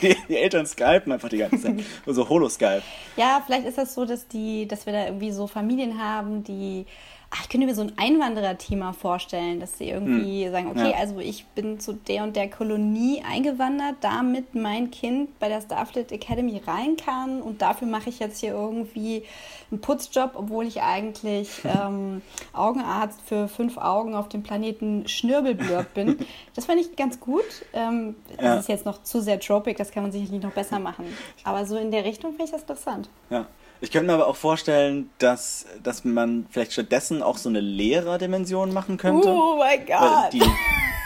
die, 0.00 0.16
die, 0.28 0.36
Eltern 0.36 0.66
skypen 0.66 1.12
einfach 1.12 1.28
die 1.28 1.38
ganze 1.38 1.60
Zeit. 1.60 1.80
So 2.06 2.28
Holo-Skype. 2.28 2.82
Ja, 3.16 3.42
vielleicht 3.44 3.66
ist 3.66 3.78
das 3.78 3.94
so, 3.94 4.04
dass 4.04 4.28
die, 4.28 4.66
dass 4.66 4.86
wir 4.86 4.92
da 4.92 5.06
irgendwie 5.06 5.32
so 5.32 5.46
Familien 5.46 6.00
haben, 6.00 6.44
die 6.44 6.86
ach, 7.30 7.42
ich 7.42 7.48
könnte 7.48 7.66
mir 7.66 7.74
so 7.74 7.82
ein 7.82 7.92
Einwanderer-Thema 7.96 8.92
vorstellen, 8.92 9.60
dass 9.60 9.78
sie 9.78 9.88
irgendwie 9.88 10.44
hm. 10.44 10.52
sagen, 10.52 10.70
okay, 10.70 10.90
ja. 10.90 10.98
also 10.98 11.18
ich 11.18 11.44
bin 11.46 11.80
zu 11.80 11.94
der 11.94 12.22
und 12.22 12.36
der 12.36 12.48
Kolonie 12.48 13.22
eingewandert, 13.28 13.96
damit 14.00 14.54
mein 14.54 14.90
Kind 14.90 15.38
bei 15.38 15.48
der 15.48 15.60
Starfleet 15.60 16.12
Academy 16.12 16.60
rein 16.66 16.96
kann 16.96 17.42
und 17.42 17.62
dafür 17.62 17.88
mache 17.88 18.10
ich 18.10 18.20
jetzt 18.20 18.38
hier 18.40 18.52
irgendwie 18.52 19.24
einen 19.70 19.80
Putzjob, 19.80 20.32
obwohl 20.34 20.66
ich 20.66 20.82
eigentlich 20.82 21.50
ähm, 21.64 22.22
Augenarzt 22.52 23.20
für 23.22 23.48
fünf 23.48 23.76
Augen 23.76 24.14
auf 24.14 24.28
dem 24.28 24.42
Planeten 24.42 25.08
Schnürbelblurb 25.08 25.94
bin. 25.94 26.18
Das 26.54 26.64
fand 26.64 26.80
ich 26.80 26.96
ganz 26.96 27.20
gut. 27.20 27.44
Ähm, 27.74 28.14
das 28.36 28.44
ja. 28.44 28.54
ist 28.56 28.68
jetzt 28.68 28.86
noch 28.86 29.02
zu 29.02 29.20
sehr 29.20 29.38
tropic, 29.38 29.76
das 29.76 29.90
kann 29.90 30.02
man 30.02 30.12
sicherlich 30.12 30.42
noch 30.42 30.52
besser 30.52 30.78
machen. 30.78 31.04
Aber 31.44 31.66
so 31.66 31.76
in 31.76 31.90
der 31.90 32.04
Richtung 32.04 32.30
finde 32.30 32.44
ich 32.44 32.50
das 32.50 32.62
interessant. 32.62 33.10
Ja. 33.28 33.46
Ich 33.80 33.90
könnte 33.90 34.06
mir 34.06 34.14
aber 34.14 34.26
auch 34.26 34.36
vorstellen, 34.36 35.10
dass, 35.18 35.66
dass 35.82 36.04
man 36.04 36.46
vielleicht 36.50 36.72
stattdessen 36.72 37.22
auch 37.22 37.36
so 37.36 37.48
eine 37.48 37.60
Lehrerdimension 37.60 38.72
machen 38.72 38.96
könnte. 38.96 39.28
Oh 39.28 39.56
mein 39.58 39.84
Gott! 39.84 40.32
Die, 40.32 40.42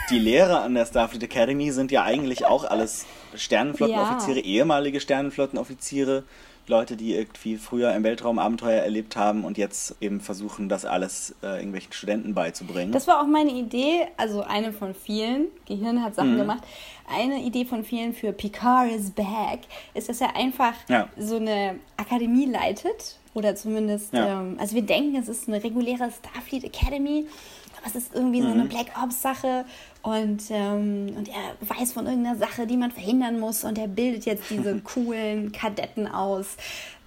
die 0.09 0.19
Lehrer 0.19 0.61
an 0.61 0.75
der 0.75 0.85
Starfleet 0.85 1.23
Academy 1.23 1.71
sind 1.71 1.91
ja 1.91 2.03
eigentlich 2.03 2.45
auch 2.45 2.63
alles 2.63 3.05
Sternenflottenoffiziere, 3.35 4.39
ja. 4.39 4.45
ehemalige 4.45 4.99
Sternenflottenoffiziere. 4.99 6.23
Leute, 6.67 6.95
die 6.95 7.13
irgendwie 7.13 7.57
früher 7.57 7.93
im 7.93 8.03
Weltraum 8.03 8.39
Abenteuer 8.39 8.81
erlebt 8.81 9.15
haben 9.15 9.43
und 9.43 9.57
jetzt 9.57 9.95
eben 9.99 10.21
versuchen, 10.21 10.69
das 10.69 10.85
alles 10.85 11.35
äh, 11.43 11.57
irgendwelchen 11.57 11.91
Studenten 11.91 12.33
beizubringen. 12.33 12.91
Das 12.91 13.07
war 13.07 13.21
auch 13.21 13.27
meine 13.27 13.51
Idee, 13.51 14.07
also 14.17 14.41
eine 14.41 14.71
von 14.71 14.93
vielen. 14.93 15.47
Gehirn 15.67 16.03
hat 16.03 16.15
Sachen 16.15 16.35
mhm. 16.35 16.39
gemacht. 16.39 16.63
Eine 17.13 17.41
Idee 17.41 17.65
von 17.65 17.83
vielen 17.83 18.13
für 18.13 18.31
Picard 18.31 18.91
is 18.91 19.11
back 19.11 19.61
ist, 19.93 20.07
dass 20.09 20.21
er 20.21 20.35
einfach 20.35 20.73
ja. 20.87 21.09
so 21.17 21.35
eine 21.37 21.75
Akademie 21.97 22.45
leitet 22.45 23.17
oder 23.33 23.55
zumindest, 23.55 24.13
ja. 24.13 24.41
ähm, 24.41 24.57
also 24.59 24.75
wir 24.75 24.83
denken, 24.83 25.15
es 25.15 25.29
ist 25.29 25.47
eine 25.47 25.63
reguläre 25.63 26.09
Starfleet 26.11 26.63
Academy 26.63 27.25
aber 27.81 27.95
es 27.95 27.95
ist 27.95 28.15
irgendwie 28.15 28.41
mhm. 28.41 28.45
so 28.45 28.51
eine 28.51 28.63
mhm. 28.63 28.69
Black 28.69 28.87
Ops-Sache 29.01 29.65
und, 30.01 30.43
ähm, 30.49 31.13
und 31.17 31.27
er 31.27 31.77
weiß 31.77 31.93
von 31.93 32.05
irgendeiner 32.05 32.37
Sache, 32.37 32.67
die 32.67 32.77
man 32.77 32.91
verhindern 32.91 33.39
muss 33.39 33.63
und 33.63 33.77
er 33.77 33.87
bildet 33.87 34.25
jetzt 34.25 34.49
diese 34.49 34.79
coolen 34.83 35.51
Kadetten 35.51 36.07
aus. 36.07 36.57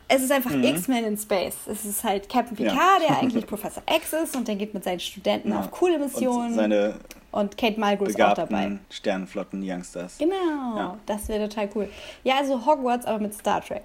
Es 0.06 0.22
ist 0.22 0.30
einfach 0.30 0.50
mhm. 0.50 0.64
X-Men 0.64 1.04
in 1.04 1.16
Space. 1.16 1.56
Es 1.66 1.84
ist 1.84 2.04
halt 2.04 2.28
Captain 2.28 2.56
Picard, 2.56 2.76
ja. 3.02 3.08
der 3.08 3.18
eigentlich 3.22 3.46
Professor 3.46 3.82
X 3.96 4.12
ist 4.12 4.36
und 4.36 4.46
der 4.48 4.56
geht 4.56 4.74
mit 4.74 4.84
seinen 4.84 5.00
Studenten 5.00 5.50
ja. 5.50 5.60
auf 5.60 5.70
coole 5.70 5.98
Missionen. 5.98 6.48
Und, 6.48 6.54
seine 6.54 6.94
und 7.32 7.56
Kate 7.56 7.80
Mulgrew 7.80 8.04
ist 8.04 8.20
auch 8.20 8.34
dabei. 8.34 8.78
Sternenflotten-Youngsters. 8.90 10.18
Genau, 10.18 10.76
ja. 10.76 10.98
das 11.06 11.28
wäre 11.28 11.48
total 11.48 11.68
cool. 11.74 11.88
Ja, 12.22 12.36
also 12.38 12.64
Hogwarts, 12.64 13.06
aber 13.06 13.18
mit 13.18 13.34
Star 13.34 13.60
Trek. 13.60 13.82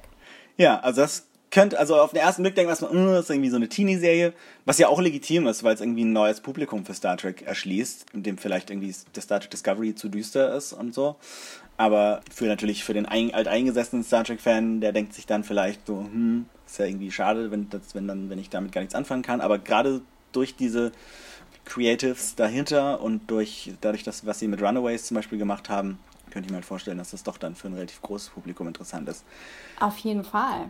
Ja, 0.57 0.79
also 0.81 1.01
das 1.01 1.28
könnte, 1.51 1.79
also 1.79 1.95
auf 1.95 2.11
den 2.11 2.19
ersten 2.19 2.43
Blick 2.43 2.55
denkt 2.55 2.69
man, 2.81 3.07
das 3.07 3.21
ist 3.25 3.29
irgendwie 3.29 3.49
so 3.49 3.55
eine 3.55 3.69
Teenie-Serie, 3.69 4.33
was 4.65 4.77
ja 4.77 4.87
auch 4.87 5.01
legitim 5.01 5.47
ist, 5.47 5.63
weil 5.63 5.73
es 5.73 5.81
irgendwie 5.81 6.03
ein 6.03 6.13
neues 6.13 6.41
Publikum 6.41 6.85
für 6.85 6.93
Star 6.93 7.17
Trek 7.17 7.41
erschließt, 7.41 8.05
in 8.13 8.23
dem 8.23 8.37
vielleicht 8.37 8.69
irgendwie 8.69 8.93
der 9.15 9.21
Star 9.21 9.39
Trek 9.39 9.51
Discovery 9.51 9.95
zu 9.95 10.09
düster 10.09 10.53
ist 10.55 10.73
und 10.73 10.93
so. 10.93 11.15
Aber 11.77 12.21
für 12.33 12.45
natürlich 12.45 12.83
für 12.83 12.93
den 12.93 13.05
alteingesessenen 13.05 14.03
Star 14.03 14.23
Trek-Fan, 14.23 14.81
der 14.81 14.91
denkt 14.91 15.13
sich 15.13 15.25
dann 15.25 15.43
vielleicht 15.43 15.87
so, 15.87 15.99
hm, 15.99 16.45
ist 16.65 16.77
ja 16.77 16.85
irgendwie 16.85 17.11
schade, 17.11 17.51
wenn, 17.51 17.69
das, 17.69 17.95
wenn, 17.95 18.07
dann, 18.07 18.29
wenn 18.29 18.37
ich 18.37 18.49
damit 18.49 18.71
gar 18.71 18.81
nichts 18.81 18.95
anfangen 18.95 19.23
kann. 19.23 19.41
Aber 19.41 19.59
gerade 19.59 20.01
durch 20.31 20.55
diese 20.55 20.91
Creatives 21.65 22.35
dahinter 22.35 23.01
und 23.01 23.31
durch 23.31 23.71
dadurch, 23.81 24.03
dass, 24.03 24.25
was 24.25 24.39
sie 24.39 24.47
mit 24.47 24.61
Runaways 24.61 25.05
zum 25.05 25.15
Beispiel 25.15 25.37
gemacht 25.37 25.69
haben, 25.69 25.99
könnte 26.31 26.47
ich 26.47 26.51
mir 26.51 26.57
halt 26.57 26.65
vorstellen, 26.65 26.97
dass 26.97 27.11
das 27.11 27.23
doch 27.23 27.37
dann 27.37 27.55
für 27.55 27.67
ein 27.67 27.73
relativ 27.73 28.01
großes 28.01 28.29
Publikum 28.29 28.67
interessant 28.67 29.07
ist. 29.09 29.23
Auf 29.79 29.97
jeden 29.99 30.23
Fall. 30.23 30.69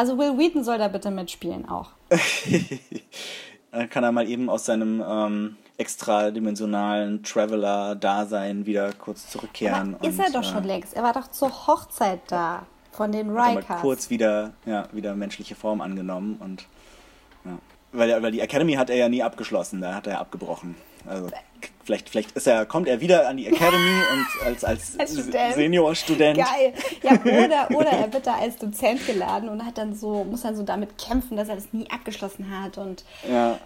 Also 0.00 0.16
Will 0.16 0.38
Wheaton 0.38 0.64
soll 0.64 0.78
da 0.78 0.88
bitte 0.88 1.10
mitspielen 1.10 1.68
auch. 1.68 1.90
Dann 3.70 3.90
kann 3.90 4.02
er 4.02 4.12
mal 4.12 4.26
eben 4.26 4.48
aus 4.48 4.64
seinem 4.64 5.04
ähm, 5.06 5.56
extradimensionalen 5.76 7.22
Traveler-Dasein 7.22 8.64
wieder 8.64 8.94
kurz 8.94 9.28
zurückkehren. 9.28 9.96
Aber 9.96 10.08
ist 10.08 10.18
und, 10.18 10.24
er 10.24 10.32
doch 10.32 10.40
äh, 10.40 10.52
schon 10.54 10.64
längst. 10.64 10.94
Er 10.94 11.02
war 11.02 11.12
doch 11.12 11.30
zur 11.30 11.50
Hochzeit 11.66 12.20
da 12.28 12.62
von 12.92 13.12
den 13.12 13.28
Rikers. 13.28 13.82
kurz 13.82 14.08
wieder, 14.08 14.54
ja, 14.64 14.88
wieder 14.92 15.14
menschliche 15.14 15.54
Form 15.54 15.82
angenommen 15.82 16.38
und 16.40 16.64
ja. 17.44 17.58
Weil, 17.92 18.22
weil 18.22 18.32
die 18.32 18.40
Academy 18.40 18.74
hat 18.74 18.90
er 18.90 18.96
ja 18.96 19.08
nie 19.08 19.22
abgeschlossen, 19.22 19.80
da 19.80 19.94
hat 19.94 20.06
er 20.06 20.20
abgebrochen. 20.20 20.76
Also 21.06 21.28
vielleicht, 21.84 22.08
vielleicht 22.08 22.32
ist 22.32 22.46
er, 22.46 22.66
kommt 22.66 22.86
er 22.86 23.00
wieder 23.00 23.28
an 23.28 23.36
die 23.36 23.46
Academy 23.46 24.00
und 24.12 24.46
als, 24.46 24.64
als, 24.64 24.98
als 24.98 25.12
Student. 25.12 25.54
Seniorstudent. 25.54 26.38
Geil. 26.38 26.72
Ja, 27.02 27.12
oder, 27.22 27.70
oder 27.76 27.90
er 27.90 28.12
wird 28.12 28.26
da 28.26 28.34
als 28.36 28.56
Dozent 28.56 29.04
geladen 29.06 29.48
und 29.48 29.64
hat 29.64 29.78
dann 29.78 29.94
so, 29.94 30.24
muss 30.24 30.42
dann 30.42 30.56
so 30.56 30.62
damit 30.62 30.98
kämpfen, 30.98 31.36
dass 31.36 31.48
er 31.48 31.56
das 31.56 31.72
nie 31.72 31.90
abgeschlossen 31.90 32.46
hat 32.50 32.78
und. 32.78 33.04
Ja, 33.28 33.58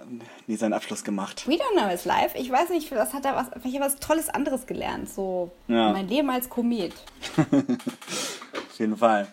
nie 0.47 0.57
seinen 0.57 0.73
Abschluss 0.73 1.05
gemacht. 1.05 1.47
We 1.47 1.55
don't 1.55 1.77
know 1.77 1.89
his 1.89 2.05
life. 2.05 2.37
Ich 2.39 2.51
weiß 2.51 2.71
nicht, 2.71 2.91
was 2.93 3.13
hat 3.13 3.25
er 3.25 3.37
was, 3.37 3.47
vielleicht 3.63 3.81
was 3.81 3.97
Tolles 3.97 4.29
anderes 4.29 4.67
gelernt. 4.67 5.11
So 5.11 5.51
ja. 5.69 5.93
mein 5.93 6.09
Leben 6.09 6.31
als 6.31 6.49
Komet. 6.49 6.95
Auf 7.37 8.79
jeden 8.79 8.97
Fall. 8.97 9.29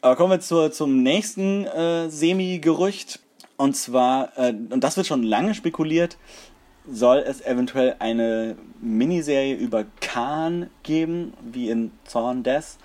Aber 0.00 0.16
kommen 0.16 0.32
wir 0.32 0.40
zur, 0.40 0.72
zum 0.72 1.02
nächsten 1.02 1.64
äh, 1.66 2.08
Semi-Gerücht. 2.08 3.20
Und 3.56 3.76
zwar, 3.76 4.36
äh, 4.36 4.50
und 4.50 4.82
das 4.82 4.96
wird 4.96 5.06
schon 5.06 5.22
lange 5.22 5.54
spekuliert, 5.54 6.18
soll 6.88 7.18
es 7.18 7.40
eventuell 7.40 7.96
eine 7.98 8.56
Miniserie 8.80 9.54
über 9.54 9.84
Khan 10.00 10.70
geben, 10.82 11.34
wie 11.42 11.70
in 11.70 11.90
Zorn 12.04 12.42
Death. 12.42 12.78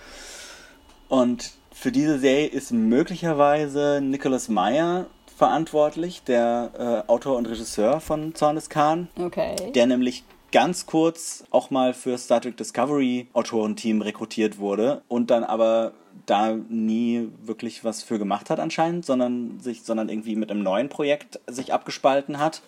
Und 1.08 1.52
für 1.72 1.92
diese 1.92 2.20
Serie 2.20 2.48
ist 2.48 2.72
möglicherweise 2.72 4.00
Nicholas 4.02 4.50
Meyer 4.50 5.08
verantwortlich, 5.38 6.24
der 6.24 6.72
äh, 7.08 7.12
Autor 7.12 7.38
und 7.38 7.48
Regisseur 7.48 8.00
von 8.00 8.36
Zorn 8.36 8.56
des 8.56 8.70
Khan. 8.70 9.08
Okay. 9.20 9.56
Der 9.74 9.88
nämlich 9.88 10.24
ganz 10.52 10.86
kurz 10.86 11.44
auch 11.50 11.70
mal 11.70 11.94
für 11.94 12.18
Star 12.18 12.42
Trek 12.42 12.58
Discovery 12.58 13.28
Autorenteam 13.34 14.02
rekrutiert 14.02 14.60
wurde 14.60 15.02
und 15.08 15.32
dann 15.32 15.44
aber 15.44 15.94
da 16.32 16.56
nie 16.70 17.28
wirklich 17.44 17.84
was 17.84 18.04
für 18.04 18.18
gemacht 18.18 18.50
hat 18.50 18.60
anscheinend, 18.60 19.06
sondern 19.06 19.60
sich, 19.60 19.84
sondern 19.84 20.08
irgendwie 20.08 20.36
mit 20.38 20.50
einem 20.50 20.64
neuen 20.64 20.88
Projekt 20.88 21.40
sich 21.48 21.74
abgespalten 21.74 22.40
hat 22.40 22.62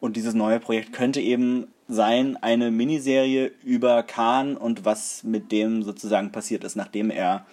und 0.00 0.16
dieses 0.16 0.34
neue 0.34 0.58
Projekt 0.58 0.92
könnte 0.92 1.20
eben 1.20 1.68
sein, 1.88 2.38
eine 2.40 2.70
Miniserie 2.70 3.52
über 3.62 4.02
Khan 4.02 4.56
und 4.56 4.86
was 4.86 5.24
mit 5.24 5.52
dem 5.52 5.82
sozusagen 5.82 6.32
passiert 6.32 6.64
ist, 6.64 6.74
nachdem 6.74 7.10
er 7.10 7.44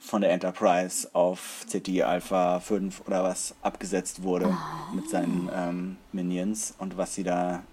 von 0.00 0.20
der 0.20 0.30
Enterprise 0.30 1.08
auf 1.12 1.66
CT 1.68 2.02
Alpha 2.02 2.60
5 2.60 3.02
oder 3.06 3.24
was 3.24 3.56
abgesetzt 3.62 4.22
wurde 4.22 4.56
mit 4.94 5.10
seinen 5.10 5.50
ähm, 5.54 5.96
Minions 6.12 6.74
und 6.78 6.96
was 6.96 7.14
sie 7.14 7.24
da 7.24 7.64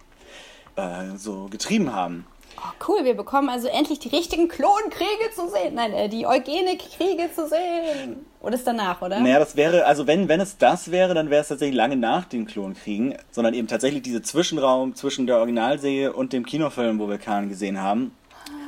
äh, 0.76 1.16
so 1.18 1.48
getrieben 1.52 1.94
haben. 1.94 2.26
Oh, 2.58 2.88
cool, 2.88 3.04
wir 3.06 3.16
bekommen 3.16 3.50
also 3.50 3.68
endlich 3.68 4.00
die 4.00 4.10
richtigen 4.10 4.48
Klonkriege 4.48 5.32
zu 5.34 5.50
sehen. 5.50 5.76
Nein, 5.76 5.94
äh, 5.94 6.10
die 6.10 6.26
Eugenik-Kriege 6.26 7.30
zu 7.34 7.48
sehen. 7.48 8.26
Oder 8.40 8.56
ist 8.56 8.68
danach, 8.68 9.02
oder? 9.02 9.20
Naja, 9.20 9.40
das 9.40 9.56
wäre, 9.56 9.86
also 9.86 10.08
wenn, 10.08 10.28
wenn 10.28 10.40
es 10.42 10.58
das 10.58 10.92
wäre, 10.92 11.14
dann 11.14 11.30
wäre 11.30 11.42
es 11.42 11.48
tatsächlich 11.48 11.76
lange 11.76 11.96
nach 11.96 12.26
den 12.26 12.46
Klonkriegen, 12.46 13.16
sondern 13.32 13.54
eben 13.54 13.68
tatsächlich 13.68 14.04
dieser 14.04 14.24
Zwischenraum 14.24 14.96
zwischen 14.96 15.28
der 15.28 15.38
Originalserie 15.38 16.14
und 16.14 16.34
dem 16.34 16.46
Kinofilm, 16.46 17.00
wo 17.00 17.10
wir 17.10 17.18
Khan 17.18 17.50
gesehen 17.50 17.82
haben. 17.82 18.16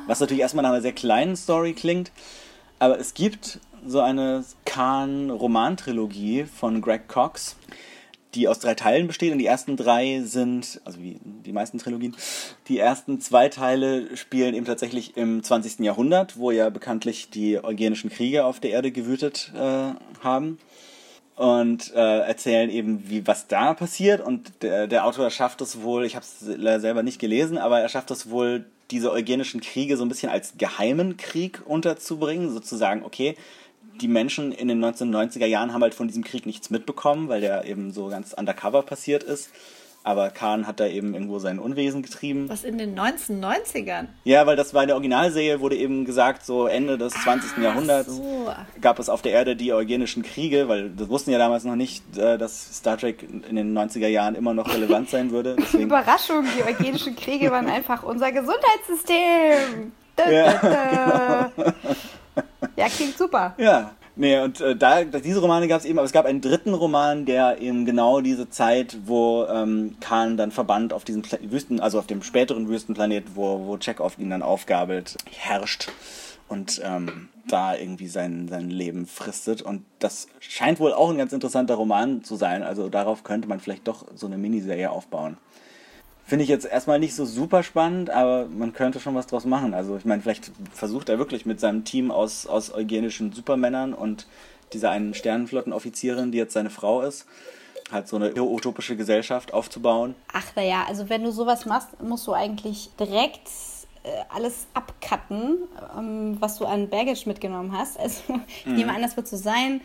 Was 0.06 0.20
natürlich 0.20 0.42
erstmal 0.42 0.62
nach 0.62 0.70
einer 0.70 0.82
sehr 0.82 0.92
kleinen 0.92 1.36
Story 1.36 1.72
klingt, 1.72 2.12
aber 2.78 2.98
es 2.98 3.14
gibt 3.14 3.60
so 3.86 4.00
eine 4.00 4.44
Khan-Romantrilogie 4.64 6.44
von 6.44 6.80
Greg 6.80 7.08
Cox, 7.08 7.56
die 8.34 8.48
aus 8.48 8.58
drei 8.58 8.74
Teilen 8.74 9.06
besteht 9.06 9.32
und 9.32 9.38
die 9.38 9.46
ersten 9.46 9.76
drei 9.76 10.22
sind, 10.24 10.80
also 10.84 11.00
wie 11.00 11.18
die 11.22 11.52
meisten 11.52 11.78
Trilogien, 11.78 12.16
die 12.68 12.78
ersten 12.78 13.20
zwei 13.20 13.48
Teile 13.48 14.16
spielen 14.16 14.54
eben 14.54 14.66
tatsächlich 14.66 15.16
im 15.16 15.42
20. 15.42 15.80
Jahrhundert, 15.80 16.36
wo 16.36 16.50
ja 16.50 16.70
bekanntlich 16.70 17.30
die 17.30 17.62
eugenischen 17.62 18.10
Kriege 18.10 18.44
auf 18.44 18.60
der 18.60 18.70
Erde 18.70 18.90
gewütet 18.90 19.52
äh, 19.54 19.94
haben 20.22 20.58
und 21.36 21.92
äh, 21.94 22.20
erzählen 22.20 22.70
eben, 22.70 23.08
wie 23.08 23.26
was 23.26 23.48
da 23.48 23.74
passiert. 23.74 24.20
Und 24.20 24.62
der, 24.62 24.86
der 24.86 25.04
Autor 25.04 25.30
schafft 25.30 25.60
es 25.60 25.82
wohl, 25.82 26.04
ich 26.04 26.14
habe 26.16 26.24
es 26.24 26.40
selber 26.40 27.02
nicht 27.02 27.18
gelesen, 27.18 27.58
aber 27.58 27.80
er 27.80 27.88
schafft 27.88 28.10
es 28.10 28.30
wohl, 28.30 28.66
diese 28.90 29.10
eugenischen 29.10 29.60
Kriege 29.60 29.96
so 29.96 30.04
ein 30.04 30.08
bisschen 30.08 30.30
als 30.30 30.58
geheimen 30.58 31.16
Krieg 31.16 31.62
unterzubringen, 31.64 32.50
sozusagen, 32.50 33.02
okay, 33.02 33.34
die 34.00 34.08
Menschen 34.08 34.52
in 34.52 34.68
den 34.68 34.84
1990er 34.84 35.46
Jahren 35.46 35.72
haben 35.72 35.82
halt 35.82 35.94
von 35.94 36.08
diesem 36.08 36.24
Krieg 36.24 36.46
nichts 36.46 36.70
mitbekommen, 36.70 37.28
weil 37.28 37.40
der 37.40 37.64
eben 37.64 37.92
so 37.92 38.08
ganz 38.08 38.32
undercover 38.32 38.82
passiert 38.82 39.22
ist. 39.22 39.50
Aber 40.06 40.28
Khan 40.28 40.66
hat 40.66 40.80
da 40.80 40.86
eben 40.86 41.14
irgendwo 41.14 41.38
sein 41.38 41.58
Unwesen 41.58 42.02
getrieben. 42.02 42.46
Was 42.50 42.62
in 42.62 42.76
den 42.76 42.94
1990ern? 42.94 44.08
Ja, 44.24 44.46
weil 44.46 44.54
das 44.54 44.74
war 44.74 44.82
in 44.82 44.88
der 44.88 44.96
Originalserie, 44.96 45.60
wurde 45.60 45.76
eben 45.76 46.04
gesagt, 46.04 46.44
so 46.44 46.66
Ende 46.66 46.98
des 46.98 47.14
20. 47.14 47.52
Ah, 47.56 47.62
Jahrhunderts 47.62 48.16
so. 48.16 48.52
gab 48.82 48.98
es 48.98 49.08
auf 49.08 49.22
der 49.22 49.32
Erde 49.32 49.56
die 49.56 49.72
eugenischen 49.72 50.22
Kriege, 50.22 50.68
weil 50.68 50.90
das 50.90 51.08
wussten 51.08 51.30
ja 51.30 51.38
damals 51.38 51.64
noch 51.64 51.74
nicht, 51.74 52.18
äh, 52.18 52.36
dass 52.36 52.76
Star 52.76 52.98
Trek 52.98 53.22
in 53.22 53.56
den 53.56 53.76
90er 53.76 54.08
Jahren 54.08 54.34
immer 54.34 54.52
noch 54.52 54.74
relevant 54.74 55.08
sein 55.08 55.30
würde. 55.30 55.56
Deswegen 55.58 55.84
Überraschung, 55.84 56.44
die 56.54 56.62
eugenischen 56.62 57.16
Kriege 57.16 57.50
waren 57.50 57.66
einfach 57.70 58.02
unser 58.02 58.30
Gesundheitssystem. 58.30 59.92
Da, 60.16 60.30
da, 60.30 61.50
da. 61.56 61.74
Ja, 62.76 62.88
klingt 62.88 63.16
super. 63.16 63.54
Ja. 63.58 63.92
Nee, 64.16 64.38
und 64.38 64.60
äh, 64.60 64.76
da, 64.76 65.02
diese 65.02 65.40
Romane 65.40 65.66
gab 65.66 65.80
es 65.80 65.84
eben, 65.84 65.98
aber 65.98 66.06
es 66.06 66.12
gab 66.12 66.24
einen 66.24 66.40
dritten 66.40 66.72
Roman, 66.72 67.24
der 67.24 67.60
eben 67.60 67.84
genau 67.84 68.20
diese 68.20 68.48
Zeit, 68.48 68.96
wo 69.06 69.44
ähm, 69.46 69.96
Khan 70.00 70.36
dann 70.36 70.52
verbannt 70.52 70.92
auf 70.92 71.02
diesem 71.02 71.22
Pla 71.22 71.38
Wüsten, 71.42 71.80
also 71.80 71.98
auf 71.98 72.06
dem 72.06 72.22
späteren 72.22 72.68
Wüstenplanet, 72.68 73.34
wo, 73.34 73.66
wo 73.66 73.76
Chekhov 73.76 74.16
ihn 74.18 74.30
dann 74.30 74.42
aufgabelt, 74.42 75.16
herrscht 75.30 75.88
und 76.48 76.80
ähm, 76.84 77.28
da 77.48 77.74
irgendwie 77.74 78.06
sein, 78.06 78.46
sein 78.48 78.70
Leben 78.70 79.06
fristet. 79.06 79.62
Und 79.62 79.84
das 79.98 80.28
scheint 80.38 80.78
wohl 80.78 80.92
auch 80.92 81.10
ein 81.10 81.18
ganz 81.18 81.32
interessanter 81.32 81.74
Roman 81.74 82.22
zu 82.22 82.36
sein. 82.36 82.62
Also 82.62 82.88
darauf 82.88 83.24
könnte 83.24 83.48
man 83.48 83.60
vielleicht 83.60 83.88
doch 83.88 84.06
so 84.14 84.26
eine 84.26 84.38
Miniserie 84.38 84.90
aufbauen. 84.90 85.38
Finde 86.26 86.42
ich 86.44 86.48
jetzt 86.48 86.64
erstmal 86.64 86.98
nicht 86.98 87.14
so 87.14 87.26
super 87.26 87.62
spannend, 87.62 88.08
aber 88.08 88.46
man 88.46 88.72
könnte 88.72 88.98
schon 88.98 89.14
was 89.14 89.26
draus 89.26 89.44
machen. 89.44 89.74
Also 89.74 89.96
ich 89.96 90.06
meine, 90.06 90.22
vielleicht 90.22 90.50
versucht 90.72 91.10
er 91.10 91.18
wirklich 91.18 91.44
mit 91.44 91.60
seinem 91.60 91.84
Team 91.84 92.10
aus, 92.10 92.46
aus 92.46 92.72
eugenischen 92.72 93.32
Supermännern 93.32 93.92
und 93.92 94.26
dieser 94.72 94.90
einen 94.90 95.12
Sternenflottenoffizierin, 95.12 96.32
die 96.32 96.38
jetzt 96.38 96.54
seine 96.54 96.70
Frau 96.70 97.02
ist, 97.02 97.26
halt 97.92 98.08
so 98.08 98.16
eine 98.16 98.34
utopische 98.42 98.96
Gesellschaft 98.96 99.52
aufzubauen. 99.52 100.14
Ach 100.32 100.46
naja, 100.56 100.84
also 100.88 101.10
wenn 101.10 101.22
du 101.22 101.30
sowas 101.30 101.66
machst, 101.66 102.02
musst 102.02 102.26
du 102.26 102.32
eigentlich 102.32 102.90
direkt 102.98 103.48
äh, 104.02 104.08
alles 104.28 104.66
abcutten, 104.74 105.58
ähm, 105.96 106.36
was 106.40 106.56
du 106.56 106.64
an 106.64 106.88
Baggage 106.88 107.26
mitgenommen 107.26 107.76
hast. 107.76 107.98
Also 107.98 108.22
ich 108.48 108.66
mhm. 108.66 108.76
nehme 108.76 108.94
an, 108.94 109.02
das 109.02 109.16
wird 109.16 109.28
so 109.28 109.36
sein, 109.36 109.80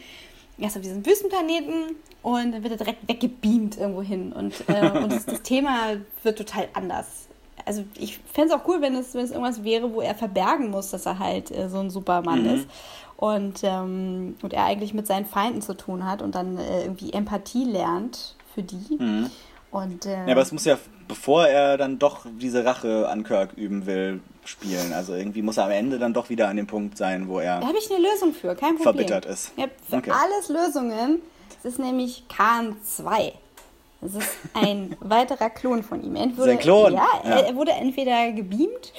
erst 0.60 0.78
auf 0.78 0.84
diesem 0.84 1.06
Wüstenplaneten 1.06 1.96
und 2.22 2.52
dann 2.52 2.64
wird 2.64 2.74
er 2.74 2.78
direkt 2.78 3.08
weggebeamt 3.08 3.78
irgendwo 3.78 4.02
hin. 4.02 4.34
Und, 4.34 4.54
äh, 4.68 4.90
und 4.90 5.12
das, 5.12 5.26
das, 5.26 5.42
Thema 5.42 5.98
wird 6.24 6.38
total 6.38 6.68
anders. 6.74 7.28
Also 7.66 7.84
ich 7.98 8.20
fände 8.32 8.54
es 8.54 8.60
auch 8.60 8.68
cool, 8.68 8.82
wenn 8.82 8.96
es, 8.96 9.14
wenn 9.14 9.24
es 9.24 9.32
irgendwas 9.32 9.64
wäre, 9.64 9.94
wo 9.94 10.02
er 10.02 10.16
verbergen 10.16 10.70
muss, 10.70 10.92
dass 10.92 11.06
er 11.06 11.20
halt 11.20 11.52
äh, 11.52 11.70
so 11.70 11.80
ein 11.80 11.90
Supermann 11.90 12.44
mhm. 12.44 12.56
ist. 12.56 12.68
Und, 13.18 13.62
ähm, 13.64 14.36
und 14.42 14.54
er 14.54 14.64
eigentlich 14.64 14.94
mit 14.94 15.06
seinen 15.06 15.26
Feinden 15.26 15.62
zu 15.62 15.76
tun 15.76 16.06
hat 16.06 16.22
und 16.22 16.36
dann 16.36 16.58
äh, 16.58 16.84
irgendwie 16.84 17.12
Empathie 17.12 17.66
lernt 17.66 18.36
für 18.56 18.64
die. 18.64 18.98
Mhm. 18.98 19.30
Und, 19.72 20.06
äh, 20.06 20.26
ja, 20.26 20.32
aber 20.32 20.42
es 20.42 20.52
muss 20.52 20.66
ja, 20.66 20.78
bevor 21.08 21.46
er 21.46 21.78
dann 21.78 22.00
doch 22.00 22.26
diese 22.40 22.66
Rache 22.66 23.08
an 23.10 23.24
Kirk 23.24 23.54
üben 23.54 23.86
will, 23.86 24.22
spielen. 24.50 24.94
Also 24.94 25.14
irgendwie 25.14 25.42
muss 25.42 25.58
er 25.58 25.66
am 25.66 25.72
Ende 25.72 26.00
dann 26.00 26.14
doch 26.14 26.30
wieder 26.30 26.48
an 26.48 26.58
dem 26.58 26.68
Punkt 26.68 26.98
sein, 26.98 27.28
wo 27.28 27.40
er. 27.40 27.60
Da 27.60 27.68
habe 27.68 27.78
ich 27.78 27.90
eine 27.92 28.02
Lösung 28.02 28.34
für, 28.34 28.56
kein 28.56 28.76
Problem. 28.76 28.84
Verbittert 28.84 29.26
ist. 29.26 29.52
Ich 29.56 29.64
habe 29.64 29.72
für 29.90 29.98
okay. 29.98 30.12
alles 30.12 30.50
Lösungen. 30.50 31.22
Es 31.60 31.74
ist 31.74 31.80
nämlich 31.80 32.24
Khan 32.30 32.76
2. 32.84 33.34
Das 34.02 34.16
ist 34.16 34.30
ein 34.54 34.96
weiterer 35.02 35.50
Klon 35.50 35.84
von 35.84 36.04
ihm. 36.04 36.16
Entweder, 36.16 36.46
Sein 36.46 36.60
Klon? 36.60 36.94
Ja, 36.94 37.08
ja, 37.24 37.40
er 37.40 37.56
wurde 37.56 37.72
entweder 37.72 38.32
gebeamt 38.32 38.94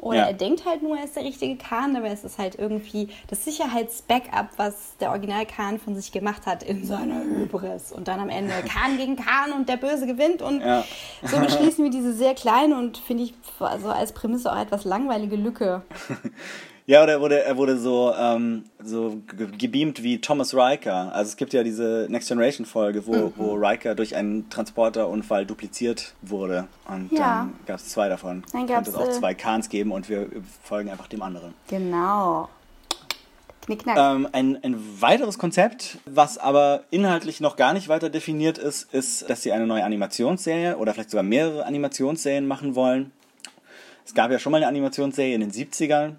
oder 0.00 0.16
ja. 0.16 0.26
er 0.26 0.32
denkt 0.32 0.64
halt 0.64 0.82
nur, 0.82 0.96
er 0.96 1.04
ist 1.04 1.14
der 1.14 1.24
richtige 1.24 1.56
Khan, 1.56 1.94
aber 1.94 2.06
es 2.06 2.24
ist 2.24 2.38
halt 2.38 2.58
irgendwie 2.58 3.10
das 3.28 3.44
Sicherheitsbackup, 3.44 4.48
was 4.56 4.96
der 4.98 5.10
Original 5.10 5.44
Khan 5.44 5.78
von 5.78 5.94
sich 5.94 6.10
gemacht 6.10 6.46
hat 6.46 6.62
in 6.62 6.86
seiner 6.86 7.22
Hybris. 7.22 7.92
Und 7.92 8.08
dann 8.08 8.18
am 8.18 8.30
Ende 8.30 8.54
Khan 8.66 8.96
gegen 8.96 9.16
Khan 9.16 9.52
und 9.52 9.68
der 9.68 9.76
Böse 9.76 10.06
gewinnt. 10.06 10.40
Und 10.40 10.60
ja. 10.62 10.84
so 11.22 11.38
beschließen 11.38 11.84
wir 11.84 11.90
diese 11.90 12.14
sehr 12.14 12.34
kleine 12.34 12.78
und 12.78 12.96
finde 12.96 13.24
ich 13.24 13.34
also 13.58 13.88
als 13.88 14.12
Prämisse 14.12 14.50
auch 14.50 14.60
etwas 14.60 14.84
langweilige 14.84 15.36
Lücke. 15.36 15.82
Ja, 16.90 17.04
oder 17.04 17.12
er 17.12 17.20
wurde, 17.20 17.44
er 17.44 17.56
wurde 17.56 17.78
so, 17.78 18.12
ähm, 18.18 18.64
so 18.82 19.22
gebeamt 19.28 20.02
wie 20.02 20.20
Thomas 20.20 20.52
Riker. 20.54 21.14
Also 21.14 21.28
es 21.28 21.36
gibt 21.36 21.52
ja 21.52 21.62
diese 21.62 22.08
Next 22.10 22.26
Generation 22.26 22.66
Folge, 22.66 23.06
wo, 23.06 23.14
mhm. 23.14 23.32
wo 23.36 23.54
Riker 23.54 23.94
durch 23.94 24.16
einen 24.16 24.50
Transporterunfall 24.50 25.46
dupliziert 25.46 26.14
wurde. 26.20 26.66
Und 26.88 27.12
ja. 27.12 27.42
dann 27.42 27.54
gab 27.64 27.76
es 27.76 27.90
zwei 27.90 28.08
davon. 28.08 28.42
Dann 28.52 28.66
gab 28.66 28.88
es 28.88 28.96
auch 28.96 29.06
äh, 29.06 29.12
zwei 29.12 29.34
Kahns 29.34 29.68
geben 29.68 29.92
und 29.92 30.08
wir 30.08 30.26
folgen 30.64 30.90
einfach 30.90 31.06
dem 31.06 31.22
anderen. 31.22 31.54
Genau. 31.68 32.48
Knickknack. 33.66 33.96
Ähm, 33.96 34.26
ein, 34.32 34.58
ein 34.64 35.00
weiteres 35.00 35.38
Konzept, 35.38 35.98
was 36.06 36.38
aber 36.38 36.82
inhaltlich 36.90 37.40
noch 37.40 37.54
gar 37.54 37.72
nicht 37.72 37.86
weiter 37.86 38.10
definiert 38.10 38.58
ist, 38.58 38.92
ist, 38.92 39.30
dass 39.30 39.42
sie 39.44 39.52
eine 39.52 39.68
neue 39.68 39.84
Animationsserie 39.84 40.76
oder 40.76 40.92
vielleicht 40.92 41.10
sogar 41.10 41.22
mehrere 41.22 41.66
Animationsserien 41.66 42.48
machen 42.48 42.74
wollen. 42.74 43.12
Es 44.04 44.12
gab 44.12 44.32
ja 44.32 44.40
schon 44.40 44.50
mal 44.50 44.56
eine 44.56 44.66
Animationsserie 44.66 45.36
in 45.36 45.40
den 45.40 45.52
70ern, 45.52 46.16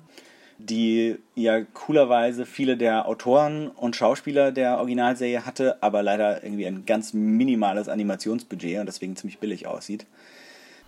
die 0.69 1.17
ja 1.35 1.61
coolerweise 1.61 2.45
viele 2.45 2.77
der 2.77 3.07
Autoren 3.07 3.67
und 3.67 3.95
Schauspieler 3.95 4.51
der 4.51 4.77
Originalserie 4.77 5.45
hatte, 5.45 5.81
aber 5.81 6.03
leider 6.03 6.43
irgendwie 6.43 6.65
ein 6.65 6.85
ganz 6.85 7.13
minimales 7.13 7.89
Animationsbudget 7.89 8.79
und 8.79 8.85
deswegen 8.85 9.15
ziemlich 9.15 9.39
billig 9.39 9.67
aussieht. 9.67 10.05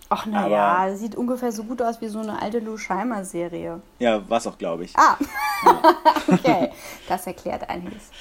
Ach 0.10 0.26
naja, 0.26 0.96
sieht 0.96 1.16
ungefähr 1.16 1.52
so 1.52 1.64
gut 1.64 1.82
aus 1.82 2.02
wie 2.02 2.08
so 2.08 2.20
eine 2.20 2.42
alte 2.42 2.60
Lou 2.60 2.78
Scheimer 2.78 3.26
Serie. 3.26 3.82
Ja, 4.00 4.22
was 4.30 4.46
auch, 4.46 4.58
glaube 4.58 4.84
ich. 4.84 4.94
Ah, 4.96 5.18
okay, 6.28 6.70
das 7.08 7.26
erklärt 7.26 7.68
einiges. 7.70 8.12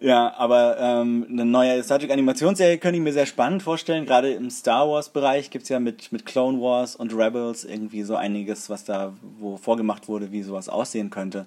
Ja, 0.00 0.32
aber 0.36 0.78
ähm, 0.78 1.26
eine 1.28 1.44
neue 1.44 1.82
Star 1.82 1.98
Trek 1.98 2.12
Animationsserie 2.12 2.78
könnte 2.78 2.98
ich 2.98 3.02
mir 3.02 3.12
sehr 3.12 3.26
spannend 3.26 3.64
vorstellen. 3.64 4.06
Gerade 4.06 4.32
im 4.32 4.48
Star 4.50 4.88
Wars 4.88 5.08
Bereich 5.08 5.50
gibt's 5.50 5.68
ja 5.68 5.80
mit, 5.80 6.12
mit 6.12 6.24
Clone 6.24 6.60
Wars 6.60 6.94
und 6.94 7.12
Rebels 7.12 7.64
irgendwie 7.64 8.04
so 8.04 8.14
einiges, 8.14 8.70
was 8.70 8.84
da 8.84 9.12
wo 9.40 9.56
vorgemacht 9.56 10.06
wurde, 10.06 10.30
wie 10.30 10.42
sowas 10.42 10.68
aussehen 10.68 11.10
könnte. 11.10 11.46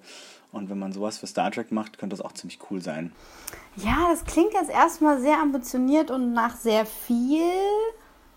Und 0.51 0.69
wenn 0.69 0.79
man 0.79 0.91
sowas 0.91 1.17
für 1.17 1.27
Star 1.27 1.49
Trek 1.49 1.71
macht, 1.71 1.97
könnte 1.97 2.15
das 2.15 2.25
auch 2.25 2.33
ziemlich 2.33 2.59
cool 2.69 2.81
sein. 2.81 3.13
Ja, 3.77 4.09
das 4.09 4.25
klingt 4.25 4.53
jetzt 4.53 4.69
erstmal 4.69 5.21
sehr 5.21 5.39
ambitioniert 5.39 6.11
und 6.11 6.33
nach 6.33 6.57
sehr 6.57 6.85
viel, 6.85 7.53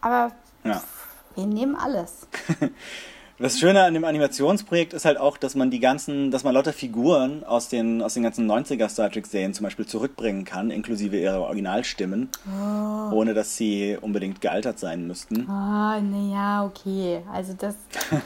aber 0.01 0.31
ja. 0.63 0.81
wir 1.35 1.47
nehmen 1.47 1.75
alles. 1.75 2.29
Das 3.45 3.59
Schöne 3.59 3.85
an 3.85 3.93
dem 3.93 4.07
Animationsprojekt 4.07 4.95
ist 4.95 5.05
halt 5.05 5.19
auch, 5.19 5.37
dass 5.37 5.55
man 5.55 5.71
die 5.71 5.79
ganzen, 5.79 6.31
dass 6.31 6.45
man 6.45 6.55
lauter 6.55 6.73
Figuren 6.73 7.45
aus 7.45 7.69
den, 7.69 8.01
aus 8.01 8.15
den 8.15 8.23
ganzen 8.23 8.51
90er 8.51 8.89
Star 8.89 9.11
Trek-Serien 9.11 9.53
zum 9.53 9.65
Beispiel 9.65 9.85
zurückbringen 9.85 10.47
kann, 10.47 10.71
inklusive 10.71 11.19
ihrer 11.19 11.43
Originalstimmen, 11.43 12.31
oh. 12.47 13.13
ohne 13.13 13.35
dass 13.35 13.55
sie 13.55 13.99
unbedingt 14.01 14.41
gealtert 14.41 14.79
sein 14.79 15.07
müssten. 15.07 15.47
Ah, 15.47 15.99
oh, 15.99 16.01
naja, 16.01 16.65
okay. 16.65 17.21
Also 17.31 17.53
das. 17.53 17.77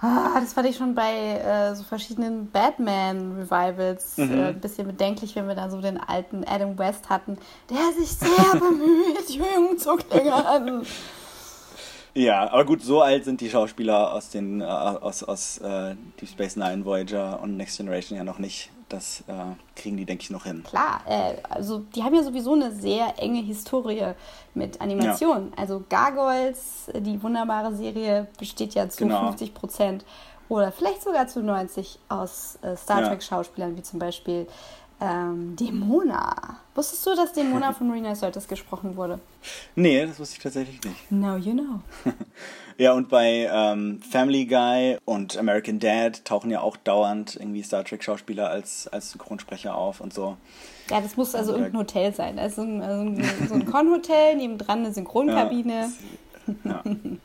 Ah, 0.00 0.38
das 0.38 0.52
fand 0.52 0.68
ich 0.68 0.76
schon 0.76 0.94
bei 0.94 1.38
äh, 1.38 1.74
so 1.74 1.82
verschiedenen 1.82 2.50
Batman-Revivals 2.50 4.18
mhm. 4.18 4.38
äh, 4.38 4.46
ein 4.48 4.60
bisschen 4.60 4.86
bedenklich, 4.86 5.34
wenn 5.34 5.48
wir 5.48 5.54
dann 5.54 5.70
so 5.70 5.80
den 5.80 5.98
alten 5.98 6.44
Adam 6.44 6.76
West 6.76 7.08
hatten, 7.08 7.38
der 7.70 7.92
sich 7.98 8.10
sehr 8.10 8.28
bemüht, 8.60 9.30
jung 9.30 9.78
zu 9.78 9.96
klingen. 9.96 10.84
Ja, 12.14 12.50
aber 12.52 12.64
gut, 12.64 12.80
so 12.82 13.02
alt 13.02 13.24
sind 13.24 13.40
die 13.40 13.50
Schauspieler 13.50 14.12
aus 14.12 14.30
den 14.30 14.60
äh, 14.60 14.64
aus, 14.64 15.24
aus 15.24 15.58
äh, 15.58 15.96
Deep 16.20 16.28
Space 16.28 16.56
Nine, 16.56 16.84
Voyager 16.84 17.40
und 17.42 17.56
Next 17.56 17.76
Generation 17.76 18.16
ja 18.16 18.24
noch 18.24 18.38
nicht. 18.38 18.70
Das 18.88 19.24
äh, 19.26 19.32
kriegen 19.74 19.96
die, 19.96 20.04
denke 20.04 20.22
ich, 20.22 20.30
noch 20.30 20.44
hin. 20.44 20.62
Klar, 20.62 21.00
äh, 21.08 21.34
also 21.48 21.80
die 21.80 22.04
haben 22.04 22.14
ja 22.14 22.22
sowieso 22.22 22.52
eine 22.52 22.70
sehr 22.70 23.14
enge 23.18 23.40
Historie 23.42 24.12
mit 24.54 24.80
Animation. 24.80 25.50
Ja. 25.50 25.58
Also 25.58 25.82
Gargoyles, 25.88 26.90
die 26.94 27.20
wunderbare 27.20 27.74
Serie, 27.74 28.28
besteht 28.38 28.74
ja 28.74 28.88
zu 28.88 29.04
genau. 29.04 29.26
50 29.26 29.52
Prozent 29.52 30.04
oder 30.48 30.70
vielleicht 30.70 31.02
sogar 31.02 31.26
zu 31.26 31.42
90 31.42 31.98
aus 32.08 32.58
äh, 32.62 32.76
Star 32.76 33.02
Trek-Schauspielern, 33.02 33.76
wie 33.76 33.82
zum 33.82 33.98
Beispiel 33.98 34.46
ähm, 35.00 35.56
Demona. 35.56 36.60
Wusstest 36.74 37.06
du, 37.06 37.14
dass 37.14 37.32
Demona 37.32 37.72
von 37.78 37.88
Marina 37.88 38.14
Sirtis 38.14 38.48
gesprochen 38.48 38.96
wurde? 38.96 39.20
Nee, 39.76 40.06
das 40.06 40.18
wusste 40.18 40.36
ich 40.36 40.42
tatsächlich 40.42 40.82
nicht. 40.82 41.10
Now 41.10 41.36
you 41.36 41.52
know. 41.52 41.80
Ja, 42.76 42.92
und 42.92 43.08
bei 43.08 43.48
ähm, 43.52 44.00
Family 44.02 44.46
Guy 44.46 44.98
und 45.04 45.38
American 45.38 45.78
Dad 45.78 46.24
tauchen 46.24 46.50
ja 46.50 46.60
auch 46.60 46.76
dauernd 46.76 47.36
irgendwie 47.36 47.62
Star 47.62 47.84
Trek-Schauspieler 47.84 48.50
als, 48.50 48.88
als 48.88 49.12
Synchronsprecher 49.12 49.76
auf 49.76 50.00
und 50.00 50.12
so. 50.12 50.36
Ja, 50.90 51.00
das 51.00 51.16
muss 51.16 51.34
also 51.34 51.52
irgendein 51.52 51.78
Hotel 51.78 52.12
sein. 52.12 52.38
Also 52.38 52.62
also 52.62 53.22
so 53.48 53.54
ein 53.54 53.66
Con-Hotel, 53.66 54.36
nebendran 54.36 54.80
eine 54.80 54.92
Synchronkabine. 54.92 55.72
Ja. 55.72 55.88
Ja. 56.64 56.82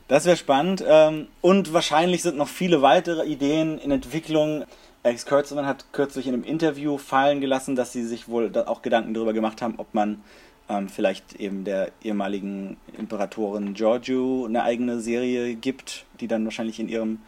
Das 0.08 0.24
wäre 0.24 0.36
spannend. 0.36 0.82
Ähm, 0.86 1.26
und 1.40 1.72
wahrscheinlich 1.72 2.22
sind 2.22 2.38
noch 2.38 2.48
viele 2.48 2.80
weitere 2.80 3.26
Ideen 3.26 3.78
in 3.78 3.90
Entwicklung. 3.90 4.64
Alex 5.02 5.24
Kurtzman 5.26 5.66
hat 5.66 5.92
kürzlich 5.92 6.26
in 6.26 6.34
einem 6.34 6.44
Interview 6.44 6.98
fallen 6.98 7.40
gelassen, 7.40 7.74
dass 7.74 7.92
sie 7.92 8.04
sich 8.04 8.28
wohl 8.28 8.52
auch 8.66 8.82
Gedanken 8.82 9.14
darüber 9.14 9.32
gemacht 9.32 9.62
haben, 9.62 9.74
ob 9.78 9.94
man 9.94 10.22
ähm, 10.68 10.88
vielleicht 10.88 11.36
eben 11.36 11.64
der 11.64 11.90
ehemaligen 12.02 12.76
Imperatorin 12.96 13.74
Giorgio 13.74 14.44
eine 14.46 14.62
eigene 14.62 15.00
Serie 15.00 15.54
gibt, 15.54 16.04
die 16.20 16.28
dann 16.28 16.44
wahrscheinlich 16.44 16.78
in 16.80 16.88
ihrem 16.88 17.20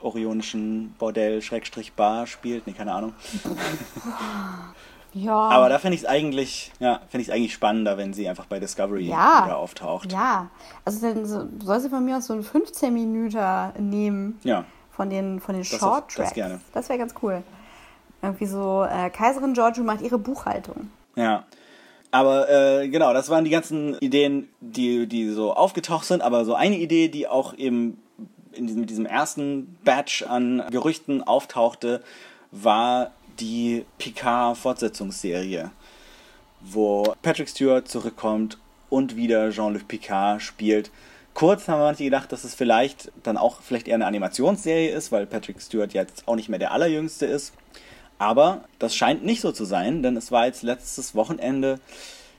orionischen 0.00 0.94
Bordell 0.98 1.42
Schrägstrich 1.42 1.92
Bar 1.92 2.26
spielt. 2.26 2.66
Nee, 2.66 2.72
keine 2.72 2.92
Ahnung. 2.92 3.14
Ja. 5.14 5.34
Aber 5.34 5.68
da 5.68 5.78
finde 5.78 5.96
ich 5.96 6.02
es 6.02 6.08
eigentlich, 6.08 6.72
ja, 6.80 7.00
finde 7.08 7.22
ich 7.22 7.32
eigentlich 7.32 7.52
spannender, 7.52 7.98
wenn 7.98 8.14
sie 8.14 8.28
einfach 8.28 8.46
bei 8.46 8.58
Discovery 8.58 9.08
ja. 9.08 9.44
wieder 9.44 9.58
auftaucht. 9.58 10.10
Ja, 10.10 10.48
also 10.86 11.06
dann 11.06 11.26
so, 11.26 11.46
soll 11.62 11.80
sie 11.80 11.90
von 11.90 12.02
mir 12.04 12.16
aus 12.16 12.28
so 12.28 12.32
einen 12.32 12.42
15 12.42 12.94
Minuten 12.94 13.90
nehmen. 13.90 14.40
Ja. 14.42 14.64
Von 15.02 15.10
den, 15.10 15.40
von 15.40 15.56
den 15.56 15.64
Das 15.68 15.80
Short 15.80 16.04
das 16.10 16.14
Tracks. 16.14 16.34
gerne. 16.34 16.60
Das 16.72 16.88
wäre 16.88 16.96
ganz 16.96 17.12
cool. 17.22 17.42
Irgendwie 18.22 18.46
so, 18.46 18.84
äh, 18.88 19.10
Kaiserin 19.10 19.52
Giorgio 19.52 19.82
macht 19.82 20.00
ihre 20.00 20.16
Buchhaltung. 20.16 20.90
Ja. 21.16 21.44
Aber 22.12 22.48
äh, 22.48 22.88
genau, 22.88 23.12
das 23.12 23.28
waren 23.28 23.42
die 23.44 23.50
ganzen 23.50 23.98
Ideen, 23.98 24.48
die, 24.60 25.08
die 25.08 25.30
so 25.30 25.54
aufgetaucht 25.54 26.04
sind. 26.04 26.22
Aber 26.22 26.44
so 26.44 26.54
eine 26.54 26.76
Idee, 26.76 27.08
die 27.08 27.26
auch 27.26 27.52
eben 27.54 28.00
in 28.52 28.68
diesem, 28.68 28.82
mit 28.82 28.90
diesem 28.90 29.06
ersten 29.06 29.76
Batch 29.82 30.22
an 30.22 30.62
Gerüchten 30.70 31.20
auftauchte, 31.20 32.00
war 32.52 33.10
die 33.40 33.84
Picard-Fortsetzungsserie, 33.98 35.72
wo 36.60 37.12
Patrick 37.22 37.48
Stewart 37.48 37.88
zurückkommt 37.88 38.56
und 38.88 39.16
wieder 39.16 39.50
Jean-Luc 39.50 39.88
Picard 39.88 40.40
spielt. 40.40 40.92
Kurz 41.34 41.66
haben 41.66 41.80
manche 41.80 42.04
gedacht, 42.04 42.30
dass 42.30 42.44
es 42.44 42.54
vielleicht 42.54 43.10
dann 43.22 43.38
auch 43.38 43.62
vielleicht 43.62 43.88
eher 43.88 43.94
eine 43.94 44.06
Animationsserie 44.06 44.90
ist, 44.90 45.12
weil 45.12 45.26
Patrick 45.26 45.60
Stewart 45.60 45.94
jetzt 45.94 46.28
auch 46.28 46.36
nicht 46.36 46.48
mehr 46.48 46.58
der 46.58 46.72
Allerjüngste 46.72 47.26
ist. 47.26 47.54
Aber 48.18 48.64
das 48.78 48.94
scheint 48.94 49.24
nicht 49.24 49.40
so 49.40 49.50
zu 49.50 49.64
sein, 49.64 50.02
denn 50.02 50.16
es 50.16 50.30
war 50.30 50.46
jetzt 50.46 50.62
letztes 50.62 51.14
Wochenende 51.14 51.80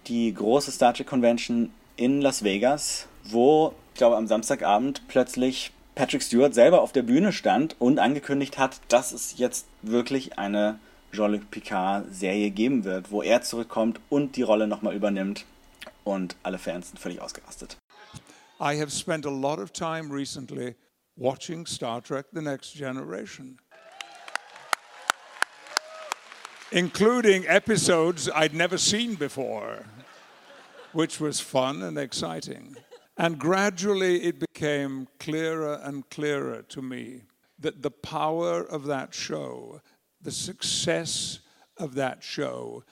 die 0.08 0.34
große 0.34 0.72
Star 0.72 0.94
Trek 0.94 1.08
Convention 1.08 1.72
in 1.98 2.22
Las 2.22 2.44
Vegas, 2.44 3.08
wo, 3.24 3.74
ich 3.94 3.98
glaube, 3.98 4.18
am 4.18 4.28
Samstagabend 4.28 5.02
plötzlich 5.08 5.72
Patrick 5.96 6.24
Stewart 6.24 6.54
selber 6.54 6.82
auf 6.82 6.92
der 6.92 7.04
Bühne 7.04 7.34
stand 7.34 7.76
und 7.80 8.00
angekündigt 8.00 8.58
hat, 8.58 8.80
dass 8.88 9.12
es 9.12 9.38
jetzt 9.38 9.68
wirklich 9.82 10.38
eine 10.38 10.80
Jean-Luc 11.12 11.52
Picard-Serie 11.52 12.50
geben 12.50 12.84
wird, 12.84 13.12
wo 13.12 13.22
er 13.22 13.42
zurückkommt 13.42 14.00
und 14.10 14.36
die 14.36 14.42
Rolle 14.42 14.68
nochmal 14.68 14.96
übernimmt. 14.96 15.46
Und 16.04 16.36
alle 16.44 16.58
Fans 16.58 16.90
sind 16.90 17.00
völlig 17.00 17.22
ausgerastet. 17.22 17.78
I 18.64 18.76
have 18.76 18.94
spent 18.94 19.26
a 19.26 19.30
lot 19.30 19.60
of 19.60 19.74
time 19.74 20.10
recently 20.10 20.76
watching 21.18 21.66
Star 21.66 22.00
Trek 22.00 22.28
The 22.32 22.42
Next 22.42 22.72
Generation, 22.72 23.60
including 26.72 27.46
episodes 27.46 28.30
I'd 28.34 28.54
never 28.54 28.78
seen 28.78 29.16
before, 29.16 29.86
which 30.94 31.20
was 31.20 31.42
fun 31.42 31.82
and 31.82 31.98
exciting. 31.98 32.78
And 33.18 33.38
gradually 33.38 34.24
it 34.24 34.40
became 34.40 35.10
clearer 35.20 35.82
and 35.84 36.10
clearer 36.10 36.62
to 36.70 36.82
me 36.82 37.24
that 37.60 37.82
the 37.82 37.92
power 37.92 38.62
of 38.62 38.86
that 38.86 39.14
show, 39.14 39.82
the 40.22 40.32
success 40.32 41.40
of 41.76 41.96
that 41.96 42.24
show, 42.24 42.86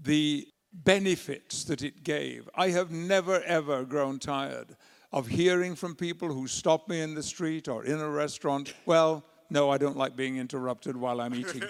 the 0.00 0.46
benefits 0.72 1.64
that 1.64 1.82
it 1.82 2.04
gave. 2.04 2.48
I 2.54 2.68
have 2.68 2.92
never 2.92 3.42
ever 3.42 3.84
grown 3.84 4.20
tired 4.20 4.76
of 5.12 5.26
hearing 5.26 5.74
from 5.74 5.94
people 5.94 6.28
who 6.32 6.46
stop 6.46 6.88
me 6.88 7.00
in 7.00 7.14
the 7.14 7.22
street 7.22 7.68
or 7.68 7.84
in 7.84 7.98
a 8.00 8.08
restaurant. 8.08 8.74
Well, 8.84 9.24
no, 9.50 9.70
I 9.70 9.78
don't 9.78 9.96
like 9.96 10.16
being 10.16 10.36
interrupted 10.36 10.96
while 10.96 11.20
I'm 11.20 11.34
eating. 11.34 11.62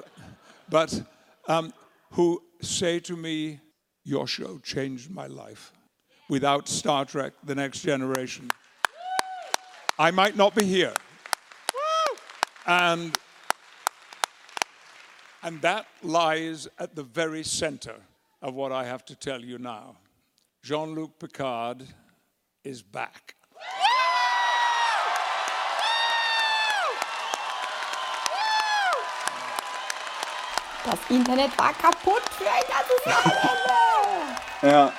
but 0.68 1.02
um, 1.46 1.72
who 2.12 2.42
say 2.60 3.00
to 3.00 3.16
me, 3.16 3.60
Your 4.04 4.26
show 4.26 4.58
changed 4.58 5.10
my 5.10 5.26
life. 5.26 5.72
Without 6.28 6.68
Star 6.68 7.04
Trek 7.04 7.32
The 7.44 7.54
Next 7.54 7.82
Generation, 7.82 8.50
I 9.98 10.10
might 10.10 10.36
not 10.36 10.54
be 10.54 10.64
here. 10.64 10.94
And, 12.66 13.16
and 15.42 15.60
that 15.60 15.86
lies 16.02 16.66
at 16.78 16.96
the 16.96 17.02
very 17.02 17.44
center 17.44 17.96
of 18.40 18.54
what 18.54 18.72
I 18.72 18.84
have 18.84 19.04
to 19.06 19.14
tell 19.14 19.40
you 19.40 19.58
now. 19.58 19.96
Jean 20.62 20.94
Luc 20.94 21.18
Picard 21.18 21.86
is 22.64 22.82
back. 22.82 23.36
Das 30.84 30.98
Internet 31.08 31.56
war 31.58 31.72
kaputt 31.74 32.22
für 32.30 32.44
ein 32.44 32.62
ganzes 32.68 33.06
Wochenende. 33.06 34.40
Ja. 34.62 34.92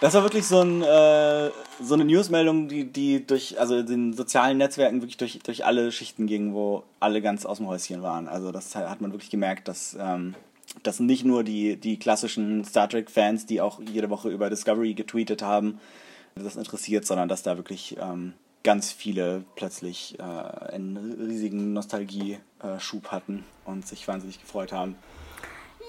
Das 0.00 0.14
war 0.14 0.22
wirklich 0.22 0.46
so, 0.46 0.60
ein, 0.60 0.82
äh, 0.82 1.50
so 1.80 1.94
eine 1.94 2.04
Newsmeldung, 2.04 2.68
die, 2.68 2.84
die 2.84 3.26
durch, 3.26 3.58
also 3.58 3.82
den 3.82 4.12
sozialen 4.12 4.58
Netzwerken 4.58 5.00
wirklich 5.00 5.16
durch, 5.16 5.40
durch 5.42 5.64
alle 5.64 5.90
Schichten 5.90 6.28
ging, 6.28 6.54
wo 6.54 6.84
alle 7.00 7.20
ganz 7.20 7.44
aus 7.44 7.56
dem 7.56 7.66
Häuschen 7.66 8.02
waren. 8.02 8.28
Also 8.28 8.52
das 8.52 8.76
hat 8.76 9.00
man 9.00 9.10
wirklich 9.10 9.30
gemerkt, 9.30 9.66
dass 9.66 9.96
ähm, 9.98 10.36
das 10.84 11.00
nicht 11.00 11.24
nur 11.24 11.42
die, 11.42 11.76
die 11.76 11.98
klassischen 11.98 12.64
Star 12.64 12.88
Trek-Fans, 12.88 13.46
die 13.46 13.60
auch 13.60 13.80
jede 13.80 14.10
Woche 14.10 14.28
über 14.28 14.50
Discovery 14.50 14.94
getweetet 14.94 15.42
haben, 15.42 15.80
das 16.44 16.56
interessiert, 16.56 17.06
sondern 17.06 17.28
dass 17.28 17.42
da 17.42 17.56
wirklich 17.56 17.96
ähm, 18.00 18.34
ganz 18.62 18.92
viele 18.92 19.44
plötzlich 19.56 20.18
äh, 20.18 20.22
einen 20.22 20.96
riesigen 21.20 21.72
Nostalgie-Schub 21.72 23.08
hatten 23.10 23.44
und 23.64 23.86
sich 23.86 24.06
wahnsinnig 24.08 24.40
gefreut 24.40 24.72
haben. 24.72 24.96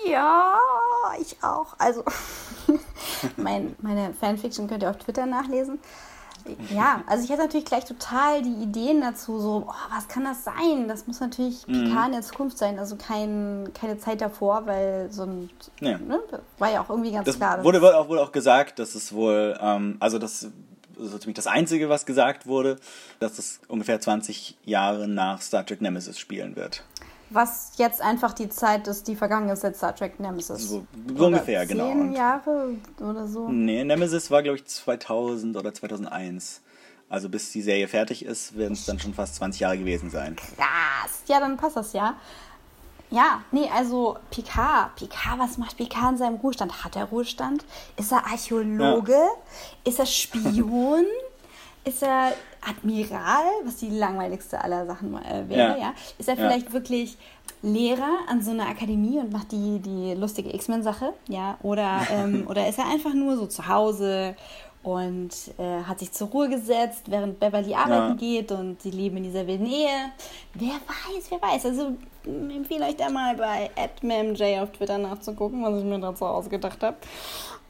Ja, 0.05 0.57
ich 1.19 1.43
auch. 1.43 1.75
Also, 1.77 2.03
mein, 3.37 3.75
meine 3.81 4.13
Fanfiction 4.13 4.67
könnt 4.67 4.83
ihr 4.83 4.89
auf 4.89 4.97
Twitter 4.97 5.25
nachlesen. 5.25 5.79
Ja, 6.73 7.03
also 7.07 7.23
ich 7.23 7.31
hatte 7.31 7.41
natürlich 7.43 7.65
gleich 7.65 7.85
total 7.85 8.41
die 8.41 8.53
Ideen 8.63 9.01
dazu, 9.01 9.39
so, 9.39 9.65
oh, 9.67 9.73
was 9.95 10.07
kann 10.07 10.23
das 10.23 10.43
sein? 10.43 10.87
Das 10.87 11.07
muss 11.07 11.19
natürlich 11.19 11.65
Picard 11.65 12.07
in 12.07 12.11
der 12.13 12.21
Zukunft 12.21 12.57
sein, 12.57 12.79
also 12.79 12.95
kein, 12.95 13.69
keine 13.73 13.97
Zeit 13.97 14.21
davor, 14.21 14.65
weil 14.65 15.11
so 15.11 15.23
ein, 15.23 15.49
Ja. 15.79 15.97
ne, 15.97 16.19
war 16.57 16.71
ja 16.71 16.81
auch 16.81 16.89
irgendwie 16.89 17.11
ganz 17.11 17.25
Das 17.25 17.37
klar. 17.37 17.63
wurde 17.63 17.81
wohl 17.81 17.93
auch, 17.93 18.09
wohl 18.09 18.19
auch 18.19 18.31
gesagt, 18.31 18.79
dass 18.79 18.95
es 18.95 19.13
wohl, 19.13 19.57
ähm, 19.61 19.97
also 19.99 20.17
das 20.19 20.43
ist 20.43 20.51
so 21.01 21.17
ziemlich 21.17 21.35
das 21.35 21.47
Einzige, 21.47 21.87
was 21.87 22.05
gesagt 22.05 22.45
wurde, 22.45 22.77
dass 23.19 23.39
es 23.39 23.61
ungefähr 23.69 24.01
20 24.01 24.57
Jahre 24.65 25.07
nach 25.07 25.41
Star 25.41 25.65
Trek 25.65 25.81
Nemesis 25.81 26.19
spielen 26.19 26.55
wird. 26.57 26.83
Was 27.29 27.73
jetzt 27.77 28.01
einfach 28.01 28.33
die 28.33 28.49
Zeit 28.49 28.87
ist, 28.87 29.07
die 29.07 29.15
vergangen 29.15 29.49
ist 29.49 29.61
seit 29.61 29.75
Star 29.75 29.95
Trek 29.95 30.19
Nemesis. 30.19 30.69
So, 30.69 30.85
so 31.15 31.25
ungefähr, 31.25 31.65
genau. 31.65 31.91
Zehn 31.91 32.13
Jahre 32.13 32.75
oder 32.99 33.27
so. 33.27 33.49
nee, 33.49 33.83
Nemesis 33.83 34.31
war, 34.31 34.43
glaube 34.43 34.57
ich, 34.57 34.65
2000 34.65 35.55
oder 35.55 35.73
2001. 35.73 36.61
Also 37.09 37.27
bis 37.27 37.51
die 37.51 37.61
Serie 37.61 37.87
fertig 37.87 38.23
ist, 38.23 38.55
werden 38.55 38.73
es 38.73 38.85
dann 38.85 38.99
schon 38.99 39.13
fast 39.15 39.35
20 39.35 39.61
Jahre 39.61 39.77
gewesen 39.77 40.11
sein. 40.11 40.35
Krass. 40.35 41.23
Ja, 41.27 41.39
dann 41.39 41.57
passt 41.57 41.75
das 41.75 41.93
ja. 41.93 42.15
Ja, 43.09 43.43
nee, 43.51 43.67
also 43.75 44.17
Picard. 44.29 44.95
Picard, 44.95 45.39
was 45.39 45.57
macht 45.57 45.77
Picard 45.77 46.11
in 46.11 46.17
seinem 46.17 46.35
Ruhestand? 46.35 46.83
Hat 46.83 46.95
er 46.95 47.05
Ruhestand? 47.05 47.65
Ist 47.97 48.11
er 48.11 48.25
Archäologe? 48.27 49.17
Ist 49.83 49.97
er 49.97 50.05
Spion? 50.05 51.05
ist 51.83 52.03
er 52.03 52.33
Admiral, 52.67 53.43
was 53.63 53.77
die 53.77 53.89
langweiligste 53.89 54.61
aller 54.63 54.85
Sachen 54.85 55.15
äh, 55.23 55.47
wäre, 55.47 55.69
Ja. 55.71 55.77
ja. 55.77 55.93
Ist 56.17 56.27
er 56.29 56.35
Ja. 56.35 56.41
vielleicht 56.47 56.73
wirklich 56.73 57.17
Lehrer 57.61 58.19
an 58.29 58.41
so 58.41 58.51
einer 58.51 58.67
Akademie 58.69 59.19
und 59.19 59.31
macht 59.33 59.51
die, 59.51 59.79
die 59.79 60.13
lustige 60.13 60.53
X-Men-Sache, 60.53 61.13
ja? 61.27 61.57
Oder, 61.61 62.01
ähm, 62.11 62.45
oder 62.49 62.67
ist 62.69 62.77
er 62.79 62.87
einfach 62.87 63.13
nur 63.13 63.35
so 63.37 63.47
zu 63.47 63.67
Hause 63.67 64.35
und 64.81 65.29
äh, 65.57 65.83
hat 65.83 65.99
sich 65.99 66.13
zur 66.13 66.29
Ruhe 66.29 66.47
gesetzt, 66.47 67.03
während 67.07 67.37
Beverly 67.39 67.73
arbeiten 67.75 68.11
Ja. 68.11 68.13
geht 68.15 68.51
und 68.53 68.81
sie 68.81 68.91
leben 68.91 69.17
in 69.17 69.23
dieser 69.23 69.45
wilden 69.45 69.65
Ehe. 69.65 70.11
Wer 70.53 70.69
weiß, 70.75 71.25
wer 71.29 71.41
weiß. 71.41 71.65
Also 71.65 71.97
m, 72.25 72.49
empfehle 72.49 72.85
euch 72.85 72.95
da 72.95 73.09
mal 73.09 73.35
bei 73.35 73.69
@memj 74.01 74.59
auf 74.61 74.71
Twitter 74.71 74.97
nachzugucken, 74.97 75.61
was 75.63 75.79
ich 75.79 75.83
mir 75.83 75.99
dazu 75.99 76.25
ausgedacht 76.25 76.81
habe. 76.81 76.95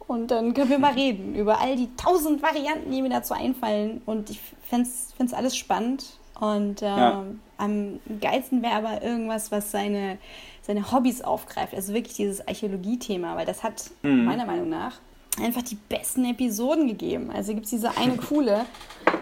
Und 0.06 0.30
dann 0.30 0.54
können 0.54 0.70
wir 0.70 0.80
mal 0.80 0.94
reden 0.94 1.34
über 1.36 1.60
all 1.60 1.76
die 1.76 1.90
tausend 1.96 2.42
Varianten, 2.44 2.92
die 2.92 3.02
mir 3.02 3.10
dazu 3.10 3.34
einfallen. 3.34 4.02
Und 4.06 4.30
ich 4.30 4.40
fände 4.70 4.90
es 5.20 5.34
alles 5.34 5.56
spannend. 5.56 6.06
Und 6.40 6.82
ähm, 6.82 6.98
Ja. 6.98 7.24
am 7.58 8.00
geilsten 8.22 8.62
wäre 8.62 8.76
aber 8.76 9.04
irgendwas, 9.04 9.52
was 9.52 9.72
seine, 9.72 10.18
seine 10.62 10.92
Hobbys 10.92 11.22
aufgreift. 11.22 11.74
Also 11.74 11.94
wirklich 11.94 12.16
dieses 12.16 12.48
Archäologie-Thema, 12.48 13.36
weil 13.36 13.46
das 13.46 13.64
hat 13.64 13.92
meiner 14.02 14.46
Meinung 14.46 14.70
nach 14.70 14.94
einfach 15.42 15.62
die 15.62 15.76
besten 15.76 16.24
Episoden 16.26 16.88
gegeben. 16.88 17.30
Also 17.32 17.54
gibt 17.54 17.66
es 17.66 17.72
diese 17.72 17.96
eine 17.98 18.16
coole, 18.30 18.66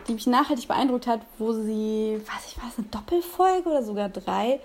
die 0.07 0.13
mich 0.13 0.27
nachhaltig 0.27 0.67
beeindruckt 0.67 1.07
hat, 1.07 1.21
wo 1.39 1.53
sie, 1.53 2.21
was 2.27 2.51
ich 2.51 2.57
weiß, 2.57 2.77
eine 2.77 2.87
Doppelfolge 2.91 3.67
oder 3.69 3.83
sogar 3.83 4.09
drei, 4.09 4.59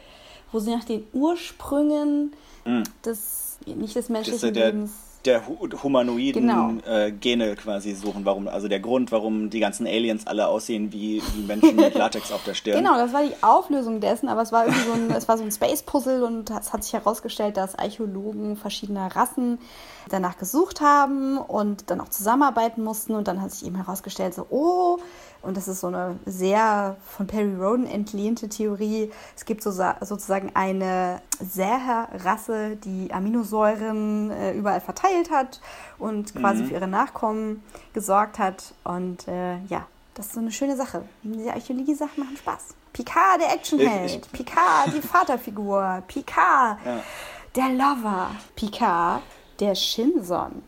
wo 0.51 0.59
sie 0.59 0.75
nach 0.75 0.85
den 0.85 1.05
Ursprüngen 1.15 2.33
des, 3.05 3.59
nicht 3.67 3.97
des 3.97 4.09
menschlichen 4.09 4.41
Lebens. 4.75 4.93
Der 5.25 5.47
hu- 5.47 5.69
humanoiden 5.83 6.49
Genau. 6.49 6.71
äh, 6.87 7.13
Gene 7.13 7.55
quasi 7.57 7.95
suchen, 7.95 8.25
warum, 8.25 8.49
also 8.49 8.69
der 8.69 8.81
Grund, 8.81 9.13
warum 9.13 9.51
die 9.51 9.61
ganzen 9.61 9.87
Aliens 9.87 10.27
alle 10.27 10.49
aussehen 10.49 10.93
wie, 10.93 11.23
wie 11.35 11.43
Menschen 11.47 11.77
mit 11.77 11.95
Latex 11.97 12.33
auf 12.33 12.43
der 12.45 12.55
Stirn. 12.55 12.77
Genau, 12.83 12.97
das 12.97 13.13
war 13.13 13.23
die 13.23 13.35
Auflösung 13.43 14.01
dessen, 14.01 14.29
aber 14.29 14.43
es 14.43 14.53
war 14.53 14.67
irgendwie 14.67 14.85
so 14.87 14.93
ein, 14.93 15.11
es 15.13 15.29
war 15.29 15.39
so 15.39 15.45
ein 15.45 15.53
Space-Puzzle 15.53 16.23
und 16.23 16.51
es 16.51 16.73
hat 16.73 16.83
sich 16.85 16.93
herausgestellt, 16.93 17.57
dass 17.57 17.77
Archäologen 17.79 18.57
verschiedener 18.57 19.15
Rassen 19.15 19.59
danach 20.09 20.37
gesucht 20.39 20.81
haben 20.81 21.39
und 21.39 21.91
dann 21.91 22.01
auch 22.01 22.09
zusammenarbeiten 22.09 22.83
mussten 22.83 23.15
und 23.15 23.29
dann 23.29 23.41
hat 23.41 23.53
sich 23.53 23.65
eben 23.67 23.77
herausgestellt, 23.77 24.35
so, 24.35 24.47
oh, 24.51 24.99
und 25.43 25.57
das 25.57 25.69
ist 25.69 25.81
so 25.81 25.89
eine 25.89 26.19
sehr 26.25 26.97
von 27.05 27.27
Perry 27.27 27.55
Roden 27.55 27.87
entlehnte 27.87 28.49
Theorie. 28.49 29.11
Es 29.37 29.45
gibt 29.45 29.63
so, 29.63 29.71
sozusagen 29.71 30.53
eine 30.55 31.21
Serra-Rasse, 31.41 32.77
die 32.77 33.13
Aminosäuren 33.13 34.31
äh, 34.31 34.53
überall 34.53 34.81
verteilt 34.81 35.31
hat 35.31 35.61
und 35.99 36.35
quasi 36.35 36.65
für 36.65 36.75
ihre 36.75 36.87
Nachkommen 36.87 37.63
gesorgt 37.93 38.39
hat. 38.39 38.75
Und 38.85 39.27
äh, 39.27 39.59
ja, 39.65 39.87
das 40.15 40.27
ist 40.27 40.35
so 40.35 40.41
eine 40.41 40.53
schöne 40.53 40.77
Sache. 40.77 41.05
Diese 41.23 41.53
Archäologie-Sachen 41.53 42.23
machen 42.23 42.37
Spaß. 42.37 42.75
Picard, 42.93 43.41
der 43.41 43.55
Actionheld. 43.55 44.31
Picard, 44.33 44.95
die 44.95 45.03
Vaterfigur. 45.07 46.03
Picard, 46.07 46.79
der 47.57 47.69
Lover. 47.71 48.31
Picard, 48.55 49.23
der 49.59 49.75
Shinson. 49.75 50.63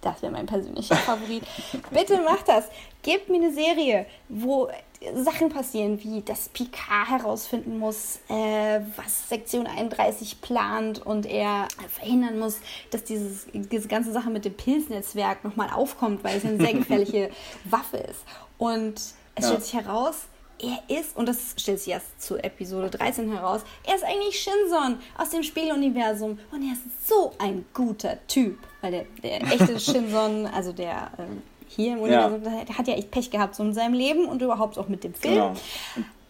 Das 0.00 0.22
wäre 0.22 0.32
mein 0.32 0.46
persönlicher 0.46 0.96
Favorit. 0.96 1.44
Bitte 1.90 2.20
macht 2.22 2.48
das. 2.48 2.66
Gebt 3.06 3.28
mir 3.28 3.36
eine 3.36 3.52
Serie, 3.52 4.04
wo 4.28 4.68
Sachen 5.14 5.48
passieren, 5.48 6.02
wie 6.02 6.22
dass 6.22 6.48
Picard 6.48 7.08
herausfinden 7.08 7.78
muss, 7.78 8.18
äh, 8.28 8.80
was 8.96 9.28
Sektion 9.28 9.68
31 9.68 10.40
plant 10.40 11.06
und 11.06 11.24
er 11.24 11.68
verhindern 11.88 12.40
muss, 12.40 12.58
dass 12.90 13.04
dieses, 13.04 13.46
diese 13.52 13.86
ganze 13.86 14.10
Sache 14.10 14.28
mit 14.28 14.44
dem 14.44 14.54
Pilznetzwerk 14.54 15.44
nochmal 15.44 15.70
aufkommt, 15.70 16.24
weil 16.24 16.38
es 16.38 16.44
eine 16.44 16.58
sehr 16.58 16.74
gefährliche 16.80 17.30
Waffe 17.62 17.98
ist. 17.98 18.24
Und 18.58 18.94
es 19.36 19.46
stellt 19.46 19.62
sich 19.62 19.74
heraus, 19.74 20.22
er 20.58 20.98
ist, 20.98 21.16
und 21.16 21.28
das 21.28 21.54
stellt 21.58 21.78
sich 21.78 21.92
erst 21.92 22.20
zu 22.20 22.42
Episode 22.42 22.90
13 22.90 23.30
heraus, 23.30 23.60
er 23.86 23.94
ist 23.94 24.04
eigentlich 24.04 24.36
Shinson 24.40 24.98
aus 25.16 25.30
dem 25.30 25.44
Spieluniversum 25.44 26.40
und 26.50 26.60
er 26.60 26.72
ist 26.72 27.06
so 27.06 27.34
ein 27.38 27.66
guter 27.72 28.18
Typ. 28.26 28.58
Weil 28.80 28.90
der, 28.90 29.04
der 29.22 29.42
echte 29.42 29.78
Shinson, 29.80 30.46
also 30.46 30.72
der 30.72 31.12
ähm, 31.20 31.42
hier 31.68 31.94
im 31.94 32.00
Universum, 32.00 32.42
der 32.42 32.78
hat 32.78 32.88
ja 32.88 32.94
echt 32.94 33.10
Pech 33.10 33.30
gehabt 33.30 33.54
so 33.54 33.62
in 33.62 33.74
seinem 33.74 33.94
Leben 33.94 34.26
und 34.26 34.42
überhaupt 34.42 34.78
auch 34.78 34.88
mit 34.88 35.04
dem 35.04 35.14
Film. 35.14 35.34
Genau. 35.34 35.54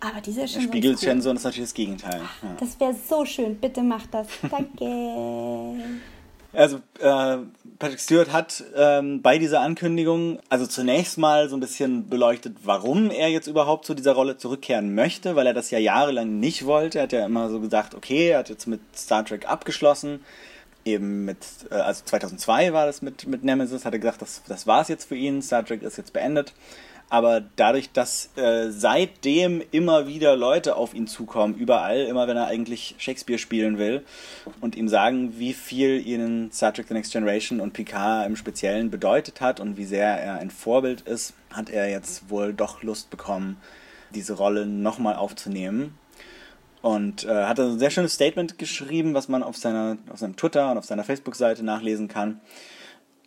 Aber 0.00 0.20
dieser 0.20 0.42
Der 0.42 0.48
Shinson. 0.48 0.68
Spiegel 0.68 0.92
ist 0.92 1.02
cool. 1.06 1.34
Ist 1.34 1.44
natürlich 1.44 1.68
das 1.68 1.74
Gegenteil. 1.74 2.20
Ja. 2.20 2.48
Das 2.60 2.78
wäre 2.78 2.94
so 2.94 3.24
schön. 3.24 3.56
Bitte 3.56 3.82
macht 3.82 4.12
das. 4.12 4.28
Danke. 4.50 4.84
Also 6.56 6.76
äh, 7.00 7.36
Patrick 7.78 8.00
Stewart 8.00 8.32
hat 8.32 8.64
ähm, 8.74 9.20
bei 9.20 9.36
dieser 9.36 9.60
Ankündigung 9.60 10.38
also 10.48 10.66
zunächst 10.66 11.18
mal 11.18 11.50
so 11.50 11.56
ein 11.56 11.60
bisschen 11.60 12.08
beleuchtet, 12.08 12.56
warum 12.64 13.10
er 13.10 13.28
jetzt 13.28 13.46
überhaupt 13.46 13.84
zu 13.84 13.92
dieser 13.92 14.14
Rolle 14.14 14.38
zurückkehren 14.38 14.94
möchte, 14.94 15.36
weil 15.36 15.46
er 15.46 15.52
das 15.52 15.70
ja 15.70 15.78
jahrelang 15.78 16.40
nicht 16.40 16.64
wollte. 16.64 16.98
Er 16.98 17.02
hat 17.02 17.12
ja 17.12 17.26
immer 17.26 17.50
so 17.50 17.60
gesagt, 17.60 17.94
okay, 17.94 18.30
er 18.30 18.38
hat 18.38 18.48
jetzt 18.48 18.66
mit 18.66 18.80
Star 18.96 19.22
Trek 19.26 19.46
abgeschlossen. 19.46 20.20
Eben 20.86 21.24
mit, 21.24 21.38
äh, 21.70 21.74
also 21.74 22.04
2002 22.04 22.72
war 22.72 22.86
das 22.86 23.02
mit, 23.02 23.26
mit 23.26 23.44
Nemesis, 23.44 23.84
er 23.84 23.98
gesagt, 23.98 24.22
das, 24.22 24.42
das 24.46 24.66
war 24.66 24.80
es 24.80 24.88
jetzt 24.88 25.04
für 25.06 25.16
ihn, 25.16 25.42
Star 25.42 25.64
Trek 25.64 25.82
ist 25.82 25.98
jetzt 25.98 26.12
beendet. 26.12 26.54
Aber 27.08 27.40
dadurch, 27.54 27.92
dass 27.92 28.30
äh, 28.36 28.70
seitdem 28.70 29.62
immer 29.70 30.08
wieder 30.08 30.36
Leute 30.36 30.74
auf 30.74 30.92
ihn 30.94 31.06
zukommen, 31.06 31.54
überall, 31.54 32.00
immer 32.00 32.26
wenn 32.26 32.36
er 32.36 32.46
eigentlich 32.46 32.96
Shakespeare 32.98 33.38
spielen 33.38 33.78
will 33.78 34.04
und 34.60 34.76
ihm 34.76 34.88
sagen, 34.88 35.38
wie 35.38 35.52
viel 35.52 36.04
ihnen 36.04 36.50
Star 36.50 36.72
Trek 36.72 36.86
The 36.88 36.94
Next 36.94 37.12
Generation 37.12 37.60
und 37.60 37.74
Picard 37.74 38.26
im 38.26 38.34
Speziellen 38.34 38.90
bedeutet 38.90 39.40
hat 39.40 39.60
und 39.60 39.76
wie 39.76 39.84
sehr 39.84 40.06
er 40.06 40.38
ein 40.38 40.50
Vorbild 40.50 41.02
ist, 41.02 41.34
hat 41.52 41.70
er 41.70 41.88
jetzt 41.88 42.30
wohl 42.30 42.52
doch 42.52 42.82
Lust 42.82 43.10
bekommen, 43.10 43.56
diese 44.14 44.34
Rolle 44.34 44.66
nochmal 44.66 45.14
aufzunehmen. 45.14 45.96
Und 46.86 47.24
äh, 47.24 47.46
hat 47.46 47.58
ein 47.58 47.80
sehr 47.80 47.90
schönes 47.90 48.14
Statement 48.14 48.58
geschrieben, 48.58 49.12
was 49.12 49.26
man 49.26 49.42
auf, 49.42 49.56
seiner, 49.56 49.98
auf 50.08 50.20
seinem 50.20 50.36
Twitter 50.36 50.70
und 50.70 50.78
auf 50.78 50.84
seiner 50.84 51.02
Facebook-Seite 51.02 51.64
nachlesen 51.64 52.06
kann. 52.06 52.40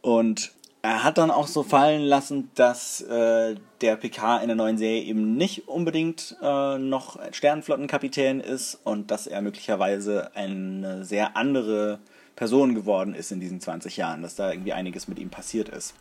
Und 0.01 0.53
er 0.81 1.03
hat 1.03 1.17
dann 1.17 1.29
auch 1.29 1.47
so 1.47 1.63
fallen 1.63 2.03
lassen, 2.03 2.49
dass 2.55 3.01
äh, 3.01 3.55
der 3.81 3.97
PK 3.97 4.37
in 4.37 4.47
der 4.47 4.55
neuen 4.55 4.77
Serie 4.77 5.01
eben 5.01 5.35
nicht 5.35 5.67
unbedingt 5.67 6.37
äh, 6.41 6.77
noch 6.77 7.19
Sternenflottenkapitän 7.33 8.39
ist 8.39 8.79
und 8.85 9.11
dass 9.11 9.27
er 9.27 9.41
möglicherweise 9.41 10.33
eine 10.35 11.03
sehr 11.03 11.35
andere 11.35 11.99
Person 12.37 12.75
geworden 12.75 13.13
ist 13.13 13.33
in 13.33 13.41
diesen 13.41 13.59
20 13.59 13.97
Jahren, 13.97 14.21
dass 14.21 14.35
da 14.35 14.51
irgendwie 14.51 14.71
einiges 14.71 15.09
mit 15.09 15.19
ihm 15.19 15.31
passiert 15.31 15.67
ist. 15.67 15.95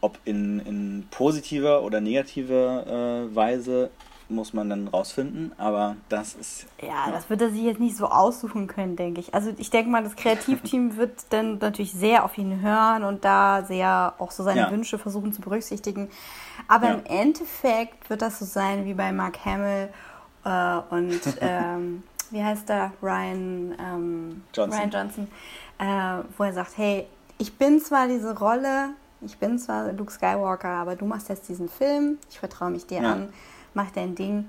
Ob 0.00 0.16
in, 0.24 0.60
in 0.60 1.08
positiver 1.10 1.82
oder 1.82 2.00
negativer 2.00 2.86
äh, 2.86 3.34
Weise 3.34 3.90
muss 4.30 4.52
man 4.52 4.70
dann 4.70 4.88
rausfinden, 4.88 5.52
aber 5.58 5.96
das 6.08 6.34
ist 6.34 6.66
Ja, 6.80 7.10
das 7.10 7.28
wird 7.28 7.42
er 7.42 7.50
sich 7.50 7.62
jetzt 7.62 7.80
nicht 7.80 7.96
so 7.96 8.06
aussuchen 8.06 8.66
können, 8.66 8.96
denke 8.96 9.20
ich. 9.20 9.34
Also 9.34 9.52
ich 9.58 9.70
denke 9.70 9.90
mal, 9.90 10.02
das 10.02 10.16
Kreativteam 10.16 10.96
wird 10.96 11.24
dann 11.30 11.58
natürlich 11.58 11.92
sehr 11.92 12.24
auf 12.24 12.38
ihn 12.38 12.60
hören 12.62 13.04
und 13.04 13.24
da 13.24 13.64
sehr 13.64 14.14
auch 14.18 14.30
so 14.30 14.42
seine 14.44 14.60
Ja. 14.60 14.70
Wünsche 14.70 14.98
versuchen 14.98 15.32
zu 15.32 15.40
berücksichtigen. 15.40 16.08
Aber 16.68 16.88
Ja. 16.88 16.94
im 16.94 17.04
Endeffekt 17.06 18.08
wird 18.08 18.22
das 18.22 18.38
so 18.38 18.44
sein 18.44 18.84
wie 18.84 18.94
bei 18.94 19.12
Mark 19.12 19.44
Hamill 19.44 19.88
äh, 20.44 20.76
und 20.94 21.20
ähm, 21.40 22.02
wie 22.30 22.42
heißt 22.42 22.70
er? 22.70 22.92
Ryan 23.02 23.74
ähm, 23.78 24.44
Johnson. 24.54 24.78
Ryan 24.78 24.90
Johnson, 24.90 25.28
äh, 25.78 26.22
wo 26.38 26.44
er 26.44 26.52
sagt, 26.52 26.78
hey, 26.78 27.06
ich 27.38 27.56
bin 27.58 27.80
zwar 27.80 28.06
diese 28.06 28.38
Rolle, 28.38 28.90
ich 29.22 29.36
bin 29.38 29.58
zwar 29.58 29.92
Luke 29.92 30.12
Skywalker, 30.12 30.68
aber 30.68 30.94
du 30.96 31.04
machst 31.06 31.28
jetzt 31.28 31.48
diesen 31.48 31.68
Film, 31.68 32.18
ich 32.30 32.38
vertraue 32.38 32.70
mich 32.70 32.86
dir 32.86 33.02
Ja. 33.02 33.12
an, 33.12 33.32
mach 33.74 33.90
dein 33.90 34.14
Ding. 34.14 34.46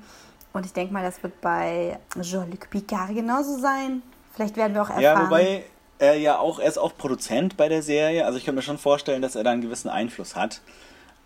Und 0.53 0.65
ich 0.65 0.73
denke 0.73 0.93
mal, 0.93 1.03
das 1.03 1.21
wird 1.23 1.39
bei 1.41 1.97
Jean-Luc 2.21 2.69
Picard 2.69 3.15
genauso 3.15 3.57
sein. 3.57 4.01
Vielleicht 4.33 4.57
werden 4.57 4.73
wir 4.73 4.81
auch 4.81 4.89
erfahren. 4.89 5.03
Ja, 5.03 5.25
wobei 5.25 5.63
er 5.99 6.17
ja 6.17 6.39
auch, 6.39 6.59
er 6.59 6.67
ist 6.67 6.77
auch 6.77 6.97
Produzent 6.97 7.57
bei 7.57 7.69
der 7.69 7.81
Serie. 7.81 8.25
Also 8.25 8.37
ich 8.37 8.45
kann 8.45 8.55
mir 8.55 8.61
schon 8.61 8.77
vorstellen, 8.77 9.21
dass 9.21 9.35
er 9.35 9.43
da 9.43 9.51
einen 9.51 9.61
gewissen 9.61 9.89
Einfluss 9.89 10.35
hat. 10.35 10.61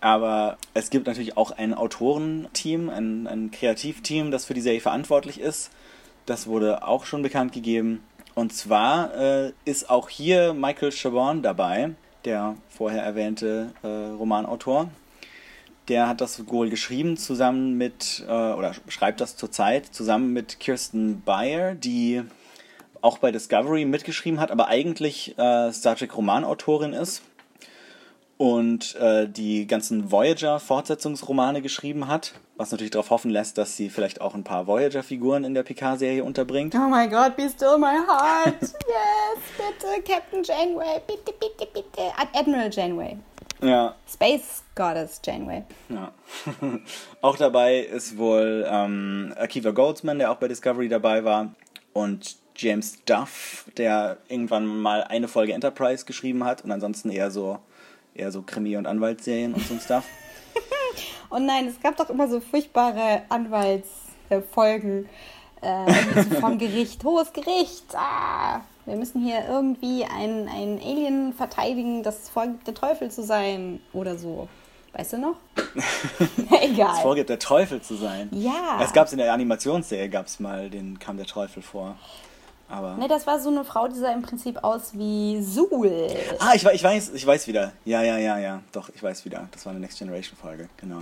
Aber 0.01 0.57
es 0.73 0.89
gibt 0.89 1.07
natürlich 1.07 1.37
auch 1.37 1.51
ein 1.51 1.73
Autorenteam, 1.73 2.89
ein, 2.89 3.27
ein 3.27 3.51
Kreativteam, 3.51 4.29
das 4.29 4.45
für 4.45 4.53
die 4.53 4.61
Serie 4.61 4.81
verantwortlich 4.81 5.39
ist. 5.39 5.71
Das 6.25 6.47
wurde 6.47 6.85
auch 6.85 7.05
schon 7.05 7.23
bekannt 7.23 7.53
gegeben. 7.53 8.03
Und 8.35 8.53
zwar 8.53 9.15
äh, 9.15 9.53
ist 9.63 9.89
auch 9.89 10.09
hier 10.09 10.53
Michael 10.53 10.91
Chabon 10.91 11.41
dabei, 11.41 11.91
der 12.25 12.55
vorher 12.69 13.01
erwähnte 13.01 13.71
äh, 13.81 13.87
Romanautor. 13.87 14.89
Der 15.87 16.07
hat 16.07 16.19
das 16.21 16.47
wohl 16.47 16.69
geschrieben 16.69 17.15
zusammen 17.15 17.77
mit, 17.77 18.23
äh, 18.27 18.31
oder 18.31 18.73
schreibt 18.87 19.21
das 19.21 19.37
zurzeit 19.37 19.85
zusammen 19.85 20.33
mit 20.33 20.59
Kirsten 20.59 21.21
Beyer, 21.21 21.75
die 21.75 22.23
auch 23.01 23.19
bei 23.19 23.31
Discovery 23.31 23.85
mitgeschrieben 23.85 24.39
hat, 24.39 24.49
aber 24.49 24.67
eigentlich 24.67 25.37
äh, 25.37 25.71
Star 25.71 25.95
Trek 25.95 26.17
Romanautorin 26.17 26.93
ist 26.93 27.21
und 28.37 28.95
äh, 28.95 29.27
die 29.29 29.67
ganzen 29.67 30.11
Voyager-Fortsetzungsromane 30.11 31.61
geschrieben 31.61 32.07
hat, 32.07 32.33
was 32.57 32.71
natürlich 32.71 32.91
darauf 32.91 33.11
hoffen 33.11 33.29
lässt, 33.29 33.57
dass 33.59 33.77
sie 33.77 33.89
vielleicht 33.89 34.21
auch 34.21 34.33
ein 34.33 34.43
paar 34.43 34.65
Voyager-Figuren 34.67 35.43
in 35.43 35.53
der 35.53 35.63
Picard-Serie 35.63 36.23
unterbringt. 36.23 36.73
Oh 36.75 36.89
my 36.89 37.07
God, 37.07 37.35
be 37.37 37.47
still 37.47 37.77
my 37.77 37.95
heart. 38.07 38.55
yes, 38.61 39.39
bitte, 39.55 40.01
Captain 40.03 40.43
Janeway, 40.43 40.99
bitte, 41.07 41.31
bitte, 41.39 41.67
bitte. 41.71 42.01
Ad- 42.17 42.29
Admiral 42.33 42.69
Janeway. 42.71 43.17
Ja, 43.65 43.95
Space 44.11 44.63
Goddess 44.75 45.21
Janeway. 45.25 45.63
ja. 45.89 46.11
auch 47.21 47.37
dabei 47.37 47.79
ist 47.79 48.17
wohl 48.17 48.65
ähm, 48.69 49.33
Akiva 49.37 49.71
Goldsman, 49.71 50.19
der 50.19 50.31
auch 50.31 50.35
bei 50.37 50.47
Discovery 50.47 50.87
dabei 50.89 51.23
war, 51.23 51.53
und 51.93 52.35
James 52.57 53.03
Duff, 53.05 53.65
der 53.77 54.17
irgendwann 54.27 54.65
mal 54.65 55.03
eine 55.03 55.27
Folge 55.27 55.53
Enterprise 55.53 56.05
geschrieben 56.05 56.43
hat 56.43 56.63
und 56.63 56.71
ansonsten 56.71 57.09
eher 57.09 57.31
so 57.31 57.59
eher 58.13 58.31
so 58.31 58.41
Krimi- 58.41 58.77
und 58.77 58.87
Anwaltsserien 58.87 59.53
und 59.53 59.65
so 59.67 59.73
ein 59.73 59.79
Stuff. 59.79 60.05
Oh 61.31 61.39
nein, 61.39 61.67
es 61.67 61.81
gab 61.81 61.97
doch 61.97 62.09
immer 62.09 62.29
so 62.29 62.39
furchtbare 62.39 63.23
Anwaltsfolgen 63.29 65.09
äh, 65.61 65.91
so 66.23 66.39
vom 66.39 66.57
Gericht. 66.59 67.03
Hohes 67.03 67.33
Gericht. 67.33 67.83
Ah, 67.93 68.61
wir 68.85 68.95
müssen 68.95 69.21
hier 69.21 69.45
irgendwie 69.47 70.05
ein, 70.05 70.47
ein 70.47 70.79
Alien 70.83 71.33
verteidigen, 71.33 72.03
das 72.03 72.29
vorgibt, 72.29 72.67
der 72.67 72.73
Teufel 72.73 73.09
zu 73.11 73.23
sein. 73.23 73.79
Oder 73.93 74.17
so. 74.17 74.47
Weißt 74.93 75.13
du 75.13 75.17
noch? 75.17 75.35
Es 75.75 76.61
Egal. 76.61 77.01
vorgibt, 77.01 77.29
der 77.29 77.39
Teufel 77.39 77.81
zu 77.81 77.95
sein. 77.95 78.29
Ja. 78.31 78.79
Es 78.81 78.93
gab 78.93 79.11
in 79.11 79.17
der 79.17 79.33
Animationsserie, 79.33 80.09
gab 80.09 80.27
es 80.27 80.39
mal, 80.39 80.69
den 80.69 80.99
kam 80.99 81.17
der 81.17 81.25
Teufel 81.25 81.61
vor. 81.61 81.95
Aber 82.69 82.95
Ne, 82.95 83.07
das 83.07 83.27
war 83.27 83.39
so 83.39 83.49
eine 83.49 83.63
Frau, 83.65 83.87
die 83.87 83.95
sah 83.95 84.11
im 84.13 84.21
Prinzip 84.21 84.63
aus 84.63 84.91
wie 84.97 85.39
Zool. 85.43 86.07
ah, 86.39 86.53
ich, 86.55 86.65
ich 86.65 86.83
weiß, 86.83 87.11
ich 87.13 87.27
weiß 87.27 87.47
wieder. 87.47 87.73
Ja, 87.83 88.01
ja, 88.01 88.17
ja, 88.17 88.39
ja. 88.39 88.61
Doch, 88.71 88.89
ich 88.89 89.03
weiß 89.03 89.25
wieder. 89.25 89.47
Das 89.51 89.65
war 89.65 89.71
eine 89.71 89.81
Next 89.81 89.99
Generation 89.99 90.37
Folge, 90.37 90.69
genau. 90.77 91.01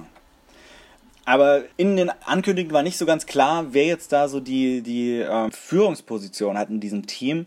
Aber 1.26 1.64
in 1.78 1.96
den 1.96 2.10
Ankündigungen 2.26 2.74
war 2.74 2.84
nicht 2.84 2.98
so 2.98 3.06
ganz 3.06 3.26
klar, 3.26 3.68
wer 3.72 3.86
jetzt 3.86 4.12
da 4.12 4.28
so 4.28 4.40
die, 4.40 4.82
die 4.82 5.20
ähm, 5.20 5.52
Führungsposition 5.52 6.58
hat 6.58 6.70
in 6.70 6.80
diesem 6.80 7.08
Team. 7.08 7.46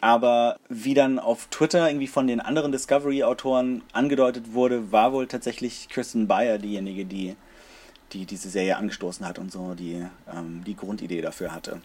Aber 0.00 0.58
wie 0.68 0.94
dann 0.94 1.18
auf 1.18 1.48
Twitter 1.48 1.88
irgendwie 1.88 2.06
von 2.06 2.26
den 2.26 2.40
anderen 2.40 2.72
Discovery-Autoren 2.72 3.82
angedeutet 3.92 4.54
wurde, 4.54 4.92
war 4.92 5.12
wohl 5.12 5.26
tatsächlich 5.26 5.88
Kristen 5.88 6.28
Beyer 6.28 6.58
diejenige, 6.58 7.04
die, 7.04 7.34
die 8.12 8.24
diese 8.24 8.48
Serie 8.48 8.76
angestoßen 8.76 9.26
hat 9.26 9.38
und 9.38 9.50
so 9.50 9.74
die, 9.74 10.06
ähm, 10.32 10.62
die 10.64 10.76
Grundidee 10.76 11.20
dafür 11.20 11.52
hatte. 11.52 11.80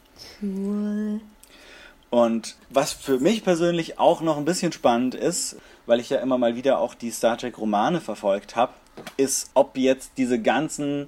Und 2.11 2.55
was 2.69 2.93
für 2.93 3.19
mich 3.19 3.43
persönlich 3.43 3.97
auch 3.97 4.21
noch 4.21 4.37
ein 4.37 4.45
bisschen 4.45 4.71
spannend 4.71 5.15
ist, 5.15 5.57
weil 5.87 5.99
ich 5.99 6.11
ja 6.11 6.19
immer 6.19 6.37
mal 6.37 6.55
wieder 6.55 6.77
auch 6.77 6.93
die 6.93 7.09
Star 7.09 7.37
Trek 7.37 7.57
Romane 7.57 7.99
verfolgt 7.99 8.55
habe, 8.55 8.73
ist, 9.17 9.49
ob 9.55 9.75
jetzt 9.75 10.11
diese 10.17 10.39
ganzen 10.39 11.07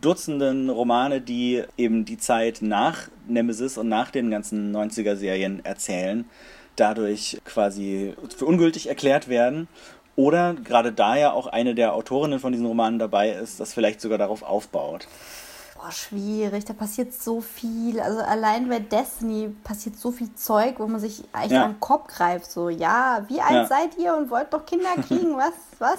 Dutzenden 0.00 0.68
Romane, 0.70 1.20
die 1.20 1.62
eben 1.76 2.04
die 2.04 2.18
Zeit 2.18 2.58
nach 2.60 3.08
Nemesis 3.26 3.78
und 3.78 3.88
nach 3.88 4.10
den 4.10 4.30
ganzen 4.30 4.74
90er 4.74 5.16
Serien 5.16 5.64
erzählen, 5.64 6.28
dadurch 6.76 7.40
quasi 7.44 8.14
für 8.36 8.44
ungültig 8.46 8.88
erklärt 8.88 9.28
werden. 9.28 9.68
Oder 10.14 10.54
gerade 10.54 10.92
da 10.92 11.16
ja 11.16 11.32
auch 11.32 11.46
eine 11.46 11.74
der 11.74 11.94
Autorinnen 11.94 12.38
von 12.40 12.52
diesen 12.52 12.66
Romanen 12.66 12.98
dabei 12.98 13.30
ist, 13.32 13.60
das 13.60 13.74
vielleicht 13.74 14.00
sogar 14.00 14.16
darauf 14.18 14.42
aufbaut. 14.42 15.06
Boah, 15.74 15.92
schwierig, 15.92 16.64
da 16.64 16.72
passiert 16.72 17.12
so 17.12 17.42
viel. 17.42 18.00
Also 18.00 18.20
allein 18.20 18.68
bei 18.68 18.78
Destiny 18.78 19.54
passiert 19.62 19.96
so 19.98 20.10
viel 20.10 20.34
Zeug, 20.34 20.76
wo 20.78 20.86
man 20.86 21.00
sich 21.00 21.22
echt 21.38 21.52
Ja. 21.52 21.64
am 21.66 21.80
Kopf 21.80 22.08
greift. 22.08 22.50
So, 22.50 22.70
ja, 22.70 23.24
wie 23.28 23.42
alt 23.42 23.52
Ja. 23.52 23.66
seid 23.66 23.98
ihr 23.98 24.16
und 24.16 24.30
wollt 24.30 24.52
doch 24.54 24.64
Kinder 24.64 24.94
kriegen? 25.06 25.36
Was, 25.36 25.52
was? 25.78 25.98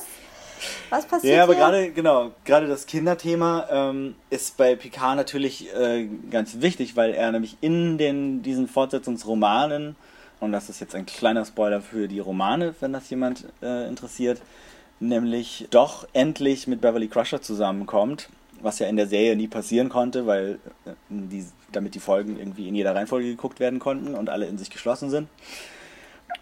Was 0.89 1.05
passiert 1.05 1.35
Ja, 1.35 1.43
aber 1.43 1.55
gerade, 1.55 1.91
genau, 1.91 2.31
gerade 2.45 2.67
das 2.67 2.85
Kinderthema 2.85 3.67
ähm, 3.69 4.15
ist 4.29 4.57
bei 4.57 4.75
Picard 4.75 5.15
natürlich 5.15 5.73
äh, 5.73 6.07
ganz 6.29 6.61
wichtig, 6.61 6.95
weil 6.95 7.13
er 7.13 7.31
nämlich 7.31 7.57
in 7.61 7.97
den, 7.97 8.41
diesen 8.41 8.67
Fortsetzungsromanen, 8.67 9.95
und 10.39 10.51
das 10.51 10.69
ist 10.69 10.79
jetzt 10.79 10.95
ein 10.95 11.05
kleiner 11.05 11.45
Spoiler 11.45 11.81
für 11.81 12.07
die 12.07 12.19
Romane, 12.19 12.75
wenn 12.79 12.93
das 12.93 13.09
jemand 13.09 13.45
äh, 13.61 13.87
interessiert, 13.87 14.41
nämlich 14.99 15.67
doch 15.69 16.07
endlich 16.13 16.67
mit 16.67 16.81
Beverly 16.81 17.07
Crusher 17.07 17.41
zusammenkommt, 17.41 18.29
was 18.61 18.79
ja 18.79 18.87
in 18.87 18.97
der 18.97 19.07
Serie 19.07 19.35
nie 19.35 19.47
passieren 19.47 19.89
konnte, 19.89 20.25
weil 20.25 20.59
äh, 20.85 20.91
die, 21.09 21.45
damit 21.71 21.95
die 21.95 21.99
Folgen 21.99 22.37
irgendwie 22.37 22.67
in 22.67 22.75
jeder 22.75 22.95
Reihenfolge 22.95 23.27
geguckt 23.27 23.59
werden 23.59 23.79
konnten 23.79 24.15
und 24.15 24.29
alle 24.29 24.45
in 24.47 24.57
sich 24.57 24.69
geschlossen 24.69 25.09
sind. 25.09 25.27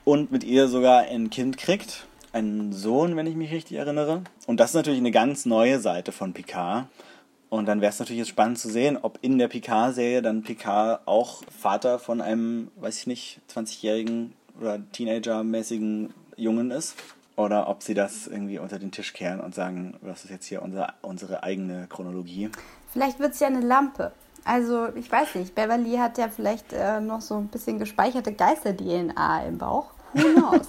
Und 0.04 0.32
mit 0.32 0.44
ihr 0.44 0.68
sogar 0.68 1.04
ein 1.04 1.30
Kind 1.30 1.58
kriegt, 1.58 2.06
einen 2.36 2.74
Sohn, 2.74 3.16
wenn 3.16 3.28
ich 3.28 3.36
mich 3.36 3.52
richtig 3.52 3.78
erinnere. 3.78 4.22
Und 4.46 4.60
das 4.60 4.72
ist 4.72 4.76
natürlich 4.76 5.00
eine 5.00 5.12
ganz 5.12 5.46
neue 5.46 5.80
Seite 5.80 6.12
von 6.12 6.34
Picard. 6.34 6.88
Und 7.50 7.68
dann 7.68 7.80
wäre 7.80 7.92
es 7.92 8.00
natürlich 8.00 8.20
jetzt 8.20 8.30
spannend 8.30 8.60
zu 8.60 8.70
sehen, 8.70 8.98
ob 9.02 9.20
in 9.22 9.38
der 9.38 9.48
Picard-Serie 9.48 10.22
dann 10.22 10.44
Picard 10.44 11.08
auch 11.08 11.44
Vater 11.58 11.98
von 11.98 12.20
einem, 12.20 12.70
weiß 12.76 13.00
ich 13.00 13.08
nicht, 13.08 13.40
20-jährigen 13.54 14.34
oder 14.60 14.80
Teenager-mäßigen 14.92 16.14
Jungen 16.36 16.72
ist. 16.72 16.96
Oder 17.38 17.70
ob 17.70 17.84
sie 17.84 17.94
das 17.94 18.28
irgendwie 18.28 18.60
unter 18.60 18.80
den 18.80 18.92
Tisch 18.92 19.14
kehren 19.14 19.40
und 19.40 19.56
sagen, 19.56 19.96
das 20.02 20.26
ist 20.26 20.32
jetzt 20.32 20.46
hier 20.46 20.62
unser, 20.62 20.94
unsere 21.02 21.44
eigene 21.44 21.88
Chronologie. 21.88 22.50
Vielleicht 22.92 23.20
wird 23.20 23.34
es 23.34 23.40
ja 23.40 23.48
eine 23.48 23.62
Lampe. 23.62 24.12
Also, 24.44 24.90
ich 24.96 25.12
weiß 25.12 25.36
nicht. 25.36 25.56
Beverly 25.56 25.98
hat 25.98 26.18
ja 26.18 26.28
vielleicht 26.30 26.72
äh, 26.74 27.00
noch 27.00 27.22
so 27.22 27.36
ein 27.36 27.48
bisschen 27.48 27.80
gespeicherte 27.80 28.34
Geister-DNA 28.34 29.46
im 29.48 29.58
Bauch. 29.58 29.95
Who 30.16 30.40
knows? 30.40 30.68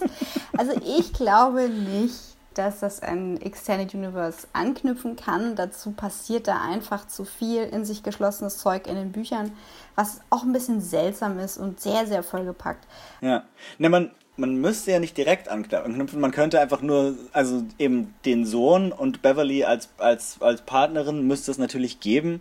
also, 0.56 0.72
ich 0.84 1.12
glaube 1.12 1.68
nicht, 1.68 2.36
dass 2.56 2.80
das 2.80 3.02
an 3.02 3.36
Extended 3.40 3.94
Universe 3.94 4.46
anknüpfen 4.52 5.16
kann. 5.16 5.56
Dazu 5.56 5.92
passiert 5.92 6.48
da 6.48 6.62
einfach 6.62 7.06
zu 7.06 7.24
viel 7.24 7.62
in 7.62 7.84
sich 7.84 8.02
geschlossenes 8.02 8.58
Zeug 8.58 8.86
in 8.86 8.94
den 8.94 9.12
Büchern, 9.12 9.52
was 9.94 10.20
auch 10.30 10.42
ein 10.42 10.52
bisschen 10.52 10.80
seltsam 10.80 11.38
ist 11.38 11.58
und 11.58 11.80
sehr, 11.80 12.06
sehr 12.06 12.22
vollgepackt. 12.22 12.86
Ja. 13.20 13.44
Ne, 13.78 13.88
man, 13.90 14.10
man 14.36 14.56
müsste 14.56 14.92
ja 14.92 15.00
nicht 15.00 15.16
direkt 15.16 15.48
anknüpfen, 15.48 16.20
man 16.20 16.30
könnte 16.30 16.60
einfach 16.60 16.82
nur, 16.82 17.16
also 17.32 17.62
eben 17.78 18.14
den 18.24 18.46
Sohn 18.46 18.92
und 18.92 19.22
Beverly 19.22 19.64
als, 19.64 19.90
als, 19.98 20.40
als 20.40 20.62
Partnerin 20.62 21.26
müsste 21.26 21.50
es 21.50 21.58
natürlich 21.58 22.00
geben, 22.00 22.40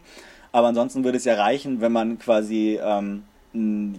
aber 0.52 0.68
ansonsten 0.68 1.04
würde 1.04 1.18
es 1.18 1.26
ja 1.26 1.36
reichen, 1.36 1.82
wenn 1.82 1.92
man 1.92 2.20
quasi 2.20 2.80
ähm, 2.82 3.24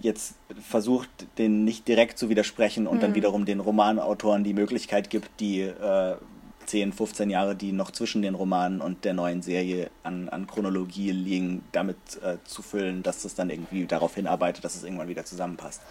jetzt 0.01 0.35
versucht, 0.61 1.09
den 1.37 1.63
nicht 1.63 1.87
direkt 1.87 2.17
zu 2.17 2.29
widersprechen 2.29 2.87
und 2.87 3.01
dann 3.01 3.15
wiederum 3.15 3.45
den 3.45 3.59
Romanautoren 3.59 4.43
die 4.43 4.53
Möglichkeit 4.53 5.09
gibt, 5.09 5.39
die 5.39 5.61
äh, 5.61 6.15
10, 6.67 6.93
15 6.93 7.29
Jahre, 7.29 7.55
die 7.55 7.71
noch 7.71 7.91
zwischen 7.91 8.21
den 8.21 8.35
Romanen 8.35 8.81
und 8.81 9.05
der 9.05 9.13
neuen 9.13 9.41
Serie 9.41 9.89
an, 10.03 10.29
an 10.29 10.47
Chronologie 10.47 11.11
liegen, 11.11 11.63
damit 11.71 11.97
äh, 12.21 12.37
zu 12.43 12.61
füllen, 12.61 13.03
dass 13.03 13.23
das 13.23 13.35
dann 13.35 13.49
irgendwie 13.49 13.85
darauf 13.85 14.15
hinarbeitet, 14.15 14.63
dass 14.63 14.75
es 14.75 14.83
irgendwann 14.83 15.07
wieder 15.07 15.25
zusammenpasst. 15.25 15.81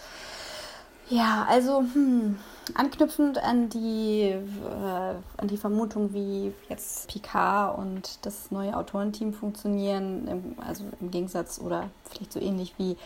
Ja, 1.08 1.46
also 1.48 1.84
hm, 1.92 2.36
anknüpfend 2.74 3.38
an 3.38 3.68
die, 3.68 4.22
äh, 4.22 5.14
an 5.36 5.48
die 5.48 5.56
Vermutung, 5.56 6.12
wie 6.12 6.52
jetzt 6.68 7.08
Picard 7.08 7.78
und 7.78 8.18
das 8.26 8.50
neue 8.50 8.76
Autorenteam 8.76 9.32
funktionieren, 9.32 10.26
im, 10.26 10.56
also 10.58 10.84
im 11.00 11.10
Gegensatz 11.12 11.60
oder 11.60 11.90
vielleicht 12.10 12.32
so 12.32 12.40
ähnlich 12.40 12.74
wie 12.76 12.96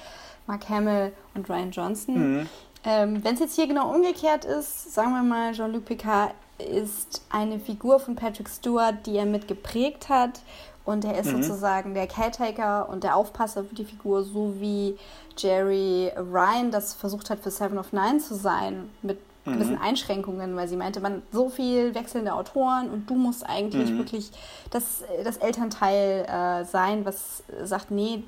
Mark 0.50 0.68
Hamill 0.68 1.12
und 1.34 1.48
Ryan 1.48 1.70
Johnson. 1.70 2.48
Ähm, 2.82 3.22
Wenn 3.22 3.34
es 3.34 3.40
jetzt 3.40 3.54
hier 3.54 3.68
genau 3.68 3.94
umgekehrt 3.94 4.44
ist, 4.44 4.92
sagen 4.92 5.12
wir 5.12 5.22
mal, 5.22 5.52
Jean-Luc 5.52 5.84
Picard 5.84 6.34
ist 6.58 7.22
eine 7.30 7.60
Figur 7.60 8.00
von 8.00 8.16
Patrick 8.16 8.48
Stewart, 8.48 9.06
die 9.06 9.16
er 9.16 9.26
mit 9.26 9.46
geprägt 9.46 10.08
hat. 10.08 10.40
Und 10.84 11.04
er 11.04 11.18
ist 11.20 11.30
sozusagen 11.30 11.94
der 11.94 12.08
Caretaker 12.08 12.88
und 12.88 13.04
der 13.04 13.14
Aufpasser 13.14 13.62
für 13.62 13.74
die 13.76 13.84
Figur, 13.84 14.24
so 14.24 14.54
wie 14.58 14.96
Jerry 15.36 16.10
Ryan 16.16 16.72
das 16.72 16.94
versucht 16.94 17.30
hat 17.30 17.38
für 17.38 17.50
Seven 17.50 17.78
of 17.78 17.92
Nine 17.92 18.18
zu 18.18 18.34
sein, 18.34 18.90
mit 19.02 19.18
gewissen 19.44 19.78
Einschränkungen, 19.78 20.56
weil 20.56 20.68
sie 20.68 20.76
meinte, 20.76 21.00
man 21.00 21.22
so 21.32 21.48
viel 21.48 21.94
wechselnde 21.94 22.32
Autoren 22.34 22.90
und 22.90 23.08
du 23.08 23.14
musst 23.14 23.48
eigentlich 23.48 23.96
wirklich 23.96 24.30
das, 24.70 25.02
das 25.24 25.36
Elternteil 25.38 26.26
äh, 26.26 26.64
sein, 26.64 27.04
was 27.04 27.42
sagt, 27.62 27.90
nee, 27.90 28.24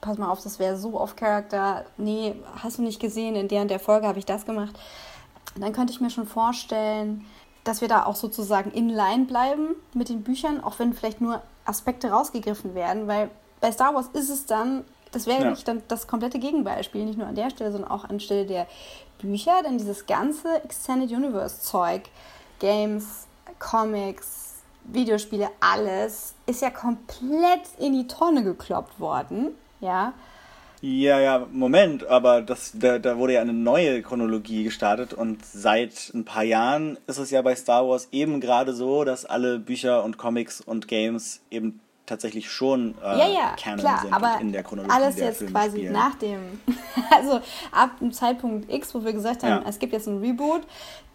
pass 0.00 0.18
mal 0.18 0.30
auf, 0.30 0.42
das 0.42 0.58
wäre 0.58 0.76
so 0.76 1.00
off-Character, 1.00 1.84
nee, 1.96 2.34
hast 2.62 2.78
du 2.78 2.82
nicht 2.82 3.00
gesehen, 3.00 3.34
in 3.34 3.48
der 3.48 3.62
und 3.62 3.68
der 3.68 3.80
Folge 3.80 4.06
habe 4.06 4.18
ich 4.18 4.26
das 4.26 4.44
gemacht. 4.46 4.74
Dann 5.58 5.72
könnte 5.72 5.92
ich 5.92 6.00
mir 6.00 6.10
schon 6.10 6.26
vorstellen, 6.26 7.24
dass 7.64 7.80
wir 7.80 7.88
da 7.88 8.04
auch 8.04 8.16
sozusagen 8.16 8.70
in 8.70 8.88
line 8.88 9.24
bleiben 9.24 9.74
mit 9.94 10.08
den 10.08 10.22
Büchern, 10.22 10.62
auch 10.62 10.78
wenn 10.78 10.92
vielleicht 10.92 11.20
nur 11.20 11.42
Aspekte 11.64 12.10
rausgegriffen 12.10 12.74
werden, 12.74 13.08
weil 13.08 13.30
bei 13.60 13.72
Star 13.72 13.94
Wars 13.94 14.08
ist 14.12 14.28
es 14.28 14.46
dann, 14.46 14.84
das 15.12 15.26
wäre 15.26 15.44
Ja. 15.44 15.54
dann 15.64 15.82
das 15.88 16.06
komplette 16.06 16.38
Gegenbeispiel, 16.38 17.04
nicht 17.04 17.18
nur 17.18 17.26
an 17.26 17.34
der 17.34 17.50
Stelle, 17.50 17.72
sondern 17.72 17.90
auch 17.90 18.04
anstelle 18.04 18.46
der 18.46 18.66
Bücher, 19.18 19.62
denn 19.64 19.78
dieses 19.78 20.06
ganze 20.06 20.62
Extended 20.62 21.10
Universe 21.10 21.62
Zeug, 21.62 22.02
Games, 22.60 23.26
Comics, 23.58 24.54
Videospiele, 24.84 25.48
alles 25.58 26.34
ist 26.46 26.62
ja 26.62 26.70
komplett 26.70 27.62
in 27.78 27.94
die 27.94 28.06
Tonne 28.06 28.44
gekloppt 28.44 29.00
worden, 29.00 29.56
ja. 29.80 30.12
Ja, 30.82 31.18
ja, 31.20 31.46
Moment, 31.52 32.06
aber 32.06 32.42
das, 32.42 32.72
da, 32.74 32.98
da 32.98 33.16
wurde 33.16 33.32
ja 33.32 33.40
eine 33.40 33.54
neue 33.54 34.02
Chronologie 34.02 34.62
gestartet 34.62 35.14
und 35.14 35.44
seit 35.44 36.12
ein 36.14 36.24
paar 36.26 36.42
Jahren 36.44 36.98
ist 37.06 37.16
es 37.18 37.30
ja 37.30 37.40
bei 37.40 37.56
Star 37.56 37.88
Wars 37.88 38.08
eben 38.12 38.40
gerade 38.40 38.74
so, 38.74 39.02
dass 39.04 39.24
alle 39.24 39.58
Bücher 39.58 40.04
und 40.04 40.18
Comics 40.18 40.60
und 40.60 40.86
Games 40.86 41.40
eben 41.50 41.80
tatsächlich 42.04 42.50
schon 42.50 42.94
äh, 43.02 43.18
ja, 43.18 43.26
ja, 43.26 43.56
Canon 43.60 43.78
klar, 43.80 44.00
sind 44.02 44.12
aber 44.12 44.38
in 44.40 44.52
der 44.52 44.62
Chronologie 44.62 44.94
alles 44.94 45.16
der 45.16 45.24
jetzt 45.28 45.38
Filme 45.38 45.52
quasi 45.54 45.78
spielen. 45.78 45.92
nach 45.94 46.14
dem, 46.16 46.60
also 47.10 47.40
ab 47.72 47.90
dem 47.98 48.12
Zeitpunkt 48.12 48.70
X, 48.72 48.94
wo 48.94 49.02
wir 49.02 49.12
gesagt 49.14 49.42
haben, 49.44 49.62
Ja. 49.62 49.68
es 49.68 49.78
gibt 49.78 49.94
jetzt 49.94 50.06
ein 50.06 50.18
Reboot, 50.18 50.60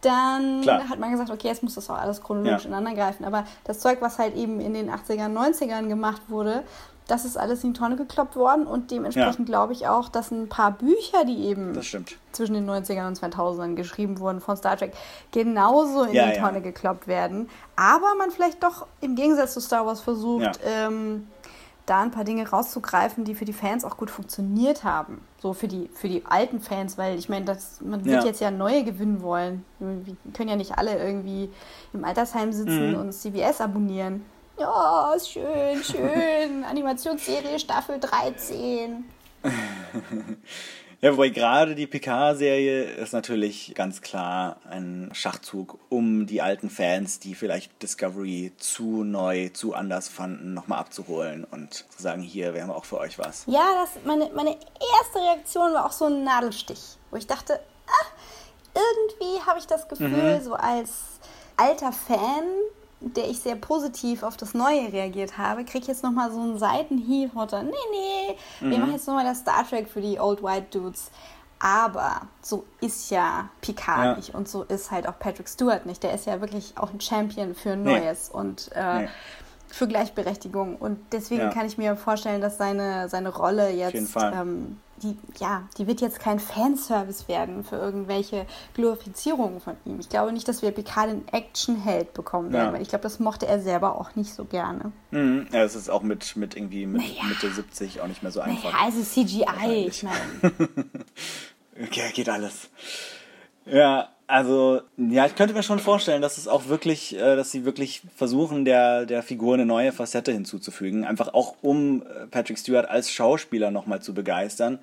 dann 0.02 0.62
Klar. 0.64 0.90
hat 0.90 1.00
man 1.00 1.12
gesagt, 1.12 1.30
okay, 1.30 1.48
jetzt 1.50 1.62
muss 1.62 1.76
das 1.76 1.88
auch 1.90 1.98
alles 2.00 2.22
chronologisch 2.22 2.64
Ja. 2.64 2.70
ineinander 2.70 3.00
greifen. 3.00 3.24
Aber 3.24 3.46
das 3.64 3.80
Zeug, 3.80 4.00
was 4.02 4.18
halt 4.18 4.36
eben 4.36 4.60
in 4.60 4.74
den 4.74 4.90
80ern, 4.90 5.32
90ern 5.32 5.88
gemacht 5.88 6.24
wurde, 6.28 6.64
das 7.08 7.26
ist 7.26 7.38
alles 7.38 7.64
in 7.64 7.74
die 7.74 7.80
Tonne 7.80 7.96
gekloppt 7.98 8.36
worden 8.36 8.66
und 8.66 8.90
dementsprechend 8.92 9.46
glaube 9.46 9.74
ich 9.74 9.88
auch, 9.88 10.08
dass 10.08 10.32
ein 10.32 10.48
paar 10.48 10.72
Bücher, 10.72 11.26
die 11.26 11.46
eben 11.46 11.74
zwischen 12.32 12.54
den 12.54 12.70
90ern 12.70 13.08
und 13.08 13.20
2000ern 13.20 13.76
geschrieben 13.76 14.20
wurden 14.20 14.40
von 14.40 14.56
Star 14.56 14.78
Trek, 14.78 14.94
genauso 15.32 16.04
in 16.04 16.14
Ja, 16.14 16.28
die 16.30 16.38
ja. 16.38 16.42
Tonne 16.46 16.62
gekloppt 16.62 17.08
werden. 17.08 17.50
Aber 17.76 18.16
man 18.18 18.32
vielleicht 18.32 18.64
doch 18.64 18.88
im 19.02 19.16
Gegensatz 19.16 19.54
zu 19.54 19.60
Star 19.62 19.86
Wars 19.86 20.02
versucht, 20.02 20.44
Ja. 20.44 20.88
ähm, 20.88 21.28
da 21.88 22.02
ein 22.02 22.12
paar 22.12 22.24
Dinge 22.24 22.48
rauszugreifen, 22.48 23.26
die 23.26 23.34
für 23.36 23.44
die 23.44 23.52
Fans 23.54 23.84
auch 23.84 23.98
gut 23.98 24.12
funktioniert 24.12 24.84
haben. 24.84 25.20
So 25.42 25.52
für 25.54 25.68
die, 25.68 25.90
für 25.94 26.08
die 26.08 26.24
alten 26.30 26.62
Fans, 26.62 26.98
weil 26.98 27.18
ich 27.18 27.28
meine, 27.28 27.58
man 27.82 28.06
wird 28.06 28.22
Ja. 28.22 28.26
jetzt 28.26 28.40
ja 28.40 28.52
neue 28.52 28.84
gewinnen 28.84 29.22
wollen. 29.24 29.66
Wir 29.80 30.16
können 30.34 30.48
ja 30.50 30.56
nicht 30.56 30.78
alle 30.78 30.98
irgendwie 31.04 31.50
im 31.92 32.06
Altersheim 32.06 32.54
sitzen 32.54 32.92
Mhm. 32.92 33.00
und 33.00 33.12
CBS 33.14 33.60
abonnieren. 33.60 34.24
Ja, 34.62 35.14
ist 35.16 35.32
schön, 35.32 35.84
schön. 35.84 36.64
Animationsserie 36.70 37.58
Staffel 37.58 38.00
13. 38.00 39.04
Ja, 41.04 41.14
wobei 41.14 41.30
gerade 41.30 41.74
die 41.74 41.88
Picard-Serie 41.88 42.84
ist 42.84 43.12
natürlich 43.12 43.74
ganz 43.74 44.04
klar 44.04 44.58
ein 44.70 45.10
Schachzug, 45.14 45.80
um 45.90 46.28
die 46.28 46.44
alten 46.44 46.70
Fans, 46.70 47.18
die 47.18 47.34
vielleicht 47.34 47.82
Discovery 47.82 48.52
zu 48.58 49.04
neu, 49.04 49.50
zu 49.50 49.74
anders 49.74 50.10
fanden, 50.10 50.54
nochmal 50.54 50.78
abzuholen 50.78 51.44
und 51.44 51.74
zu 51.74 52.04
sagen, 52.04 52.22
hier, 52.22 52.54
wir 52.54 52.62
haben 52.62 52.70
auch 52.70 52.86
für 52.86 53.00
euch 53.00 53.18
was. 53.18 53.46
Ja, 53.48 53.68
das, 53.82 54.04
meine, 54.06 54.30
meine 54.36 54.52
erste 54.52 55.22
Reaktion 55.22 55.74
war 55.74 55.88
auch 55.88 55.92
so 55.92 56.06
ein 56.06 56.24
Nadelstich, 56.24 57.00
wo 57.10 57.18
ich 57.18 57.26
dachte, 57.26 57.60
ah, 57.88 58.06
irgendwie 58.76 59.42
habe 59.44 59.58
ich 59.58 59.66
das 59.66 59.88
Gefühl, 59.88 60.40
so 60.44 60.54
als 60.54 61.20
alter 61.58 61.92
Fan, 61.94 62.44
der 63.02 63.30
ich 63.30 63.40
sehr 63.40 63.56
positiv 63.56 64.24
auf 64.24 64.38
das 64.38 64.54
Neue 64.54 64.94
reagiert 64.94 65.38
habe, 65.38 65.64
kriege 65.66 65.80
ich 65.80 65.88
jetzt 65.88 66.04
nochmal 66.04 66.32
so 66.32 66.40
einen 66.40 66.58
Seitenhieb 66.60 67.36
runter. 67.36 67.64
Nee, 67.64 67.72
nee, 67.92 68.70
wir 68.70 68.78
machen 68.78 68.94
jetzt 68.94 69.08
nochmal 69.08 69.26
das 69.26 69.40
Star 69.40 69.68
Trek 69.68 69.90
für 69.90 70.02
die 70.02 70.20
Old 70.20 70.42
White 70.44 70.68
Dudes. 70.80 71.10
Aber 71.60 72.22
so 72.42 72.64
ist 72.80 73.12
ja 73.12 73.50
Picard 73.62 74.04
Ja. 74.06 74.16
nicht 74.16 74.34
und 74.34 74.48
so 74.48 74.64
ist 74.64 74.90
halt 74.90 75.08
auch 75.08 75.20
Patrick 75.20 75.48
Stewart 75.48 75.86
nicht. 75.86 76.02
Der 76.02 76.14
ist 76.14 76.26
ja 76.26 76.42
wirklich 76.42 76.74
auch 76.76 76.92
ein 76.92 77.00
Champion 77.02 77.54
für 77.54 77.76
Nee. 77.76 78.00
Neues 78.00 78.30
und 78.30 78.72
äh, 78.74 79.02
Nee. 79.04 79.10
für 79.68 79.88
Gleichberechtigung. 79.88 80.76
Und 80.78 81.00
deswegen 81.12 81.42
Ja. 81.42 81.50
kann 81.50 81.68
ich 81.68 81.78
mir 81.78 81.96
vorstellen, 81.96 82.42
dass 82.42 82.58
seine, 82.58 83.10
seine 83.10 83.30
Rolle 83.30 83.70
jeden 83.70 83.80
jetzt, 84.06 84.14
Fall. 84.14 84.34
ähm, 84.36 84.80
die, 85.04 85.18
ja, 85.40 85.64
die 85.78 85.88
wird 85.88 86.02
jetzt 86.02 86.20
kein 86.20 86.40
Fanservice 86.40 87.28
werden 87.28 87.64
für 87.64 87.76
irgendwelche 87.78 88.46
Glorifizierungen 88.74 89.60
von 89.60 89.76
ihm. 89.86 90.00
Ich 90.00 90.10
glaube 90.10 90.32
nicht, 90.32 90.48
dass 90.48 90.62
wir 90.62 90.72
Picard 90.72 91.10
den 91.10 91.28
Actionheld 91.30 92.14
bekommen 92.14 92.52
werden, 92.54 92.68
Ja. 92.68 92.74
weil 92.74 92.82
ich 92.82 92.90
glaube, 92.90 93.04
das 93.04 93.20
mochte 93.20 93.48
er 93.48 93.60
selber 93.62 94.00
auch 94.00 94.16
nicht 94.16 94.34
so 94.34 94.46
gerne. 94.46 94.92
Mhm. 95.12 95.48
Ja, 95.52 95.64
es 95.64 95.76
ist 95.76 95.90
auch 95.90 96.04
mit, 96.04 96.36
mit 96.36 96.56
irgendwie 96.56 96.86
mit 96.86 97.02
Mitte 97.28 97.52
70 97.52 98.02
auch 98.02 98.08
nicht 98.08 98.24
mehr 98.24 98.32
so 98.32 98.42
einfach. 98.42 98.72
Naja, 98.72 98.86
also 98.86 99.02
CGI, 99.02 99.88
ich 99.88 100.04
meine. 100.04 100.52
Okay, 101.84 102.12
geht 102.14 102.30
alles. 102.30 102.70
Ja, 103.66 104.10
also, 104.32 104.82
ja, 104.96 105.26
ich 105.26 105.36
könnte 105.36 105.54
mir 105.54 105.62
schon 105.62 105.80
vorstellen, 105.80 106.22
dass 106.22 106.38
es 106.38 106.48
auch 106.48 106.68
wirklich, 106.70 107.16
äh, 107.16 107.36
dass 107.36 107.52
sie 107.52 107.66
wirklich 107.66 108.02
versuchen, 108.16 108.64
der, 108.64 109.06
der 109.06 109.24
Figur 109.24 109.56
eine 109.56 109.66
neue 109.66 109.92
Facette 109.92 110.32
hinzuzufügen. 110.32 111.04
Einfach 111.04 111.34
auch, 111.34 111.56
um 111.62 112.04
äh, 112.04 112.28
Patrick 112.28 112.58
Stewart 112.58 112.90
als 112.90 113.12
Schauspieler 113.12 113.72
nochmal 113.72 114.02
zu 114.02 114.14
begeistern, 114.14 114.80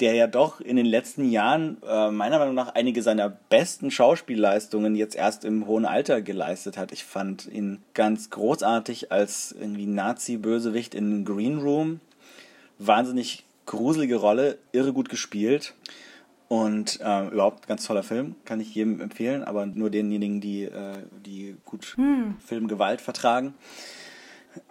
der 0.00 0.14
ja 0.14 0.26
doch 0.26 0.60
in 0.60 0.74
den 0.74 0.86
letzten 0.86 1.30
Jahren 1.30 1.76
äh, 1.88 2.10
meiner 2.10 2.40
Meinung 2.40 2.56
nach 2.56 2.74
einige 2.74 3.02
seiner 3.02 3.28
besten 3.28 3.92
Schauspielleistungen 3.92 4.96
jetzt 4.96 5.14
erst 5.14 5.44
im 5.44 5.68
hohen 5.68 5.84
Alter 5.84 6.20
geleistet 6.20 6.76
hat. 6.76 6.90
Ich 6.90 7.04
fand 7.04 7.46
ihn 7.46 7.82
ganz 7.94 8.30
großartig 8.30 9.12
als 9.12 9.54
irgendwie 9.58 9.86
Nazi-Bösewicht 9.86 10.96
in 10.96 11.24
Green 11.24 11.58
Room. 11.58 12.00
Wahnsinnig 12.78 13.44
gruselige 13.66 14.16
Rolle, 14.16 14.58
irre 14.72 14.92
gut 14.92 15.08
gespielt. 15.08 15.74
Und 16.50 16.98
ähm, 17.00 17.30
überhaupt 17.30 17.68
ganz 17.68 17.86
toller 17.86 18.02
Film, 18.02 18.34
kann 18.44 18.58
ich 18.58 18.74
jedem 18.74 19.00
empfehlen, 19.00 19.44
aber 19.44 19.66
nur 19.66 19.88
denjenigen, 19.88 20.40
die, 20.40 20.64
äh, 20.64 20.96
die 21.24 21.56
gut 21.64 21.96
Filmgewalt 22.44 23.00
vertragen. 23.00 23.54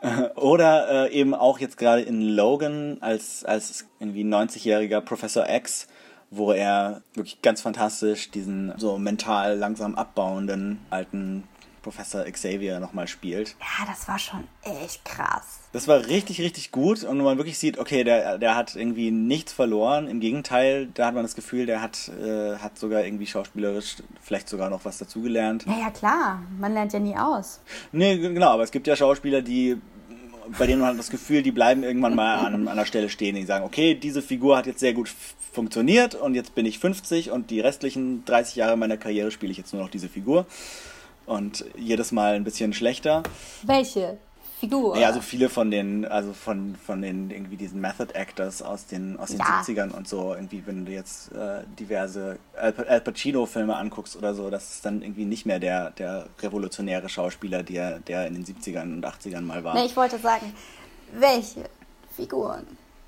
Äh, 0.01 0.23
Oder 0.35 1.07
äh, 1.07 1.13
eben 1.13 1.33
auch 1.33 1.57
jetzt 1.59 1.77
gerade 1.77 2.01
in 2.01 2.21
Logan 2.21 2.97
als, 2.99 3.45
als 3.45 3.87
irgendwie 3.97 4.25
90-jähriger 4.25 4.99
Professor 4.99 5.47
X, 5.47 5.87
wo 6.31 6.51
er 6.51 7.01
wirklich 7.13 7.41
ganz 7.41 7.61
fantastisch 7.61 8.29
diesen 8.29 8.73
so 8.77 8.97
mental 8.97 9.57
langsam 9.57 9.95
abbauenden 9.95 10.79
alten 10.89 11.45
Professor 11.81 12.23
Xavier 12.23 12.79
nochmal 12.79 13.07
spielt. 13.07 13.55
Ja, 13.59 13.85
das 13.85 14.07
war 14.07 14.19
schon 14.19 14.43
echt 14.63 15.03
krass. 15.05 15.59
Das 15.71 15.87
war 15.87 16.07
richtig, 16.07 16.41
richtig 16.41 16.71
gut 16.71 17.03
und 17.03 17.17
man 17.19 17.37
wirklich 17.37 17.57
sieht, 17.57 17.77
okay, 17.77 18.03
der, 18.03 18.37
der 18.37 18.55
hat 18.55 18.75
irgendwie 18.75 19.11
nichts 19.11 19.53
verloren. 19.53 20.07
Im 20.07 20.19
Gegenteil, 20.19 20.87
da 20.93 21.07
hat 21.07 21.13
man 21.13 21.23
das 21.23 21.35
Gefühl, 21.35 21.65
der 21.65 21.81
hat, 21.81 22.09
äh, 22.09 22.57
hat 22.57 22.77
sogar 22.77 23.05
irgendwie 23.05 23.27
schauspielerisch 23.27 23.97
vielleicht 24.21 24.49
sogar 24.49 24.69
noch 24.69 24.85
was 24.85 24.97
dazugelernt. 24.97 25.65
Ja, 25.67 25.79
ja, 25.79 25.89
klar. 25.91 26.43
Man 26.59 26.73
lernt 26.73 26.93
ja 26.93 26.99
nie 26.99 27.15
aus. 27.15 27.61
Nee, 27.91 28.17
genau, 28.17 28.49
aber 28.49 28.63
es 28.63 28.71
gibt 28.71 28.87
ja 28.87 28.95
Schauspieler, 28.95 29.41
die 29.41 29.79
bei 30.57 30.65
denen 30.65 30.81
man 30.81 30.91
hat 30.91 30.99
das 30.99 31.09
Gefühl, 31.09 31.43
die 31.43 31.51
bleiben 31.51 31.83
irgendwann 31.83 32.15
mal 32.15 32.37
an, 32.37 32.55
an 32.55 32.67
einer 32.67 32.85
Stelle 32.85 33.09
stehen. 33.09 33.35
Die 33.35 33.43
sagen, 33.43 33.65
okay, 33.65 33.93
diese 33.93 34.21
Figur 34.21 34.57
hat 34.57 34.65
jetzt 34.65 34.79
sehr 34.79 34.93
gut 34.93 35.09
funktioniert 35.51 36.15
und 36.15 36.35
jetzt 36.35 36.55
bin 36.55 36.65
ich 36.65 36.79
50 36.79 37.31
und 37.31 37.49
die 37.49 37.59
restlichen 37.59 38.23
30 38.25 38.55
Jahre 38.55 38.77
meiner 38.77 38.97
Karriere 38.97 39.31
spiele 39.31 39.51
ich 39.51 39.57
jetzt 39.57 39.73
nur 39.73 39.81
noch 39.81 39.89
diese 39.89 40.09
Figur. 40.09 40.45
Und 41.29 41.63
jedes 41.77 42.11
Mal 42.11 42.33
ein 42.33 42.43
bisschen 42.43 42.73
schlechter. 42.73 43.21
Welche 43.61 44.17
Figur? 44.59 44.97
Ja, 44.97 45.07
also 45.09 45.21
viele 45.21 45.47
von 45.47 45.69
den, 45.69 46.03
also 46.05 46.33
von, 46.33 46.75
von 46.75 47.03
den 47.03 47.29
irgendwie 47.29 47.55
diesen 47.55 47.79
Method 47.79 48.11
Actors 48.13 48.63
aus 48.63 48.87
den, 48.87 49.19
aus 49.19 49.29
den 49.29 49.37
Ja. 49.37 49.61
70ern 49.61 49.91
und 49.91 50.07
so, 50.07 50.33
irgendwie, 50.33 50.63
wenn 50.65 50.85
du 50.87 50.91
jetzt 50.91 51.31
äh, 51.31 51.61
diverse 51.79 52.39
Al, 52.57 52.73
Al 52.87 53.01
Pacino-Filme 53.01 53.75
anguckst 53.75 54.15
oder 54.17 54.33
so, 54.33 54.49
das 54.49 54.73
ist 54.73 54.85
dann 54.85 55.03
irgendwie 55.03 55.25
nicht 55.25 55.45
mehr 55.45 55.59
der, 55.59 55.91
der 55.91 56.25
revolutionäre 56.41 57.07
Schauspieler, 57.09 57.61
der, 57.61 57.99
der 57.99 58.25
in 58.25 58.33
den 58.33 58.43
70ern 58.43 58.95
und 58.95 59.05
80ern 59.05 59.41
mal 59.41 59.63
war. 59.63 59.75
Nee, 59.75 59.85
ich 59.85 59.95
wollte 59.95 60.17
sagen, 60.17 60.51
welche 61.13 61.65
Figuren 62.15 62.65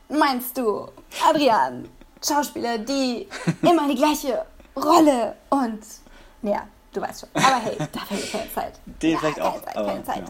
meinst 0.09 0.55
du, 0.59 0.87
Adrian? 1.27 1.87
Schauspieler, 2.23 2.77
die 2.77 3.27
immer 3.63 3.89
die 3.89 3.95
gleiche 3.95 4.45
Rolle 4.75 5.35
und. 5.49 5.79
Ja, 6.43 6.67
du 6.93 7.01
weißt 7.01 7.21
schon. 7.21 7.29
Aber 7.33 7.59
hey, 7.63 7.77
dafür 7.77 8.17
habe 8.17 8.19
ich 8.19 8.31
keine 8.31 8.53
Zeit. 8.53 8.79
Den 9.01 9.11
ja, 9.11 9.17
vielleicht 9.19 9.37
keine 9.37 9.49
auch, 9.49 9.61
Zeit, 9.61 9.77
aber, 9.77 9.87
keine 9.87 10.03
Zeit. 10.03 10.17
ja. 10.17 10.25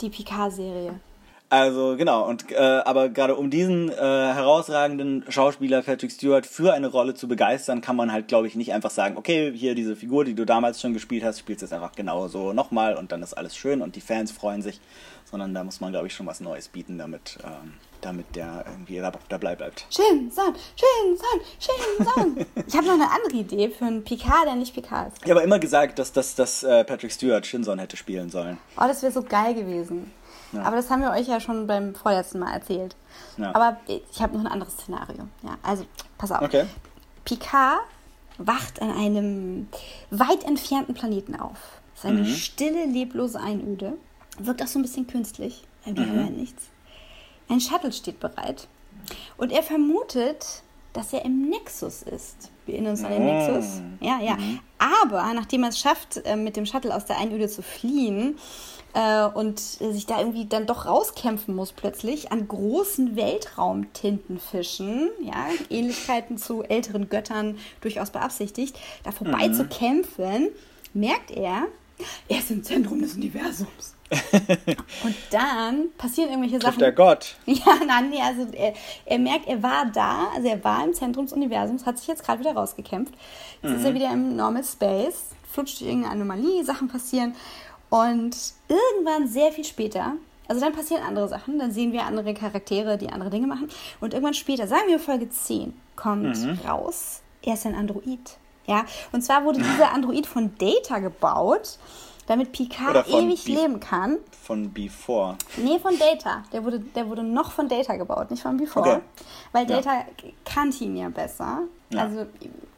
Die 0.00 0.10
Picard-Serie. 0.10 1.00
Also 1.50 1.94
genau, 1.96 2.26
und 2.26 2.50
äh, 2.50 2.56
aber 2.56 3.10
gerade 3.10 3.36
um 3.36 3.48
diesen 3.48 3.88
äh, 3.88 3.94
herausragenden 3.94 5.24
Schauspieler 5.28 5.82
Patrick 5.82 6.10
Stewart 6.10 6.46
für 6.46 6.72
eine 6.72 6.88
Rolle 6.88 7.14
zu 7.14 7.28
begeistern, 7.28 7.80
kann 7.80 7.94
man 7.94 8.10
halt, 8.10 8.26
glaube 8.26 8.48
ich, 8.48 8.56
nicht 8.56 8.72
einfach 8.72 8.90
sagen, 8.90 9.16
okay, 9.16 9.52
hier 9.54 9.76
diese 9.76 9.94
Figur, 9.94 10.24
die 10.24 10.34
du 10.34 10.46
damals 10.46 10.80
schon 10.80 10.94
gespielt 10.94 11.22
hast, 11.22 11.38
spielst 11.38 11.62
jetzt 11.62 11.72
einfach 11.72 11.92
genau 11.92 12.26
so 12.26 12.52
nochmal 12.52 12.96
und 12.96 13.12
dann 13.12 13.22
ist 13.22 13.34
alles 13.34 13.56
schön 13.56 13.82
und 13.82 13.94
die 13.94 14.00
Fans 14.00 14.32
freuen 14.32 14.62
sich, 14.62 14.80
sondern 15.30 15.54
da 15.54 15.62
muss 15.62 15.80
man, 15.80 15.92
glaube 15.92 16.08
ich, 16.08 16.14
schon 16.14 16.26
was 16.26 16.40
Neues 16.40 16.66
bieten, 16.66 16.98
damit, 16.98 17.38
ähm, 17.44 17.74
damit 18.04 18.34
der 18.36 18.64
irgendwie 18.68 18.98
da, 18.98 19.12
dabei 19.28 19.54
bleibt. 19.56 19.86
Shinson, 19.90 20.54
Shinson, 20.76 21.40
Shinson. 21.58 22.46
Ich 22.66 22.74
habe 22.76 22.86
noch 22.86 22.94
eine 22.94 23.10
andere 23.10 23.36
Idee 23.36 23.68
für 23.70 23.84
einen 23.84 24.02
Picard, 24.04 24.46
der 24.46 24.54
nicht 24.56 24.74
Picard 24.74 25.12
ist. 25.12 25.24
Ich 25.24 25.30
habe 25.30 25.40
immer 25.42 25.58
gesagt, 25.58 25.98
dass, 25.98 26.12
dass, 26.12 26.34
dass 26.34 26.62
äh, 26.62 26.84
Patrick 26.84 27.12
Stewart 27.12 27.46
Shinson 27.46 27.78
hätte 27.78 27.96
spielen 27.96 28.30
sollen. 28.30 28.58
Oh, 28.76 28.84
das 28.86 29.02
wäre 29.02 29.12
so 29.12 29.22
geil 29.22 29.54
gewesen. 29.54 30.12
Aber 30.62 30.76
das 30.76 30.88
haben 30.88 31.02
wir 31.02 31.10
euch 31.10 31.26
ja 31.26 31.40
schon 31.40 31.66
beim 31.66 31.96
vorletzten 31.96 32.38
Mal 32.38 32.52
erzählt. 32.52 32.94
Ja. 33.38 33.52
Aber 33.56 33.76
ich 33.88 34.22
habe 34.22 34.34
noch 34.36 34.44
ein 34.44 34.52
anderes 34.52 34.74
Szenario. 34.74 35.24
Ja, 35.42 35.58
also, 35.64 35.84
pass 36.16 36.30
auf. 36.30 36.42
Okay. 36.42 36.66
Picard 37.24 37.80
wacht 38.38 38.80
an 38.80 38.92
einem 38.92 39.68
weit 40.10 40.44
entfernten 40.44 40.94
Planeten 40.94 41.34
auf. 41.34 41.58
Es 41.94 42.00
ist 42.04 42.06
eine 42.06 42.20
Mhm. 42.20 42.26
stille, 42.26 42.86
leblose 42.86 43.40
Einöde. 43.40 43.94
Wirkt 44.38 44.62
auch 44.62 44.66
so 44.68 44.78
ein 44.78 44.82
bisschen 44.82 45.06
künstlich. 45.08 45.64
Wir 45.84 45.92
Mhm. 46.04 46.12
hören 46.12 46.36
nichts. 46.36 46.64
Ein 47.48 47.60
Shuttle 47.60 47.92
steht 47.92 48.20
bereit. 48.20 48.68
Und 49.36 49.52
er 49.52 49.62
vermutet, 49.62 50.62
dass 50.92 51.12
er 51.12 51.24
im 51.24 51.48
Nexus 51.50 52.02
ist. 52.02 52.50
Wir 52.66 52.74
erinnern 52.74 52.92
uns 52.92 53.04
an 53.04 53.10
den 53.12 53.22
Oh. 53.22 53.24
Nexus. 53.24 53.82
Ja, 54.00 54.20
ja. 54.20 54.38
Aber 54.78 55.32
nachdem 55.34 55.62
er 55.64 55.70
es 55.70 55.78
schafft, 55.78 56.18
äh, 56.24 56.36
mit 56.36 56.56
dem 56.56 56.66
Shuttle 56.66 56.94
aus 56.94 57.04
der 57.04 57.18
Einöde 57.18 57.48
zu 57.48 57.62
fliehen 57.62 58.38
äh, 58.94 59.24
und 59.26 59.58
sich 59.58 60.06
da 60.06 60.20
irgendwie 60.20 60.46
dann 60.46 60.66
doch 60.66 60.86
rauskämpfen 60.86 61.54
muss 61.54 61.72
plötzlich 61.72 62.30
an 62.32 62.46
großen 62.48 63.16
Weltraumtintenfischen, 63.16 65.10
ja, 65.22 65.46
Ähnlichkeiten 65.68 66.38
zu 66.38 66.62
älteren 66.62 67.08
Göttern 67.08 67.58
durchaus 67.80 68.10
beabsichtigt, 68.10 68.78
da 69.02 69.10
vorbei 69.12 69.48
Mhm. 69.48 69.54
zu 69.54 69.64
kämpfen, 69.66 70.48
merkt 70.92 71.30
er, 71.32 71.66
er 72.28 72.38
ist 72.38 72.50
im 72.50 72.62
Zentrum 72.62 73.00
des 73.02 73.14
Universums. 73.14 73.93
Und 75.04 75.14
dann 75.30 75.88
passieren 75.98 76.30
irgendwelche 76.30 76.58
Trifft 76.58 76.74
Sachen. 76.74 76.78
der 76.80 76.92
Gott. 76.92 77.36
Ja, 77.46 77.78
nein, 77.86 78.10
nee, 78.10 78.20
also 78.20 78.46
er, 78.52 78.74
er 79.06 79.18
merkt, 79.18 79.46
er 79.46 79.62
war 79.62 79.86
da, 79.86 80.28
also 80.34 80.48
er 80.48 80.62
war 80.64 80.84
im 80.84 80.94
Zentrum 80.94 81.26
des 81.26 81.32
Universums, 81.32 81.86
hat 81.86 81.98
sich 81.98 82.08
jetzt 82.08 82.24
gerade 82.24 82.40
wieder 82.40 82.54
rausgekämpft. 82.54 83.14
Jetzt 83.62 83.72
ist 83.72 83.84
er 83.84 83.94
wieder 83.94 84.12
im 84.12 84.36
Normal 84.36 84.64
Space, 84.64 85.26
flutscht 85.50 85.80
durch 85.80 85.88
irgendeine 85.90 86.14
Anomalie, 86.14 86.64
Sachen 86.64 86.88
passieren 86.88 87.34
und 87.90 88.36
irgendwann 88.68 89.28
sehr 89.28 89.52
viel 89.52 89.64
später, 89.64 90.14
also 90.48 90.60
dann 90.60 90.74
passieren 90.74 91.02
andere 91.02 91.28
Sachen, 91.28 91.58
dann 91.58 91.70
sehen 91.70 91.92
wir 91.92 92.04
andere 92.04 92.34
Charaktere, 92.34 92.98
die 92.98 93.08
andere 93.08 93.30
Dinge 93.30 93.46
machen 93.46 93.68
und 94.00 94.12
irgendwann 94.12 94.34
später, 94.34 94.66
sagen 94.66 94.88
wir 94.88 94.98
Folge 94.98 95.30
10, 95.30 95.72
kommt 95.96 96.36
raus, 96.66 97.22
er 97.42 97.54
ist 97.54 97.66
ein 97.66 97.74
Android. 97.74 98.36
Ja, 98.66 98.86
und 99.12 99.22
zwar 99.22 99.44
wurde 99.44 99.58
dieser 99.58 99.92
Android 99.92 100.26
von 100.26 100.52
Data 100.56 100.98
gebaut, 100.98 101.78
damit 102.26 102.52
Picard 102.52 103.06
ewig 103.08 103.44
Be- 103.44 103.52
leben 103.52 103.80
kann. 103.80 104.18
Von 104.42 104.72
Before. 104.72 105.36
Nee, 105.56 105.78
von 105.78 105.98
Data. 105.98 106.42
Der 106.52 106.64
wurde, 106.64 106.80
der 106.80 107.08
wurde 107.08 107.22
noch 107.22 107.52
von 107.52 107.68
Data 107.68 107.96
gebaut, 107.96 108.30
nicht 108.30 108.42
von 108.42 108.56
Before. 108.56 108.88
Okay. 108.88 109.00
Weil 109.52 109.70
Ja. 109.70 109.76
Data 109.80 110.04
kannte 110.44 110.84
ihn 110.84 110.96
ja 110.96 111.08
besser. 111.08 111.60
Ja. 111.90 112.02
Also 112.02 112.26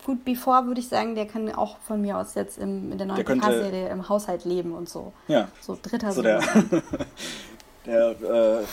gut, 0.05 0.25
Before 0.25 0.67
würde 0.67 0.81
ich 0.81 0.89
sagen, 0.89 1.15
der 1.15 1.27
kann 1.27 1.51
auch 1.53 1.79
von 1.79 2.01
mir 2.01 2.19
aus 2.19 2.35
jetzt 2.35 2.59
im, 2.59 2.93
in 2.93 2.99
der 2.99 3.07
neuen 3.07 3.25
PK-Serie 3.25 3.89
im 3.89 4.09
Haushalt 4.09 4.45
leben 4.45 4.73
und 4.75 4.89
so. 4.89 5.13
Ja. 5.29 5.49
So 5.61 5.77
dritter 5.81 6.13
So 6.13 6.23
der, 6.23 6.41
der 7.87 8.11
äh, 8.11 8.65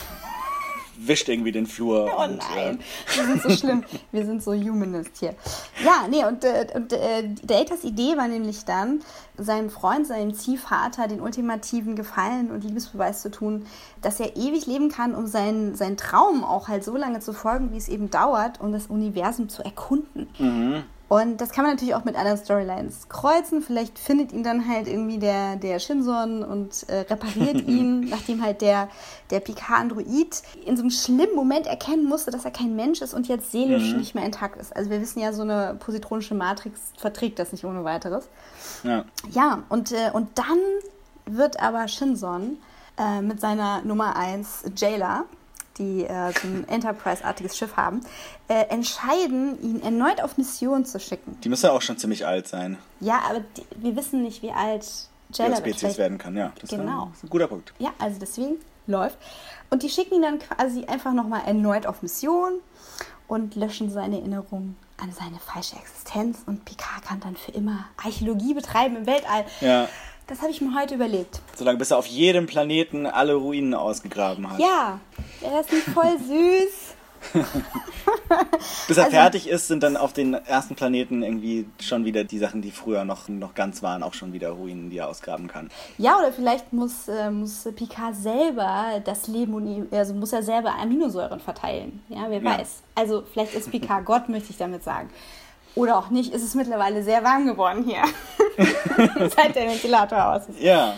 wischt 0.98 1.30
irgendwie 1.30 1.52
den 1.52 1.66
Flur. 1.66 2.12
Oh 2.16 2.24
und, 2.24 2.38
nein, 2.38 2.80
Äh, 2.80 3.18
wir 3.18 3.26
sind 3.26 3.42
so 3.42 3.50
schlimm. 3.50 3.84
Wir 4.12 4.26
sind 4.26 4.44
so 4.44 4.54
humanist 4.54 5.12
hier. 5.20 5.36
Ja, 5.84 6.08
nee, 6.10 6.26
und, 6.26 6.44
äh, 6.44 6.68
und 6.74 6.94
äh, 6.94 7.30
Datas 7.44 7.84
Idee 7.84 8.18
war 8.18 8.28
nämlich 8.28 8.66
dann, 8.66 9.02
seinem 9.38 9.70
Freund, 9.70 10.06
seinem 10.06 10.34
Ziehvater 10.34 11.08
den 11.08 11.20
ultimativen 11.20 11.96
Gefallen 11.96 12.52
und 12.52 12.64
Liebesbeweis 12.64 13.22
zu 13.22 13.32
tun, 13.32 13.66
dass 14.02 14.20
er 14.20 14.36
ewig 14.36 14.68
leben 14.68 14.90
kann, 14.90 15.16
um 15.16 15.28
seinen, 15.28 15.76
seinen 15.76 15.98
Traum 15.98 16.44
auch 16.44 16.68
halt 16.68 16.84
so 16.84 16.96
lange 16.96 17.20
zu 17.20 17.34
folgen, 17.34 17.72
wie 17.72 17.78
es 17.78 17.90
eben 17.90 18.10
dauert, 18.12 18.62
um 18.62 18.72
das 18.72 18.88
Universum 18.88 19.50
zu 19.50 19.64
erkunden. 19.64 20.28
Und 21.14 21.42
das 21.42 21.52
kann 21.52 21.64
man 21.64 21.76
natürlich 21.76 21.94
auch 21.94 22.06
mit 22.06 22.16
anderen 22.16 22.40
Storylines 22.40 23.08
kreuzen. 23.08 23.62
Vielleicht 23.62 24.00
findet 24.00 24.32
ihn 24.32 24.42
dann 24.42 24.68
halt 24.68 24.88
irgendwie 24.88 25.20
der, 25.20 25.58
der 25.58 25.78
Shinson 25.78 26.44
und 26.44 26.90
äh, 26.90 27.02
repariert 27.02 27.62
ihn, 27.68 28.10
nachdem 28.10 28.42
halt 28.42 28.62
der, 28.62 28.90
der 29.30 29.40
Picard-Android 29.40 30.42
in 30.66 30.76
so 30.76 30.82
einem 30.82 30.90
schlimmen 30.90 31.36
Moment 31.36 31.68
erkennen 31.68 32.06
musste, 32.06 32.32
dass 32.32 32.46
er 32.46 32.52
kein 32.52 32.76
Mensch 32.76 33.04
ist 33.04 33.14
und 33.14 33.28
jetzt 33.28 33.52
seelisch 33.52 33.94
nicht 33.94 34.16
mehr 34.16 34.26
intakt 34.26 34.60
ist. 34.60 34.76
Also 34.76 34.90
wir 34.90 35.00
wissen 35.02 35.20
ja, 35.20 35.34
so 35.34 35.44
eine 35.44 35.76
positronische 35.80 36.34
Matrix 36.34 36.80
verträgt 36.98 37.38
das 37.38 37.52
nicht 37.52 37.64
ohne 37.64 37.84
weiteres. 37.84 38.28
ja. 38.82 39.06
Ja, 39.30 39.62
und, 39.70 39.92
äh, 39.92 40.10
und 40.14 40.30
dann 40.40 40.58
wird 41.28 41.60
aber 41.60 41.88
Shinson 41.90 42.58
äh, 42.98 43.22
mit 43.22 43.40
seiner 43.40 43.84
Nummer 43.84 44.16
1 44.16 44.64
Jailer, 44.76 45.26
die 45.78 46.06
äh, 46.06 46.32
so 46.34 46.48
ein 46.48 46.68
Enterprise-artiges 46.68 47.58
Schiff 47.58 47.76
haben, 47.78 48.02
äh, 48.48 48.66
entscheiden, 48.70 49.62
ihn 49.62 49.82
erneut 49.82 50.22
auf 50.22 50.38
Mission 50.38 50.86
zu 50.86 51.00
schicken. 51.00 51.38
Die 51.44 51.50
müsste 51.50 51.72
auch 51.72 51.82
schon 51.82 51.98
ziemlich 51.98 52.26
alt 52.26 52.48
sein. 52.48 52.78
Ja, 53.00 53.22
aber 53.30 53.40
die, 53.42 53.64
wir 53.78 53.96
wissen 53.96 54.22
nicht, 54.22 54.42
wie 54.44 54.52
alt 54.52 54.86
wird. 55.36 55.58
Spezies 55.58 55.98
werden 55.98 56.18
kann, 56.18 56.36
ja. 56.38 56.52
Das 56.62 56.70
Genau. 56.70 57.12
ist 57.14 57.24
ein 57.24 57.30
guter 57.30 57.48
Punkt. 57.48 57.74
Ja, 57.80 57.90
also 58.00 58.20
deswegen 58.20 58.56
läuft. 58.86 59.18
Und 59.70 59.82
die 59.84 59.90
schicken 59.90 60.16
ihn 60.16 60.22
dann 60.22 60.40
quasi 60.40 60.86
einfach 60.86 61.14
nochmal 61.14 61.42
erneut 61.46 61.88
auf 61.88 62.02
Mission 62.04 62.60
und 63.28 63.56
löschen 63.56 63.90
seine 63.90 64.18
Erinnerung 64.20 64.76
an 64.98 65.12
seine 65.12 65.40
falsche 65.40 65.76
Existenz. 65.76 66.40
Und 66.46 66.66
Picard 66.66 67.04
kann 67.04 67.20
dann 67.20 67.36
für 67.36 67.52
immer 67.52 67.86
Archäologie 67.98 68.54
betreiben 68.54 68.96
im 68.98 69.06
Weltall. 69.08 69.46
Ja. 69.62 69.88
Das 70.28 70.42
habe 70.42 70.52
ich 70.52 70.62
mir 70.62 70.74
heute 70.80 70.96
überlegt. 70.96 71.42
Solange 71.56 71.78
bis 71.78 71.92
er 71.92 71.98
auf 71.98 72.06
jedem 72.08 72.46
Planeten 72.46 73.06
alle 73.06 73.34
Ruinen 73.36 73.74
ausgegraben 73.74 74.50
hat. 74.50 74.60
Ja, 74.60 75.00
wäre 75.42 75.54
das 75.62 75.72
nicht 75.72 75.86
voll 75.90 76.18
süß? 76.18 76.96
Bis 78.88 78.98
er 78.98 79.06
Also- 79.06 79.16
fertig 79.16 79.48
ist, 79.48 79.68
sind 79.70 79.82
dann 79.84 79.96
auf 79.96 80.12
den 80.12 80.34
ersten 80.34 80.76
Planeten 80.76 81.24
irgendwie 81.24 81.66
schon 81.80 82.04
wieder 82.06 82.24
die 82.26 82.38
Sachen, 82.38 82.62
die 82.62 82.72
früher 82.72 83.06
noch, 83.06 83.28
noch 83.30 83.54
ganz 83.54 83.82
waren, 83.82 84.04
auch 84.04 84.14
schon 84.14 84.34
wieder 84.34 84.50
Ruinen, 84.50 84.90
die 84.90 84.98
er 84.98 85.08
ausgraben 85.10 85.48
kann. 85.48 85.70
Ja, 85.98 86.18
oder 86.20 86.34
vielleicht 86.34 86.74
muss, 86.74 87.08
äh, 87.08 87.30
muss 87.32 87.68
Picard 87.76 88.16
selber 88.16 89.02
das 89.06 89.28
Leben, 89.28 89.88
also 89.92 90.14
muss 90.14 90.34
er 90.34 90.44
selber 90.44 90.76
Aminosäuren 90.76 91.40
verteilen. 91.40 92.02
Ja, 92.10 92.26
wer 92.30 92.42
Ja. 92.42 92.58
weiß. 92.60 92.84
Also 92.96 93.24
vielleicht 93.32 93.54
ist 93.54 93.72
Picard 93.72 94.04
Gott, 94.06 94.28
möchte 94.30 94.50
ich 94.50 94.58
damit 94.58 94.84
sagen. 94.84 95.10
Oder 95.76 95.98
auch 95.98 96.10
nicht, 96.10 96.34
ist 96.34 96.44
es 96.44 96.54
mittlerweile 96.56 97.04
sehr 97.04 97.24
warm 97.24 97.46
geworden 97.48 97.84
hier. 97.84 98.04
Seit 99.36 99.56
der 99.56 99.68
Ventilator 99.68 100.34
aus 100.34 100.48
ist. 100.48 100.60
Ja, 100.62 100.96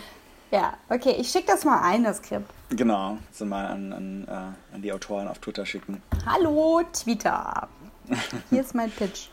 Ja, 0.51 0.73
okay, 0.89 1.15
ich 1.17 1.29
schicke 1.29 1.47
das 1.47 1.63
mal 1.63 1.81
ein, 1.81 2.03
das 2.03 2.17
Skript. 2.17 2.49
genau. 2.69 3.17
So 3.31 3.45
mal 3.45 3.67
an, 3.67 3.93
an, 3.93 4.27
äh, 4.27 4.75
an 4.75 4.81
die 4.81 4.91
Autoren 4.91 5.27
auf 5.27 5.39
Twitter 5.39 5.65
schicken. 5.65 6.01
Hallo, 6.25 6.81
Twitter. 6.93 7.67
Hier 8.49 8.61
ist 8.61 8.75
mein 8.75 8.91
Pitch. 8.91 9.27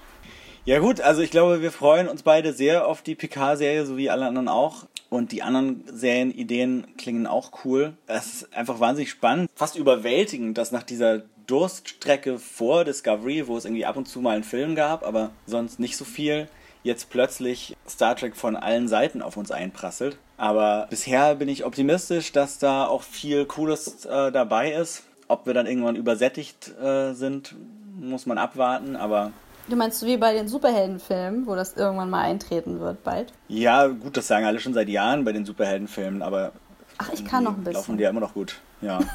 Ja 0.65 0.79
gut, 0.79 1.01
also 1.01 1.23
ich 1.23 1.33
glaube, 1.33 1.61
wir 1.61 1.73
freuen 1.73 2.07
uns 2.09 2.23
beide 2.23 2.53
sehr 2.53 2.87
auf 2.87 3.03
die 3.03 3.17
Picard-Serie, 3.17 3.85
so 3.85 3.97
wie 3.97 4.11
alle 4.11 4.27
anderen 4.27 4.49
auch. 4.49 4.85
Und 5.11 5.33
die 5.33 5.43
anderen 5.43 5.85
Serienideen 5.93 6.87
klingen 6.97 7.27
auch 7.27 7.51
cool. 7.65 7.95
Es 8.07 8.27
ist 8.43 8.57
einfach 8.57 8.79
wahnsinnig 8.81 9.11
spannend, 9.11 9.51
fast 9.57 9.77
überwältigend, 9.77 10.57
dass 10.57 10.71
nach 10.73 10.85
dieser 10.85 11.23
Durststrecke 11.47 12.39
vor 12.39 12.85
Discovery, 12.85 13.47
wo 13.47 13.57
es 13.57 13.65
irgendwie 13.65 13.87
ab 13.87 13.97
und 13.97 14.07
zu 14.09 14.21
mal 14.21 14.35
einen 14.35 14.45
Film 14.45 14.75
gab, 14.75 15.07
aber 15.07 15.31
sonst 15.47 15.81
nicht 15.81 15.97
so 15.97 16.05
viel, 16.05 16.49
jetzt 16.83 17.11
plötzlich 17.11 17.77
Star 17.89 18.17
Trek 18.17 18.37
von 18.37 18.57
allen 18.57 18.89
Seiten 18.89 19.23
auf 19.23 19.37
uns 19.37 19.51
einprasselt. 19.51 20.19
Aber 20.37 20.87
bisher 20.91 21.37
bin 21.37 21.49
ich 21.49 21.65
optimistisch, 21.65 22.33
dass 22.33 22.59
da 22.59 22.87
auch 22.87 23.03
viel 23.03 23.45
Cooles 23.47 24.05
äh, 24.05 24.33
dabei 24.33 24.73
ist. 24.73 25.05
Ob 25.29 25.47
wir 25.47 25.55
dann 25.55 25.67
irgendwann 25.67 25.97
übersättigt 25.97 26.73
äh, 26.83 27.13
sind, 27.15 27.55
muss 28.01 28.27
man 28.27 28.39
abwarten, 28.39 28.97
aber 28.97 29.33
Du 29.69 29.77
meinst 29.77 30.01
so 30.01 30.07
wie 30.07 30.17
bei 30.17 30.33
den 30.35 30.49
Superheldenfilmen, 30.49 31.47
wo 31.47 31.55
das 31.55 31.75
irgendwann 31.77 32.11
mal 32.11 32.23
eintreten 32.23 32.81
wird, 32.81 33.05
bald? 33.05 33.33
Ja, 33.47 33.87
gut, 33.87 34.17
das 34.17 34.27
sagen 34.27 34.45
alle 34.45 34.59
schon 34.59 34.75
seit 34.75 34.89
Jahren 34.89 35.25
bei 35.25 35.31
den 35.33 35.45
Superheldenfilmen, 35.47 36.21
aber 36.21 36.51
Ach, 36.99 37.11
ich 37.13 37.25
kann 37.25 37.45
noch 37.45 37.57
ein 37.57 37.65
die 37.65 37.71
laufen 37.71 37.79
bisschen. 37.83 37.97
die 37.99 38.03
ja 38.03 38.11
immer 38.11 38.21
noch 38.21 38.35
gut. 38.35 38.61
Ja. 38.83 38.99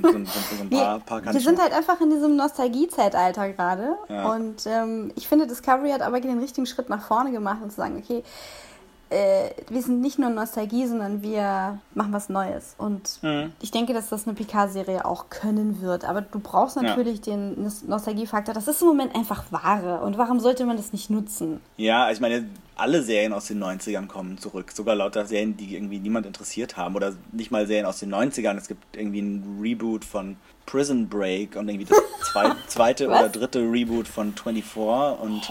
So, 0.00 0.08
ein- 0.08 0.24
so, 0.24 0.32
so 0.56 0.62
ein 0.62 0.70
paar, 0.70 0.98
paar 1.00 1.22
wir 1.34 1.40
sind 1.40 1.60
halt 1.60 1.74
einfach 1.74 2.00
in 2.00 2.08
diesem 2.08 2.36
Nostalgie-Zeitalter 2.36 3.50
gerade. 3.50 3.98
Ja. 4.08 4.32
Und 4.32 4.64
ähm, 4.66 5.12
ich 5.14 5.28
finde, 5.28 5.46
Discovery 5.46 5.90
hat 5.90 6.00
aber 6.00 6.20
den 6.22 6.38
richtigen 6.38 6.64
Schritt 6.66 6.88
nach 6.88 7.06
vorne 7.06 7.32
gemacht 7.32 7.58
und 7.62 7.68
zu 7.68 7.76
sagen, 7.76 7.98
okay, 8.02 8.24
äh, 9.10 9.50
wir 9.68 9.82
sind 9.82 10.00
nicht 10.00 10.18
nur 10.18 10.30
Nostalgie, 10.30 10.86
sondern 10.86 11.22
wir 11.22 11.78
machen 11.94 12.12
was 12.12 12.28
Neues. 12.28 12.74
Und 12.78 13.18
Mhm. 13.22 13.52
ich 13.60 13.70
denke, 13.70 13.92
dass 13.92 14.08
das 14.08 14.26
eine 14.26 14.34
Picard-Serie 14.34 15.04
auch 15.04 15.30
können 15.30 15.80
wird. 15.80 16.04
Aber 16.04 16.22
du 16.22 16.40
brauchst 16.40 16.76
natürlich 16.76 17.20
den 17.20 17.62
Nos- 17.62 17.82
Nostalgiefaktor. 17.84 18.54
Das 18.54 18.66
ist 18.68 18.80
im 18.82 18.88
Moment 18.88 19.14
einfach 19.14 19.44
Ware. 19.52 20.00
Und 20.02 20.18
warum 20.18 20.40
sollte 20.40 20.64
man 20.66 20.76
das 20.76 20.92
nicht 20.92 21.10
nutzen? 21.10 21.60
Ja, 21.76 22.10
ich 22.10 22.20
meine, 22.20 22.48
alle 22.76 23.02
Serien 23.02 23.32
aus 23.32 23.46
den 23.46 23.58
90ern 23.62 24.08
kommen 24.08 24.38
zurück. 24.38 24.72
Sogar 24.72 24.96
lauter 24.96 25.26
Serien, 25.26 25.56
die 25.56 25.74
irgendwie 25.76 26.00
niemand 26.00 26.26
interessiert 26.26 26.76
haben. 26.76 26.96
Oder 26.96 27.12
nicht 27.32 27.50
mal 27.50 27.66
Serien 27.66 27.86
aus 27.86 28.00
den 28.00 28.10
90ern. 28.12 28.56
Es 28.56 28.66
gibt 28.68 28.96
irgendwie 28.96 29.20
ein 29.22 29.58
Reboot 29.62 30.04
von 30.04 30.36
Prison 30.66 31.08
Break 31.08 31.56
und 31.56 31.68
irgendwie 31.68 31.86
das 31.86 32.00
zwei, 32.32 32.52
zweite 32.66 33.08
oder 33.08 33.28
dritte 33.28 33.60
Reboot 33.60 34.08
von 34.08 34.34
24. 34.34 35.20
Und 35.20 35.42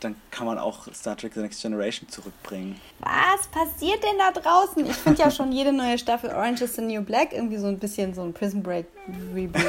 dann 0.00 0.16
kann 0.30 0.46
man 0.46 0.58
auch 0.58 0.92
Star 0.92 1.16
Trek 1.16 1.34
The 1.34 1.40
Next 1.40 1.62
Generation 1.62 2.08
zurückbringen. 2.08 2.80
Was 3.00 3.46
passiert 3.48 4.02
denn 4.02 4.18
da 4.18 4.32
draußen? 4.32 4.86
Ich 4.86 4.96
finde 4.96 5.22
ja 5.22 5.30
schon 5.30 5.52
jede 5.52 5.72
neue 5.72 5.98
Staffel 5.98 6.30
Orange 6.30 6.62
is 6.62 6.76
the 6.76 6.82
New 6.82 7.02
Black 7.02 7.32
irgendwie 7.32 7.58
so 7.58 7.66
ein 7.66 7.78
bisschen 7.78 8.14
so 8.14 8.22
ein 8.22 8.32
Prison 8.32 8.62
Break 8.62 8.86
Reboot. 9.34 9.62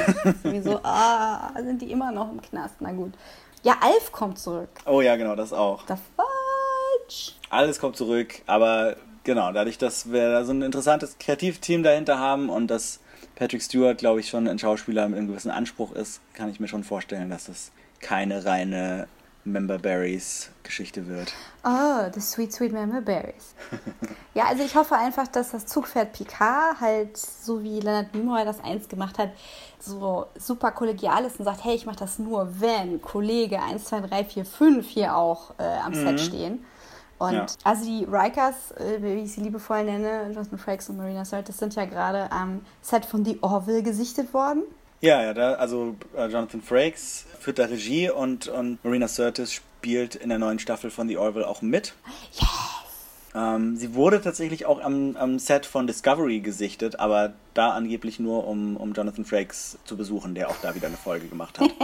Irgendwie 0.44 0.60
so, 0.62 0.80
ah, 0.82 1.52
sind 1.62 1.82
die 1.82 1.90
immer 1.90 2.12
noch 2.12 2.30
im 2.30 2.40
Knast? 2.40 2.76
Na 2.80 2.92
gut. 2.92 3.12
Ja, 3.62 3.76
Alf 3.80 4.10
kommt 4.10 4.38
zurück. 4.38 4.70
Oh 4.86 5.02
ja, 5.02 5.16
genau, 5.16 5.36
das 5.36 5.52
auch. 5.52 5.86
The 5.86 5.94
Fudge. 6.16 7.32
Alles 7.50 7.78
kommt 7.78 7.96
zurück, 7.96 8.42
aber 8.46 8.96
genau, 9.24 9.52
dadurch, 9.52 9.78
dass 9.78 10.12
wir 10.12 10.30
da 10.30 10.44
so 10.44 10.52
ein 10.52 10.62
interessantes 10.62 11.18
Kreativteam 11.18 11.82
dahinter 11.82 12.18
haben 12.18 12.48
und 12.48 12.68
dass 12.68 13.00
Patrick 13.36 13.62
Stewart, 13.62 13.98
glaube 13.98 14.20
ich, 14.20 14.28
schon 14.28 14.46
ein 14.48 14.58
Schauspieler 14.58 15.08
mit 15.08 15.18
einem 15.18 15.28
gewissen 15.28 15.50
Anspruch 15.50 15.92
ist, 15.92 16.20
kann 16.34 16.50
ich 16.50 16.60
mir 16.60 16.68
schon 16.68 16.84
vorstellen, 16.84 17.30
dass 17.30 17.46
das 17.46 17.72
keine 18.00 18.44
reine 18.44 19.08
Member 19.44 19.78
Berries 19.78 20.50
Geschichte 20.62 21.08
wird. 21.08 21.32
Oh, 21.64 22.10
the 22.12 22.20
sweet, 22.20 22.52
sweet 22.52 22.72
Member 22.72 23.00
Berries. 23.00 23.54
ja, 24.34 24.44
also 24.44 24.62
ich 24.62 24.74
hoffe 24.74 24.96
einfach, 24.96 25.26
dass 25.28 25.50
das 25.50 25.66
Zugpferd 25.66 26.12
Picard 26.12 26.80
halt, 26.80 27.16
so 27.16 27.62
wie 27.62 27.80
Leonard 27.80 28.14
Nimoy 28.14 28.44
das 28.44 28.62
einst 28.62 28.90
gemacht 28.90 29.18
hat, 29.18 29.30
so 29.78 30.26
super 30.36 30.72
kollegial 30.72 31.24
ist 31.24 31.38
und 31.38 31.46
sagt, 31.46 31.64
hey, 31.64 31.74
ich 31.74 31.86
mache 31.86 31.96
das 31.96 32.18
nur, 32.18 32.60
wenn 32.60 33.00
Kollege 33.00 33.62
1, 33.62 33.84
2, 33.84 34.00
3, 34.00 34.24
4, 34.24 34.44
5 34.44 34.88
hier 34.88 35.16
auch 35.16 35.54
äh, 35.58 35.62
am 35.62 35.94
Set 35.94 36.20
stehen. 36.20 36.64
Und 37.20 37.34
Ja. 37.34 37.46
also 37.64 37.84
die 37.84 38.04
Rikers, 38.10 38.72
äh, 38.78 39.02
wie 39.02 39.22
ich 39.22 39.32
sie 39.32 39.42
liebevoll 39.42 39.84
nenne, 39.84 40.30
Jonathan 40.32 40.58
Frakes 40.58 40.88
und 40.88 40.96
Marina 40.96 41.24
Sirtis, 41.26 41.58
sind 41.58 41.74
ja 41.74 41.84
gerade 41.84 42.32
am 42.32 42.62
Set 42.80 43.04
von 43.04 43.24
The 43.26 43.38
Orville 43.42 43.82
gesichtet 43.82 44.32
worden. 44.32 44.62
Ja, 45.02 45.22
ja, 45.22 45.34
da, 45.34 45.52
also 45.54 45.96
äh, 46.16 46.26
Jonathan 46.28 46.62
Frakes 46.62 47.26
führt 47.38 47.58
da 47.58 47.66
Regie 47.66 48.10
und, 48.10 48.48
und 48.48 48.82
Marina 48.82 49.06
Sirtis 49.06 49.52
spielt 49.52 50.14
in 50.14 50.30
der 50.30 50.38
neuen 50.38 50.58
Staffel 50.58 50.90
von 50.90 51.08
The 51.08 51.18
Orville 51.18 51.46
auch 51.46 51.60
mit. 51.60 51.92
Ähm, 53.34 53.76
sie 53.76 53.94
wurde 53.94 54.20
tatsächlich 54.20 54.66
auch 54.66 54.80
am, 54.82 55.16
am 55.16 55.38
Set 55.38 55.64
von 55.66 55.86
Discovery 55.86 56.40
gesichtet, 56.40 56.98
aber 56.98 57.32
da 57.54 57.70
angeblich 57.70 58.20
nur, 58.20 58.46
um, 58.46 58.76
um 58.76 58.92
Jonathan 58.92 59.24
Frakes 59.24 59.76
zu 59.84 59.96
besuchen, 59.96 60.34
der 60.34 60.50
auch 60.50 60.56
da 60.62 60.74
wieder 60.74 60.86
eine 60.88 60.96
Folge 60.96 61.26
gemacht 61.28 61.58
hat. 61.58 61.70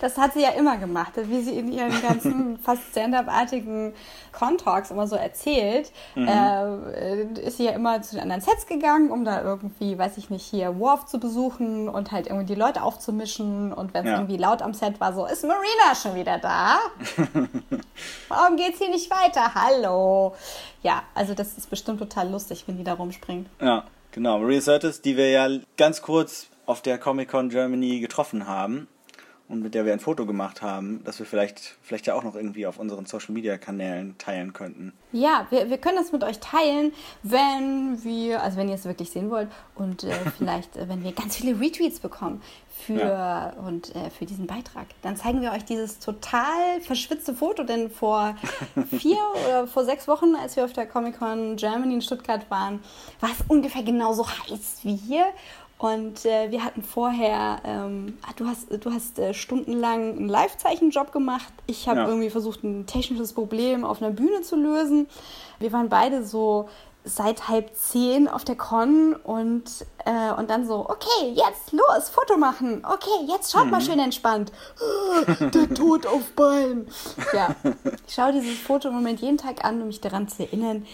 Das 0.00 0.18
hat 0.18 0.34
sie 0.34 0.42
ja 0.42 0.50
immer 0.50 0.76
gemacht, 0.76 1.12
wie 1.16 1.40
sie 1.42 1.56
in 1.56 1.72
ihren 1.72 2.02
ganzen 2.02 2.58
fast 2.62 2.82
stand-up-artigen 2.90 3.94
Con-Talks 4.32 4.90
immer 4.90 5.06
so 5.06 5.16
erzählt. 5.16 5.90
Äh, 6.14 7.22
ist 7.40 7.56
sie 7.56 7.64
ja 7.64 7.72
immer 7.72 8.02
zu 8.02 8.14
den 8.16 8.22
anderen 8.22 8.42
Sets 8.42 8.66
gegangen, 8.66 9.10
um 9.10 9.24
da 9.24 9.42
irgendwie, 9.42 9.96
weiß 9.96 10.18
ich 10.18 10.28
nicht, 10.28 10.44
hier 10.44 10.78
Worf 10.78 11.06
zu 11.06 11.18
besuchen 11.18 11.88
und 11.88 12.12
halt 12.12 12.26
irgendwie 12.26 12.46
die 12.54 12.60
Leute 12.60 12.82
aufzumischen. 12.82 13.72
Und 13.72 13.94
wenn 13.94 14.04
es 14.04 14.10
Ja. 14.10 14.18
irgendwie 14.18 14.36
laut 14.36 14.60
am 14.60 14.74
Set 14.74 15.00
war, 15.00 15.14
so, 15.14 15.24
ist 15.26 15.42
Marina 15.44 15.94
schon 16.00 16.14
wieder 16.14 16.38
da? 16.38 16.76
Warum 18.28 18.56
geht's 18.56 18.78
hier 18.78 18.90
nicht 18.90 19.10
weiter? 19.10 19.54
Hallo. 19.54 20.34
Ja, 20.82 21.02
also 21.14 21.34
das 21.34 21.56
ist 21.58 21.70
bestimmt 21.70 21.98
total 21.98 22.30
lustig, 22.30 22.64
wenn 22.66 22.76
die 22.76 22.84
da 22.84 22.94
rumspringt. 22.94 23.48
Ja, 23.60 23.84
genau. 24.12 24.38
Maria 24.38 24.60
Sirtis, 24.60 25.00
die 25.00 25.16
wir 25.16 25.30
ja 25.30 25.48
ganz 25.76 26.02
kurz 26.02 26.48
auf 26.66 26.82
der 26.82 26.98
Comic-Con 26.98 27.48
Germany 27.48 28.00
getroffen 28.00 28.46
haben. 28.46 28.88
Und 29.48 29.62
mit 29.62 29.74
der 29.74 29.84
wir 29.84 29.92
ein 29.92 30.00
Foto 30.00 30.26
gemacht 30.26 30.60
haben, 30.62 31.02
das 31.04 31.18
wir 31.18 31.26
vielleicht, 31.26 31.76
vielleicht 31.82 32.06
ja 32.06 32.14
auch 32.14 32.24
noch 32.24 32.34
irgendwie 32.34 32.66
auf 32.66 32.78
unseren 32.78 33.06
Social 33.06 33.32
Media 33.32 33.56
Kanälen 33.58 34.16
teilen 34.18 34.52
könnten. 34.52 34.92
Ja, 35.12 35.46
wir, 35.50 35.70
wir 35.70 35.78
können 35.78 35.96
das 35.96 36.10
mit 36.12 36.24
euch 36.24 36.40
teilen, 36.40 36.92
wenn 37.22 38.02
wir, 38.02 38.42
also 38.42 38.56
wenn 38.58 38.68
ihr 38.68 38.74
es 38.74 38.84
wirklich 38.84 39.10
sehen 39.10 39.30
wollt 39.30 39.48
und 39.76 40.04
äh, 40.04 40.12
vielleicht, 40.36 40.76
äh, 40.76 40.88
wenn 40.88 41.04
wir 41.04 41.12
ganz 41.12 41.36
viele 41.36 41.60
Retweets 41.60 42.00
bekommen 42.00 42.42
für, 42.84 43.00
Ja. 43.00 43.50
und, 43.66 43.94
äh, 43.94 44.10
für 44.10 44.26
diesen 44.26 44.46
Beitrag. 44.46 44.86
Dann 45.02 45.16
zeigen 45.16 45.40
wir 45.40 45.52
euch 45.52 45.64
dieses 45.64 45.98
total 46.00 46.80
verschwitzte 46.82 47.32
Foto, 47.34 47.62
denn 47.62 47.88
vor 47.90 48.36
vier 48.98 49.18
oder 49.46 49.66
vor 49.66 49.84
sechs 49.84 50.08
Wochen, 50.08 50.34
als 50.34 50.56
wir 50.56 50.64
auf 50.64 50.72
der 50.72 50.86
Comic-Con 50.86 51.56
Germany 51.56 51.94
in 51.94 52.02
Stuttgart 52.02 52.50
waren, 52.50 52.80
war 53.20 53.30
es 53.30 53.44
ungefähr 53.48 53.82
genauso 53.82 54.26
heiß 54.28 54.80
wie 54.82 54.96
hier. 54.96 55.24
Und 55.78 56.24
äh, 56.24 56.50
wir 56.50 56.64
hatten 56.64 56.82
vorher, 56.82 57.58
ähm, 57.64 58.16
ah, 58.22 58.32
du 58.36 58.46
hast, 58.46 58.68
du 58.82 58.90
hast 58.90 59.18
äh, 59.18 59.34
stundenlang 59.34 60.16
einen 60.16 60.28
Live-Zeichenjob 60.28 61.12
gemacht. 61.12 61.52
Ich 61.66 61.86
habe 61.86 62.00
Ja. 62.00 62.08
irgendwie 62.08 62.30
versucht, 62.30 62.64
ein 62.64 62.86
technisches 62.86 63.34
Problem 63.34 63.84
auf 63.84 64.00
einer 64.00 64.10
Bühne 64.10 64.40
zu 64.40 64.56
lösen. 64.56 65.06
Wir 65.58 65.72
waren 65.72 65.90
beide 65.90 66.24
so 66.24 66.68
seit 67.06 67.48
halb 67.48 67.74
zehn 67.74 68.28
auf 68.28 68.44
der 68.44 68.56
Con 68.56 69.14
und, 69.14 69.64
äh, 70.04 70.32
und 70.32 70.50
dann 70.50 70.66
so, 70.66 70.88
okay, 70.88 71.32
jetzt 71.34 71.72
los, 71.72 72.08
Foto 72.12 72.36
machen. 72.36 72.84
Okay, 72.84 73.26
jetzt 73.28 73.52
schaut 73.52 73.70
mal 73.70 73.80
schön 73.80 73.98
entspannt. 73.98 74.52
Ah, 74.80 75.32
Der 75.46 75.68
Tod 75.74 76.06
auf 76.06 76.32
Bein. 76.32 76.88
Ja, 77.32 77.54
ich 78.06 78.12
schaue 78.14 78.32
dieses 78.32 78.58
Foto 78.58 78.88
im 78.88 78.94
Moment 78.94 79.20
jeden 79.20 79.38
Tag 79.38 79.64
an, 79.64 79.80
um 79.80 79.86
mich 79.86 80.00
daran 80.00 80.28
zu 80.28 80.42
erinnern, 80.42 80.84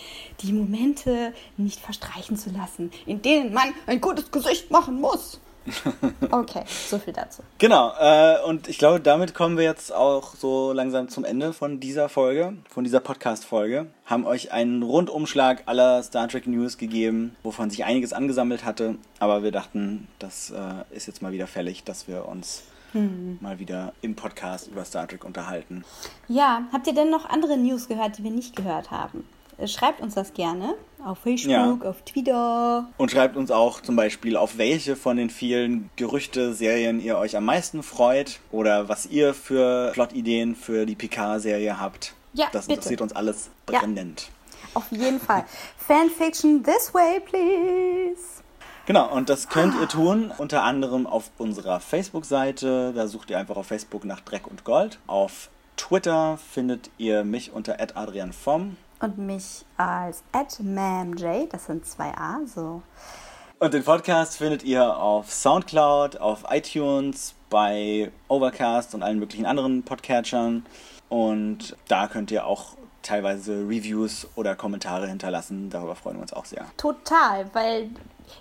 die 0.43 0.53
Momente 0.53 1.33
nicht 1.57 1.81
verstreichen 1.81 2.37
zu 2.37 2.51
lassen, 2.51 2.93
in 3.07 3.23
denen 3.23 3.53
man 3.53 3.73
ein 3.87 4.01
gutes 4.01 4.31
Gesicht 4.31 4.71
machen 4.71 5.01
muss. 5.01 5.41
Okay, 6.31 6.65
so 6.67 6.99
viel 6.99 7.13
dazu. 7.13 7.43
Genau, 7.59 7.93
äh, 8.01 8.43
und 8.47 8.69
ich 8.69 8.79
glaube, 8.79 9.01
damit 9.01 9.35
kommen 9.35 9.57
wir 9.57 9.65
jetzt 9.65 9.93
auch 9.93 10.35
so 10.35 10.73
langsam 10.73 11.09
zum 11.09 11.25
Ende 11.25 11.53
von 11.53 11.79
dieser 11.79 12.09
Folge, 12.09 12.55
von 12.71 12.85
dieser 12.85 13.01
Podcast-Folge. 13.01 13.87
Haben 14.07 14.27
euch 14.27 14.53
einen 14.53 14.83
Rundumschlag 14.83 15.63
aller 15.67 16.03
Star 16.03 16.29
Trek 16.29 16.47
News 16.47 16.79
gegeben, 16.79 17.37
wovon 17.43 17.71
sich 17.71 17.85
einiges 17.85 18.13
angesammelt 18.13 18.65
hatte, 18.65 18.97
aber 19.19 19.43
wir 19.43 19.53
dachten, 19.53 20.09
das 20.19 20.51
äh, 20.51 20.97
ist 20.97 21.07
jetzt 21.07 21.23
mal 21.23 21.33
wieder 21.33 21.47
fällig, 21.47 21.85
dass 21.85 22.09
wir 22.09 22.27
uns 22.27 22.65
mal 22.95 23.59
wieder 23.59 23.95
im 24.03 24.15
Podcast 24.15 24.69
über 24.69 24.85
Star 24.85 25.09
Trek 25.09 25.25
unterhalten. 25.25 25.85
Ja, 26.29 26.65
habt 26.73 26.87
ihr 26.87 26.95
denn 26.95 27.11
noch 27.11 27.25
andere 27.25 27.57
News 27.57 27.89
gehört, 27.89 28.19
die 28.19 28.25
wir 28.25 28.31
nicht 28.31 28.55
gehört 28.55 28.91
haben? 28.91 29.25
Äh, 29.59 29.67
Schreibt 29.69 30.01
uns 30.01 30.15
das 30.15 30.33
gerne 30.35 30.75
auf 31.05 31.19
Facebook, 31.19 31.51
Ja. 31.53 31.79
auf 31.89 32.03
Twitter. 32.03 32.87
Und 32.97 33.11
schreibt 33.11 33.37
uns 33.37 33.51
auch 33.51 33.81
zum 33.81 33.97
Beispiel, 33.97 34.37
auf 34.37 34.57
welche 34.59 34.95
von 34.97 35.17
den 35.17 35.31
vielen 35.31 35.91
Gerüchte-Serien 35.97 37.01
ihr 37.01 37.19
euch 37.19 37.37
am 37.37 37.45
meisten 37.45 37.83
freut 37.83 38.41
oder 38.51 38.89
was 38.89 39.07
ihr 39.07 39.35
für 39.35 39.91
Plot-Ideen 39.93 40.55
für 40.55 40.87
die 40.87 40.95
Picard-Serie 40.95 41.79
habt. 41.81 42.15
Ja, 42.35 42.47
das 42.53 42.67
bitte. 42.67 42.77
interessiert 42.79 43.01
uns 43.01 43.13
alles 43.15 43.51
Ja. 43.71 43.81
brennend. 43.81 44.29
Auf 44.75 44.85
jeden 44.91 45.21
Fall. 45.21 45.45
Fanfiction 45.77 46.63
this 46.63 46.95
way, 46.95 47.21
please. 47.21 48.23
Genau, 48.87 49.13
und 49.15 49.29
das 49.29 49.49
könnt 49.49 49.75
ihr 49.81 49.87
tun 49.89 50.33
unter 50.39 50.63
anderem 50.65 51.07
auf 51.07 51.31
unserer 51.39 51.79
Facebook-Seite. 51.79 52.93
Da 52.95 53.07
sucht 53.07 53.31
ihr 53.31 53.39
einfach 53.39 53.57
auf 53.57 53.67
Facebook 53.67 54.05
nach 54.05 54.21
Dreck 54.21 54.47
und 54.47 54.65
Gold. 54.65 54.99
Auf 55.07 55.51
Twitter 55.77 56.39
findet 56.53 56.91
ihr 56.99 57.23
mich 57.25 57.53
unter 57.53 57.77
@adrianvom. 57.81 58.77
Und 59.03 59.19
mich 59.19 59.65
als 59.77 60.23
@mamj, 60.61 61.49
das 61.51 61.67
sind 61.67 61.85
zwei 61.85 62.17
A, 62.17 62.39
so. 62.47 62.83
Und 63.59 63.75
den 63.75 63.83
Podcast 63.83 64.37
findet 64.37 64.63
ihr 64.63 64.97
auf 64.97 65.33
Soundcloud, 65.33 66.19
auf 66.19 66.45
iTunes, 66.51 67.35
bei 67.51 68.13
Overcast 68.29 68.95
und 68.95 69.03
allen 69.03 69.19
möglichen 69.19 69.45
anderen 69.45 69.83
Podcatchern. 69.83 70.65
Und 71.09 71.77
da 71.89 72.07
könnt 72.07 72.31
ihr 72.31 72.47
auch 72.47 72.77
teilweise 73.03 73.69
Reviews 73.69 74.29
oder 74.37 74.55
Kommentare 74.55 75.09
hinterlassen. 75.09 75.69
Darüber 75.69 75.97
freuen 75.97 76.19
wir 76.19 76.23
uns 76.23 76.33
auch 76.33 76.45
sehr. 76.45 76.65
Total, 76.77 77.53
weil 77.55 77.91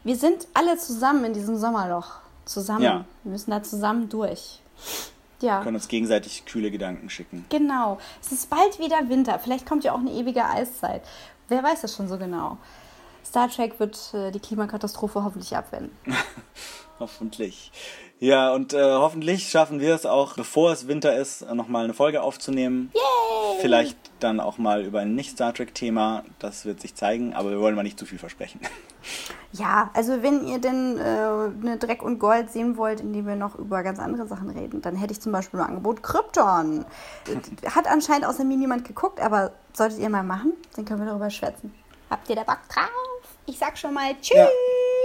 wir 0.03 0.15
sind 0.15 0.47
alle 0.53 0.77
zusammen 0.77 1.25
in 1.25 1.33
diesem 1.33 1.57
Sommerloch. 1.57 2.19
Zusammen. 2.45 2.83
Ja. 2.83 3.05
Wir 3.23 3.31
müssen 3.31 3.49
da 3.49 3.63
zusammen 3.63 4.09
durch. 4.09 4.59
Ja. 5.41 5.59
Wir 5.59 5.63
können 5.63 5.76
uns 5.76 5.88
gegenseitig 5.88 6.45
kühle 6.45 6.72
Gedanken 6.72 7.09
schicken. 7.09 7.45
Genau. 7.49 7.97
Es 8.22 8.31
ist 8.31 8.49
bald 8.49 8.80
wieder 8.80 9.09
Winter. 9.09 9.39
Vielleicht 9.39 9.65
kommt 9.65 9.84
ja 9.84 9.93
auch 9.93 9.99
eine 9.99 10.11
ewige 10.11 10.45
Eiszeit. 10.45 11.03
Wer 11.47 11.63
weiß 11.63 11.81
das 11.81 11.95
schon 11.95 12.07
so 12.07 12.18
genau? 12.18 12.57
Star 13.26 13.49
Trek 13.49 13.80
wird 13.80 14.13
äh, 14.13 14.31
die 14.31 14.39
Klimakatastrophe 14.39 15.23
hoffentlich 15.23 15.55
abwenden. 15.55 15.95
Hoffentlich. 16.99 17.72
Ja, 18.22 18.53
und 18.53 18.73
äh, 18.73 18.80
hoffentlich 18.80 19.49
schaffen 19.49 19.80
wir 19.80 19.95
es 19.95 20.06
auch, 20.06 20.35
bevor 20.35 20.72
es 20.72 20.88
Winter 20.88 21.15
ist, 21.15 21.41
nochmal 21.52 21.85
eine 21.85 21.95
Folge 21.95 22.22
aufzunehmen. 22.22 22.91
Yay! 22.93 23.61
Vielleicht 23.61 23.98
dann 24.19 24.39
auch 24.39 24.60
mal 24.60 24.85
über 24.85 24.99
ein 24.99 25.15
Nicht-Star 25.15 25.56
Trek-Thema. 25.56 26.23
Das 26.38 26.65
wird 26.65 26.81
sich 26.81 26.93
zeigen, 26.93 27.34
aber 27.34 27.49
wir 27.49 27.60
wollen 27.60 27.73
mal 27.73 27.81
nicht 27.81 27.98
zu 27.98 28.06
viel 28.06 28.19
versprechen. 28.19 28.60
Ja, 29.53 29.89
also 29.95 30.22
wenn 30.22 30.48
ihr 30.48 30.60
denn 30.60 30.99
äh, 30.99 31.02
eine 31.02 31.77
Dreck 31.80 32.03
und 32.03 32.19
Gold 32.19 32.52
sehen 32.52 32.77
wollt, 32.77 32.99
indem 32.99 33.26
wir 33.26 33.35
noch 33.35 33.56
über 33.56 33.81
ganz 33.81 33.98
andere 33.98 34.27
Sachen 34.27 34.52
reden, 34.52 34.84
dann 34.84 34.95
hätte 34.95 35.14
ich 35.14 35.19
zum 35.19 35.31
Beispiel 35.31 35.60
ein 35.60 35.65
Angebot 35.65 36.03
Krypton. 36.03 36.85
Hat 37.65 37.88
anscheinend 37.88 38.27
außer 38.27 38.43
mir 38.43 38.57
niemand 38.57 38.85
geguckt, 38.85 39.19
aber 39.19 39.52
solltet 39.73 39.98
ihr 39.98 40.10
mal 40.10 40.23
machen, 40.23 40.53
dann 40.76 40.85
können 40.85 40.99
wir 40.99 41.07
darüber 41.07 41.31
schwätzen. 41.31 41.73
Habt 42.11 42.30
ihr 42.30 42.35
da 42.35 42.43
Bock 42.43 42.60
drauf? 42.69 42.88
Ich 43.48 43.57
sag 43.57 43.80
schon 43.80 43.95
mal 43.95 44.14
Tschüss. 44.22 44.38
Ja, 44.38 44.48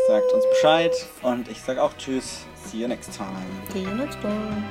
sagt 0.07 0.33
uns 0.33 0.45
Bescheid 0.49 0.93
und 1.23 1.49
ich 1.49 1.61
sag 1.61 1.79
auch 1.79 1.93
Tschüss. 1.97 2.45
See 2.65 2.79
you 2.79 2.89
next 2.89 3.17
time. 3.17 3.29
See 3.73 3.83
you 3.83 3.91
next 3.91 4.21
time. 4.21 4.65